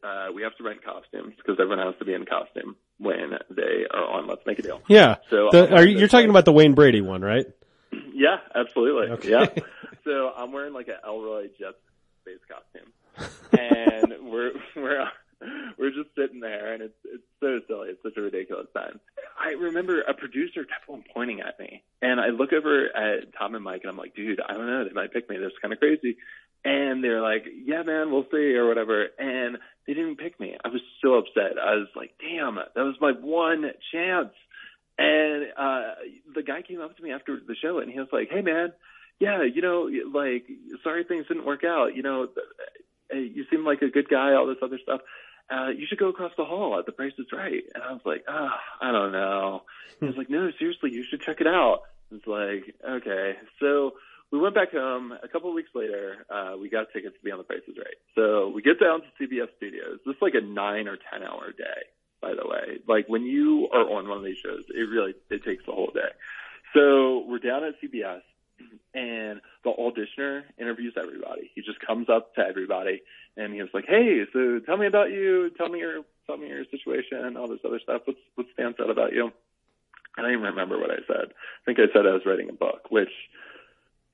Uh, 0.02 0.32
we 0.34 0.42
have 0.42 0.56
to 0.56 0.64
rent 0.64 0.82
costumes 0.82 1.34
because 1.36 1.58
everyone 1.60 1.84
has 1.84 1.94
to 1.98 2.04
be 2.04 2.14
in 2.14 2.24
costume 2.24 2.76
when 2.98 3.32
they 3.50 3.84
are 3.90 4.04
on 4.04 4.26
Let's 4.26 4.44
Make 4.46 4.58
a 4.58 4.62
Deal. 4.62 4.80
Yeah. 4.88 5.16
So 5.30 5.50
The- 5.52 5.74
are 5.74 5.86
you, 5.86 5.98
you're 5.98 6.08
talking 6.08 6.30
about 6.30 6.44
the 6.44 6.52
Wayne 6.52 6.74
Brady 6.74 7.00
one, 7.00 7.22
right? 7.22 7.46
Yeah, 8.18 8.38
absolutely. 8.54 9.10
Okay. 9.12 9.30
Yeah. 9.30 9.46
So 10.04 10.32
I'm 10.34 10.52
wearing 10.52 10.72
like 10.72 10.88
an 10.88 10.94
Elroy 11.06 11.48
Jet 11.58 11.74
space 12.22 12.38
costume, 12.48 12.92
and 13.52 14.14
we're 14.32 14.52
we're 14.74 15.06
we're 15.76 15.90
just 15.90 16.14
sitting 16.16 16.40
there, 16.40 16.72
and 16.72 16.82
it's 16.82 16.96
it's 17.04 17.24
so 17.40 17.60
silly. 17.68 17.90
It's 17.90 18.02
such 18.02 18.16
a 18.16 18.22
ridiculous 18.22 18.68
time. 18.74 19.00
I 19.38 19.50
remember 19.50 20.00
a 20.00 20.14
producer 20.14 20.64
kept 20.64 20.88
on 20.88 21.04
pointing 21.12 21.40
at 21.40 21.58
me, 21.58 21.82
and 22.00 22.20
I 22.20 22.28
look 22.28 22.54
over 22.54 22.86
at 22.86 23.34
Tom 23.38 23.54
and 23.54 23.62
Mike, 23.62 23.82
and 23.82 23.90
I'm 23.90 23.98
like, 23.98 24.14
dude, 24.14 24.40
I 24.40 24.54
don't 24.54 24.66
know, 24.66 24.84
they 24.84 24.94
might 24.94 25.12
pick 25.12 25.28
me. 25.28 25.36
This 25.36 25.48
is 25.48 25.58
kind 25.60 25.74
of 25.74 25.78
crazy. 25.78 26.16
And 26.64 27.04
they're 27.04 27.20
like, 27.20 27.44
yeah, 27.64 27.82
man, 27.82 28.10
we'll 28.10 28.26
see, 28.32 28.54
or 28.54 28.66
whatever. 28.66 29.08
And 29.18 29.58
they 29.86 29.94
didn't 29.94 30.16
pick 30.16 30.40
me. 30.40 30.56
I 30.64 30.68
was 30.68 30.80
so 31.02 31.14
upset. 31.14 31.58
I 31.62 31.74
was 31.76 31.88
like, 31.94 32.14
damn, 32.18 32.56
that 32.56 32.74
was 32.76 32.96
my 33.00 33.12
one 33.12 33.70
chance. 33.92 34.32
And 34.98 35.46
uh 35.56 35.94
the 36.34 36.42
guy 36.42 36.62
came 36.62 36.80
up 36.80 36.96
to 36.96 37.02
me 37.02 37.12
after 37.12 37.38
the 37.38 37.54
show 37.54 37.78
and 37.78 37.90
he 37.90 37.98
was 37.98 38.08
like, 38.12 38.28
"Hey 38.30 38.42
man, 38.42 38.72
yeah, 39.20 39.42
you 39.44 39.62
know, 39.62 39.88
like 40.12 40.46
sorry 40.82 41.04
things 41.04 41.26
didn't 41.28 41.46
work 41.46 41.62
out. 41.64 41.94
You 41.94 42.02
know, 42.02 42.28
uh, 43.14 43.16
you 43.16 43.44
seem 43.50 43.64
like 43.64 43.82
a 43.82 43.90
good 43.90 44.08
guy, 44.08 44.34
all 44.34 44.46
this 44.46 44.62
other 44.62 44.78
stuff. 44.82 45.00
Uh 45.50 45.68
you 45.68 45.86
should 45.88 45.98
go 45.98 46.08
across 46.08 46.32
the 46.36 46.44
hall 46.44 46.78
at 46.78 46.86
the 46.86 46.92
Price 46.92 47.12
is 47.18 47.26
Right." 47.32 47.62
And 47.74 47.82
I 47.82 47.92
was 47.92 48.02
like, 48.04 48.24
"Ah, 48.28 48.58
I 48.80 48.92
don't 48.92 49.12
know." 49.12 49.62
He 50.00 50.06
was 50.06 50.16
like, 50.16 50.30
"No, 50.30 50.50
seriously, 50.58 50.90
you 50.92 51.04
should 51.08 51.22
check 51.22 51.40
it 51.40 51.46
out." 51.46 51.82
It's 52.10 52.26
like, 52.26 52.74
"Okay." 52.84 53.36
So 53.60 53.94
we 54.30 54.38
went 54.38 54.54
back 54.54 54.72
home. 54.72 55.12
A 55.22 55.28
couple 55.28 55.48
of 55.48 55.54
weeks 55.54 55.70
later, 55.74 56.26
uh, 56.28 56.54
we 56.60 56.68
got 56.68 56.86
tickets 56.92 57.16
to 57.16 57.24
be 57.24 57.30
on 57.30 57.38
The 57.38 57.44
Price 57.44 57.62
is 57.68 57.76
Right. 57.78 57.96
So 58.14 58.48
we 58.48 58.62
get 58.62 58.78
down 58.80 59.00
to 59.00 59.06
CBS 59.18 59.48
Studios. 59.56 60.00
This 60.04 60.16
is 60.16 60.22
like 60.22 60.34
a 60.34 60.40
nine 60.44 60.86
or 60.88 60.96
ten 60.96 61.22
hour 61.22 61.52
day, 61.52 61.80
by 62.20 62.34
the 62.34 62.46
way. 62.46 62.78
Like 62.86 63.08
when 63.08 63.24
you 63.24 63.68
are 63.72 63.88
on 63.90 64.08
one 64.08 64.18
of 64.18 64.24
these 64.24 64.38
shows, 64.38 64.64
it 64.68 64.88
really 64.88 65.14
it 65.30 65.44
takes 65.44 65.64
the 65.66 65.72
whole 65.72 65.90
day. 65.92 66.10
So 66.74 67.24
we're 67.26 67.38
down 67.38 67.64
at 67.64 67.80
CBS, 67.80 68.22
and 68.94 69.40
the 69.64 69.70
auditioner 69.70 70.42
interviews 70.58 70.94
everybody. 70.96 71.50
He 71.54 71.62
just 71.62 71.80
comes 71.80 72.08
up 72.08 72.34
to 72.34 72.42
everybody, 72.42 73.02
and 73.36 73.54
he 73.54 73.60
was 73.60 73.70
like, 73.72 73.86
"Hey, 73.86 74.24
so 74.32 74.60
tell 74.60 74.76
me 74.76 74.86
about 74.86 75.10
you. 75.10 75.50
Tell 75.56 75.68
me 75.68 75.80
your 75.80 76.02
tell 76.26 76.36
me 76.36 76.48
your 76.48 76.64
situation, 76.70 77.36
all 77.36 77.48
this 77.48 77.60
other 77.64 77.80
stuff. 77.80 78.02
What's 78.04 78.20
what 78.34 78.46
stands 78.54 78.78
out 78.80 78.90
about 78.90 79.12
you?" 79.12 79.32
I 80.16 80.22
don't 80.22 80.32
even 80.32 80.44
remember 80.44 80.78
what 80.78 80.90
I 80.90 80.98
said. 81.06 81.28
I 81.30 81.64
think 81.64 81.78
I 81.78 81.92
said 81.92 82.04
I 82.04 82.12
was 82.12 82.26
writing 82.26 82.48
a 82.50 82.52
book, 82.52 82.90
which 82.90 83.12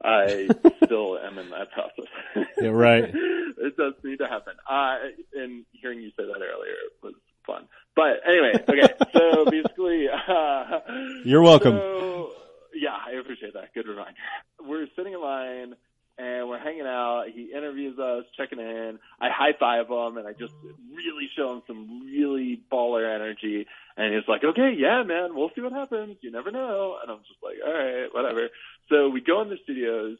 I 0.02 0.48
still 0.84 1.18
am 1.18 1.38
in 1.38 1.48
that 1.50 1.72
process. 1.72 2.12
Yeah, 2.60 2.68
right. 2.68 3.04
it 3.58 3.76
does 3.76 3.94
need 4.04 4.18
to 4.18 4.28
happen. 4.28 4.54
Uh, 4.68 4.98
and 5.34 5.64
hearing 5.72 6.00
you 6.00 6.10
say 6.10 6.24
that 6.26 6.36
earlier 6.36 6.76
was 7.02 7.14
fun. 7.46 7.68
But 7.96 8.20
anyway, 8.26 8.52
okay. 8.68 8.94
So 9.12 9.44
basically, 9.50 10.06
uh, 10.08 10.80
You're 11.24 11.42
welcome. 11.42 11.76
So, 11.76 12.30
yeah, 12.74 12.96
I 13.06 13.12
appreciate 13.20 13.54
that. 13.54 13.72
Good 13.74 13.86
reminder. 13.86 14.14
We're 14.60 14.86
sitting 14.96 15.12
in 15.12 15.20
line 15.20 15.74
and 16.18 16.48
we're 16.48 16.58
hanging 16.58 16.86
out. 16.86 17.24
He 17.34 17.52
interviews 17.54 17.98
us, 17.98 18.24
checking 18.36 18.60
in. 18.60 18.98
I 19.20 19.28
high 19.30 19.52
five 19.58 19.88
him 19.88 20.16
and 20.16 20.26
I 20.26 20.32
just 20.32 20.52
really 20.94 21.28
show 21.36 21.54
him 21.54 21.62
some 21.66 22.02
really 22.06 22.60
baller 22.72 23.14
energy. 23.14 23.66
And 23.96 24.14
he's 24.14 24.28
like, 24.28 24.44
okay, 24.44 24.74
yeah, 24.76 25.02
man, 25.02 25.34
we'll 25.34 25.50
see 25.54 25.60
what 25.60 25.72
happens. 25.72 26.16
You 26.20 26.30
never 26.30 26.50
know. 26.50 26.98
And 27.02 27.10
I'm 27.10 27.18
just 27.18 27.42
like, 27.42 27.56
all 27.64 27.72
right, 27.72 28.08
whatever. 28.12 28.48
So 28.90 29.08
we 29.08 29.20
go 29.20 29.42
in 29.42 29.48
the 29.48 29.58
studios 29.64 30.18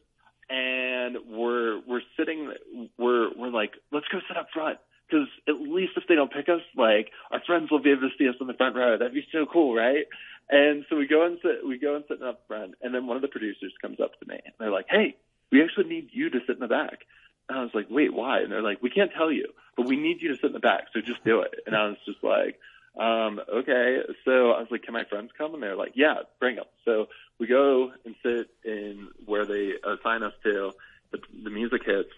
and 0.49 1.17
we're, 1.29 1.81
we're 1.87 2.01
sitting, 2.17 2.51
we're, 2.97 3.29
we're 3.37 3.49
like, 3.49 3.71
let's 3.91 4.07
go 4.11 4.19
sit 4.27 4.37
up 4.37 4.47
front. 4.53 4.79
Cause 5.15 5.29
at 5.47 5.61
least 5.61 5.93
if 5.95 6.03
they 6.09 6.15
don't 6.15 6.31
pick 6.31 6.49
us, 6.49 6.61
like 6.75 7.11
our 7.31 7.41
friends 7.45 7.71
will 7.71 7.79
be 7.79 7.91
able 7.91 8.01
to 8.01 8.15
see 8.17 8.27
us 8.27 8.35
in 8.41 8.47
the 8.47 8.53
front 8.53 8.75
row. 8.75 8.97
That'd 8.97 9.13
be 9.13 9.25
so 9.31 9.45
cool, 9.45 9.73
right? 9.73 10.05
And 10.49 10.85
so 10.89 10.97
we 10.97 11.07
go 11.07 11.25
and 11.25 11.37
sit, 11.41 11.65
we 11.65 11.77
go 11.77 11.95
and 11.95 12.03
sit 12.09 12.21
up 12.21 12.41
front, 12.47 12.75
and 12.81 12.93
then 12.93 13.07
one 13.07 13.15
of 13.15 13.21
the 13.21 13.29
producers 13.29 13.73
comes 13.81 14.01
up 14.01 14.19
to 14.19 14.27
me, 14.27 14.35
and 14.43 14.53
they're 14.59 14.71
like, 14.71 14.87
"Hey, 14.89 15.15
we 15.51 15.63
actually 15.63 15.87
need 15.87 16.09
you 16.11 16.29
to 16.31 16.39
sit 16.45 16.55
in 16.55 16.59
the 16.59 16.67
back." 16.67 17.05
And 17.47 17.57
I 17.57 17.61
was 17.61 17.73
like, 17.73 17.87
"Wait, 17.89 18.13
why?" 18.13 18.41
And 18.41 18.51
they're 18.51 18.61
like, 18.61 18.83
"We 18.83 18.89
can't 18.89 19.11
tell 19.13 19.31
you, 19.31 19.53
but 19.77 19.87
we 19.87 19.95
need 19.95 20.21
you 20.21 20.29
to 20.29 20.35
sit 20.35 20.47
in 20.47 20.53
the 20.53 20.59
back, 20.59 20.87
so 20.91 20.99
just 20.99 21.23
do 21.23 21.39
it." 21.41 21.55
And 21.65 21.75
I 21.75 21.87
was 21.87 21.97
just 22.05 22.21
like, 22.23 22.59
um, 22.99 23.39
"Okay." 23.47 24.01
So 24.25 24.51
I 24.51 24.59
was 24.59 24.67
like, 24.69 24.83
"Can 24.83 24.93
my 24.93 25.05
friends 25.05 25.31
come?" 25.37 25.53
And 25.53 25.63
they're 25.63 25.77
like, 25.77 25.93
"Yeah, 25.95 26.15
bring 26.41 26.57
them." 26.57 26.65
So 26.83 27.07
we 27.39 27.47
go 27.47 27.93
and 28.03 28.15
sit 28.21 28.49
in 28.65 29.07
where 29.25 29.45
they 29.45 29.75
assign 29.83 30.23
us 30.23 30.33
to. 30.43 30.73
The, 31.11 31.19
the 31.43 31.51
music 31.51 31.85
hits. 31.85 32.11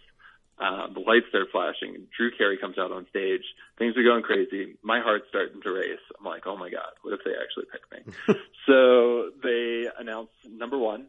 Lights 1.08 1.28
start 1.30 1.48
flashing. 1.54 2.06
Drew 2.18 2.32
Carey 2.38 2.58
comes 2.58 2.78
out 2.78 2.92
on 2.92 3.08
stage. 3.10 3.44
Things 3.80 3.96
are 3.96 4.04
going 4.04 4.24
crazy. 4.24 4.76
My 4.84 5.00
heart's 5.00 5.26
starting 5.30 5.62
to 5.62 5.72
race. 5.72 6.04
I'm 6.20 6.26
like, 6.26 6.46
oh 6.46 6.58
my 6.58 6.70
god, 6.70 6.92
what 7.02 7.14
if 7.14 7.22
they 7.24 7.32
actually 7.32 7.66
pick 7.72 8.06
me? 8.06 8.36
so 8.68 9.30
they 9.42 9.86
announce 9.98 10.32
number 10.46 10.78
one. 10.78 11.06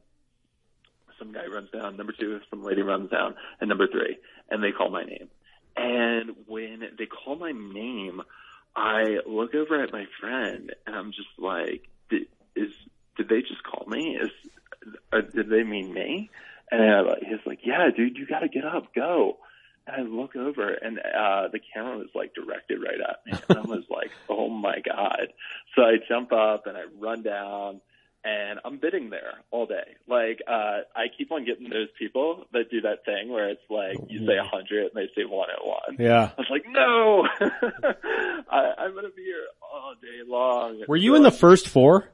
Some 1.18 1.32
guy 1.32 1.46
runs 1.46 1.70
down. 1.70 1.96
Number 1.96 2.12
two, 2.12 2.38
some 2.48 2.62
lady 2.62 2.82
runs 2.82 3.10
down, 3.10 3.34
and 3.60 3.68
number 3.68 3.88
three, 3.88 4.18
and 4.48 4.62
they 4.62 4.70
call 4.70 4.88
my 4.88 5.02
name. 5.02 5.28
And 5.76 6.30
when 6.46 6.80
they 6.96 7.06
call 7.06 7.34
my 7.34 7.50
name, 7.50 8.22
I 8.76 9.18
look 9.26 9.52
over 9.56 9.82
at 9.82 9.92
my 9.92 10.04
friend, 10.20 10.72
and 10.86 10.94
I'm 10.94 11.10
just 11.10 11.28
like, 11.38 11.88
did, 12.08 12.28
is 12.54 12.70
did 13.16 13.28
they 13.28 13.40
just 13.40 13.64
call 13.64 13.84
me? 13.88 14.16
Is 14.16 14.30
uh, 15.12 15.22
did 15.22 15.50
they 15.50 15.64
mean 15.64 15.92
me? 15.92 16.30
And 16.70 16.82
I, 16.82 17.14
he's 17.20 17.44
like, 17.44 17.60
yeah, 17.64 17.88
dude, 17.94 18.16
you 18.16 18.28
got 18.28 18.40
to 18.40 18.48
get 18.48 18.64
up, 18.64 18.94
go. 18.94 19.38
I 19.88 20.02
look 20.02 20.36
over 20.36 20.72
and, 20.72 20.98
uh, 20.98 21.48
the 21.52 21.60
camera 21.74 21.98
was 21.98 22.08
like 22.14 22.34
directed 22.34 22.80
right 22.82 23.00
at 23.00 23.26
me. 23.26 23.38
And 23.48 23.58
I 23.58 23.62
was 23.62 23.84
like, 23.90 24.10
oh 24.28 24.48
my 24.48 24.80
God. 24.84 25.32
So 25.74 25.82
I 25.82 25.96
jump 26.08 26.32
up 26.32 26.66
and 26.66 26.76
I 26.76 26.82
run 26.98 27.22
down 27.22 27.80
and 28.24 28.58
I'm 28.64 28.78
bidding 28.78 29.10
there 29.10 29.34
all 29.50 29.66
day. 29.66 29.96
Like, 30.08 30.40
uh, 30.46 30.80
I 30.94 31.06
keep 31.16 31.30
on 31.32 31.44
getting 31.44 31.70
those 31.70 31.88
people 31.98 32.44
that 32.52 32.70
do 32.70 32.80
that 32.82 33.04
thing 33.04 33.30
where 33.30 33.48
it's 33.48 33.62
like, 33.70 33.96
you 34.10 34.26
say 34.26 34.36
a 34.36 34.44
hundred 34.44 34.86
and 34.86 34.94
they 34.94 35.08
say 35.16 35.24
one 35.24 35.48
at 35.50 35.64
one. 35.64 35.96
Yeah. 35.98 36.30
I 36.36 36.40
was 36.40 36.48
like, 36.50 36.64
no, 36.68 37.26
I, 38.50 38.72
I'm 38.78 38.92
going 38.92 39.04
to 39.04 39.12
be 39.16 39.22
here 39.22 39.46
all 39.62 39.94
day 40.00 40.28
long. 40.28 40.82
Were 40.88 40.96
you 40.96 41.14
in 41.14 41.22
the 41.22 41.30
first 41.30 41.68
four? 41.68 42.08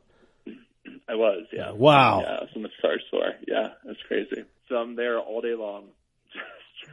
I 1.09 1.15
was, 1.15 1.47
yeah. 1.53 1.73
Wow. 1.73 2.21
Yeah, 2.21 2.33
I 2.33 2.41
was 2.43 2.51
in 2.55 2.63
the 2.63 2.71
Star 2.79 2.97
Store. 3.09 3.33
Yeah, 3.47 3.69
that's 3.85 3.99
crazy. 4.07 4.45
So 4.69 4.77
I'm 4.77 4.97
there 4.97 5.19
all 5.19 5.41
day 5.41 5.55
long, 5.55 5.89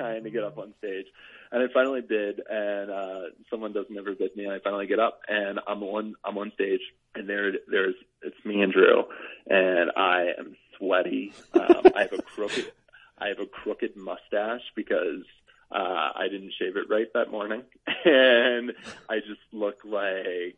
trying 0.02 0.24
to 0.24 0.32
get 0.32 0.44
up 0.44 0.58
on 0.58 0.74
stage. 0.80 1.06
And 1.52 1.62
I 1.62 1.72
finally 1.74 2.02
did, 2.02 2.42
and 2.50 2.90
uh 2.90 3.22
someone 3.50 3.74
doesn't 3.74 3.96
ever 3.98 4.14
bid 4.16 4.36
me, 4.36 4.46
and 4.46 4.54
I 4.54 4.60
finally 4.60 4.88
get 4.88 5.00
up, 5.00 5.22
and 5.28 5.60
I'm 5.68 5.84
on 5.84 6.16
I'm 6.24 6.38
on 6.38 6.52
stage, 6.56 6.82
and 7.14 7.28
there 7.30 7.52
there's 7.70 7.96
it's 8.24 8.44
me 8.46 8.62
and 8.62 8.74
Drew, 8.74 9.04
and 9.48 9.92
I 9.96 10.32
am 10.40 10.56
sweaty. 10.78 11.34
Um, 11.54 11.92
I 11.96 12.02
have 12.02 12.14
a 12.14 12.22
crooked 12.22 12.72
I 13.18 13.28
have 13.28 13.40
a 13.40 13.46
crooked 13.46 13.96
mustache 13.96 14.64
because 14.76 15.24
uh 15.72 16.12
I 16.16 16.28
didn't 16.32 16.54
shave 16.58 16.78
it 16.78 16.90
right 16.90 17.12
that 17.14 17.32
morning, 17.32 17.64
and 18.06 18.74
I 19.10 19.20
just 19.20 19.42
look 19.52 19.80
like 19.84 20.58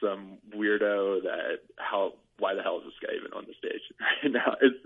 some 0.00 0.38
weirdo 0.56 1.22
that 1.22 1.58
how 1.76 2.12
why 2.38 2.54
the 2.54 2.62
hell 2.62 2.78
is 2.78 2.84
this 2.84 2.94
guy 3.02 3.14
even 3.16 3.32
on 3.32 3.44
the 3.46 3.54
stage 3.58 3.82
right 4.00 4.32
now? 4.32 4.56
It's 4.60 4.76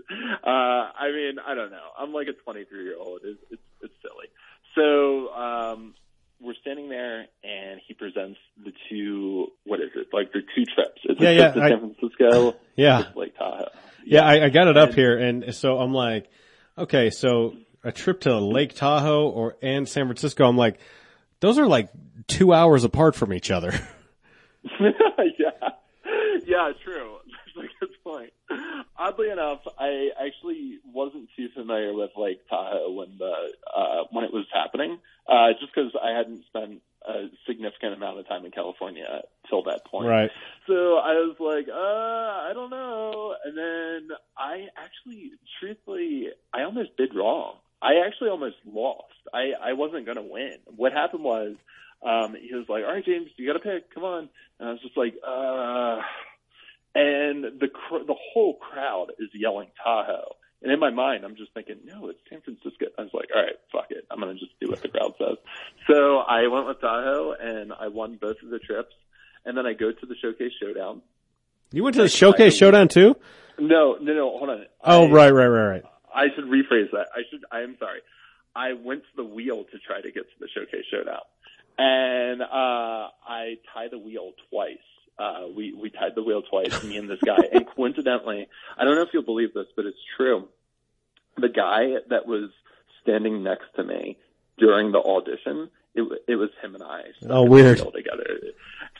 uh, 0.43 0.49
I 0.49 1.11
mean 1.11 1.39
I 1.45 1.55
don't 1.55 1.71
know. 1.71 1.89
I'm 1.97 2.13
like 2.13 2.27
a 2.27 2.33
23 2.33 2.83
year 2.83 2.97
old. 2.97 3.21
It's, 3.23 3.39
it's 3.51 3.61
it's 3.81 3.93
silly. 4.01 4.27
So 4.75 5.33
um, 5.33 5.93
we're 6.41 6.55
standing 6.61 6.89
there 6.89 7.25
and 7.43 7.79
he 7.87 7.93
presents 7.93 8.39
the 8.63 8.71
two 8.89 9.47
what 9.65 9.79
is 9.79 9.89
it 9.95 10.07
like 10.13 10.31
the 10.33 10.41
two 10.55 10.65
trips? 10.65 11.01
It's 11.03 11.21
yeah, 11.21 11.29
a 11.29 11.35
trip 11.35 11.55
yeah, 11.55 11.61
to 11.61 11.65
I, 11.65 11.69
San 11.69 11.79
Francisco. 11.79 12.55
Yeah, 12.75 13.03
Lake 13.15 13.37
Tahoe. 13.37 13.69
Yeah, 14.05 14.21
yeah 14.21 14.25
I, 14.25 14.45
I, 14.45 14.49
got 14.49 14.67
it 14.67 14.77
up 14.77 14.93
here, 14.93 15.17
and 15.17 15.55
so 15.55 15.79
I'm 15.79 15.93
like, 15.93 16.29
okay, 16.77 17.09
so 17.09 17.55
a 17.83 17.91
trip 17.91 18.21
to 18.21 18.37
Lake 18.39 18.75
Tahoe 18.75 19.29
or 19.29 19.55
and 19.61 19.87
San 19.87 20.05
Francisco. 20.05 20.47
I'm 20.47 20.57
like, 20.57 20.79
those 21.39 21.57
are 21.57 21.67
like 21.67 21.89
two 22.27 22.53
hours 22.53 22.83
apart 22.83 23.15
from 23.15 23.33
each 23.33 23.51
other. 23.51 23.73
yeah. 25.39 25.69
Yeah, 26.45 26.71
true. 26.83 27.17
That's 27.55 27.67
a 27.67 27.85
good 27.85 28.03
point. 28.03 28.33
Oddly 28.97 29.29
enough, 29.29 29.61
I 29.79 30.09
actually 30.19 30.79
wasn't 30.93 31.29
too 31.35 31.49
familiar 31.55 31.93
with 31.93 32.11
Lake 32.15 32.47
Tahoe 32.49 32.91
when 32.91 33.17
the 33.17 33.53
uh 33.75 34.03
when 34.11 34.23
it 34.23 34.33
was 34.33 34.45
happening. 34.53 34.99
Uh 35.27 35.53
just 35.59 35.73
because 35.73 35.91
I 36.01 36.11
hadn't 36.11 36.45
spent 36.45 36.81
a 37.07 37.29
significant 37.47 37.93
amount 37.93 38.19
of 38.19 38.27
time 38.27 38.45
in 38.45 38.51
California 38.51 39.21
till 39.49 39.63
that 39.63 39.85
point. 39.85 40.07
Right. 40.07 40.31
So 40.67 40.97
I 40.97 41.13
was 41.13 41.35
like, 41.39 41.67
uh, 41.69 42.49
I 42.49 42.51
don't 42.53 42.71
know. 42.71 43.35
And 43.45 43.57
then 43.57 44.17
I 44.37 44.67
actually, 44.75 45.33
truthfully, 45.59 46.29
I 46.53 46.63
almost 46.63 46.97
did 46.97 47.13
wrong. 47.13 47.57
I 47.81 48.05
actually 48.05 48.29
almost 48.29 48.55
lost. 48.65 49.13
I, 49.33 49.51
I 49.61 49.73
wasn't 49.73 50.05
going 50.05 50.17
to 50.17 50.23
win. 50.23 50.57
What 50.75 50.93
happened 50.93 51.23
was, 51.23 51.55
um, 52.05 52.35
he 52.39 52.53
was 52.53 52.65
like, 52.69 52.83
all 52.83 52.93
right, 52.93 53.03
James, 53.03 53.29
you 53.37 53.47
got 53.47 53.53
to 53.53 53.59
pick. 53.59 53.93
Come 53.93 54.03
on. 54.03 54.29
And 54.59 54.69
I 54.69 54.71
was 54.73 54.81
just 54.81 54.95
like, 54.95 55.15
uh, 55.25 55.99
and 56.93 57.59
the, 57.59 57.67
cr- 57.67 58.05
the 58.05 58.15
whole 58.33 58.55
crowd 58.55 59.07
is 59.19 59.29
yelling 59.33 59.67
Tahoe. 59.83 60.35
And 60.61 60.71
in 60.71 60.79
my 60.79 60.89
mind, 60.89 61.25
I'm 61.25 61.35
just 61.35 61.53
thinking, 61.53 61.77
no, 61.85 62.07
it's 62.09 62.19
San 62.29 62.41
Francisco. 62.41 62.85
I 62.97 63.01
was 63.03 63.11
like, 63.13 63.29
all 63.35 63.41
right, 63.41 63.55
fuck 63.71 63.87
it. 63.89 64.05
I'm 64.09 64.19
going 64.19 64.33
to 64.33 64.39
just 64.39 64.53
do 64.59 64.69
what 64.69 64.81
the 64.81 64.87
crowd 64.87 65.13
says. 65.17 65.37
So 65.87 66.17
I 66.19 66.47
went 66.47 66.67
with 66.67 66.79
Tahoe 66.79 67.33
and 67.39 67.73
I 67.73 67.87
won 67.89 68.17
both 68.19 68.37
of 68.41 68.49
the 68.49 68.59
trips. 68.59 68.93
And 69.45 69.55
then 69.55 69.65
I 69.67 69.73
go 69.73 69.91
to 69.91 70.05
the 70.05 70.15
Showcase 70.21 70.53
Showdown. 70.59 71.01
You 71.71 71.83
went 71.83 71.95
to 71.97 72.01
the 72.01 72.09
Showcase 72.09 72.55
Showdown 72.55 72.87
too? 72.87 73.15
No, 73.59 73.97
no, 74.01 74.13
no, 74.13 74.37
hold 74.37 74.49
on. 74.49 74.65
Oh, 74.83 75.07
I, 75.07 75.11
right, 75.11 75.31
right, 75.31 75.47
right, 75.47 75.67
right. 75.67 75.83
I 76.13 76.25
should 76.33 76.45
rephrase 76.45 76.91
that. 76.93 77.07
I 77.13 77.21
should, 77.29 77.45
I 77.51 77.59
am 77.61 77.75
sorry. 77.79 77.99
I 78.55 78.73
went 78.73 79.03
to 79.03 79.09
the 79.17 79.23
wheel 79.23 79.65
to 79.65 79.77
try 79.85 80.01
to 80.01 80.11
get 80.11 80.23
to 80.23 80.39
the 80.39 80.47
Showcase 80.47 80.85
Showdown. 80.89 81.21
And, 81.77 82.41
uh, 82.41 83.09
I 83.27 83.55
tied 83.73 83.91
the 83.91 83.97
wheel 83.97 84.31
twice. 84.49 84.77
Uh, 85.17 85.47
we, 85.55 85.73
we 85.73 85.89
tied 85.89 86.15
the 86.15 86.23
wheel 86.23 86.41
twice, 86.41 86.83
me 86.83 86.97
and 86.97 87.09
this 87.09 87.19
guy. 87.25 87.37
and 87.51 87.65
coincidentally, 87.75 88.47
I 88.77 88.83
don't 88.83 88.95
know 88.95 89.01
if 89.01 89.09
you'll 89.13 89.23
believe 89.23 89.53
this, 89.53 89.67
but 89.75 89.85
it's 89.85 89.97
true. 90.17 90.47
The 91.37 91.49
guy 91.49 91.95
that 92.09 92.25
was 92.25 92.49
standing 93.01 93.43
next 93.43 93.67
to 93.75 93.83
me 93.83 94.17
during 94.57 94.91
the 94.91 94.99
audition, 94.99 95.69
it, 95.93 96.03
it 96.27 96.35
was 96.35 96.49
him 96.61 96.75
and 96.75 96.83
I. 96.83 97.03
Oh, 97.29 97.43
weird. 97.43 97.77
Together. 97.77 98.25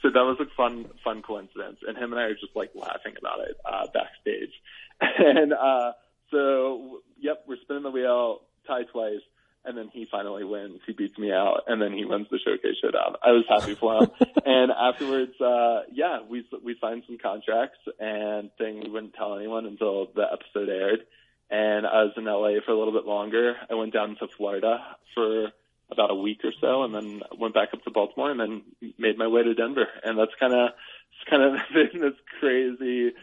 So 0.02 0.10
that 0.10 0.22
was 0.22 0.38
a 0.39 0.45
fun, 0.56 0.85
fun 1.03 1.22
coincidence. 1.22 1.80
And 1.88 1.97
him 1.97 2.11
and 2.14 2.19
I 2.19 2.26
are 2.26 2.34
just 2.34 2.56
like 2.56 2.72
laughing 2.76 3.15
about 3.18 3.41
it, 3.41 3.57
uh, 3.65 3.88
backstage. 3.93 4.52
And, 5.02 5.52
uh, 5.52 5.91
so, 6.31 7.02
yep, 7.19 7.43
we're 7.47 7.57
spinning 7.61 7.84
the 7.84 7.91
wheel, 7.91 8.41
tie 8.65 8.84
twice, 8.84 9.19
and 9.66 9.78
then 9.78 9.90
he 9.94 10.08
finally 10.10 10.44
wins. 10.44 10.80
He 10.86 10.94
beats 10.94 11.18
me 11.18 11.32
out, 11.32 11.64
and 11.68 11.82
then 11.82 11.94
he 11.94 12.06
wins 12.06 12.28
the 12.30 12.40
showcase 12.40 12.78
showdown. 12.82 13.16
I 13.24 13.32
was 13.32 13.46
happy 13.48 13.76
for 13.76 14.04
him. 14.04 14.12
and 14.46 14.72
afterwards, 14.72 15.40
uh, 15.42 15.82
yeah, 15.92 16.20
we 16.28 16.46
we 16.64 16.76
signed 16.80 17.04
some 17.08 17.18
contracts, 17.18 17.80
and 18.00 18.50
thing 18.58 18.82
we 18.84 18.90
wouldn't 18.90 19.14
tell 19.14 19.38
anyone 19.38 19.66
until 19.66 20.08
the 20.16 20.26
episode 20.32 20.70
aired. 20.70 21.02
And 21.50 21.86
I 21.86 22.04
was 22.04 22.14
in 22.18 22.26
LA 22.26 22.60
for 22.66 22.72
a 22.72 22.78
little 22.78 22.94
bit 22.94 23.06
longer. 23.06 23.56
I 23.70 23.76
went 23.76 23.94
down 23.94 24.16
to 24.20 24.28
Florida 24.28 24.80
for 25.14 25.52
about 25.92 26.10
a 26.10 26.16
week 26.16 26.42
or 26.44 26.52
so, 26.60 26.84
and 26.84 26.96
then 26.96 27.22
went 27.38 27.54
back 27.54 27.70
up 27.74 27.84
to 27.84 27.92
Baltimore, 27.92 28.32
and 28.32 28.40
then 28.40 28.62
made 28.98 29.18
my 29.18 29.28
way 29.28 29.44
to 29.44 29.54
Denver. 29.54 29.88
And 30.04 30.18
that's 30.18 30.34
kind 30.40 30.54
of 30.54 30.70
it's 30.70 31.30
kind 31.30 31.44
of 31.44 31.60
been 31.74 32.02
this 32.02 32.20
crazy 32.40 33.14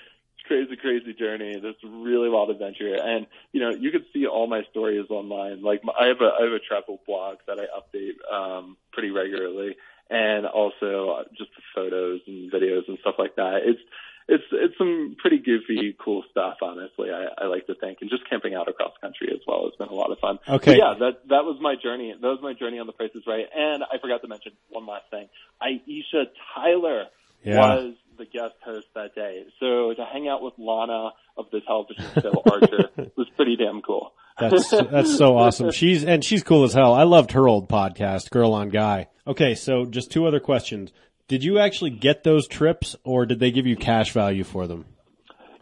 crazy, 0.53 0.77
crazy 0.77 1.15
journey. 1.15 1.55
This 1.61 1.77
really 1.85 2.29
wild 2.29 2.51
adventure, 2.51 2.95
and 2.95 3.27
you 3.53 3.61
know, 3.61 3.71
you 3.71 3.91
can 3.91 4.05
see 4.13 4.27
all 4.27 4.47
my 4.47 4.63
stories 4.71 5.07
online. 5.11 5.63
Like 5.63 5.83
I 5.99 6.09
have 6.09 6.21
a 6.21 6.31
I 6.39 6.45
have 6.45 6.53
a 6.53 6.59
travel 6.59 7.01
blog 7.07 7.39
that 7.47 7.59
I 7.59 7.67
update 7.73 8.19
um, 8.33 8.77
pretty 8.93 9.11
regularly, 9.11 9.77
and 10.11 10.47
also 10.47 11.21
uh, 11.21 11.25
just 11.37 11.51
the 11.57 11.63
photos 11.75 12.21
and 12.27 12.53
videos 12.53 12.89
and 12.89 12.99
stuff 13.01 13.15
like 13.19 13.37
that. 13.37 13.61
It's 13.65 13.81
it's 14.29 14.45
it's 14.53 14.77
some 14.79 15.17
pretty 15.19 15.39
goofy, 15.39 15.97
cool 15.99 16.23
stuff. 16.31 16.57
Honestly, 16.63 17.11
I, 17.11 17.45
I 17.45 17.47
like 17.47 17.67
to 17.67 17.75
think, 17.75 17.99
and 18.01 18.11
just 18.11 18.29
camping 18.29 18.55
out 18.55 18.69
across 18.69 18.93
country 19.01 19.29
as 19.33 19.41
well 19.47 19.65
has 19.65 19.75
been 19.79 19.89
a 19.89 19.99
lot 19.99 20.13
of 20.13 20.19
fun. 20.19 20.39
Okay. 20.47 20.73
But 20.73 20.79
yeah, 20.79 20.95
that 20.99 21.29
that 21.29 21.45
was 21.45 21.59
my 21.61 21.75
journey. 21.83 22.13
That 22.13 22.29
was 22.29 22.41
my 22.43 22.53
journey 22.53 22.79
on 22.79 22.87
the 22.87 22.93
Price 22.93 23.11
is 23.15 23.25
Right. 23.27 23.47
And 23.55 23.83
I 23.83 23.99
forgot 24.01 24.21
to 24.23 24.29
mention 24.29 24.53
one 24.69 24.87
last 24.87 25.05
thing. 25.11 25.29
Aisha 25.63 26.27
Tyler 26.55 27.07
Yeah. 27.45 27.59
was 27.59 27.95
the 28.19 28.25
guest 28.25 28.55
host 28.65 28.87
that 28.95 29.15
day. 29.15 29.45
So 29.61 29.95
to 29.95 30.05
hang 30.11 30.29
out 30.29 30.43
with 30.43 30.55
Lana 30.59 31.11
of 31.37 31.47
the 31.51 31.61
television 31.61 32.05
show 32.21 32.43
Archer 32.51 32.89
was 33.17 33.29
pretty 33.37 33.57
damn 33.57 33.83
cool. 33.83 34.13
That's 34.39 34.71
that's 34.71 35.17
so 35.17 35.37
awesome. 35.37 35.71
She's 35.71 36.05
and 36.05 36.25
she's 36.25 36.43
cool 36.43 36.65
as 36.65 36.73
hell. 36.73 36.95
I 36.95 37.03
loved 37.05 37.33
her 37.33 37.47
old 37.47 37.69
podcast, 37.69 38.31
Girl 38.31 38.53
on 38.55 38.71
Guy. 38.71 39.09
Okay, 39.27 39.55
so 39.55 39.85
just 39.85 40.11
two 40.11 40.27
other 40.27 40.41
questions. 40.41 40.93
Did 41.29 41.45
you 41.45 41.59
actually 41.59 41.91
get 41.91 42.25
those 42.25 42.49
trips, 42.49 42.97
or 43.05 43.27
did 43.27 43.41
they 43.41 43.51
give 43.51 43.67
you 43.67 43.77
cash 43.77 44.13
value 44.13 44.45
for 44.45 44.67
them? 44.67 44.87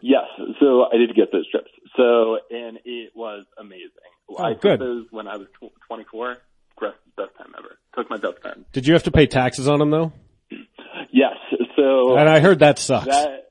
Yes, 0.01 0.25
so 0.59 0.85
I 0.91 0.97
did 0.97 1.15
get 1.15 1.31
those 1.31 1.49
trips. 1.49 1.69
So 1.95 2.37
and 2.49 2.79
it 2.85 3.11
was 3.15 3.45
amazing. 3.59 3.89
Oh, 4.29 4.43
I 4.43 4.53
took 4.53 4.79
those 4.79 5.05
when 5.11 5.27
I 5.27 5.37
was 5.37 5.47
tw- 5.61 5.73
24. 5.87 6.37
Best, 6.79 6.95
best 7.15 7.29
time 7.37 7.53
ever. 7.59 7.77
Took 7.95 8.09
my 8.09 8.17
best 8.17 8.41
time. 8.41 8.65
Did 8.71 8.87
you 8.87 8.93
have 8.93 9.03
to 9.03 9.11
pay 9.11 9.27
taxes 9.27 9.67
on 9.67 9.77
them 9.79 9.91
though? 9.91 10.11
Yes. 11.11 11.35
So 11.81 12.17
And 12.17 12.29
I 12.29 12.39
heard 12.39 12.59
that 12.59 12.79
sucks. 12.79 13.07
That 13.07 13.47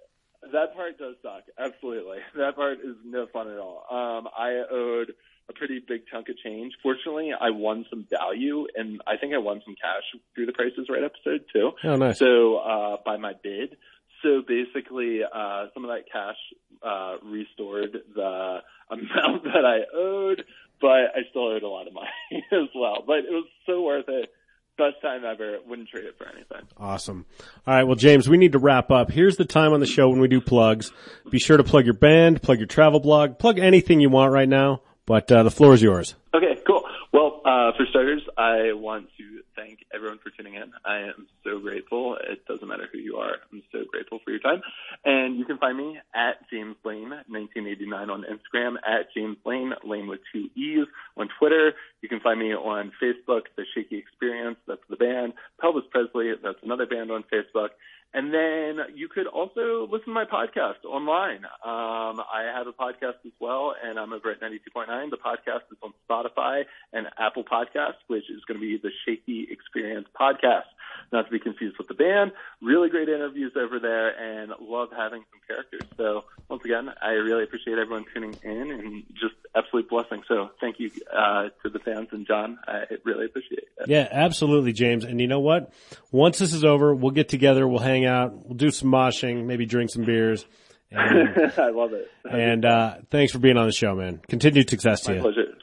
that 0.52 0.74
part 0.74 0.98
does 0.98 1.16
suck. 1.22 1.44
Absolutely, 1.58 2.18
that 2.36 2.56
part 2.56 2.78
is 2.78 2.96
no 3.04 3.26
fun 3.32 3.50
at 3.50 3.58
all. 3.58 3.84
Um, 3.90 4.28
I 4.36 4.62
owed 4.70 5.12
a 5.48 5.52
pretty 5.52 5.80
big 5.86 6.02
chunk 6.10 6.28
of 6.28 6.36
change. 6.38 6.74
Fortunately, 6.82 7.30
I 7.38 7.50
won 7.50 7.84
some 7.90 8.06
value, 8.08 8.66
and 8.74 9.00
I 9.06 9.16
think 9.16 9.34
I 9.34 9.38
won 9.38 9.60
some 9.64 9.74
cash 9.74 10.02
through 10.34 10.46
the 10.46 10.52
Prices 10.52 10.88
Right 10.88 11.02
episode 11.02 11.44
too. 11.52 11.72
Oh, 11.84 11.96
nice. 11.96 12.18
So 12.18 12.56
uh, 12.56 12.96
by 13.04 13.16
my 13.16 13.32
bid. 13.42 13.76
So 14.22 14.42
basically, 14.46 15.20
uh, 15.24 15.66
some 15.72 15.84
of 15.84 15.90
that 15.90 16.04
cash 16.12 16.36
uh, 16.82 17.16
restored 17.24 17.96
the 18.14 18.58
amount 18.90 19.44
that 19.44 19.64
I 19.64 19.96
owed, 19.96 20.44
but 20.80 20.88
I 21.16 21.22
still 21.30 21.48
owed 21.48 21.62
a 21.62 21.68
lot 21.68 21.86
of 21.86 21.94
money 21.94 22.08
as 22.52 22.68
well. 22.74 23.02
But 23.06 23.18
it 23.18 23.30
was 23.30 23.46
so 23.66 23.82
worth 23.82 24.08
it. 24.08 24.30
Best 24.78 25.02
time 25.02 25.24
ever. 25.24 25.58
Wouldn't 25.66 25.88
trade 25.88 26.06
it 26.06 26.16
for 26.16 26.26
anything. 26.26 26.66
Awesome. 26.78 27.26
All 27.66 27.74
right. 27.74 27.84
Well, 27.84 27.96
James, 27.96 28.28
we 28.28 28.38
need 28.38 28.52
to 28.52 28.58
wrap 28.58 28.90
up. 28.90 29.10
Here's 29.10 29.36
the 29.36 29.44
time 29.44 29.72
on 29.72 29.80
the 29.80 29.86
show 29.86 30.08
when 30.08 30.20
we 30.20 30.28
do 30.28 30.40
plugs. 30.40 30.90
Be 31.30 31.38
sure 31.38 31.58
to 31.58 31.64
plug 31.64 31.84
your 31.84 31.94
band, 31.94 32.40
plug 32.40 32.58
your 32.58 32.66
travel 32.66 32.98
blog, 32.98 33.38
plug 33.38 33.58
anything 33.58 34.00
you 34.00 34.08
want 34.08 34.32
right 34.32 34.48
now. 34.48 34.80
But 35.04 35.30
uh, 35.30 35.42
the 35.42 35.50
floor 35.50 35.74
is 35.74 35.82
yours. 35.82 36.14
Okay, 36.34 36.58
cool. 36.66 36.82
Well, 37.12 37.42
uh, 37.44 37.72
for 37.76 37.84
starters, 37.90 38.22
I 38.38 38.72
want 38.72 39.08
to 39.18 39.39
thank 39.60 39.84
everyone 39.94 40.18
for 40.22 40.30
tuning 40.30 40.54
in. 40.54 40.72
I 40.84 40.98
am 41.12 41.26
so 41.44 41.58
grateful. 41.58 42.16
It 42.16 42.46
doesn't 42.46 42.66
matter 42.66 42.88
who 42.90 42.98
you 42.98 43.16
are. 43.16 43.36
I'm 43.52 43.62
so 43.72 43.80
grateful 43.90 44.18
for 44.24 44.30
your 44.30 44.40
time. 44.40 44.62
And 45.04 45.38
you 45.38 45.44
can 45.44 45.58
find 45.58 45.76
me 45.76 45.98
at 46.14 46.48
James 46.50 46.76
Lane, 46.84 47.10
1989 47.28 48.10
on 48.10 48.24
Instagram, 48.24 48.76
at 48.86 49.12
James 49.14 49.36
Lane, 49.44 49.72
Lane 49.84 50.08
with 50.08 50.20
two 50.32 50.48
E's 50.56 50.86
on 51.16 51.28
Twitter. 51.38 51.72
You 52.00 52.08
can 52.08 52.20
find 52.20 52.40
me 52.40 52.54
on 52.54 52.92
Facebook, 53.02 53.42
The 53.56 53.64
Shaky 53.74 53.98
Experience, 53.98 54.56
that's 54.66 54.80
the 54.88 54.96
band. 54.96 55.34
Pelvis 55.60 55.84
Presley, 55.90 56.32
that's 56.42 56.62
another 56.62 56.86
band 56.86 57.10
on 57.10 57.24
Facebook. 57.24 57.70
And 58.12 58.34
then 58.34 58.78
you 58.96 59.08
could 59.08 59.28
also 59.28 59.86
listen 59.90 60.06
to 60.06 60.12
my 60.12 60.24
podcast 60.24 60.84
online. 60.84 61.44
Um, 61.64 62.18
I 62.26 62.50
have 62.52 62.66
a 62.66 62.72
podcast 62.72 63.22
as 63.24 63.32
well, 63.40 63.74
and 63.82 64.00
I'm 64.00 64.12
over 64.12 64.32
at 64.32 64.40
92.9. 64.40 65.10
The 65.10 65.16
podcast 65.16 65.70
is 65.70 65.78
on 65.80 65.92
Spotify 66.08 66.64
and 66.92 67.06
Apple 67.18 67.44
Podcasts, 67.44 68.02
which 68.08 68.28
is 68.28 68.42
going 68.48 68.58
to 68.58 68.66
be 68.66 68.78
the 68.82 68.90
Shaky 69.06 69.46
Experience 69.48 70.08
Podcast. 70.20 70.66
Not 71.12 71.26
to 71.26 71.30
be 71.30 71.38
confused 71.38 71.76
with 71.78 71.88
the 71.88 71.94
band. 71.94 72.32
Really 72.62 72.88
great 72.88 73.08
interviews 73.08 73.52
over 73.56 73.78
there, 73.80 74.08
and 74.16 74.52
love 74.60 74.88
having 74.96 75.24
some 75.30 75.40
characters. 75.46 75.82
So 75.96 76.24
once 76.48 76.64
again, 76.64 76.90
I 77.02 77.10
really 77.10 77.44
appreciate 77.44 77.78
everyone 77.78 78.04
tuning 78.14 78.36
in, 78.42 78.70
and 78.70 79.02
just 79.14 79.34
absolute 79.54 79.88
blessing. 79.88 80.22
So 80.28 80.50
thank 80.60 80.78
you 80.78 80.90
uh, 81.12 81.48
to 81.62 81.68
the 81.70 81.78
fans 81.80 82.08
and 82.12 82.26
Jon. 82.26 82.58
I 82.66 82.84
really 83.04 83.26
appreciate 83.26 83.64
it. 83.78 83.88
Yeah, 83.88 84.08
absolutely, 84.10 84.72
James. 84.72 85.04
And 85.04 85.20
you 85.20 85.26
know 85.26 85.40
what? 85.40 85.72
Once 86.12 86.38
this 86.38 86.52
is 86.52 86.64
over, 86.64 86.94
we'll 86.94 87.10
get 87.10 87.28
together, 87.28 87.66
we'll 87.66 87.80
hang 87.80 88.06
out, 88.06 88.32
we'll 88.46 88.56
do 88.56 88.70
some 88.70 88.90
moshing, 88.90 89.46
maybe 89.46 89.66
drink 89.66 89.90
some 89.90 90.04
beers. 90.04 90.46
And, 90.92 91.52
I 91.58 91.70
love 91.70 91.92
it. 91.92 92.08
and 92.28 92.64
uh, 92.64 92.96
thanks 93.10 93.32
for 93.32 93.38
being 93.38 93.56
on 93.56 93.66
the 93.66 93.72
show, 93.72 93.94
man. 93.94 94.20
Continued 94.28 94.68
success 94.68 95.02
to 95.02 95.10
My 95.10 95.16
you. 95.16 95.22
pleasure. 95.22 95.54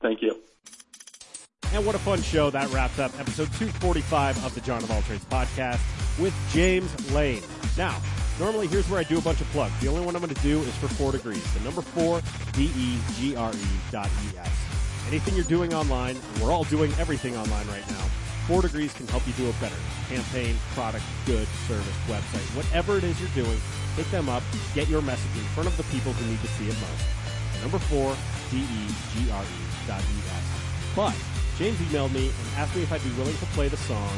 Thank 0.00 0.22
you. 0.22 0.40
And 1.72 1.86
what 1.86 1.94
a 1.94 1.98
fun 1.98 2.20
show 2.20 2.50
that 2.50 2.70
wraps 2.70 2.98
up 2.98 3.18
episode 3.18 3.50
245 3.54 4.44
of 4.44 4.54
the 4.54 4.60
Jon 4.60 4.82
of 4.82 4.90
All 4.90 5.00
Trades 5.02 5.24
podcast 5.24 5.80
with 6.20 6.34
James 6.52 6.92
Lane. 7.12 7.42
Now, 7.78 7.98
normally 8.38 8.66
here's 8.66 8.88
where 8.90 9.00
I 9.00 9.04
do 9.04 9.16
a 9.16 9.22
bunch 9.22 9.40
of 9.40 9.46
plugs. 9.48 9.72
The 9.80 9.88
only 9.88 10.04
one 10.04 10.14
I'm 10.14 10.20
going 10.20 10.34
to 10.34 10.42
do 10.42 10.60
is 10.60 10.76
for 10.76 10.88
four 10.88 11.12
degrees. 11.12 11.42
The 11.54 11.60
number 11.60 11.80
four, 11.80 12.20
D-E-G-R-E 12.52 13.66
dot 13.90 14.06
E-S. 14.06 14.50
Anything 15.08 15.34
you're 15.34 15.44
doing 15.44 15.72
online, 15.72 16.16
we're 16.42 16.52
all 16.52 16.64
doing 16.64 16.92
everything 16.98 17.36
online 17.36 17.66
right 17.68 17.88
now, 17.90 18.04
Four 18.46 18.60
Degrees 18.60 18.92
can 18.92 19.06
help 19.06 19.24
you 19.26 19.32
do 19.34 19.48
it 19.48 19.54
better. 19.60 19.76
Campaign, 20.08 20.56
product, 20.74 21.04
good, 21.26 21.46
service, 21.68 21.96
website, 22.08 22.56
whatever 22.56 22.98
it 22.98 23.04
is 23.04 23.18
you're 23.20 23.44
doing, 23.44 23.58
hit 23.94 24.10
them 24.10 24.28
up, 24.28 24.42
get 24.74 24.88
your 24.88 25.00
message 25.00 25.36
in 25.36 25.44
front 25.54 25.68
of 25.68 25.76
the 25.76 25.84
people 25.84 26.12
who 26.12 26.28
need 26.28 26.40
to 26.40 26.48
see 26.48 26.68
it 26.68 26.74
most. 26.74 27.62
Number 27.62 27.78
four, 27.78 28.16
D-E-G-R-E 28.50 29.86
dot 29.86 30.00
E-S. 30.00 30.62
But 30.96 31.14
James 31.58 31.76
emailed 31.78 32.12
me 32.12 32.26
and 32.26 32.48
asked 32.56 32.74
me 32.74 32.82
if 32.82 32.92
I'd 32.92 33.02
be 33.02 33.10
willing 33.10 33.36
to 33.36 33.46
play 33.46 33.68
the 33.68 33.76
song 33.76 34.10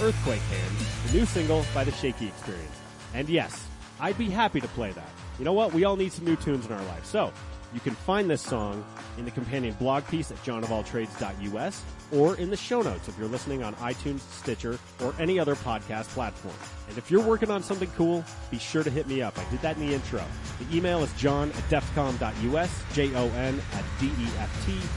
Earthquake 0.00 0.40
Hands, 0.40 1.06
the 1.06 1.18
new 1.18 1.26
single 1.26 1.64
by 1.74 1.84
the 1.84 1.92
Shaky 1.92 2.28
Experience. 2.28 2.76
And 3.14 3.28
yes, 3.28 3.66
I'd 4.00 4.18
be 4.18 4.30
happy 4.30 4.60
to 4.60 4.68
play 4.68 4.92
that. 4.92 5.10
You 5.38 5.44
know 5.44 5.52
what? 5.52 5.72
We 5.72 5.84
all 5.84 5.96
need 5.96 6.12
some 6.12 6.24
new 6.24 6.36
tunes 6.36 6.66
in 6.66 6.72
our 6.72 6.84
life. 6.84 7.04
So, 7.04 7.32
you 7.74 7.80
can 7.80 7.94
find 7.94 8.30
this 8.30 8.40
song 8.40 8.84
in 9.18 9.26
the 9.26 9.30
companion 9.30 9.74
blog 9.78 10.06
piece 10.06 10.30
at 10.30 10.38
jonofalltrades.us 10.38 11.84
or 12.12 12.34
in 12.36 12.48
the 12.48 12.56
show 12.56 12.80
notes 12.80 13.08
if 13.08 13.18
you're 13.18 13.28
listening 13.28 13.62
on 13.62 13.74
iTunes, 13.76 14.20
Stitcher, 14.20 14.78
or 15.02 15.14
any 15.18 15.38
other 15.38 15.54
podcast 15.54 16.08
platform. 16.08 16.54
And 16.88 16.96
if 16.96 17.10
you're 17.10 17.22
working 17.22 17.50
on 17.50 17.62
something 17.62 17.90
cool, 17.96 18.24
be 18.50 18.58
sure 18.58 18.82
to 18.82 18.90
hit 18.90 19.06
me 19.06 19.20
up. 19.20 19.38
I 19.38 19.44
did 19.50 19.60
that 19.60 19.76
in 19.76 19.86
the 19.86 19.94
intro. 19.94 20.24
The 20.58 20.76
email 20.76 21.02
is 21.02 21.12
jon 21.14 21.50
at 21.50 21.68
deftcom.us, 21.68 22.82
J-O-N 22.94 23.60
at 23.74 23.84
D-E-F-T-C-O-M.us, 24.00 24.88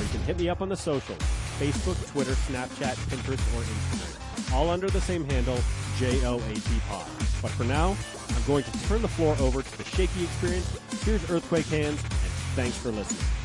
or 0.00 0.02
you 0.02 0.08
can 0.08 0.20
hit 0.22 0.38
me 0.38 0.48
up 0.48 0.62
on 0.62 0.68
the 0.68 0.76
socials, 0.76 1.18
Facebook, 1.58 2.10
Twitter, 2.12 2.32
Snapchat, 2.32 2.96
Pinterest, 3.10 3.44
or 3.54 3.62
Instagram. 3.62 4.54
All 4.54 4.70
under 4.70 4.88
the 4.88 5.00
same 5.00 5.24
handle, 5.24 5.58
J-O-A-T 5.98 6.80
Pod. 6.88 7.06
But 7.42 7.50
for 7.50 7.64
now, 7.64 7.96
I'm 8.34 8.42
going 8.46 8.64
to 8.64 8.72
turn 8.88 9.02
the 9.02 9.08
floor 9.08 9.36
over 9.40 9.62
to 9.62 9.78
the 9.78 9.84
Shaky 9.84 10.24
Experience. 10.24 10.78
Here's 11.04 11.28
Earthquake 11.30 11.66
Hands, 11.66 12.00
and 12.00 12.32
thanks 12.56 12.76
for 12.78 12.90
listening. 12.90 13.39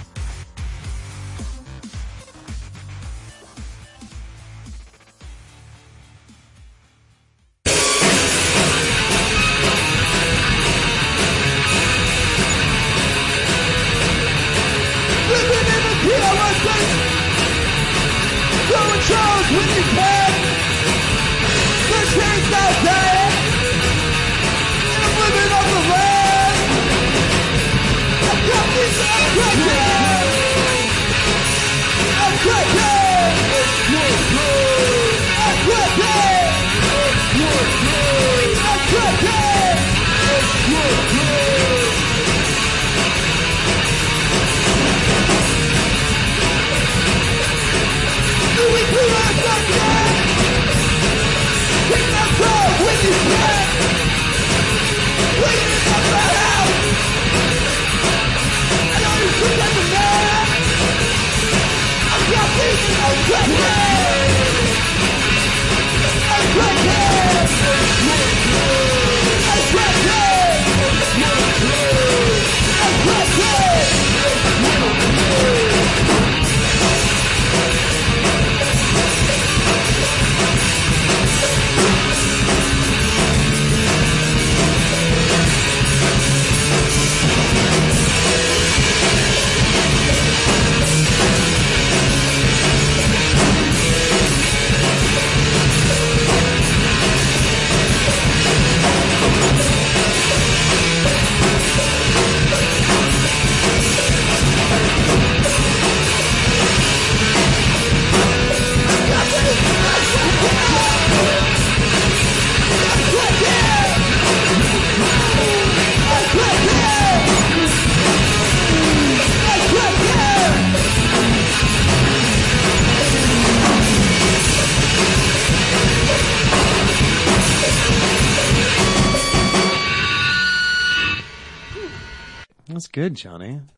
Johnny. 133.16 133.62